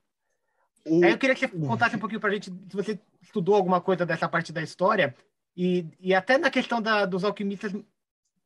O... 0.85 1.03
Aí 1.03 1.11
eu 1.11 1.17
queria 1.17 1.35
que 1.35 1.47
você 1.47 1.67
contasse 1.67 1.95
um 1.95 1.99
pouquinho 1.99 2.21
para 2.21 2.29
a 2.29 2.33
gente, 2.33 2.51
se 2.51 2.75
você 2.75 2.99
estudou 3.19 3.55
alguma 3.55 3.81
coisa 3.81 4.05
dessa 4.05 4.29
parte 4.29 4.53
da 4.53 4.61
história, 4.61 5.15
e, 5.57 5.87
e 5.99 6.13
até 6.13 6.37
na 6.37 6.51
questão 6.51 6.79
da, 6.81 7.05
dos 7.05 7.23
alquimistas 7.23 7.73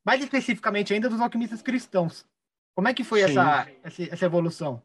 mais 0.10 0.24
especificamente 0.24 0.92
ainda 0.92 1.08
dos 1.08 1.22
alquimistas 1.22 1.62
cristãos. 1.62 2.26
Como 2.74 2.88
é 2.88 2.96
que 2.96 3.04
foi 3.04 3.22
essa, 3.22 3.68
essa 3.84 4.26
evolução? 4.26 4.82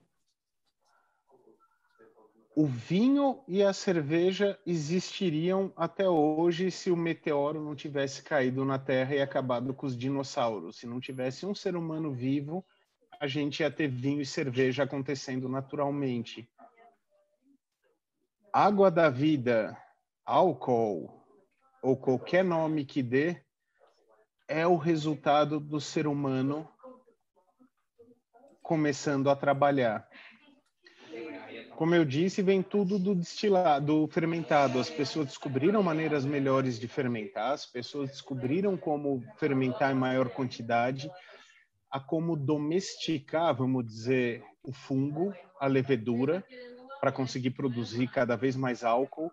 O 2.54 2.66
vinho 2.66 3.42
e 3.48 3.62
a 3.62 3.72
cerveja 3.72 4.58
existiriam 4.66 5.72
até 5.74 6.06
hoje 6.06 6.70
se 6.70 6.90
o 6.90 6.96
meteoro 6.96 7.58
não 7.58 7.74
tivesse 7.74 8.22
caído 8.22 8.66
na 8.66 8.78
Terra 8.78 9.14
e 9.14 9.22
acabado 9.22 9.72
com 9.72 9.86
os 9.86 9.96
dinossauros. 9.96 10.76
Se 10.76 10.86
não 10.86 11.00
tivesse 11.00 11.46
um 11.46 11.54
ser 11.54 11.74
humano 11.74 12.12
vivo, 12.12 12.62
a 13.18 13.26
gente 13.26 13.60
ia 13.60 13.70
ter 13.70 13.88
vinho 13.88 14.20
e 14.20 14.26
cerveja 14.26 14.82
acontecendo 14.82 15.48
naturalmente. 15.48 16.46
Água 18.52 18.90
da 18.90 19.08
vida, 19.08 19.74
álcool 20.22 21.18
ou 21.82 21.96
qualquer 21.96 22.44
nome 22.44 22.84
que 22.84 23.02
dê, 23.02 23.42
é 24.48 24.66
o 24.66 24.76
resultado 24.76 25.58
do 25.58 25.80
ser 25.80 26.06
humano 26.06 26.68
começando 28.62 29.28
a 29.30 29.36
trabalhar. 29.36 30.08
Como 31.76 31.94
eu 31.94 32.04
disse, 32.04 32.40
vem 32.40 32.62
tudo 32.62 32.98
do 32.98 33.14
destilado, 33.14 33.86
do 33.86 34.06
fermentado. 34.06 34.78
As 34.78 34.88
pessoas 34.88 35.26
descobriram 35.26 35.82
maneiras 35.82 36.24
melhores 36.24 36.78
de 36.78 36.86
fermentar, 36.86 37.52
as 37.52 37.66
pessoas 37.66 38.10
descobriram 38.10 38.76
como 38.76 39.22
fermentar 39.38 39.90
em 39.90 39.98
maior 39.98 40.28
quantidade, 40.30 41.10
a 41.90 41.98
como 41.98 42.36
domesticar, 42.36 43.54
vamos 43.54 43.84
dizer, 43.84 44.44
o 44.62 44.72
fungo, 44.72 45.34
a 45.58 45.66
levedura, 45.66 46.44
para 47.00 47.10
conseguir 47.10 47.50
produzir 47.50 48.08
cada 48.08 48.36
vez 48.36 48.56
mais 48.56 48.84
álcool 48.84 49.30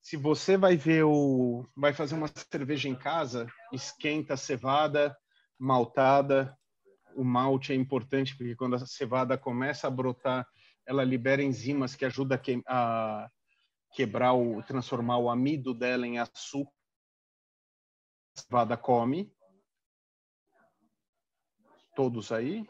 se 0.00 0.16
você 0.16 0.56
vai 0.56 0.76
ver 0.76 1.04
o 1.04 1.68
vai 1.76 1.92
fazer 1.92 2.14
uma 2.14 2.28
cerveja 2.28 2.88
em 2.88 2.94
casa, 2.94 3.46
esquenta 3.72 4.34
a 4.34 4.36
cevada 4.36 5.16
maltada. 5.58 6.56
O 7.14 7.24
malte 7.24 7.72
é 7.72 7.76
importante 7.76 8.36
porque 8.36 8.56
quando 8.56 8.76
a 8.76 8.86
cevada 8.86 9.36
começa 9.36 9.86
a 9.86 9.90
brotar, 9.90 10.46
ela 10.86 11.04
libera 11.04 11.42
enzimas 11.42 11.94
que 11.94 12.04
ajudam 12.04 12.36
a, 12.36 12.40
que, 12.40 12.62
a 12.66 13.30
quebrar 13.92 14.32
o 14.32 14.62
transformar 14.62 15.18
o 15.18 15.28
amido 15.28 15.74
dela 15.74 16.06
em 16.06 16.18
açúcar. 16.18 16.72
A 18.36 18.40
cevada 18.40 18.76
come. 18.76 19.32
Todos 21.94 22.32
aí? 22.32 22.66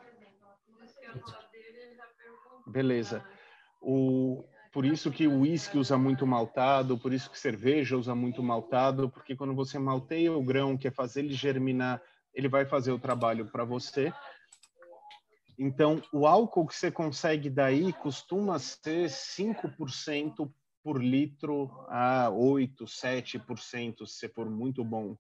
Beleza. 2.67 3.25
O, 3.81 4.45
por 4.73 4.85
isso 4.85 5.11
que 5.11 5.27
o 5.27 5.41
uísque 5.41 5.79
usa 5.79 5.99
muito 5.99 6.27
maltado, 6.27 6.97
por 6.97 7.13
isso 7.13 7.31
que 7.31 7.39
cerveja 7.39 7.97
usa 7.97 8.15
muito 8.15 8.43
maltado, 8.43 9.11
porque 9.11 9.35
quando 9.35 9.55
você 9.55 9.79
malteia 9.79 10.33
o 10.33 10.43
grão, 10.43 10.77
quer 10.77 10.93
fazer 10.93 11.21
ele 11.21 11.35
germinar, 11.35 12.01
ele 12.33 12.49
vai 12.49 12.65
fazer 12.65 12.93
o 12.93 12.99
trabalho 12.99 13.51
para 13.51 13.65
você. 13.65 14.13
Então, 15.59 16.01
o 16.13 16.27
álcool 16.27 16.67
que 16.67 16.75
você 16.75 16.91
consegue 16.91 17.51
daí 17.51 17.93
costuma 17.93 18.59
ser 18.59 19.11
5% 19.11 20.51
por 20.83 21.03
litro 21.03 21.71
a 21.89 22.31
8, 22.31 22.85
7%, 22.85 24.07
se 24.07 24.29
for 24.29 24.49
muito 24.49 24.85
bom. 24.85 25.17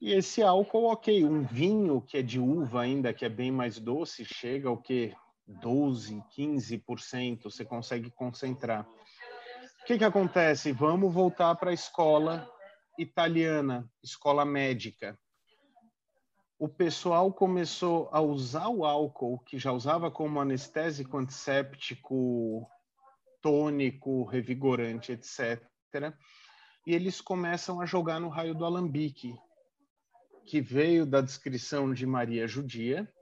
E 0.00 0.12
esse 0.12 0.42
álcool, 0.42 0.84
ok, 0.84 1.24
um 1.24 1.42
vinho 1.42 2.00
que 2.00 2.18
é 2.18 2.22
de 2.22 2.38
uva 2.38 2.82
ainda, 2.82 3.14
que 3.14 3.24
é 3.24 3.28
bem 3.28 3.50
mais 3.50 3.78
doce, 3.78 4.24
chega 4.24 4.68
ao 4.68 4.76
que 4.76 5.14
12, 5.52 6.22
15%, 6.36 7.44
você 7.44 7.64
consegue 7.64 8.10
concentrar. 8.10 8.86
O 9.82 9.84
que, 9.84 9.98
que 9.98 10.04
acontece? 10.04 10.72
Vamos 10.72 11.12
voltar 11.12 11.54
para 11.56 11.70
a 11.70 11.74
escola 11.74 12.48
italiana, 12.98 13.88
escola 14.02 14.44
médica. 14.44 15.18
O 16.58 16.68
pessoal 16.68 17.32
começou 17.32 18.08
a 18.12 18.20
usar 18.20 18.68
o 18.68 18.84
álcool, 18.84 19.40
que 19.40 19.58
já 19.58 19.72
usava 19.72 20.10
como 20.10 20.40
anestésico, 20.40 21.18
antisséptico, 21.18 22.68
tônico, 23.40 24.24
revigorante, 24.24 25.10
etc. 25.10 25.60
E 26.86 26.94
eles 26.94 27.20
começam 27.20 27.80
a 27.80 27.86
jogar 27.86 28.20
no 28.20 28.28
raio 28.28 28.54
do 28.54 28.64
alambique, 28.64 29.34
que 30.46 30.60
veio 30.60 31.04
da 31.04 31.20
descrição 31.20 31.92
de 31.92 32.06
Maria 32.06 32.46
Judia, 32.46 33.12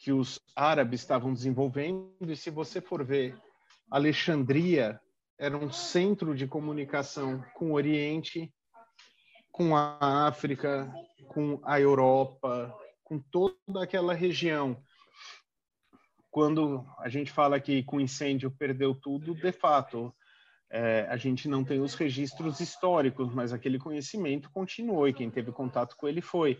que 0.00 0.12
os 0.12 0.40
árabes 0.56 1.00
estavam 1.00 1.32
desenvolvendo, 1.32 2.10
e 2.22 2.34
se 2.34 2.50
você 2.50 2.80
for 2.80 3.04
ver, 3.04 3.38
Alexandria 3.90 4.98
era 5.38 5.56
um 5.56 5.70
centro 5.70 6.34
de 6.34 6.46
comunicação 6.46 7.44
com 7.54 7.70
o 7.70 7.74
Oriente, 7.74 8.50
com 9.52 9.76
a 9.76 10.26
África, 10.26 10.90
com 11.28 11.60
a 11.64 11.78
Europa, 11.78 12.74
com 13.04 13.18
toda 13.18 13.82
aquela 13.82 14.14
região. 14.14 14.82
Quando 16.30 16.86
a 16.98 17.08
gente 17.10 17.30
fala 17.30 17.60
que 17.60 17.82
com 17.82 18.00
incêndio 18.00 18.50
perdeu 18.50 18.94
tudo, 18.94 19.34
de 19.34 19.52
fato, 19.52 20.14
é, 20.70 21.06
a 21.10 21.16
gente 21.18 21.46
não 21.46 21.62
tem 21.62 21.80
os 21.80 21.94
registros 21.94 22.58
históricos, 22.58 23.34
mas 23.34 23.52
aquele 23.52 23.78
conhecimento 23.78 24.50
continuou 24.50 25.06
e 25.06 25.12
quem 25.12 25.30
teve 25.30 25.52
contato 25.52 25.94
com 25.94 26.08
ele 26.08 26.22
foi. 26.22 26.58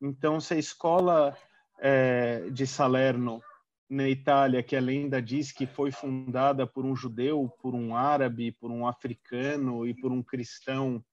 Então, 0.00 0.40
se 0.40 0.54
a 0.54 0.58
escola 0.58 1.36
é, 1.80 2.50
de 2.50 2.66
Salerno, 2.66 3.42
na 3.88 4.08
Itália, 4.08 4.62
que 4.62 4.76
a 4.76 4.80
lenda 4.80 5.20
diz 5.20 5.50
que 5.50 5.66
foi 5.66 5.90
fundada 5.90 6.64
por 6.64 6.84
um 6.84 6.94
judeu, 6.94 7.48
por 7.60 7.74
um 7.74 7.96
árabe, 7.96 8.52
por 8.52 8.70
um 8.70 8.86
africano 8.86 9.84
e 9.84 9.92
por 9.92 10.12
um 10.12 10.22
cristão. 10.22 11.04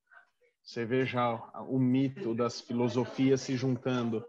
Você 0.64 0.86
veja 0.86 1.36
o 1.68 1.80
mito 1.80 2.36
das 2.36 2.62
filosofias 2.62 3.42
se 3.42 3.56
juntando. 3.56 4.24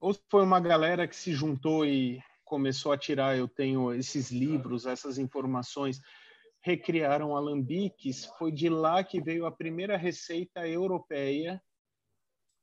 Ou 0.00 0.12
foi 0.28 0.42
uma 0.42 0.58
galera 0.58 1.06
que 1.06 1.14
se 1.14 1.32
juntou 1.32 1.86
e 1.86 2.20
começou 2.44 2.90
a 2.90 2.98
tirar, 2.98 3.36
eu 3.36 3.46
tenho 3.46 3.92
esses 3.94 4.30
livros, 4.30 4.86
essas 4.86 5.18
informações, 5.18 6.00
recriaram 6.60 7.36
alambiques, 7.36 8.24
foi 8.38 8.50
de 8.50 8.68
lá 8.68 9.04
que 9.04 9.20
veio 9.20 9.46
a 9.46 9.52
primeira 9.52 9.96
receita 9.96 10.66
europeia 10.66 11.62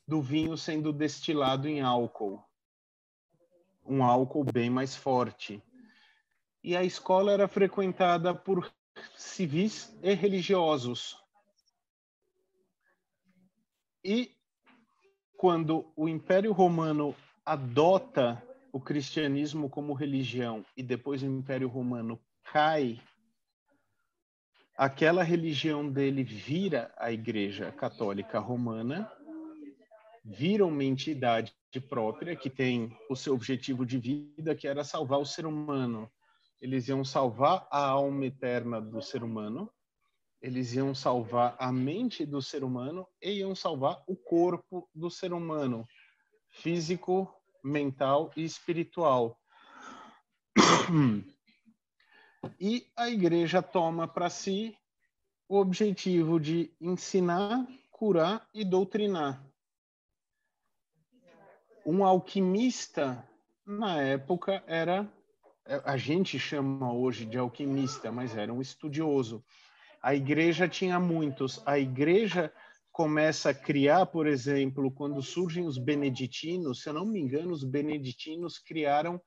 do 0.05 0.21
vinho 0.21 0.57
sendo 0.57 0.91
destilado 0.91 1.69
em 1.69 1.79
álcool 1.79 2.43
um 3.85 4.03
álcool 4.03 4.43
bem 4.43 4.69
mais 4.69 4.95
forte. 4.95 5.61
E 6.63 6.75
a 6.75 6.83
escola 6.83 7.31
era 7.31 7.47
frequentada 7.47 8.33
por 8.33 8.71
civis 9.15 9.95
e 10.01 10.13
religiosos. 10.13 11.17
E 14.03 14.31
quando 15.37 15.91
o 15.95 16.07
Império 16.07 16.51
Romano 16.51 17.15
adota 17.45 18.41
o 18.71 18.79
cristianismo 18.79 19.69
como 19.69 19.93
religião 19.93 20.65
e 20.75 20.81
depois 20.81 21.21
o 21.21 21.25
Império 21.25 21.67
Romano 21.67 22.19
cai, 22.43 23.01
aquela 24.77 25.23
religião 25.23 25.87
dele 25.89 26.23
vira 26.23 26.93
a 26.97 27.11
Igreja 27.11 27.71
Católica 27.71 28.39
Romana, 28.39 29.11
vira 30.23 30.65
uma 30.65 30.83
entidade 30.83 31.53
própria, 31.89 32.35
que 32.35 32.49
tem 32.49 32.95
o 33.09 33.15
seu 33.15 33.33
objetivo 33.33 33.85
de 33.85 33.97
vida, 33.97 34.55
que 34.55 34.67
era 34.67 34.83
salvar 34.83 35.19
o 35.19 35.25
ser 35.25 35.45
humano. 35.45 36.09
Eles 36.61 36.87
iam 36.87 37.03
salvar 37.03 37.67
a 37.69 37.85
alma 37.85 38.25
eterna 38.25 38.79
do 38.79 39.01
ser 39.01 39.23
humano, 39.23 39.69
eles 40.41 40.73
iam 40.73 40.93
salvar 40.93 41.55
a 41.59 41.71
mente 41.71 42.25
do 42.25 42.41
ser 42.41 42.63
humano 42.63 43.07
e 43.21 43.31
iam 43.39 43.55
salvar 43.55 44.03
o 44.07 44.15
corpo 44.15 44.89
do 44.93 45.09
ser 45.09 45.33
humano, 45.33 45.87
físico 46.49 47.33
mental 47.63 48.31
e 48.35 48.43
espiritual. 48.43 49.39
E 52.59 52.85
a 52.95 53.09
igreja 53.09 53.61
toma 53.61 54.07
para 54.07 54.29
si 54.29 54.77
o 55.47 55.57
objetivo 55.57 56.39
de 56.39 56.75
ensinar, 56.79 57.65
curar 57.89 58.47
e 58.53 58.65
doutrinar. 58.65 59.52
Um 61.85 62.05
alquimista, 62.05 63.27
na 63.65 64.01
época, 64.01 64.63
era. 64.67 65.11
A 65.85 65.97
gente 65.97 66.37
chama 66.39 66.93
hoje 66.93 67.25
de 67.25 67.37
alquimista, 67.37 68.11
mas 68.11 68.35
era 68.35 68.53
um 68.53 68.61
estudioso. 68.61 69.43
A 70.01 70.13
igreja 70.13 70.67
tinha 70.67 70.99
muitos. 70.99 71.61
A 71.65 71.79
igreja 71.79 72.53
começa 72.91 73.49
a 73.49 73.53
criar, 73.53 74.05
por 74.05 74.27
exemplo, 74.27 74.91
quando 74.91 75.21
surgem 75.21 75.65
os 75.65 75.77
beneditinos, 75.77 76.83
se 76.83 76.89
eu 76.89 76.93
não 76.93 77.05
me 77.05 77.19
engano, 77.19 77.51
os 77.51 77.63
beneditinos 77.63 78.59
criaram, 78.59 79.19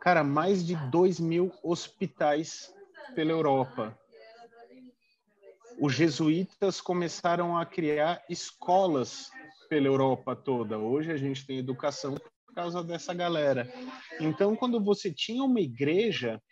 cara, 0.00 0.24
mais 0.24 0.66
de 0.66 0.74
dois 0.90 1.20
mil 1.20 1.52
hospitais 1.62 2.74
pela 3.14 3.30
Europa. 3.30 3.98
Os 5.80 5.94
jesuítas 5.94 6.80
começaram 6.80 7.56
a 7.56 7.64
criar 7.64 8.24
escolas 8.28 9.30
pela 9.68 9.86
Europa 9.86 10.34
toda. 10.34 10.78
Hoje 10.78 11.12
a 11.12 11.16
gente 11.16 11.46
tem 11.46 11.58
educação 11.58 12.14
por 12.14 12.54
causa 12.54 12.82
dessa 12.82 13.14
galera. 13.14 13.70
Então, 14.20 14.56
quando 14.56 14.82
você 14.82 15.12
tinha 15.12 15.44
uma 15.44 15.60
igreja, 15.60 16.42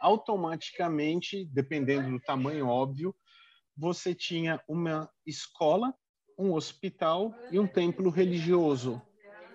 automaticamente, 0.00 1.46
dependendo 1.46 2.10
do 2.10 2.20
tamanho, 2.20 2.68
óbvio, 2.68 3.14
você 3.76 4.14
tinha 4.14 4.62
uma 4.68 5.10
escola, 5.26 5.94
um 6.38 6.52
hospital 6.52 7.34
e 7.50 7.58
um 7.58 7.66
templo 7.66 8.10
religioso 8.10 9.00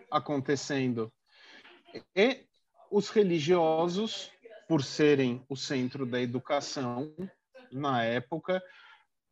acontecendo. 0.09 1.13
E 2.15 2.45
os 2.91 3.09
religiosos, 3.09 4.31
por 4.67 4.83
serem 4.83 5.45
o 5.47 5.55
centro 5.55 6.05
da 6.05 6.19
educação 6.19 7.13
na 7.71 8.03
época, 8.03 8.61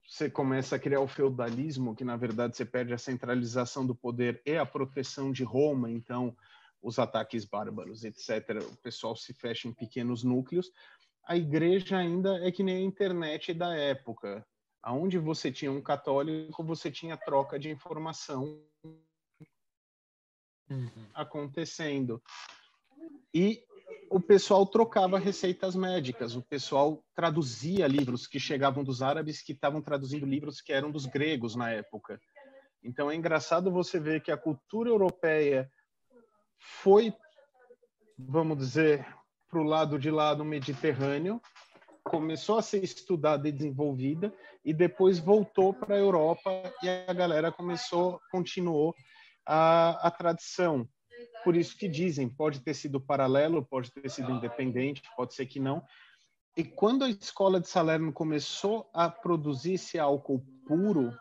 você 0.08 0.30
começa 0.30 0.76
a 0.76 0.80
criar 0.80 1.02
o 1.02 1.08
feudalismo, 1.08 1.96
que 1.96 2.06
na 2.06 2.16
verdade 2.16 2.56
você 2.56 2.66
perde 2.66 2.94
a 2.94 2.98
centralização 2.98 3.86
do 3.86 3.94
poder 3.94 4.42
e 4.46 4.56
a 4.56 4.66
proteção 4.66 5.32
de 5.32 5.44
Roma, 5.44 5.92
então 5.92 6.36
os 6.82 6.98
ataques 6.98 7.44
bárbaros, 7.44 8.04
etc. 8.06 8.64
O 8.72 8.78
pessoal 8.78 9.16
se 9.16 9.34
fecha 9.34 9.68
em 9.68 9.74
pequenos 9.74 10.24
núcleos. 10.24 10.72
A 11.26 11.36
igreja 11.36 11.98
ainda 11.98 12.40
é 12.48 12.52
que 12.52 12.64
nem 12.64 12.78
a 12.78 12.82
internet 12.82 13.54
da 13.54 13.76
época 13.76 14.46
aonde 14.88 15.18
você 15.18 15.52
tinha 15.52 15.70
um 15.70 15.82
católico, 15.82 16.64
você 16.64 16.90
tinha 16.90 17.18
troca 17.18 17.60
de 17.60 17.70
informação 17.70 18.64
uhum. 20.70 21.10
acontecendo. 21.14 22.24
E 23.34 23.62
o 24.10 24.20
pessoal 24.20 24.66
trocava 24.66 25.20
receitas 25.20 25.76
médicas, 25.76 26.36
o 26.36 26.42
pessoal 26.42 27.04
traduzia 27.16 27.88
livros 27.88 28.28
que 28.28 28.40
chegavam 28.40 28.84
dos 28.84 29.02
árabes, 29.02 29.42
que 29.42 29.54
estavam 29.54 29.82
traduzindo 29.82 30.26
livros 30.26 30.62
que 30.62 30.74
eram 30.74 30.92
dos 30.92 31.06
gregos 31.06 31.56
na 31.56 31.72
época. 31.72 32.20
Então 32.84 33.10
é 33.10 33.16
engraçado 33.16 33.72
você 33.72 34.00
ver 34.00 34.22
que 34.22 34.32
a 34.32 34.38
cultura 34.38 34.90
europeia 34.90 35.70
foi, 36.60 37.14
vamos 38.18 38.58
dizer, 38.58 39.06
para 39.50 39.60
o 39.60 39.64
lado 39.64 39.98
de 39.98 40.12
lá 40.12 40.34
do 40.34 40.46
Mediterrâneo, 40.46 41.42
começou 42.04 42.58
a 42.58 42.62
ser 42.62 42.84
estudada 42.84 43.48
e 43.48 43.52
desenvolvida 43.52 44.34
e 44.64 44.74
depois 44.74 45.20
voltou 45.20 45.74
para 45.74 45.96
a 45.96 46.00
Europa 46.00 46.52
e 46.82 46.90
a 46.90 47.14
galera 47.14 47.52
começou, 47.52 48.20
continuou 48.32 48.96
a, 49.46 50.08
a 50.08 50.12
tradição. 50.12 50.88
Por 51.44 51.56
isso 51.56 51.78
que 51.78 51.88
dizem, 51.88 52.28
pode 52.28 52.60
ter 52.60 52.74
sido 52.74 53.00
paralelo, 53.00 53.66
pode 53.66 53.92
ter 53.92 54.10
sido 54.10 54.32
independente, 54.32 55.02
pode 55.16 55.34
ser 55.34 55.46
que 55.46 55.60
não. 55.60 55.84
E 56.56 56.64
quando 56.64 57.04
a 57.04 57.10
escola 57.10 57.60
de 57.60 57.68
Salerno 57.68 58.12
começou 58.12 58.90
a 58.94 59.10
produzir 59.10 59.74
esse 59.74 60.00
álcool 60.00 60.44
puro, 60.68 61.16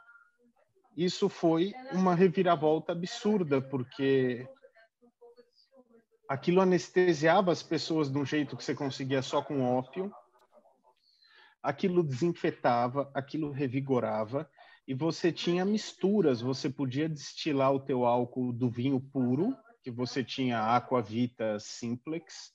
isso 0.96 1.28
foi 1.28 1.74
uma 1.92 2.14
reviravolta 2.14 2.92
absurda, 2.92 3.60
porque 3.60 4.48
aquilo 6.28 6.60
anestesiava 6.60 7.52
as 7.52 7.62
pessoas 7.62 8.10
de 8.10 8.18
um 8.18 8.24
jeito 8.24 8.56
que 8.56 8.64
você 8.64 8.74
conseguia 8.74 9.22
só 9.22 9.42
com 9.42 9.62
ópio 9.62 10.10
aquilo 11.66 12.04
desinfetava, 12.04 13.10
aquilo 13.12 13.50
revigorava 13.50 14.48
e 14.86 14.94
você 14.94 15.32
tinha 15.32 15.64
misturas, 15.64 16.40
você 16.40 16.70
podia 16.70 17.08
destilar 17.08 17.72
o 17.72 17.80
teu 17.80 18.06
álcool 18.06 18.52
do 18.52 18.70
vinho 18.70 19.00
puro, 19.00 19.56
que 19.86 19.90
você 19.92 20.24
tinha 20.24 20.74
aquavita 20.74 21.60
simplex, 21.60 22.52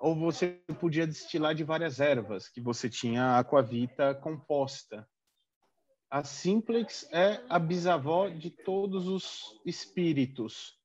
ou 0.00 0.16
você 0.16 0.58
podia 0.80 1.06
destilar 1.06 1.54
de 1.54 1.62
várias 1.62 2.00
ervas, 2.00 2.48
que 2.48 2.58
você 2.58 2.88
tinha 2.88 3.38
aquavita 3.38 4.14
composta. 4.14 5.06
A 6.08 6.24
simplex 6.24 7.06
é 7.12 7.44
a 7.50 7.58
bisavó 7.58 8.30
de 8.30 8.48
todos 8.48 9.08
os 9.08 9.60
espíritos. 9.66 10.80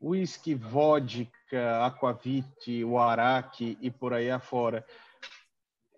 Whisky, 0.00 0.54
vodka, 0.54 1.84
aquavite, 1.84 2.84
o 2.84 3.00
araque 3.00 3.76
e 3.80 3.90
por 3.90 4.14
aí 4.14 4.30
afora. 4.30 4.86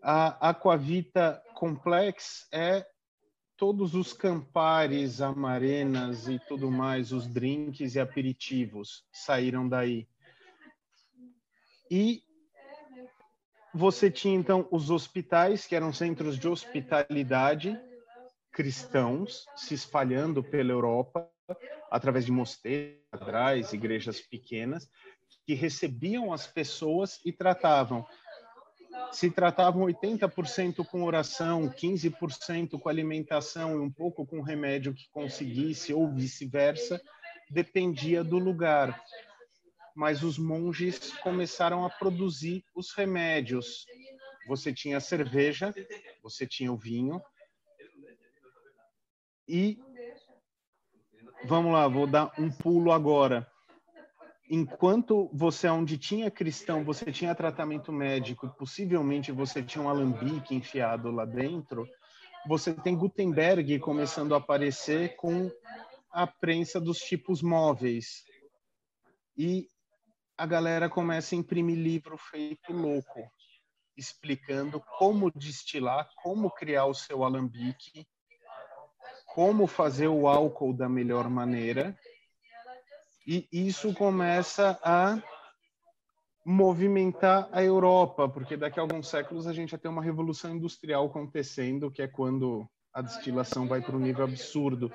A 0.03 0.49
Aquavita 0.49 1.43
Complex 1.53 2.49
é 2.51 2.87
todos 3.61 3.95
os 3.95 4.15
campares, 4.15 5.21
amarenas 5.21 6.27
e 6.27 6.39
tudo 6.49 6.71
mais, 6.71 7.13
os 7.13 7.27
drinks 7.27 7.95
e 7.95 8.01
aperitivos 8.01 9.05
saíram 9.13 9.69
daí. 9.69 10.09
E 11.91 12.23
você 13.75 14.11
tinha 14.11 14.35
então 14.35 14.67
os 14.71 14.91
hospitais, 14.91 15.67
que 15.67 15.77
eram 15.77 15.93
centros 15.93 16.39
de 16.39 16.49
hospitalidade 16.49 17.79
cristãos, 18.51 19.45
se 19.55 19.75
espalhando 19.75 20.43
pela 20.43 20.73
Europa 20.73 21.31
através 21.91 22.25
de 22.25 22.33
mosteiros, 22.33 23.75
igrejas 23.75 24.23
pequenas, 24.23 24.89
que 25.47 25.53
recebiam 25.53 26.33
as 26.33 26.47
pessoas 26.47 27.21
e 27.27 27.33
tratavam 27.33 28.07
se 29.13 29.31
tratavam 29.31 29.83
80% 29.83 30.87
com 30.87 31.05
oração, 31.05 31.69
15% 31.69 32.79
com 32.79 32.89
alimentação 32.89 33.77
e 33.77 33.79
um 33.79 33.91
pouco 33.91 34.27
com 34.27 34.41
remédio 34.41 34.95
que 34.95 35.09
conseguisse, 35.11 35.93
ou 35.93 36.13
vice-versa, 36.13 37.01
dependia 37.51 38.23
do 38.23 38.39
lugar. 38.39 39.03
Mas 39.95 40.23
os 40.23 40.39
monges 40.39 41.13
começaram 41.19 41.85
a 41.85 41.91
produzir 41.91 42.65
os 42.75 42.93
remédios. 42.93 43.87
Você 44.47 44.73
tinha 44.73 44.99
a 44.99 45.01
cerveja, 45.01 45.75
você 46.23 46.47
tinha 46.47 46.73
o 46.73 46.77
vinho, 46.77 47.21
e 49.49 49.79
vamos 51.45 51.73
lá, 51.73 51.89
vou 51.89 52.07
dar 52.07 52.33
um 52.39 52.51
pulo 52.51 52.93
agora 52.93 53.51
enquanto 54.51 55.31
você 55.33 55.69
onde 55.69 55.97
tinha 55.97 56.29
cristão, 56.29 56.83
você 56.83 57.13
tinha 57.13 57.37
tratamento 57.37 57.93
médico, 57.93 58.49
possivelmente 58.59 59.31
você 59.31 59.63
tinha 59.63 59.85
um 59.85 59.89
alambique 59.89 60.57
enfiado 60.57 61.13
lá 61.13 61.25
dentro, 61.25 61.89
você 62.49 62.75
tem 62.75 62.97
Gutenberg 62.97 63.79
começando 63.79 64.35
a 64.35 64.39
aparecer 64.39 65.15
com 65.15 65.49
a 66.11 66.27
prensa 66.27 66.81
dos 66.81 66.99
tipos 66.99 67.41
móveis. 67.41 68.25
E 69.39 69.69
a 70.37 70.47
galera 70.47 70.89
começa 70.89 71.37
a 71.37 71.39
imprimir 71.39 71.79
livro 71.79 72.19
feito 72.19 72.73
louco, 72.73 73.31
explicando 73.97 74.83
como 74.99 75.31
destilar, 75.31 76.11
como 76.25 76.51
criar 76.51 76.87
o 76.87 76.95
seu 76.95 77.23
alambique, 77.23 78.05
como 79.33 79.69
fazer 79.69 80.09
o 80.09 80.27
álcool 80.27 80.73
da 80.73 80.89
melhor 80.89 81.31
maneira 81.31 81.97
e 83.31 83.49
isso 83.53 83.95
começa 83.95 84.77
a 84.83 85.23
movimentar 86.45 87.49
a 87.53 87.63
Europa, 87.63 88.29
porque 88.29 88.57
daqui 88.57 88.81
a 88.81 88.83
alguns 88.83 89.09
séculos 89.09 89.47
a 89.47 89.53
gente 89.53 89.71
vai 89.71 89.79
ter 89.79 89.87
uma 89.87 90.03
revolução 90.03 90.57
industrial 90.57 91.07
acontecendo, 91.07 91.93
que 91.93 92.03
é 92.03 92.09
quando 92.09 92.69
a 92.93 93.01
destilação 93.01 93.69
vai 93.69 93.81
para 93.81 93.95
um 93.95 94.01
nível 94.01 94.25
absurdo. 94.25 94.91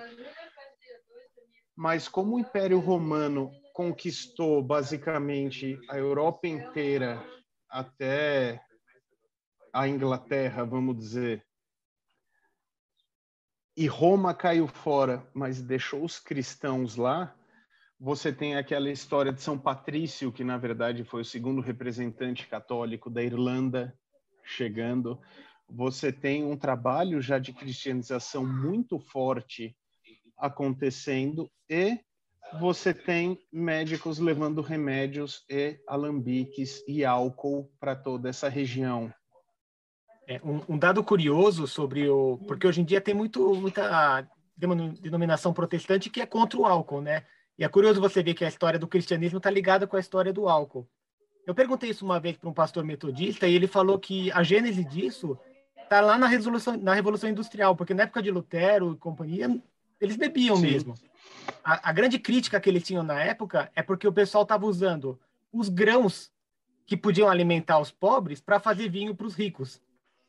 Mas 1.73 2.09
como 2.09 2.35
o 2.35 2.39
Império 2.39 2.79
Romano 2.79 3.49
conquistou 3.73 4.61
basicamente 4.61 5.79
a 5.89 5.97
Europa 5.97 6.45
inteira 6.45 7.25
até 7.69 8.61
a 9.71 9.87
Inglaterra, 9.87 10.65
vamos 10.65 10.97
dizer, 10.97 11.45
e 13.77 13.87
Roma 13.87 14.33
caiu 14.33 14.67
fora, 14.67 15.25
mas 15.33 15.61
deixou 15.61 16.03
os 16.03 16.19
cristãos 16.19 16.97
lá, 16.97 17.33
você 17.99 18.31
tem 18.31 18.55
aquela 18.55 18.89
história 18.89 19.31
de 19.31 19.41
São 19.41 19.57
Patrício, 19.57 20.31
que 20.31 20.43
na 20.43 20.57
verdade 20.57 21.03
foi 21.03 21.21
o 21.21 21.25
segundo 21.25 21.61
representante 21.61 22.47
católico 22.47 23.09
da 23.09 23.23
Irlanda 23.23 23.97
chegando. 24.43 25.19
Você 25.69 26.11
tem 26.11 26.43
um 26.43 26.57
trabalho 26.57 27.21
já 27.21 27.39
de 27.39 27.53
cristianização 27.53 28.45
muito 28.45 28.99
forte 28.99 29.75
acontecendo 30.37 31.49
e 31.69 31.99
você 32.59 32.93
tem 32.93 33.39
médicos 33.51 34.19
levando 34.19 34.61
remédios 34.61 35.43
e 35.49 35.79
alambiques 35.87 36.83
e 36.87 37.03
álcool 37.03 37.71
para 37.79 37.95
toda 37.95 38.29
essa 38.29 38.47
região. 38.47 39.11
É, 40.27 40.39
um, 40.43 40.61
um, 40.73 40.77
dado 40.77 41.03
curioso 41.03 41.67
sobre 41.67 42.09
o. 42.09 42.37
Porque 42.47 42.67
hoje 42.67 42.81
em 42.81 42.85
dia 42.85 43.01
tem 43.01 43.13
muito, 43.13 43.53
muita 43.55 44.27
denominação 44.57 45.53
protestante 45.53 46.09
que 46.09 46.21
é 46.21 46.25
contra 46.25 46.59
o 46.59 46.65
álcool, 46.65 47.01
né? 47.01 47.25
E 47.57 47.63
é 47.63 47.69
curioso 47.69 48.01
você 48.01 48.21
ver 48.21 48.33
que 48.33 48.43
a 48.43 48.47
história 48.47 48.77
do 48.77 48.87
cristianismo 48.87 49.37
está 49.37 49.49
ligada 49.49 49.87
com 49.87 49.95
a 49.95 49.99
história 49.99 50.33
do 50.33 50.47
álcool. 50.47 50.87
Eu 51.47 51.53
perguntei 51.53 51.89
isso 51.89 52.03
uma 52.03 52.19
vez 52.19 52.37
para 52.37 52.49
um 52.49 52.53
pastor 52.53 52.83
metodista 52.83 53.47
e 53.47 53.53
ele 53.53 53.67
falou 53.67 53.99
que 53.99 54.31
a 54.31 54.43
gênese 54.43 54.83
disso 54.83 55.37
está 55.83 56.01
lá 56.01 56.17
na, 56.17 56.27
resolução, 56.27 56.75
na 56.75 56.93
Revolução 56.93 57.29
Industrial, 57.29 57.75
porque 57.75 57.93
na 57.93 58.03
época 58.03 58.21
de 58.21 58.31
Lutero 58.31 58.93
e 58.93 58.97
companhia, 58.97 59.61
eles 60.01 60.17
bebiam 60.17 60.57
Sim. 60.57 60.63
mesmo. 60.63 60.95
A, 61.63 61.89
a, 61.89 61.93
grande 61.93 62.17
crítica 62.17 62.59
que 62.59 62.69
eles 62.69 62.83
tinham 62.83 63.03
na 63.03 63.21
época 63.21 63.71
é 63.75 63.83
porque 63.83 64.07
o 64.07 64.13
pessoal 64.13 64.43
estava 64.43 64.65
usando 64.65 65.19
os 65.53 65.69
grãos 65.69 66.31
que 66.85 66.97
podiam 66.97 67.29
alimentar 67.29 67.79
os 67.79 67.91
pobres 67.91 68.41
para 68.41 68.59
fazer 68.59 68.89
vinho 68.89 69.15
para 69.15 69.27
os 69.27 69.35
ricos. 69.35 69.81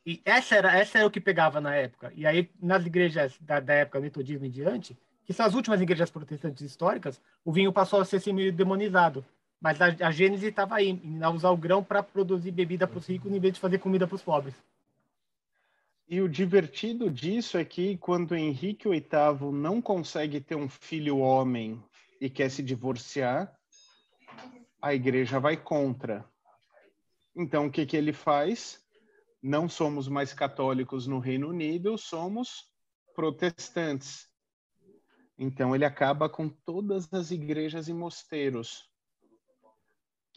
E 0.05 0.21
essa 0.23 0.55
era, 0.55 0.75
essa 0.77 0.99
era 0.99 1.07
o 1.07 1.11
que 1.11 1.19
pegava 1.19 1.59
na 1.59 1.75
época. 1.75 2.11
E 2.15 2.25
aí, 2.25 2.49
nas 2.61 2.85
igrejas 2.85 3.37
da, 3.41 3.59
da 3.59 3.73
época, 3.73 3.99
metodismo 3.99 4.45
em 4.45 4.49
diante, 4.49 4.97
que 5.27 5.33
são 5.33 5.45
as 5.45 5.53
últimas 5.53 5.81
igrejas 5.81 6.09
protestantes 6.09 6.61
históricas, 6.61 7.21
o 7.43 7.51
vinho 7.51 7.73
passou 7.73 7.99
a 7.99 8.05
ser 8.05 8.15
assim, 8.15 8.31
meio 8.31 8.53
demonizado. 8.53 9.25
Mas 9.59 9.81
a, 9.81 9.87
a 9.87 10.09
Gênese 10.09 10.47
estava 10.47 10.75
aí, 10.75 10.89
em 10.89 11.25
usar 11.25 11.49
o 11.49 11.57
grão 11.57 11.83
para 11.83 12.01
produzir 12.01 12.51
bebida 12.51 12.87
para 12.87 12.97
os 12.97 13.05
ricos 13.05 13.29
em 13.29 13.39
vez 13.39 13.55
de 13.55 13.59
fazer 13.59 13.77
comida 13.79 14.07
para 14.07 14.15
os 14.15 14.21
pobres. 14.21 14.55
E 16.07 16.21
o 16.21 16.29
divertido 16.29 17.11
disso 17.11 17.57
é 17.57 17.65
que 17.65 17.97
quando 17.97 18.37
Henrique 18.37 18.87
VIII 18.87 19.51
não 19.51 19.81
consegue 19.81 20.39
ter 20.39 20.55
um 20.55 20.69
filho 20.69 21.17
homem 21.17 21.83
e 22.21 22.29
quer 22.29 22.49
se 22.49 22.63
divorciar, 22.63 23.53
a 24.81 24.93
igreja 24.93 25.41
vai 25.41 25.57
contra. 25.57 26.23
Então, 27.35 27.65
o 27.65 27.71
que, 27.71 27.85
que 27.85 27.97
ele 27.97 28.13
faz? 28.13 28.81
Não 29.43 29.67
somos 29.67 30.07
mais 30.07 30.33
católicos 30.33 31.05
no 31.05 31.19
Reino 31.19 31.49
Unido, 31.49 31.97
somos 31.97 32.69
protestantes. 33.13 34.26
Então, 35.37 35.75
ele 35.75 35.85
acaba 35.85 36.27
com 36.27 36.49
todas 36.49 37.13
as 37.13 37.31
igrejas 37.31 37.87
e 37.87 37.93
mosteiros 37.93 38.89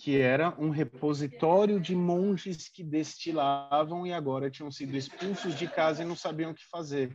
que 0.00 0.18
era 0.18 0.58
um 0.58 0.70
repositório 0.70 1.78
de 1.78 1.94
monges 1.94 2.70
que 2.70 2.82
destilavam 2.82 4.06
e 4.06 4.14
agora 4.14 4.50
tinham 4.50 4.70
sido 4.70 4.96
expulsos 4.96 5.54
de 5.54 5.68
casa 5.68 6.02
e 6.02 6.06
não 6.06 6.16
sabiam 6.16 6.52
o 6.52 6.54
que 6.54 6.66
fazer. 6.66 7.14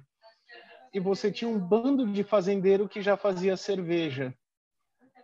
E 0.94 1.00
você 1.00 1.32
tinha 1.32 1.50
um 1.50 1.58
bando 1.58 2.06
de 2.14 2.24
fazendeiro 2.24 2.88
que 2.88 3.02
já 3.02 3.18
fazia 3.18 3.58
cerveja. 3.58 4.36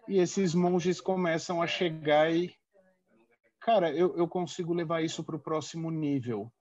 E 0.08 0.18
esses 0.18 0.56
monges 0.56 1.00
começam 1.00 1.62
a 1.62 1.68
chegar 1.68 2.34
e. 2.34 2.52
Cara, 3.60 3.92
eu, 3.92 4.18
eu 4.18 4.28
consigo 4.28 4.74
levar 4.74 5.04
isso 5.04 5.24
para 5.24 5.36
o 5.36 5.40
próximo 5.40 5.92
nível. 5.92 6.52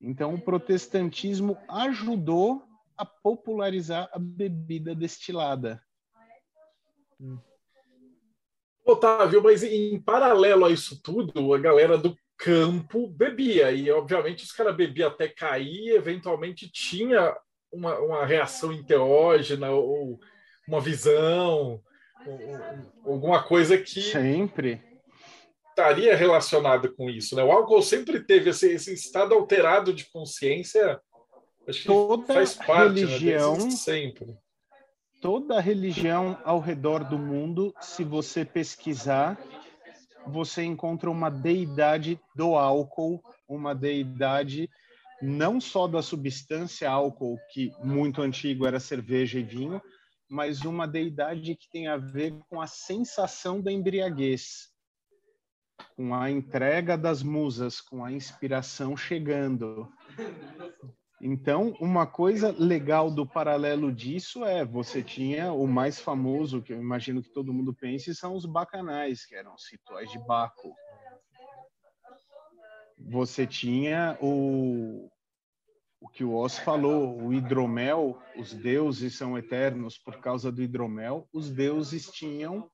Então, 0.00 0.32
o 0.32 0.40
protestantismo 0.40 1.58
ajudou 1.68 2.62
a 2.96 3.04
popularizar 3.04 4.08
a 4.12 4.18
bebida 4.18 4.94
destilada. 4.94 5.82
Hum. 7.20 7.38
Otávio, 8.84 9.42
mas 9.42 9.62
em 9.62 10.00
paralelo 10.00 10.66
a 10.66 10.70
isso 10.70 11.00
tudo, 11.02 11.54
a 11.54 11.58
galera 11.58 11.96
do 11.96 12.16
campo 12.36 13.08
bebia, 13.08 13.70
e 13.70 13.90
obviamente 13.90 14.44
os 14.44 14.52
caras 14.52 14.76
bebiam 14.76 15.08
até 15.08 15.28
cair, 15.28 15.90
eventualmente 15.90 16.70
tinha 16.70 17.34
uma, 17.72 17.98
uma 17.98 18.26
reação 18.26 18.72
enteógena 18.72 19.70
ou 19.70 20.20
uma 20.68 20.80
visão, 20.80 21.80
ou, 22.26 23.12
alguma 23.12 23.42
coisa 23.42 23.78
que. 23.78 24.00
Sempre. 24.00 24.82
Estaria 25.70 26.14
relacionada 26.14 26.88
com 26.88 27.10
isso, 27.10 27.34
né? 27.34 27.42
O 27.42 27.50
álcool 27.50 27.82
sempre 27.82 28.20
teve 28.20 28.50
esse, 28.50 28.72
esse 28.72 28.94
estado 28.94 29.34
alterado 29.34 29.92
de 29.92 30.08
consciência. 30.10 31.00
Toda 31.84 32.34
faz 32.34 32.54
parte 32.54 33.00
né, 33.00 33.06
religião 33.06 33.56
né, 33.56 33.70
sempre 33.70 34.38
toda 35.24 35.58
religião 35.58 36.38
ao 36.44 36.60
redor 36.60 37.02
do 37.02 37.18
mundo, 37.18 37.74
se 37.80 38.04
você 38.04 38.44
pesquisar, 38.44 39.40
você 40.26 40.62
encontra 40.62 41.10
uma 41.10 41.30
deidade 41.30 42.20
do 42.36 42.54
álcool, 42.54 43.22
uma 43.48 43.74
deidade 43.74 44.68
não 45.22 45.58
só 45.62 45.88
da 45.88 46.02
substância 46.02 46.90
álcool, 46.90 47.38
que 47.50 47.72
muito 47.82 48.20
antigo 48.20 48.66
era 48.66 48.78
cerveja 48.78 49.38
e 49.38 49.42
vinho, 49.42 49.80
mas 50.28 50.60
uma 50.66 50.86
deidade 50.86 51.56
que 51.56 51.70
tem 51.70 51.88
a 51.88 51.96
ver 51.96 52.38
com 52.50 52.60
a 52.60 52.66
sensação 52.66 53.62
da 53.62 53.72
embriaguez, 53.72 54.68
com 55.96 56.14
a 56.14 56.30
entrega 56.30 56.98
das 56.98 57.22
musas, 57.22 57.80
com 57.80 58.04
a 58.04 58.12
inspiração 58.12 58.94
chegando. 58.94 59.90
Então, 61.20 61.74
uma 61.80 62.06
coisa 62.06 62.54
legal 62.58 63.10
do 63.10 63.26
paralelo 63.26 63.92
disso 63.92 64.44
é 64.44 64.64
você 64.64 65.02
tinha 65.02 65.52
o 65.52 65.66
mais 65.66 66.00
famoso, 66.00 66.60
que 66.60 66.72
eu 66.72 66.80
imagino 66.80 67.22
que 67.22 67.32
todo 67.32 67.52
mundo 67.52 67.72
pense, 67.72 68.14
são 68.14 68.34
os 68.34 68.44
bacanais, 68.44 69.24
que 69.24 69.34
eram 69.34 69.54
os 69.54 69.70
rituais 69.70 70.10
de 70.10 70.18
Baco. 70.18 70.74
Você 72.98 73.46
tinha 73.46 74.18
o, 74.20 75.08
o 76.00 76.08
que 76.08 76.24
o 76.24 76.34
Oz 76.34 76.58
falou, 76.58 77.18
o 77.22 77.32
hidromel, 77.32 78.18
os 78.36 78.52
deuses 78.52 79.16
são 79.16 79.38
eternos 79.38 79.96
por 79.98 80.20
causa 80.20 80.50
do 80.50 80.62
hidromel, 80.62 81.28
os 81.32 81.50
deuses 81.50 82.10
tinham 82.10 82.68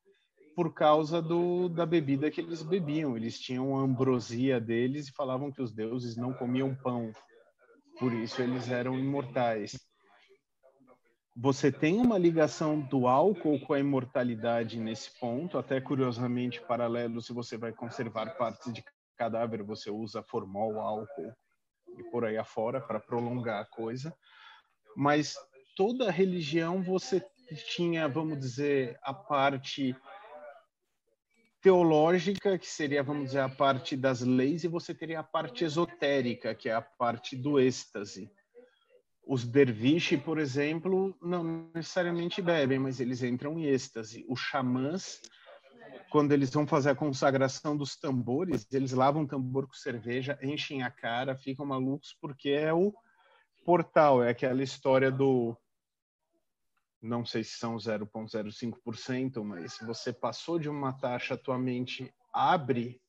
por 0.56 0.74
causa 0.74 1.22
do, 1.22 1.68
da 1.68 1.86
bebida 1.86 2.30
que 2.30 2.40
eles 2.40 2.62
bebiam. 2.62 3.16
Eles 3.16 3.38
tinham 3.38 3.78
a 3.78 3.82
ambrosia 3.82 4.60
deles 4.60 5.08
e 5.08 5.12
falavam 5.12 5.52
que 5.52 5.62
os 5.62 5.72
deuses 5.72 6.16
não 6.16 6.32
comiam 6.32 6.74
pão 6.74 7.12
por 8.00 8.14
isso 8.14 8.40
eles 8.40 8.70
eram 8.70 8.98
imortais. 8.98 9.78
Você 11.36 11.70
tem 11.70 12.00
uma 12.00 12.18
ligação 12.18 12.80
do 12.80 13.06
álcool 13.06 13.60
com 13.60 13.74
a 13.74 13.78
imortalidade 13.78 14.80
nesse 14.80 15.16
ponto, 15.20 15.58
até 15.58 15.80
curiosamente 15.80 16.60
paralelo, 16.62 17.20
se 17.20 17.32
você 17.32 17.58
vai 17.58 17.72
conservar 17.72 18.36
partes 18.36 18.72
de 18.72 18.82
cadáver, 19.16 19.62
você 19.62 19.90
usa 19.90 20.22
formol, 20.22 20.80
álcool 20.80 21.32
e 21.98 22.02
por 22.04 22.24
aí 22.24 22.38
afora 22.38 22.80
para 22.80 22.98
prolongar 22.98 23.60
a 23.60 23.66
coisa. 23.66 24.16
Mas 24.96 25.36
toda 25.76 26.10
religião 26.10 26.82
você 26.82 27.22
tinha, 27.74 28.08
vamos 28.08 28.38
dizer, 28.38 28.98
a 29.02 29.12
parte 29.12 29.94
teológica, 31.60 32.58
que 32.58 32.66
seria, 32.66 33.02
vamos 33.02 33.26
dizer, 33.26 33.40
a 33.40 33.48
parte 33.48 33.96
das 33.96 34.20
leis, 34.20 34.64
e 34.64 34.68
você 34.68 34.94
teria 34.94 35.20
a 35.20 35.24
parte 35.24 35.64
esotérica, 35.64 36.54
que 36.54 36.68
é 36.68 36.74
a 36.74 36.80
parte 36.80 37.36
do 37.36 37.60
êxtase. 37.60 38.30
Os 39.26 39.46
derviche, 39.46 40.16
por 40.16 40.38
exemplo, 40.38 41.16
não 41.22 41.70
necessariamente 41.74 42.40
bebem, 42.40 42.78
mas 42.78 42.98
eles 43.00 43.22
entram 43.22 43.58
em 43.58 43.64
êxtase. 43.64 44.24
Os 44.28 44.40
xamãs, 44.40 45.20
quando 46.10 46.32
eles 46.32 46.50
vão 46.50 46.66
fazer 46.66 46.90
a 46.90 46.94
consagração 46.94 47.76
dos 47.76 47.96
tambores, 47.96 48.66
eles 48.72 48.92
lavam 48.92 49.22
o 49.22 49.28
tambor 49.28 49.66
com 49.66 49.74
cerveja, 49.74 50.38
enchem 50.42 50.82
a 50.82 50.90
cara, 50.90 51.36
ficam 51.36 51.66
malucos, 51.66 52.16
porque 52.20 52.50
é 52.50 52.72
o 52.72 52.92
portal, 53.64 54.22
é 54.22 54.30
aquela 54.30 54.62
história 54.62 55.10
do 55.10 55.56
não 57.02 57.24
sei 57.24 57.42
se 57.42 57.58
são 57.58 57.76
0,05%, 57.76 59.42
mas 59.42 59.78
você 59.78 60.12
passou 60.12 60.58
de 60.58 60.68
uma 60.68 60.92
taxa, 60.92 61.36
tua 61.36 61.58
mente 61.58 62.12
abre, 62.32 63.00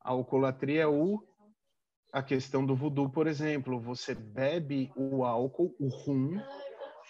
a 0.00 0.10
alcoolatria 0.10 0.82
é 0.82 0.86
o, 0.86 1.22
a 2.12 2.22
questão 2.22 2.64
do 2.64 2.76
voodoo, 2.76 3.10
por 3.10 3.26
exemplo, 3.26 3.80
você 3.80 4.14
bebe 4.14 4.92
o 4.96 5.24
álcool, 5.24 5.74
o 5.78 5.88
rum, 5.88 6.40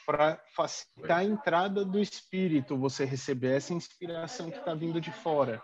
para 0.07 0.43
facilitar 0.57 1.19
a 1.19 1.25
entrada 1.25 1.85
do 1.85 1.99
espírito, 1.99 2.79
você 2.79 3.05
receber 3.05 3.57
essa 3.57 3.75
inspiração 3.75 4.51
que 4.51 4.59
está 4.59 4.75
vindo 4.75 5.01
de 5.01 5.13
fora. 5.13 5.63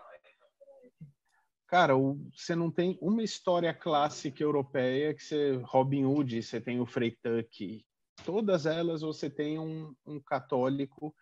Cara, 1.67 1.95
você 2.31 2.55
não 2.55 2.69
tem 2.69 2.97
uma 3.01 3.23
história 3.23 3.73
clássica 3.73 4.43
europeia 4.43 5.15
que 5.15 5.23
você 5.23 5.59
Robin 5.63 6.05
Hood, 6.05 6.43
você 6.43 6.61
tem 6.61 6.79
o 6.79 6.85
Frei 6.85 7.11
Tuck, 7.11 7.83
todas 8.25 8.65
elas 8.65 9.01
você 9.01 9.29
tem 9.29 9.59
um, 9.59 9.93
um 10.05 10.19
católico 10.19 11.13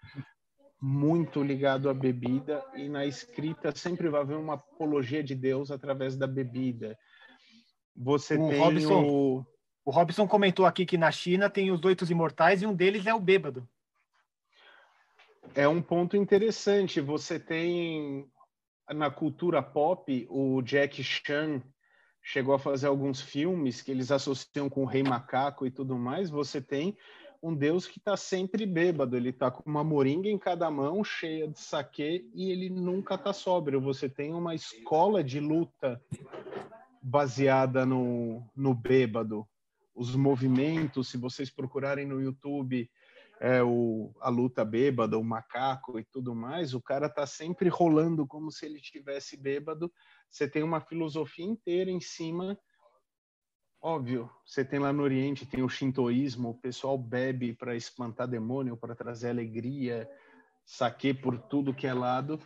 muito 0.81 1.43
ligado 1.43 1.89
à 1.89 1.93
bebida 1.93 2.63
e 2.75 2.89
na 2.89 3.05
escrita 3.05 3.75
sempre 3.75 4.09
vai 4.09 4.21
haver 4.21 4.38
uma 4.38 4.55
apologia 4.55 5.23
de 5.23 5.35
Deus 5.35 5.71
através 5.71 6.15
da 6.15 6.27
bebida. 6.27 6.97
Você 7.95 8.35
o 8.35 8.49
tem 8.49 8.59
Robson, 8.59 9.03
o... 9.03 9.45
o 9.85 9.91
Robson 9.91 10.27
comentou 10.27 10.65
aqui 10.65 10.85
que 10.85 10.97
na 10.97 11.11
China 11.11 11.49
tem 11.49 11.71
os 11.71 11.84
oito 11.85 12.09
imortais 12.11 12.61
e 12.61 12.65
um 12.65 12.73
deles 12.73 13.05
é 13.05 13.13
o 13.13 13.19
bêbado. 13.19 13.67
É 15.55 15.67
um 15.67 15.81
ponto 15.81 16.17
interessante. 16.17 16.99
Você 16.99 17.39
tem 17.39 18.30
na 18.89 19.09
cultura 19.09 19.61
pop 19.61 20.27
o 20.30 20.61
Jack 20.61 21.03
Chan 21.03 21.61
chegou 22.23 22.55
a 22.55 22.59
fazer 22.59 22.87
alguns 22.87 23.21
filmes 23.21 23.81
que 23.81 23.91
eles 23.91 24.09
associam 24.09 24.69
com 24.69 24.83
o 24.83 24.87
Rei 24.87 25.03
Macaco 25.03 25.67
e 25.67 25.71
tudo 25.71 25.97
mais, 25.97 26.29
você 26.29 26.61
tem 26.61 26.97
um 27.43 27.53
deus 27.53 27.85
que 27.85 27.99
está 27.99 28.15
sempre 28.15 28.65
bêbado. 28.65 29.17
Ele 29.17 29.29
está 29.29 29.51
com 29.51 29.69
uma 29.69 29.83
moringa 29.83 30.29
em 30.29 30.37
cada 30.37 30.71
mão, 30.71 31.03
cheia 31.03 31.45
de 31.45 31.59
saque, 31.59 32.31
e 32.33 32.49
ele 32.49 32.69
nunca 32.69 33.15
está 33.15 33.33
sóbrio. 33.33 33.81
Você 33.81 34.07
tem 34.07 34.33
uma 34.33 34.55
escola 34.55 35.21
de 35.21 35.41
luta 35.41 36.01
baseada 37.01 37.85
no, 37.85 38.41
no 38.55 38.73
bêbado. 38.73 39.45
Os 39.93 40.15
movimentos, 40.15 41.09
se 41.09 41.17
vocês 41.17 41.49
procurarem 41.49 42.07
no 42.07 42.21
YouTube, 42.21 42.89
é, 43.44 43.61
o, 43.61 44.15
a 44.22 44.30
luta 44.30 44.64
bêbada, 44.64 45.18
o 45.20 45.24
macaco 45.24 45.99
e 45.99 46.06
tudo 46.06 46.34
mais, 46.34 46.74
o 46.74 46.82
cara 46.82 47.10
tá 47.10 47.28
sempre 47.28 47.68
rolando 47.68 48.26
como 48.26 48.49
se 48.49 48.65
ele 48.65 48.80
tivesse 48.80 49.36
bêbado. 49.36 49.91
Você 50.30 50.48
tem 50.48 50.64
uma 50.64 50.80
filosofia 50.80 51.45
inteira 51.45 51.91
em 51.91 51.99
cima. 51.99 52.57
Óbvio, 53.82 54.32
você 54.45 54.64
tem 54.64 54.80
lá 54.80 54.94
no 54.94 55.03
Oriente, 55.03 55.45
tem 55.45 55.61
o 55.61 55.68
shintoísmo, 55.68 56.52
o 56.52 56.57
pessoal 56.57 56.98
bebe 56.98 57.52
para 57.52 57.76
espantar 57.76 58.30
demônio, 58.30 58.78
para 58.78 58.95
trazer 58.95 59.32
alegria, 59.32 60.10
saque 60.65 61.14
por 61.14 61.38
tudo 61.38 61.76
que 61.76 61.86
é 61.86 61.94
lado, 61.94 62.40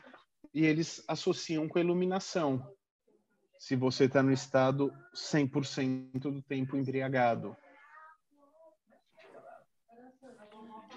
e 0.52 0.66
eles 0.66 1.04
associam 1.08 1.68
com 1.68 1.78
a 1.78 1.82
iluminação. 1.82 2.76
Se 3.60 3.76
você 3.76 4.06
está 4.06 4.24
no 4.24 4.32
estado 4.32 4.92
100% 5.14 6.20
do 6.22 6.42
tempo 6.42 6.76
embriagado. 6.76 7.56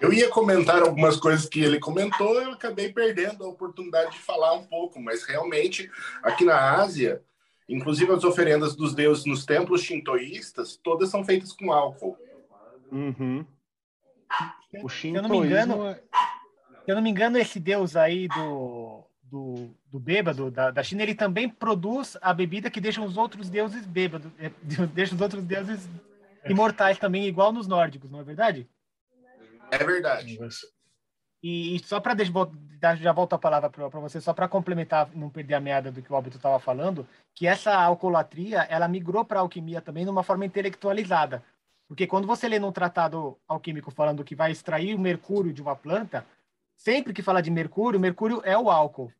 Eu 0.01 0.11
ia 0.11 0.29
comentar 0.29 0.81
algumas 0.81 1.15
coisas 1.17 1.47
que 1.47 1.61
ele 1.61 1.79
comentou, 1.79 2.41
eu 2.41 2.53
acabei 2.53 2.91
perdendo 2.91 3.43
a 3.43 3.47
oportunidade 3.47 4.13
de 4.13 4.17
falar 4.17 4.53
um 4.53 4.63
pouco, 4.63 4.99
mas 4.99 5.23
realmente 5.23 5.91
aqui 6.23 6.43
na 6.43 6.81
Ásia, 6.81 7.21
inclusive 7.69 8.11
as 8.11 8.23
oferendas 8.23 8.75
dos 8.75 8.95
deuses 8.95 9.25
nos 9.25 9.45
templos 9.45 9.83
shintoístas, 9.83 10.75
todas 10.75 11.09
são 11.09 11.23
feitas 11.23 11.53
com 11.53 11.71
álcool. 11.71 12.17
Uhum. 12.91 13.45
O 14.83 14.89
se 14.89 15.09
eu 15.09 15.21
não 15.21 15.29
me 15.29 15.37
engano, 15.37 15.87
é... 15.87 15.93
se 15.93 16.01
eu 16.87 16.95
não 16.95 17.01
me 17.03 17.11
engano, 17.11 17.37
esse 17.37 17.59
deus 17.59 17.95
aí 17.95 18.27
do, 18.27 19.03
do, 19.23 19.69
do 19.91 19.99
bêbado 19.99 20.49
da, 20.49 20.71
da 20.71 20.81
China, 20.81 21.03
ele 21.03 21.13
também 21.13 21.47
produz 21.47 22.17
a 22.23 22.33
bebida 22.33 22.71
que 22.71 22.81
deixa 22.81 23.03
os 23.03 23.17
outros 23.17 23.51
deuses 23.51 23.85
bêbados, 23.85 24.31
eh, 24.39 24.51
deixa 24.95 25.13
os 25.13 25.21
outros 25.21 25.43
deuses 25.43 25.87
imortais 26.49 26.97
também, 26.97 27.27
igual 27.27 27.53
nos 27.53 27.67
nórdicos, 27.67 28.09
não 28.09 28.19
é 28.19 28.23
verdade? 28.23 28.67
É 29.71 29.77
verdade. 29.77 30.37
E, 31.41 31.75
e 31.75 31.79
só 31.79 31.99
para 31.99 32.15
já 32.95 33.11
volto 33.11 33.33
a 33.33 33.39
palavra 33.39 33.69
para 33.69 33.87
você, 33.87 34.21
só 34.21 34.33
para 34.33 34.47
complementar, 34.47 35.09
não 35.15 35.29
perder 35.29 35.55
a 35.55 35.59
meada 35.59 35.91
do 35.91 36.01
que 36.01 36.11
o 36.11 36.15
Alberto 36.15 36.37
estava 36.37 36.59
falando, 36.59 37.07
que 37.33 37.47
essa 37.47 37.73
alcoolatria, 37.73 38.59
ela 38.69 38.87
migrou 38.87 39.25
para 39.25 39.39
a 39.39 39.41
alquimia 39.41 39.81
também 39.81 40.03
de 40.03 40.11
uma 40.11 40.23
forma 40.23 40.45
intelectualizada. 40.45 41.43
Porque 41.87 42.05
quando 42.05 42.27
você 42.27 42.47
lê 42.47 42.59
num 42.59 42.71
tratado 42.71 43.37
alquímico 43.47 43.91
falando 43.91 44.23
que 44.23 44.35
vai 44.35 44.51
extrair 44.51 44.93
o 44.95 44.99
mercúrio 44.99 45.51
de 45.51 45.61
uma 45.61 45.75
planta, 45.75 46.25
sempre 46.75 47.13
que 47.13 47.23
fala 47.23 47.41
de 47.41 47.49
mercúrio, 47.49 47.99
mercúrio 47.99 48.41
é 48.45 48.57
o 48.57 48.69
álcool. 48.69 49.11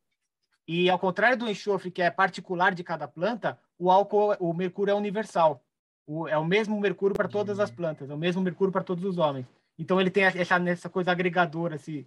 E 0.68 0.90
ao 0.90 0.99
contrário 0.99 1.38
do 1.38 1.49
enxofre, 1.49 1.91
que 1.91 2.02
é 2.02 2.11
particular 2.11 2.73
de 2.73 2.84
cada 2.84 3.07
planta, 3.07 3.60
o 3.78 3.90
álcool, 3.90 4.36
o 4.40 4.53
mercúrio 4.53 4.91
é 4.91 4.95
universal. 4.95 5.61
O, 6.06 6.28
é 6.28 6.38
o 6.38 6.45
mesmo 6.45 6.80
mercúrio 6.80 7.15
para 7.15 7.28
todas 7.28 7.60
as 7.60 7.72
plantas, 7.72 8.10
é 8.10 8.14
o 8.14 8.18
mesmo 8.18 8.41
mercúrio 8.41 8.72
para 8.72 8.84
todos 8.84 9.03
os 9.03 9.18
homens. 9.18 9.45
Então 9.82 9.99
ele 9.99 10.12
tem 10.12 10.26
essa, 10.26 10.88
coisa 10.90 11.12
agregadora, 11.12 11.74
assim, 11.74 12.06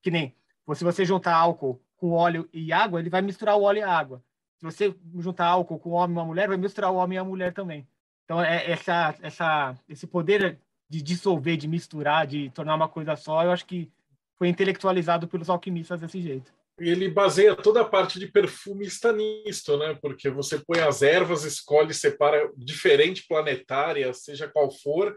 que 0.00 0.10
nem 0.10 0.34
se 0.74 0.82
você 0.82 1.04
juntar 1.04 1.34
álcool 1.34 1.78
com 1.98 2.12
óleo 2.12 2.48
e 2.50 2.72
água, 2.72 2.98
ele 2.98 3.10
vai 3.10 3.20
misturar 3.20 3.54
o 3.56 3.62
óleo 3.62 3.80
e 3.80 3.82
a 3.82 3.92
água. 3.92 4.24
Se 4.56 4.64
você 4.64 4.94
juntar 5.18 5.46
álcool 5.46 5.78
com 5.78 5.90
homem 5.90 6.16
e 6.16 6.18
uma 6.18 6.24
mulher, 6.24 6.48
vai 6.48 6.56
misturar 6.56 6.90
o 6.90 6.96
homem 6.96 7.16
e 7.16 7.18
a 7.18 7.24
mulher 7.24 7.52
também. 7.52 7.86
Então 8.24 8.42
é 8.42 8.70
essa, 8.70 9.14
essa, 9.20 9.78
esse 9.86 10.06
poder 10.06 10.58
de 10.88 11.02
dissolver, 11.02 11.58
de 11.58 11.68
misturar, 11.68 12.26
de 12.26 12.48
tornar 12.50 12.76
uma 12.76 12.88
coisa 12.88 13.14
só, 13.14 13.44
eu 13.44 13.50
acho 13.50 13.66
que 13.66 13.90
foi 14.38 14.48
intelectualizado 14.48 15.28
pelos 15.28 15.50
alquimistas 15.50 16.00
desse 16.00 16.22
jeito. 16.22 16.50
E 16.80 16.88
ele 16.88 17.10
baseia 17.10 17.54
toda 17.54 17.82
a 17.82 17.84
parte 17.84 18.18
de 18.18 18.26
perfumista 18.26 19.12
nisto, 19.12 19.76
né? 19.76 19.98
Porque 20.00 20.30
você 20.30 20.58
põe 20.58 20.80
as 20.80 21.02
ervas, 21.02 21.44
escolhe, 21.44 21.92
separa 21.92 22.50
diferente 22.56 23.26
planetária, 23.28 24.12
seja 24.14 24.48
qual 24.48 24.70
for, 24.70 25.14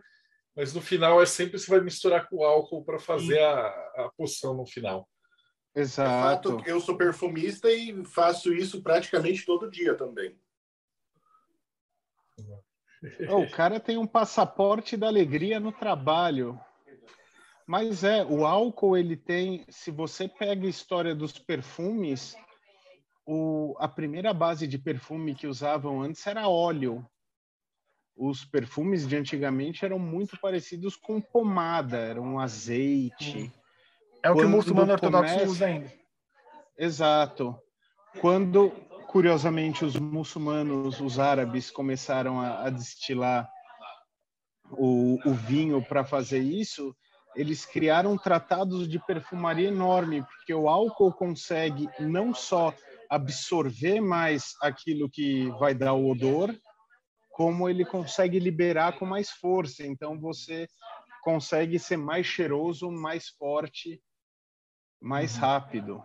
mas 0.55 0.73
no 0.73 0.81
final 0.81 1.21
é 1.21 1.25
sempre 1.25 1.59
você 1.59 1.69
vai 1.69 1.81
misturar 1.81 2.29
com 2.29 2.43
álcool 2.43 2.83
para 2.83 2.97
fazer 2.97 3.39
a, 3.41 3.67
a 3.67 4.11
poção 4.17 4.53
no 4.53 4.65
final. 4.65 5.07
Exato. 5.75 6.09
É 6.09 6.21
fato, 6.21 6.63
eu 6.65 6.79
sou 6.79 6.97
perfumista 6.97 7.69
e 7.69 8.05
faço 8.05 8.53
isso 8.53 8.81
praticamente 8.81 9.45
todo 9.45 9.69
dia 9.69 9.95
também. 9.95 10.37
Oh, 13.29 13.41
o 13.41 13.51
cara 13.51 13.79
tem 13.79 13.97
um 13.97 14.07
passaporte 14.07 14.97
da 14.97 15.05
alegria 15.05 15.59
no 15.59 15.71
trabalho. 15.71 16.59
Mas 17.67 18.03
é, 18.03 18.25
o 18.25 18.47
álcool 18.47 18.97
ele 18.97 19.15
tem. 19.15 19.63
Se 19.69 19.91
você 19.91 20.27
pega 20.27 20.65
a 20.65 20.69
história 20.69 21.13
dos 21.13 21.37
perfumes, 21.37 22.35
o, 23.23 23.75
a 23.77 23.87
primeira 23.87 24.33
base 24.33 24.65
de 24.65 24.79
perfume 24.79 25.35
que 25.35 25.45
usavam 25.45 26.01
antes 26.01 26.25
era 26.25 26.47
óleo 26.47 27.07
os 28.15 28.45
perfumes 28.45 29.07
de 29.07 29.15
antigamente 29.15 29.83
eram 29.83 29.99
muito 29.99 30.39
parecidos 30.39 30.95
com 30.95 31.19
pomada, 31.19 31.97
era 31.97 32.21
um 32.21 32.39
azeite. 32.39 33.51
É 34.23 34.31
o 34.31 34.35
que 34.35 34.45
o 34.45 34.49
muçulmano 34.49 34.93
ortodoxo 34.93 35.33
começa... 35.33 35.51
usa 35.51 35.65
ainda. 35.65 35.93
Exato. 36.77 37.59
Quando, 38.21 38.71
curiosamente, 39.07 39.83
os 39.83 39.95
muçulmanos, 39.97 41.01
os 41.01 41.19
árabes, 41.19 41.69
começaram 41.69 42.39
a, 42.39 42.65
a 42.65 42.69
destilar 42.69 43.49
o, 44.71 45.19
o 45.25 45.33
vinho 45.33 45.83
para 45.83 46.03
fazer 46.03 46.39
isso, 46.39 46.95
eles 47.35 47.65
criaram 47.65 48.17
tratados 48.17 48.87
de 48.87 48.97
perfumaria 48.97 49.67
enorme, 49.67 50.23
porque 50.23 50.53
o 50.53 50.69
álcool 50.69 51.11
consegue 51.11 51.89
não 51.99 52.33
só 52.33 52.73
absorver 53.09 53.99
mais 53.99 54.55
aquilo 54.61 55.09
que 55.09 55.49
vai 55.59 55.75
dar 55.75 55.93
o 55.93 56.09
odor, 56.09 56.55
como 57.35 57.67
ele 57.67 57.83
consegue 57.83 58.39
liberar 58.39 58.97
com 58.97 59.05
mais 59.05 59.29
força. 59.29 59.85
Então 59.85 60.17
você 60.17 60.69
consegue 61.21 61.77
ser 61.77 61.97
mais 61.97 62.25
cheiroso, 62.25 62.89
mais 62.89 63.27
forte, 63.27 64.01
mais 65.01 65.35
uhum. 65.35 65.41
rápido. 65.41 66.03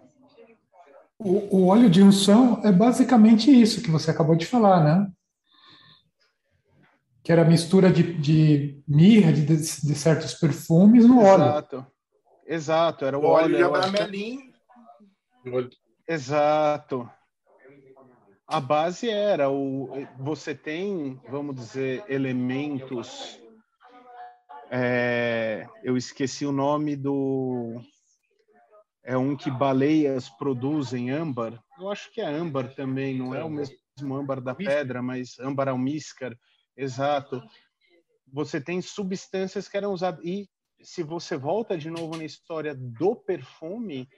O, 1.16 1.58
o 1.58 1.66
óleo 1.68 1.88
de 1.88 2.02
unção 2.02 2.60
é 2.64 2.72
basicamente 2.72 3.48
isso 3.48 3.80
que 3.80 3.92
você 3.92 4.10
acabou 4.10 4.34
de 4.34 4.44
falar, 4.44 4.82
né? 4.82 5.08
Que 7.22 7.30
era 7.30 7.42
a 7.42 7.48
mistura 7.48 7.92
de, 7.92 8.12
de 8.14 8.82
mirra, 8.88 9.32
de, 9.32 9.46
de 9.46 9.94
certos 9.94 10.34
perfumes 10.34 11.06
no 11.06 11.20
óleo. 11.20 11.44
Exato. 11.44 11.86
Exato, 12.44 13.04
era 13.04 13.16
o, 13.16 13.22
o 13.22 13.26
óleo, 13.26 13.44
óleo 13.44 13.56
de 13.56 13.62
abramelim. 13.62 14.52
Exato 16.08 17.08
a 18.50 18.60
base 18.60 19.08
era 19.08 19.48
o 19.48 20.06
você 20.18 20.54
tem 20.54 21.20
vamos 21.28 21.54
dizer 21.54 22.04
elementos 22.08 23.40
é, 24.72 25.66
eu 25.84 25.96
esqueci 25.96 26.44
o 26.44 26.52
nome 26.52 26.96
do 26.96 27.80
é 29.04 29.16
um 29.16 29.36
que 29.36 29.50
baleias 29.50 30.28
produzem 30.28 31.10
âmbar. 31.10 31.60
Eu 31.78 31.90
acho 31.90 32.12
que 32.12 32.20
é 32.20 32.26
âmbar 32.26 32.74
também 32.74 33.16
não 33.16 33.34
é 33.34 33.42
o 33.42 33.48
mesmo 33.48 34.14
âmbar 34.14 34.40
da 34.40 34.54
pedra 34.54 35.00
mas 35.00 35.38
âmbar 35.38 35.68
almíscar 35.68 36.36
exato. 36.76 37.42
Você 38.32 38.60
tem 38.60 38.80
substâncias 38.82 39.68
que 39.68 39.76
eram 39.76 39.92
usadas 39.92 40.24
e 40.24 40.48
se 40.82 41.02
você 41.02 41.36
volta 41.36 41.78
de 41.78 41.88
novo 41.88 42.16
na 42.16 42.24
história 42.24 42.74
do 42.74 43.14
perfume 43.14 44.08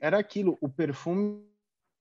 era 0.00 0.18
aquilo 0.18 0.58
o 0.60 0.68
perfume 0.68 1.53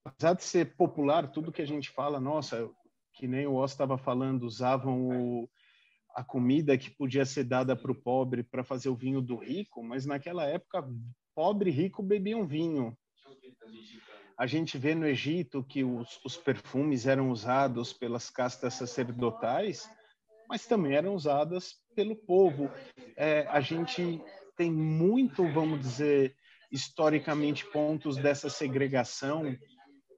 apesar 0.05 0.33
de 0.33 0.43
ser 0.43 0.75
popular, 0.75 1.31
tudo 1.31 1.51
que 1.51 1.61
a 1.61 1.67
gente 1.67 1.89
fala, 1.89 2.19
nossa, 2.19 2.69
que 3.13 3.27
nem 3.27 3.47
o 3.47 3.55
Oz 3.55 3.71
estava 3.71 3.97
falando, 3.97 4.43
usavam 4.43 5.07
o, 5.07 5.49
a 6.15 6.23
comida 6.23 6.77
que 6.77 6.89
podia 6.89 7.25
ser 7.25 7.43
dada 7.45 7.75
para 7.75 7.91
o 7.91 7.95
pobre 7.95 8.43
para 8.43 8.63
fazer 8.63 8.89
o 8.89 8.95
vinho 8.95 9.21
do 9.21 9.37
rico, 9.37 9.83
mas 9.83 10.05
naquela 10.05 10.45
época, 10.45 10.87
pobre 11.35 11.69
e 11.69 11.73
rico 11.73 12.03
bebiam 12.03 12.45
vinho. 12.45 12.97
A 14.37 14.47
gente 14.47 14.77
vê 14.77 14.95
no 14.95 15.07
Egito 15.07 15.63
que 15.63 15.83
os, 15.83 16.19
os 16.25 16.35
perfumes 16.35 17.05
eram 17.05 17.29
usados 17.29 17.93
pelas 17.93 18.29
castas 18.29 18.73
sacerdotais, 18.73 19.89
mas 20.49 20.65
também 20.65 20.93
eram 20.93 21.13
usadas 21.13 21.75
pelo 21.95 22.15
povo. 22.15 22.69
É, 23.15 23.47
a 23.47 23.61
gente 23.61 24.21
tem 24.57 24.71
muito, 24.71 25.47
vamos 25.49 25.79
dizer, 25.79 26.35
historicamente, 26.71 27.65
pontos 27.71 28.17
dessa 28.17 28.49
segregação 28.49 29.55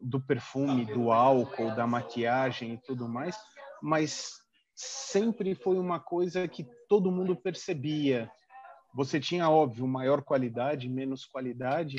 do 0.06 0.22
perfume, 0.22 0.86
do 0.86 1.12
álcool, 1.12 1.76
da 1.76 1.88
maquiagem 1.88 2.74
e 2.74 2.78
tudo 2.78 3.10
mais, 3.10 3.36
mas 3.82 4.34
sempre 4.76 5.56
foi 5.56 5.80
uma 5.80 6.00
coisa 6.00 6.48
que 6.48 6.66
todo 6.88 7.12
mundo 7.12 7.36
percebia. 7.36 8.30
Você 8.94 9.20
tinha, 9.20 9.50
óbvio, 9.50 9.88
maior 9.88 10.22
qualidade, 10.22 10.88
menos 10.88 11.26
qualidade, 11.26 11.98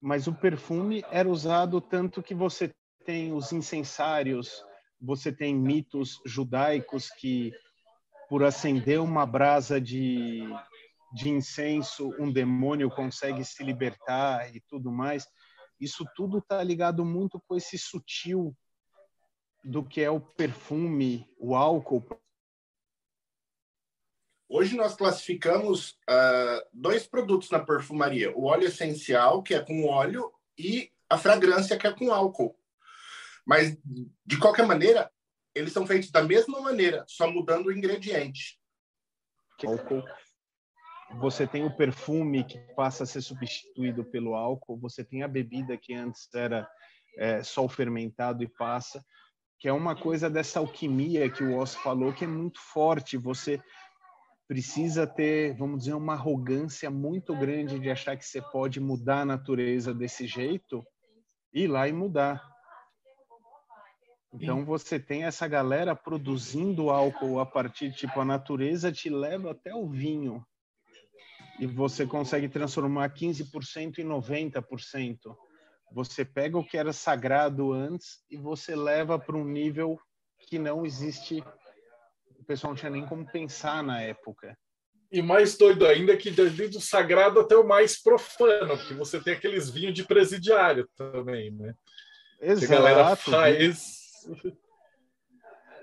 mas 0.00 0.26
o 0.26 0.32
perfume 0.32 1.04
era 1.10 1.28
usado 1.28 1.78
tanto 1.78 2.22
que 2.22 2.34
você 2.34 2.72
tem 3.04 3.34
os 3.34 3.52
incensários, 3.52 4.64
você 4.98 5.30
tem 5.30 5.54
mitos 5.54 6.20
judaicos 6.24 7.10
que, 7.10 7.52
por 8.30 8.42
acender 8.44 8.98
uma 8.98 9.26
brasa 9.26 9.78
de, 9.78 10.42
de 11.12 11.28
incenso 11.28 12.14
um 12.18 12.32
demônio 12.32 12.90
consegue 12.90 13.44
se 13.44 13.62
libertar 13.62 14.54
e 14.54 14.60
tudo 14.68 14.90
mais. 14.90 15.26
Isso 15.80 16.04
tudo 16.14 16.38
está 16.38 16.62
ligado 16.62 17.04
muito 17.04 17.40
com 17.40 17.56
esse 17.56 17.78
sutil 17.78 18.54
do 19.64 19.82
que 19.84 20.02
é 20.02 20.10
o 20.10 20.20
perfume, 20.20 21.26
o 21.38 21.54
álcool. 21.54 22.06
Hoje 24.48 24.76
nós 24.76 24.94
classificamos 24.94 25.92
uh, 26.08 26.68
dois 26.72 27.06
produtos 27.06 27.50
na 27.50 27.60
perfumaria: 27.60 28.36
o 28.36 28.44
óleo 28.44 28.66
essencial, 28.66 29.42
que 29.42 29.54
é 29.54 29.60
com 29.60 29.86
óleo, 29.86 30.32
e 30.58 30.92
a 31.08 31.16
fragrância, 31.16 31.78
que 31.78 31.86
é 31.86 31.92
com 31.92 32.12
álcool. 32.12 32.58
Mas, 33.46 33.76
de 34.26 34.38
qualquer 34.38 34.66
maneira, 34.66 35.10
eles 35.54 35.72
são 35.72 35.86
feitos 35.86 36.10
da 36.10 36.22
mesma 36.22 36.60
maneira, 36.60 37.04
só 37.08 37.30
mudando 37.30 37.66
o 37.66 37.72
ingrediente. 37.72 38.60
Álcool. 39.64 40.04
Você 41.18 41.46
tem 41.46 41.64
o 41.64 41.76
perfume 41.76 42.44
que 42.44 42.58
passa 42.74 43.02
a 43.02 43.06
ser 43.06 43.20
substituído 43.20 44.04
pelo 44.04 44.34
álcool. 44.34 44.78
Você 44.78 45.04
tem 45.04 45.22
a 45.22 45.28
bebida 45.28 45.76
que 45.76 45.92
antes 45.92 46.28
era 46.34 46.68
é, 47.18 47.42
só 47.42 47.64
o 47.64 47.68
fermentado 47.68 48.42
e 48.42 48.48
passa, 48.48 49.04
que 49.58 49.68
é 49.68 49.72
uma 49.72 49.96
coisa 49.96 50.30
dessa 50.30 50.60
alquimia 50.60 51.30
que 51.30 51.42
o 51.42 51.58
Oz 51.58 51.74
falou 51.74 52.12
que 52.12 52.24
é 52.24 52.28
muito 52.28 52.60
forte. 52.60 53.16
Você 53.16 53.60
precisa 54.48 55.06
ter, 55.06 55.54
vamos 55.56 55.80
dizer, 55.80 55.94
uma 55.94 56.14
arrogância 56.14 56.90
muito 56.90 57.36
grande 57.36 57.78
de 57.78 57.90
achar 57.90 58.16
que 58.16 58.24
você 58.24 58.40
pode 58.40 58.80
mudar 58.80 59.20
a 59.20 59.26
natureza 59.26 59.92
desse 59.92 60.26
jeito 60.26 60.84
e 61.52 61.62
ir 61.62 61.66
lá 61.66 61.86
e 61.88 61.92
mudar. 61.92 62.42
Então 64.32 64.64
você 64.64 64.98
tem 64.98 65.24
essa 65.24 65.48
galera 65.48 65.94
produzindo 65.94 66.90
álcool 66.90 67.40
a 67.40 67.46
partir, 67.46 67.92
tipo, 67.92 68.20
a 68.20 68.24
natureza 68.24 68.92
te 68.92 69.10
leva 69.10 69.50
até 69.50 69.74
o 69.74 69.88
vinho. 69.88 70.44
E 71.60 71.66
você 71.66 72.06
consegue 72.06 72.48
transformar 72.48 73.10
15% 73.10 73.98
em 73.98 74.04
90%. 74.04 75.18
Você 75.92 76.24
pega 76.24 76.56
o 76.56 76.64
que 76.64 76.78
era 76.78 76.92
sagrado 76.92 77.72
antes 77.72 78.24
e 78.30 78.36
você 78.38 78.74
leva 78.74 79.18
para 79.18 79.36
um 79.36 79.44
nível 79.44 80.00
que 80.38 80.58
não 80.58 80.86
existe. 80.86 81.44
O 82.38 82.44
pessoal 82.44 82.72
não 82.72 82.78
tinha 82.78 82.90
nem 82.90 83.04
como 83.04 83.30
pensar 83.30 83.82
na 83.82 84.00
época. 84.00 84.56
E 85.12 85.20
mais 85.20 85.58
doido 85.58 85.86
ainda 85.86 86.16
que 86.16 86.30
desde 86.30 86.78
o 86.78 86.80
sagrado 86.80 87.40
até 87.40 87.56
o 87.56 87.66
mais 87.66 88.00
profano, 88.00 88.78
porque 88.78 88.94
você 88.94 89.20
tem 89.20 89.34
aqueles 89.34 89.68
vinhos 89.68 89.92
de 89.92 90.04
presidiário 90.04 90.88
também, 90.96 91.50
né? 91.50 91.74
Exato. 92.40 92.66
Que 92.66 92.72
a 92.72 92.76
galera 92.76 93.16
faz 93.16 94.00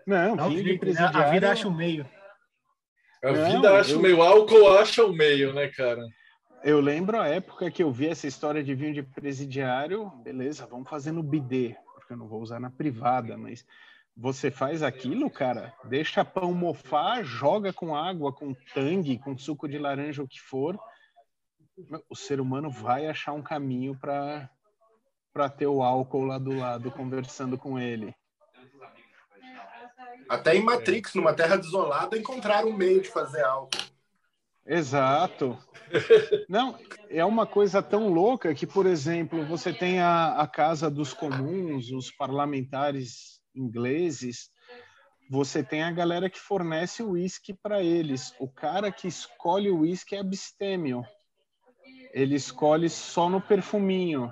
não, 0.08 0.38
não 0.38 0.50
vinho 0.50 0.80
presidiário... 0.80 1.20
A 1.20 1.30
vida 1.30 1.52
acha 1.52 1.68
o 1.68 1.74
meio. 1.74 2.10
A 3.24 3.32
não, 3.32 3.52
vida 3.52 3.78
acha 3.78 3.92
eu... 3.92 4.00
o 4.00 4.02
meio, 4.02 4.18
o 4.18 4.22
álcool 4.24 4.78
acha 4.78 5.04
o 5.06 5.14
meio, 5.14 5.54
né, 5.54 5.68
cara? 5.70 6.06
Eu 6.64 6.80
lembro 6.80 7.20
a 7.20 7.28
época 7.28 7.72
que 7.72 7.84
eu 7.84 7.92
vi 7.92 8.08
essa 8.08 8.28
história 8.28 8.64
de 8.64 8.74
vinho 8.74 8.94
de 8.94 9.04
presidiário, 9.04 10.10
beleza, 10.24 10.66
vamos 10.66 10.90
fazer 10.90 11.12
no 11.12 11.24
bidê, 11.24 11.76
porque 11.96 12.14
eu 12.14 12.18
não 12.18 12.28
vou 12.28 12.42
usar 12.42 12.60
na 12.60 12.70
privada, 12.70 13.38
mas 13.38 13.66
você 14.16 14.50
faz 14.50 14.82
aquilo, 14.82 15.30
cara, 15.30 15.74
deixa 15.86 16.26
pão 16.26 16.54
mofar, 16.54 17.24
joga 17.24 17.72
com 17.72 17.96
água, 17.96 18.34
com 18.34 18.56
tangue, 18.74 19.20
com 19.20 19.38
suco 19.38 19.68
de 19.68 19.78
laranja, 19.78 20.24
o 20.24 20.28
que 20.28 20.42
for, 20.42 20.80
o 22.10 22.16
ser 22.16 22.42
humano 22.42 22.70
vai 22.70 23.08
achar 23.08 23.34
um 23.34 23.42
caminho 23.42 23.96
para 23.98 24.50
para 25.32 25.50
ter 25.50 25.68
o 25.68 25.84
álcool 25.84 26.26
lá 26.26 26.40
do 26.40 26.58
lado 26.58 26.90
conversando 26.90 27.60
com 27.60 27.78
ele. 27.78 28.16
Até 30.30 30.56
em 30.56 30.64
Matrix, 30.64 31.14
numa 31.14 31.34
terra 31.34 31.56
desolada, 31.56 32.18
encontraram 32.18 32.70
um 32.70 32.76
meio 32.76 33.02
de 33.02 33.10
fazer 33.10 33.44
algo. 33.44 33.70
Exato. 34.66 35.58
Não, 36.50 36.78
é 37.10 37.24
uma 37.24 37.48
coisa 37.48 37.82
tão 37.82 38.10
louca 38.10 38.54
que, 38.54 38.68
por 38.68 38.86
exemplo, 38.86 39.46
você 39.46 39.72
tem 39.72 40.02
a, 40.02 40.42
a 40.42 40.48
Casa 40.48 40.90
dos 40.90 41.14
Comuns, 41.14 41.92
os 41.92 42.12
parlamentares 42.12 43.40
ingleses, 43.56 44.50
você 45.30 45.64
tem 45.64 45.84
a 45.84 45.92
galera 45.92 46.30
que 46.30 46.40
fornece 46.40 47.02
o 47.04 47.12
uísque 47.12 47.54
para 47.54 47.82
eles. 47.82 48.34
O 48.40 48.48
cara 48.48 48.92
que 48.92 49.08
escolhe 49.08 49.70
o 49.70 49.80
uísque 49.80 50.16
é 50.16 50.20
abstêmio. 50.20 51.04
Ele 52.14 52.36
escolhe 52.36 52.90
só 52.90 53.30
no 53.30 53.42
perfuminho. 53.42 54.32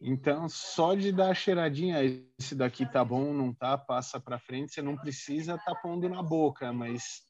Então, 0.00 0.48
só 0.48 0.94
de 0.94 1.12
dar 1.12 1.30
a 1.30 1.34
cheiradinha, 1.34 1.98
esse 2.38 2.54
daqui 2.54 2.90
tá 2.90 3.04
bom, 3.04 3.32
não 3.32 3.52
tá, 3.52 3.76
passa 3.76 4.18
para 4.18 4.38
frente, 4.38 4.72
você 4.72 4.82
não 4.82 4.96
precisa 4.96 5.58
tá 5.58 5.74
pondo 5.74 6.08
na 6.08 6.22
boca, 6.22 6.72
mas 6.72 7.22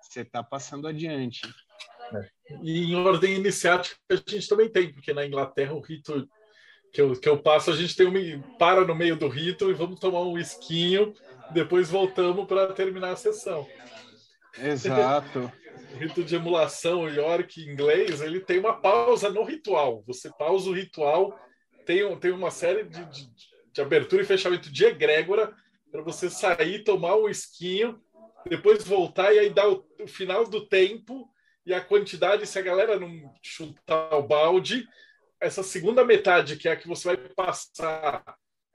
você 0.00 0.24
tá 0.24 0.42
passando 0.42 0.86
adiante. 0.88 1.42
É. 2.12 2.28
E 2.62 2.92
em 2.92 2.94
ordem 2.94 3.34
iniciática 3.34 3.96
a 4.10 4.16
gente 4.16 4.48
também 4.48 4.68
tem, 4.68 4.92
porque 4.92 5.12
na 5.12 5.26
Inglaterra 5.26 5.74
o 5.74 5.80
rito 5.80 6.28
que 6.92 7.00
eu, 7.00 7.12
que 7.12 7.28
eu 7.28 7.38
passo, 7.38 7.70
a 7.70 7.76
gente 7.76 7.94
tem 7.94 8.06
um, 8.06 8.40
para 8.56 8.84
no 8.84 8.94
meio 8.94 9.16
do 9.16 9.28
rito 9.28 9.70
e 9.70 9.74
vamos 9.74 10.00
tomar 10.00 10.22
um 10.22 10.38
esquinho, 10.38 11.12
depois 11.50 11.90
voltamos 11.90 12.46
para 12.46 12.72
terminar 12.72 13.10
a 13.10 13.16
sessão. 13.16 13.66
Exato. 14.58 15.52
o 15.92 15.96
rito 15.98 16.24
de 16.24 16.36
emulação 16.36 17.08
York 17.08 17.60
inglês, 17.60 18.20
ele 18.20 18.40
tem 18.40 18.58
uma 18.58 18.80
pausa 18.80 19.28
no 19.28 19.44
ritual. 19.44 20.02
Você 20.06 20.30
pausa 20.38 20.70
o 20.70 20.72
ritual 20.72 21.38
tem, 21.86 22.16
tem 22.18 22.32
uma 22.32 22.50
série 22.50 22.84
de, 22.84 23.04
de, 23.06 23.30
de 23.72 23.80
abertura 23.80 24.22
e 24.22 24.26
fechamento 24.26 24.70
de 24.70 24.84
egrégora 24.84 25.54
para 25.90 26.02
você 26.02 26.28
sair, 26.28 26.84
tomar 26.84 27.16
um 27.16 27.28
esquinho, 27.28 27.98
depois 28.46 28.84
voltar 28.84 29.32
e 29.32 29.38
aí 29.38 29.50
dar 29.50 29.68
o, 29.70 29.86
o, 30.00 30.06
final 30.06 30.44
do 30.44 30.66
tempo 30.66 31.30
e 31.64 31.72
a 31.72 31.80
quantidade, 31.80 32.46
se 32.46 32.58
a 32.58 32.62
galera 32.62 32.98
não 32.98 33.32
chutar 33.42 34.14
o 34.14 34.22
balde, 34.22 34.86
essa 35.40 35.62
segunda 35.62 36.04
metade, 36.04 36.56
que 36.56 36.68
é 36.68 36.72
a 36.72 36.76
que 36.76 36.88
você 36.88 37.08
vai 37.08 37.16
passar 37.16 38.22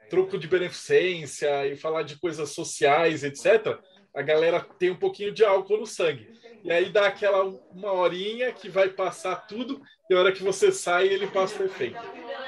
troco 0.10 0.38
de 0.38 0.48
beneficência 0.48 1.68
e 1.68 1.76
falar 1.76 2.04
de 2.04 2.18
coisas 2.18 2.50
sociais, 2.50 3.24
etc., 3.24 3.80
a 4.14 4.22
galera 4.22 4.60
tem 4.60 4.90
um 4.90 4.96
pouquinho 4.96 5.32
de 5.32 5.44
álcool 5.44 5.78
no 5.78 5.86
sangue. 5.86 6.28
E 6.64 6.72
aí 6.72 6.90
dá 6.90 7.08
aquela 7.08 7.44
uma 7.44 7.92
horinha 7.92 8.52
que 8.52 8.70
vai 8.70 8.90
passar 8.90 9.48
tudo, 9.48 9.82
e 10.10 10.14
a 10.14 10.20
hora 10.20 10.32
que 10.32 10.44
você 10.44 10.72
sai, 10.72 11.08
ele 11.08 11.28
passa 11.28 11.62
o 11.62 11.66
efeito. 11.66 12.00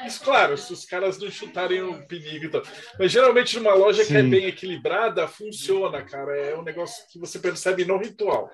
Isso, 0.05 0.23
claro, 0.23 0.57
se 0.57 0.71
os 0.73 0.85
caras 0.85 1.17
não 1.17 1.31
chutarem 1.31 1.81
o 1.81 2.05
perigo 2.07 2.45
e 2.45 2.49
tal. 2.49 2.61
Mas 2.99 3.11
geralmente 3.11 3.57
numa 3.57 3.73
loja 3.73 4.03
Sim. 4.03 4.13
que 4.13 4.17
é 4.17 4.23
bem 4.23 4.45
equilibrada, 4.45 5.27
funciona, 5.27 6.03
cara. 6.03 6.37
É 6.37 6.57
um 6.57 6.63
negócio 6.63 7.05
que 7.09 7.17
você 7.17 7.39
percebe 7.39 7.85
no 7.85 7.97
ritual. 7.97 8.51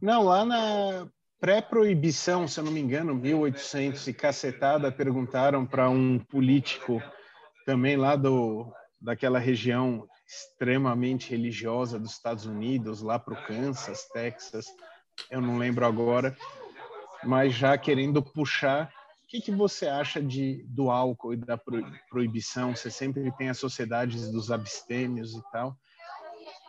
Não, 0.00 0.24
lá 0.24 0.44
na 0.44 1.08
pré-proibição, 1.40 2.46
se 2.46 2.60
eu 2.60 2.64
não 2.64 2.72
me 2.72 2.80
engano, 2.80 3.14
1800 3.14 4.06
e 4.06 4.14
cacetada, 4.14 4.92
perguntaram 4.92 5.66
para 5.66 5.88
um 5.88 6.18
político 6.18 7.02
também 7.66 7.96
lá 7.96 8.16
do, 8.16 8.70
daquela 9.00 9.38
região 9.38 10.06
extremamente 10.36 11.30
religiosa 11.30 11.98
dos 11.98 12.12
Estados 12.12 12.46
Unidos, 12.46 13.02
lá 13.02 13.18
para 13.18 13.34
o 13.34 13.46
Kansas, 13.46 14.06
Texas, 14.12 14.66
eu 15.30 15.40
não 15.40 15.58
lembro 15.58 15.86
agora, 15.86 16.36
mas 17.22 17.54
já 17.54 17.76
querendo 17.78 18.22
puxar 18.22 18.92
que, 19.34 19.40
que 19.40 19.50
você 19.50 19.88
acha 19.88 20.22
de, 20.22 20.62
do 20.68 20.90
álcool 20.90 21.34
e 21.34 21.36
da 21.36 21.58
proibição? 22.08 22.74
Você 22.74 22.88
sempre 22.88 23.32
tem 23.32 23.48
as 23.48 23.58
sociedades 23.58 24.30
dos 24.30 24.52
abstêmios 24.52 25.34
e 25.34 25.42
tal. 25.50 25.76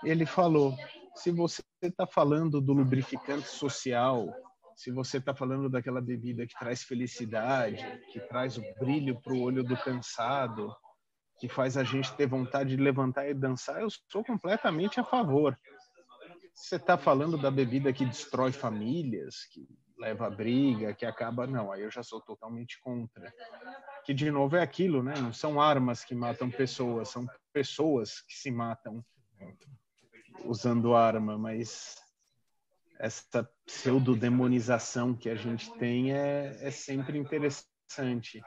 Ele 0.04 0.26
falou: 0.26 0.76
se 1.14 1.30
você 1.30 1.62
está 1.84 2.08
falando 2.08 2.60
do 2.60 2.74
lubrificante 2.74 3.48
social, 3.48 4.34
se 4.76 4.90
você 4.90 5.18
está 5.18 5.36
falando 5.36 5.70
daquela 5.70 6.02
bebida 6.02 6.48
que 6.48 6.58
traz 6.58 6.82
felicidade, 6.82 7.86
que 8.12 8.20
traz 8.20 8.58
o 8.58 8.64
brilho 8.80 9.22
para 9.22 9.34
o 9.34 9.42
olho 9.42 9.64
do 9.64 9.78
cansado, 9.78 10.76
que 11.40 11.50
faz 11.50 11.78
a 11.78 11.84
gente 11.84 12.14
ter 12.16 12.28
vontade 12.28 12.76
de 12.76 12.82
levantar 12.82 13.28
e 13.30 13.34
dançar, 13.34 13.82
eu 13.82 13.90
sou 14.10 14.24
completamente 14.24 15.00
a 15.00 15.04
favor. 15.04 15.58
Você 16.54 16.78
está 16.78 16.98
falando 16.98 17.38
da 17.38 17.52
bebida 17.52 17.92
que 17.92 18.06
destrói 18.06 18.52
famílias, 18.52 19.46
que 19.52 19.68
leva 19.98 20.28
a 20.28 20.30
briga, 20.30 20.94
que 20.94 21.06
acaba. 21.06 21.46
Não, 21.46 21.72
aí 21.72 21.82
eu 21.82 21.92
já 21.92 22.02
sou 22.02 22.22
totalmente 22.22 22.80
contra. 22.80 23.34
Que, 24.06 24.14
de 24.14 24.32
novo, 24.32 24.56
é 24.56 24.62
aquilo, 24.62 25.04
né? 25.04 25.14
Não 25.18 25.34
são 25.34 25.60
armas 25.60 26.06
que 26.06 26.16
matam 26.16 26.50
pessoas, 26.50 27.10
são 27.10 27.26
pessoas 27.52 28.22
que 28.22 28.36
se 28.36 28.52
matam 28.52 29.04
usando 30.46 30.96
arma, 30.96 31.38
mas 31.38 31.96
essa 33.00 33.50
pseudodemonização 33.66 35.14
que 35.14 35.30
a 35.30 35.36
gente 35.36 35.72
tem 35.74 36.14
é, 36.14 36.58
é 36.62 36.72
sempre 36.72 37.18
interessante. 37.18 38.42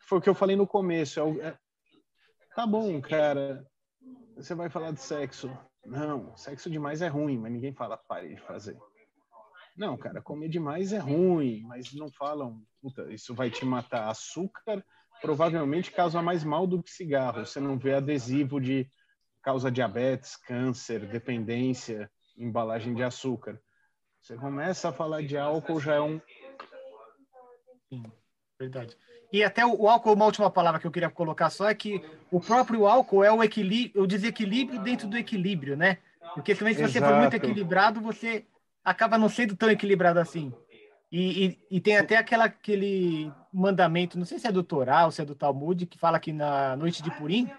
Foi 0.00 0.18
o 0.18 0.20
que 0.20 0.28
eu 0.28 0.34
falei 0.34 0.56
no 0.56 0.66
começo. 0.66 1.20
É, 1.20 1.48
é, 1.48 1.58
tá 2.54 2.66
bom, 2.66 3.00
cara, 3.00 3.66
você 4.36 4.54
vai 4.54 4.68
falar 4.70 4.92
de 4.92 5.00
sexo. 5.00 5.50
Não, 5.84 6.36
sexo 6.36 6.70
demais 6.70 7.02
é 7.02 7.08
ruim, 7.08 7.38
mas 7.38 7.52
ninguém 7.52 7.74
fala 7.74 7.96
pare 7.96 8.34
de 8.34 8.40
fazer. 8.40 8.76
Não, 9.76 9.96
cara, 9.96 10.20
comer 10.20 10.48
demais 10.48 10.92
é 10.92 10.98
ruim, 10.98 11.62
mas 11.62 11.92
não 11.94 12.10
falam, 12.10 12.62
puta, 12.80 13.10
isso 13.12 13.34
vai 13.34 13.50
te 13.50 13.64
matar. 13.64 14.08
Açúcar 14.08 14.84
provavelmente 15.20 15.90
causa 15.90 16.20
mais 16.20 16.44
mal 16.44 16.66
do 16.66 16.82
que 16.82 16.90
cigarro. 16.90 17.46
Você 17.46 17.58
não 17.60 17.78
vê 17.78 17.94
adesivo 17.94 18.60
de 18.60 18.88
causa 19.42 19.70
diabetes, 19.70 20.36
câncer, 20.36 21.06
dependência. 21.08 22.10
embalagem 22.36 22.94
de 22.94 23.02
açúcar. 23.02 23.60
Você 24.20 24.36
começa 24.36 24.88
a 24.88 24.92
falar 24.92 25.22
de 25.22 25.36
álcool, 25.36 25.80
já 25.80 25.94
é 25.94 26.00
um. 26.00 26.20
Sim, 27.88 28.04
verdade. 28.58 28.96
E 29.32 29.42
até 29.42 29.64
o, 29.64 29.82
o 29.82 29.88
álcool, 29.88 30.12
uma 30.12 30.26
última 30.26 30.50
palavra 30.50 30.78
que 30.78 30.86
eu 30.86 30.90
queria 30.90 31.08
colocar 31.08 31.48
só 31.48 31.68
é 31.68 31.74
que 31.74 32.02
o 32.30 32.38
próprio 32.38 32.86
álcool 32.86 33.24
é 33.24 33.32
o 33.32 33.42
equilíbrio, 33.42 34.02
o 34.02 34.06
desequilíbrio 34.06 34.78
dentro 34.80 35.08
do 35.08 35.16
equilíbrio, 35.16 35.76
né? 35.76 35.98
Porque 36.34 36.54
também 36.54 36.74
se 36.74 36.82
você 36.82 37.00
for 37.00 37.14
muito 37.14 37.34
Exato. 37.34 37.36
equilibrado, 37.36 38.00
você 38.00 38.44
acaba 38.84 39.16
não 39.16 39.28
sendo 39.28 39.56
tão 39.56 39.70
equilibrado 39.70 40.18
assim. 40.18 40.52
E, 41.10 41.46
e, 41.46 41.58
e 41.70 41.80
tem 41.80 41.96
até 41.96 42.16
aquela, 42.16 42.44
aquele 42.44 43.30
mandamento, 43.52 44.18
não 44.18 44.24
sei 44.24 44.38
se 44.38 44.46
é 44.46 44.52
do 44.52 44.62
Torá 44.62 45.04
ou 45.04 45.10
se 45.10 45.20
é 45.20 45.24
do 45.24 45.34
Talmud, 45.34 45.86
que 45.86 45.98
fala 45.98 46.18
que 46.18 46.32
na 46.32 46.76
noite 46.76 47.02
de 47.02 47.10
Purim, 47.10 47.50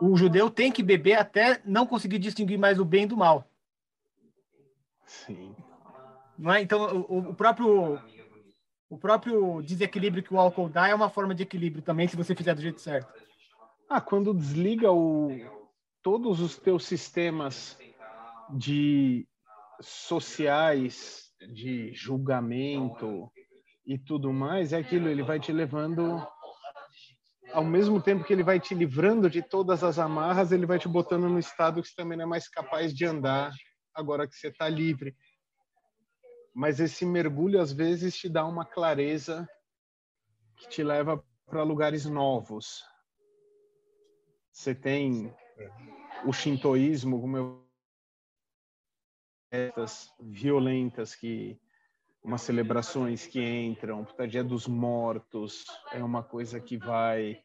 o 0.00 0.16
judeu 0.16 0.50
tem 0.50 0.70
que 0.70 0.82
beber 0.82 1.14
até 1.14 1.60
não 1.64 1.86
conseguir 1.86 2.18
distinguir 2.18 2.58
mais 2.58 2.78
o 2.78 2.84
bem 2.84 3.06
do 3.06 3.16
mal. 3.16 3.44
Sim. 5.04 5.54
Não 6.38 6.52
é? 6.52 6.62
Então, 6.62 7.06
o, 7.08 7.30
o 7.30 7.34
próprio 7.34 7.98
o 8.88 8.98
próprio 8.98 9.62
desequilíbrio 9.62 10.22
que 10.22 10.32
o 10.32 10.38
álcool 10.38 10.68
dá 10.68 10.88
é 10.88 10.94
uma 10.94 11.10
forma 11.10 11.34
de 11.34 11.42
equilíbrio 11.42 11.82
também, 11.82 12.06
se 12.06 12.16
você 12.16 12.34
fizer 12.34 12.54
do 12.54 12.62
jeito 12.62 12.80
certo. 12.80 13.12
Ah, 13.88 14.00
quando 14.00 14.34
desliga 14.34 14.90
o, 14.92 15.30
todos 16.02 16.40
os 16.40 16.56
teus 16.56 16.84
sistemas 16.84 17.78
de 18.50 19.26
sociais, 19.80 21.32
de 21.52 21.92
julgamento 21.94 23.30
e 23.84 23.98
tudo 23.98 24.32
mais, 24.32 24.72
é 24.72 24.78
aquilo, 24.78 25.08
ele 25.08 25.22
vai 25.22 25.38
te 25.38 25.52
levando 25.52 26.26
ao 27.52 27.64
mesmo 27.64 28.00
tempo 28.00 28.24
que 28.24 28.32
ele 28.32 28.42
vai 28.42 28.58
te 28.58 28.74
livrando 28.74 29.30
de 29.30 29.42
todas 29.42 29.82
as 29.84 29.98
amarras, 29.98 30.52
ele 30.52 30.66
vai 30.66 30.78
te 30.78 30.88
botando 30.88 31.28
no 31.28 31.38
estado 31.38 31.80
que 31.80 31.88
você 31.88 31.94
também 31.94 32.16
não 32.18 32.24
é 32.24 32.28
mais 32.28 32.48
capaz 32.48 32.92
de 32.92 33.04
andar 33.04 33.52
agora 33.94 34.26
que 34.26 34.34
você 34.34 34.48
está 34.48 34.68
livre. 34.68 35.14
Mas 36.58 36.80
esse 36.80 37.04
mergulho 37.04 37.60
às 37.60 37.70
vezes 37.70 38.16
te 38.16 38.30
dá 38.30 38.46
uma 38.46 38.64
clareza 38.64 39.46
que 40.56 40.66
te 40.66 40.82
leva 40.82 41.22
para 41.44 41.62
lugares 41.62 42.06
novos. 42.06 42.82
Você 44.50 44.74
tem 44.74 45.36
o 46.24 46.32
shintoísmo, 46.32 47.20
como 47.20 47.36
eu 47.36 47.68
violentas 50.18 51.14
que 51.14 51.60
umas 52.24 52.40
celebrações 52.40 53.26
que 53.26 53.38
entram, 53.38 54.02
puta 54.06 54.26
dia 54.26 54.42
dos 54.42 54.66
mortos, 54.66 55.66
é 55.92 56.02
uma 56.02 56.22
coisa 56.22 56.58
que 56.58 56.78
vai 56.78 57.44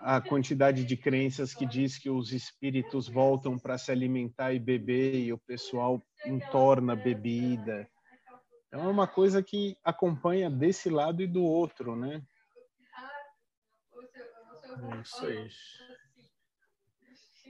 a 0.00 0.20
quantidade 0.20 0.84
de 0.84 0.96
crenças 0.96 1.54
que 1.54 1.66
diz 1.66 1.98
que 1.98 2.08
os 2.08 2.32
espíritos 2.32 3.08
voltam 3.08 3.58
para 3.58 3.76
se 3.76 3.92
alimentar 3.92 4.52
e 4.52 4.58
beber 4.58 5.14
e 5.14 5.32
o 5.32 5.38
pessoal 5.38 6.02
entorna 6.24 6.96
bebida. 6.96 7.88
Então 8.68 8.84
é 8.84 8.88
uma 8.88 9.06
coisa 9.06 9.42
que 9.42 9.76
acompanha 9.84 10.48
desse 10.48 10.88
lado 10.88 11.22
e 11.22 11.26
do 11.26 11.42
outro, 11.42 11.96
né? 11.96 12.22
É 14.92 15.00
isso 15.02 15.26
aí. 15.26 15.48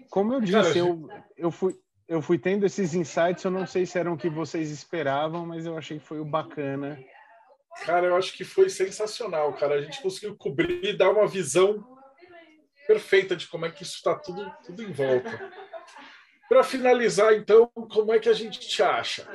Como 0.09 0.33
eu 0.35 0.41
disse, 0.41 0.79
eu, 0.79 1.09
eu 1.37 1.51
fui 1.51 1.79
eu 2.09 2.21
fui 2.21 2.37
tendo 2.37 2.67
esses 2.67 2.93
insights, 2.93 3.45
eu 3.45 3.53
não 3.53 3.65
sei 3.65 3.87
se 3.87 3.97
eram 3.97 4.15
o 4.15 4.19
que 4.19 4.29
vocês 4.29 4.69
esperavam, 4.73 5.47
mas 5.47 5.65
eu 5.65 5.79
achei 5.79 6.01
que 6.01 6.05
foi 6.05 6.19
o 6.19 6.25
bacana. 6.25 6.99
Cara, 7.85 8.09
eu 8.09 8.17
acho 8.17 8.37
que 8.37 8.43
foi 8.43 8.69
sensacional, 8.69 9.53
cara. 9.55 9.77
A 9.77 9.81
gente 9.81 10.03
conseguiu 10.03 10.37
cobrir 10.37 10.85
e 10.85 10.97
dar 10.97 11.11
uma 11.11 11.29
visão 11.29 12.00
perfeita 12.91 13.37
de 13.37 13.47
como 13.47 13.65
é 13.65 13.71
que 13.71 13.85
isso 13.85 13.95
está 13.95 14.17
tudo, 14.17 14.53
tudo 14.67 14.83
em 14.83 14.91
volta. 14.91 15.49
Para 16.49 16.65
finalizar, 16.65 17.33
então, 17.35 17.69
como 17.69 18.13
é 18.13 18.19
que 18.19 18.29
a 18.29 18.33
gente 18.33 18.59
te 18.59 18.83
acha? 18.83 19.29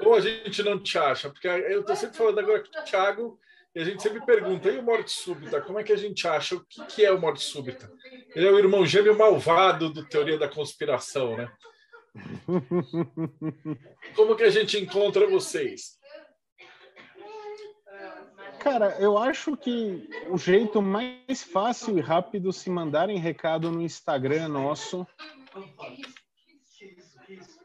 Ou 0.00 0.14
a 0.14 0.22
gente 0.22 0.62
não 0.62 0.82
te 0.82 0.96
acha? 0.96 1.28
Porque 1.28 1.46
eu 1.46 1.82
estou 1.82 1.94
sempre 1.94 2.16
falando 2.16 2.38
agora 2.38 2.62
com 2.62 2.80
o 2.80 2.82
Thiago 2.82 3.38
e 3.74 3.80
a 3.80 3.84
gente 3.84 4.02
sempre 4.02 4.24
pergunta, 4.24 4.70
e 4.70 4.78
o 4.78 4.82
morte 4.82 5.10
súbita? 5.10 5.60
Como 5.60 5.78
é 5.78 5.84
que 5.84 5.92
a 5.92 5.96
gente 5.96 6.26
acha? 6.26 6.54
O 6.54 6.64
que, 6.64 6.82
que 6.86 7.04
é 7.04 7.12
o 7.12 7.20
morte 7.20 7.42
súbita? 7.42 7.92
Ele 8.34 8.46
é 8.46 8.50
o 8.50 8.58
irmão 8.58 8.86
gêmeo 8.86 9.18
malvado 9.18 9.90
do 9.90 10.06
Teoria 10.06 10.38
da 10.38 10.48
Conspiração, 10.48 11.36
né? 11.36 11.52
Como 14.16 14.34
que 14.34 14.44
a 14.44 14.50
gente 14.50 14.78
encontra 14.78 15.26
vocês? 15.26 15.98
Cara, 18.64 18.96
eu 18.98 19.18
acho 19.18 19.58
que 19.58 20.08
o 20.30 20.38
jeito 20.38 20.80
mais 20.80 21.42
fácil 21.42 21.98
e 21.98 22.00
rápido 22.00 22.50
se 22.50 22.70
mandarem 22.70 23.18
recado 23.18 23.70
no 23.70 23.82
Instagram 23.82 24.48
nosso. 24.48 25.06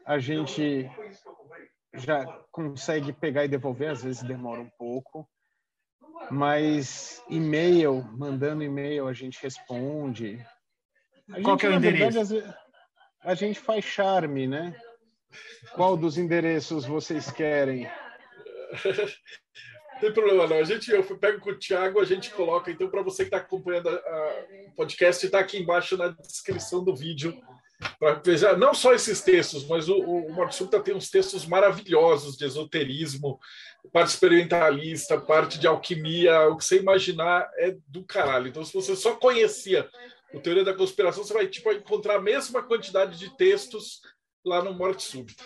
A 0.04 0.18
gente 0.18 0.90
já 1.94 2.26
consegue 2.52 3.14
pegar 3.14 3.46
e 3.46 3.48
devolver, 3.48 3.88
às 3.88 4.04
vezes 4.04 4.22
demora 4.22 4.60
um 4.60 4.68
pouco. 4.76 5.26
Mas 6.30 7.24
e-mail, 7.30 8.02
mandando 8.12 8.62
e-mail, 8.62 9.08
a 9.08 9.14
gente 9.14 9.42
responde. 9.42 10.46
A 11.30 11.40
Qual 11.40 11.58
gente, 11.58 11.60
que 11.60 11.66
é 11.66 11.68
o 11.70 11.80
verdade, 11.80 11.96
endereço? 11.96 12.34
vezes, 12.34 12.54
a 13.22 13.34
gente 13.34 13.58
faz 13.58 13.86
charme, 13.86 14.46
né? 14.46 14.78
Qual 15.72 15.96
dos 15.96 16.18
endereços 16.18 16.84
vocês 16.84 17.30
querem? 17.30 17.90
Não 20.02 20.08
tem 20.08 20.12
problema 20.12 20.46
não. 20.46 20.58
A 20.58 20.64
gente, 20.64 20.90
eu 20.90 21.02
pego 21.18 21.40
com 21.40 21.50
o 21.50 21.58
Thiago, 21.58 22.00
a 22.00 22.04
gente 22.04 22.30
coloca. 22.30 22.70
Então, 22.70 22.88
para 22.88 23.02
você 23.02 23.24
que 23.24 23.28
está 23.28 23.36
acompanhando 23.38 23.88
a- 23.88 23.92
a- 23.92 24.44
o 24.68 24.72
podcast, 24.72 25.24
está 25.26 25.38
aqui 25.40 25.58
embaixo 25.58 25.96
na 25.96 26.08
descrição 26.08 26.82
do 26.82 26.94
vídeo. 26.96 27.38
Para 27.98 28.14
veja 28.14 28.56
não 28.56 28.74
só 28.74 28.92
esses 28.92 29.22
textos, 29.22 29.66
mas 29.66 29.88
o, 29.88 29.96
o, 29.98 30.52
Súbita 30.52 30.80
tem 30.80 30.94
uns 30.94 31.08
textos 31.10 31.46
maravilhosos 31.46 32.36
de 32.36 32.44
esoterismo, 32.44 33.38
parte 33.90 34.08
experimentalista, 34.10 35.18
parte 35.18 35.58
de 35.58 35.66
alquimia, 35.66 36.48
o 36.48 36.56
que 36.58 36.64
você 36.64 36.76
imaginar 36.78 37.50
é 37.56 37.74
do 37.88 38.04
caralho. 38.04 38.48
Então, 38.48 38.62
se 38.64 38.74
você 38.74 38.94
só 38.94 39.14
conhecia 39.16 39.88
o 40.34 40.40
Teoria 40.40 40.62
da 40.64 40.74
Conspiração, 40.74 41.24
você 41.24 41.32
vai 41.32 41.46
tipo, 41.46 41.72
encontrar 41.72 42.16
a 42.16 42.20
mesma 42.20 42.62
quantidade 42.62 43.18
de 43.18 43.34
textos 43.36 44.02
lá 44.44 44.62
no 44.62 44.74
Morte 44.74 45.02
Súbita. 45.02 45.42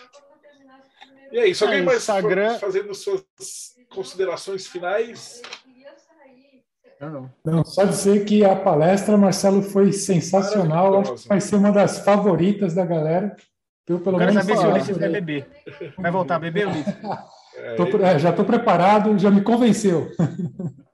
E 1.31 1.39
é 1.39 1.47
isso. 1.47 1.63
Alguém 1.63 1.79
É, 1.79 1.83
mais 1.83 1.99
Instagram- 1.99 2.59
fazendo 2.59 2.93
suas 2.93 3.25
considerações 3.95 4.67
finais? 4.67 5.41
Não, 6.99 7.09
não. 7.09 7.31
Não, 7.43 7.65
só 7.65 7.85
dizer 7.85 8.25
que 8.25 8.45
a 8.45 8.55
palestra, 8.55 9.17
Marcelo, 9.17 9.61
foi 9.61 9.91
sensacional. 9.91 10.99
Acho 10.99 11.15
que 11.15 11.27
vai 11.27 11.41
ser 11.41 11.55
uma 11.55 11.71
das 11.71 11.99
favoritas 11.99 12.73
da 12.73 12.85
galera. 12.85 13.35
Eu, 13.87 13.99
pelo 13.99 14.17
quero 14.17 14.33
menos, 14.33 14.45
saber 14.45 14.57
se 14.57 14.65
o. 14.65 14.71
Ulisses 14.71 14.97
vai 14.97 15.09
beber. 15.09 15.47
Vai 15.97 16.11
voltar 16.11 16.35
a 16.35 16.39
beber, 16.39 16.67
Ulisses? 16.67 16.93
É, 17.57 17.75
Tô 17.75 17.85
é, 17.99 18.19
já 18.19 18.31
estou 18.31 18.43
preparado, 18.45 19.17
já 19.17 19.31
me 19.31 19.41
convenceu. 19.41 20.11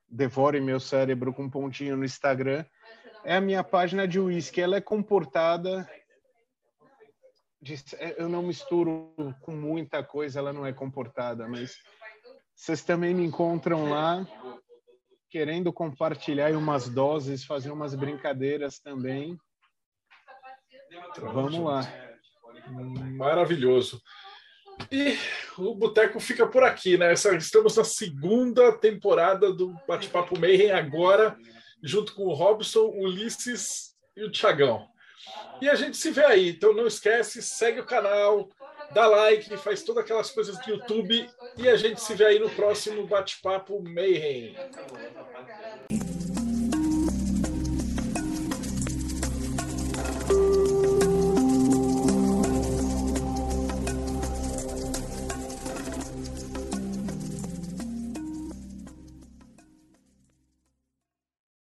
devore 0.10 0.60
meu 0.60 0.80
cérebro 0.80 1.32
com 1.34 1.48
pontinho 1.50 1.98
no 1.98 2.06
Instagram, 2.06 2.64
é 3.24 3.36
a 3.36 3.42
minha 3.42 3.64
página 3.64 4.08
de 4.08 4.20
uísque. 4.20 4.62
Ela 4.62 4.78
é 4.78 4.82
comportada. 4.82 5.90
de- 7.62 7.76
é, 7.98 8.16
eu 8.20 8.28
não 8.28 8.42
misturo 8.42 9.14
com 9.42 9.52
muita 9.52 10.04
coisa, 10.04 10.40
ela 10.40 10.52
não 10.52 10.66
é 10.66 10.74
comportada, 10.74 11.48
mas 11.48 11.78
vocês 12.56 12.84
também 12.84 13.14
me 13.14 13.24
encontram 13.24 13.88
lá 13.88 14.26
querendo 15.30 15.72
compartilhar 15.72 16.52
umas 16.54 16.90
doses, 16.90 17.46
fazer 17.46 17.70
umas 17.72 17.94
brincadeiras 17.94 18.80
também. 18.80 19.38
Vamos 21.20 21.60
lá. 21.60 21.82
Maravilhoso. 23.16 24.02
E 24.92 25.16
o 25.58 25.76
Boteco 25.76 26.20
fica 26.20 26.48
por 26.48 26.64
aqui, 26.64 26.98
né? 26.98 27.14
Estamos 27.14 27.76
na 27.78 27.84
segunda 27.84 28.76
temporada 28.78 29.54
do 29.54 29.74
Bate-Papo 29.88 30.40
Mayhem 30.40 30.72
agora, 30.72 31.38
junto 31.82 32.14
com 32.14 32.26
o 32.26 32.34
Robson, 32.34 32.82
o 32.82 33.04
Ulisses 33.04 33.96
e 34.16 34.24
o 34.24 34.32
Tiagão. 34.32 34.88
E 35.62 35.70
a 35.70 35.76
gente 35.76 35.98
se 35.98 36.12
vê 36.12 36.26
aí. 36.26 36.50
Então 36.50 36.74
não 36.74 36.88
esquece, 36.88 37.42
segue 37.42 37.80
o 37.80 37.86
canal, 37.86 38.50
dá 38.94 39.06
like, 39.08 39.56
faz 39.58 39.84
todas 39.84 40.04
aquelas 40.04 40.32
coisas 40.32 40.58
do 40.60 40.72
YouTube 40.72 41.30
e 41.58 41.70
a 41.70 41.76
gente 41.76 42.02
se 42.02 42.16
vê 42.16 42.26
aí 42.26 42.40
no 42.40 42.50
próximo 42.50 43.06
Bate-Papo 43.06 43.82
Mayhem. 43.82 44.56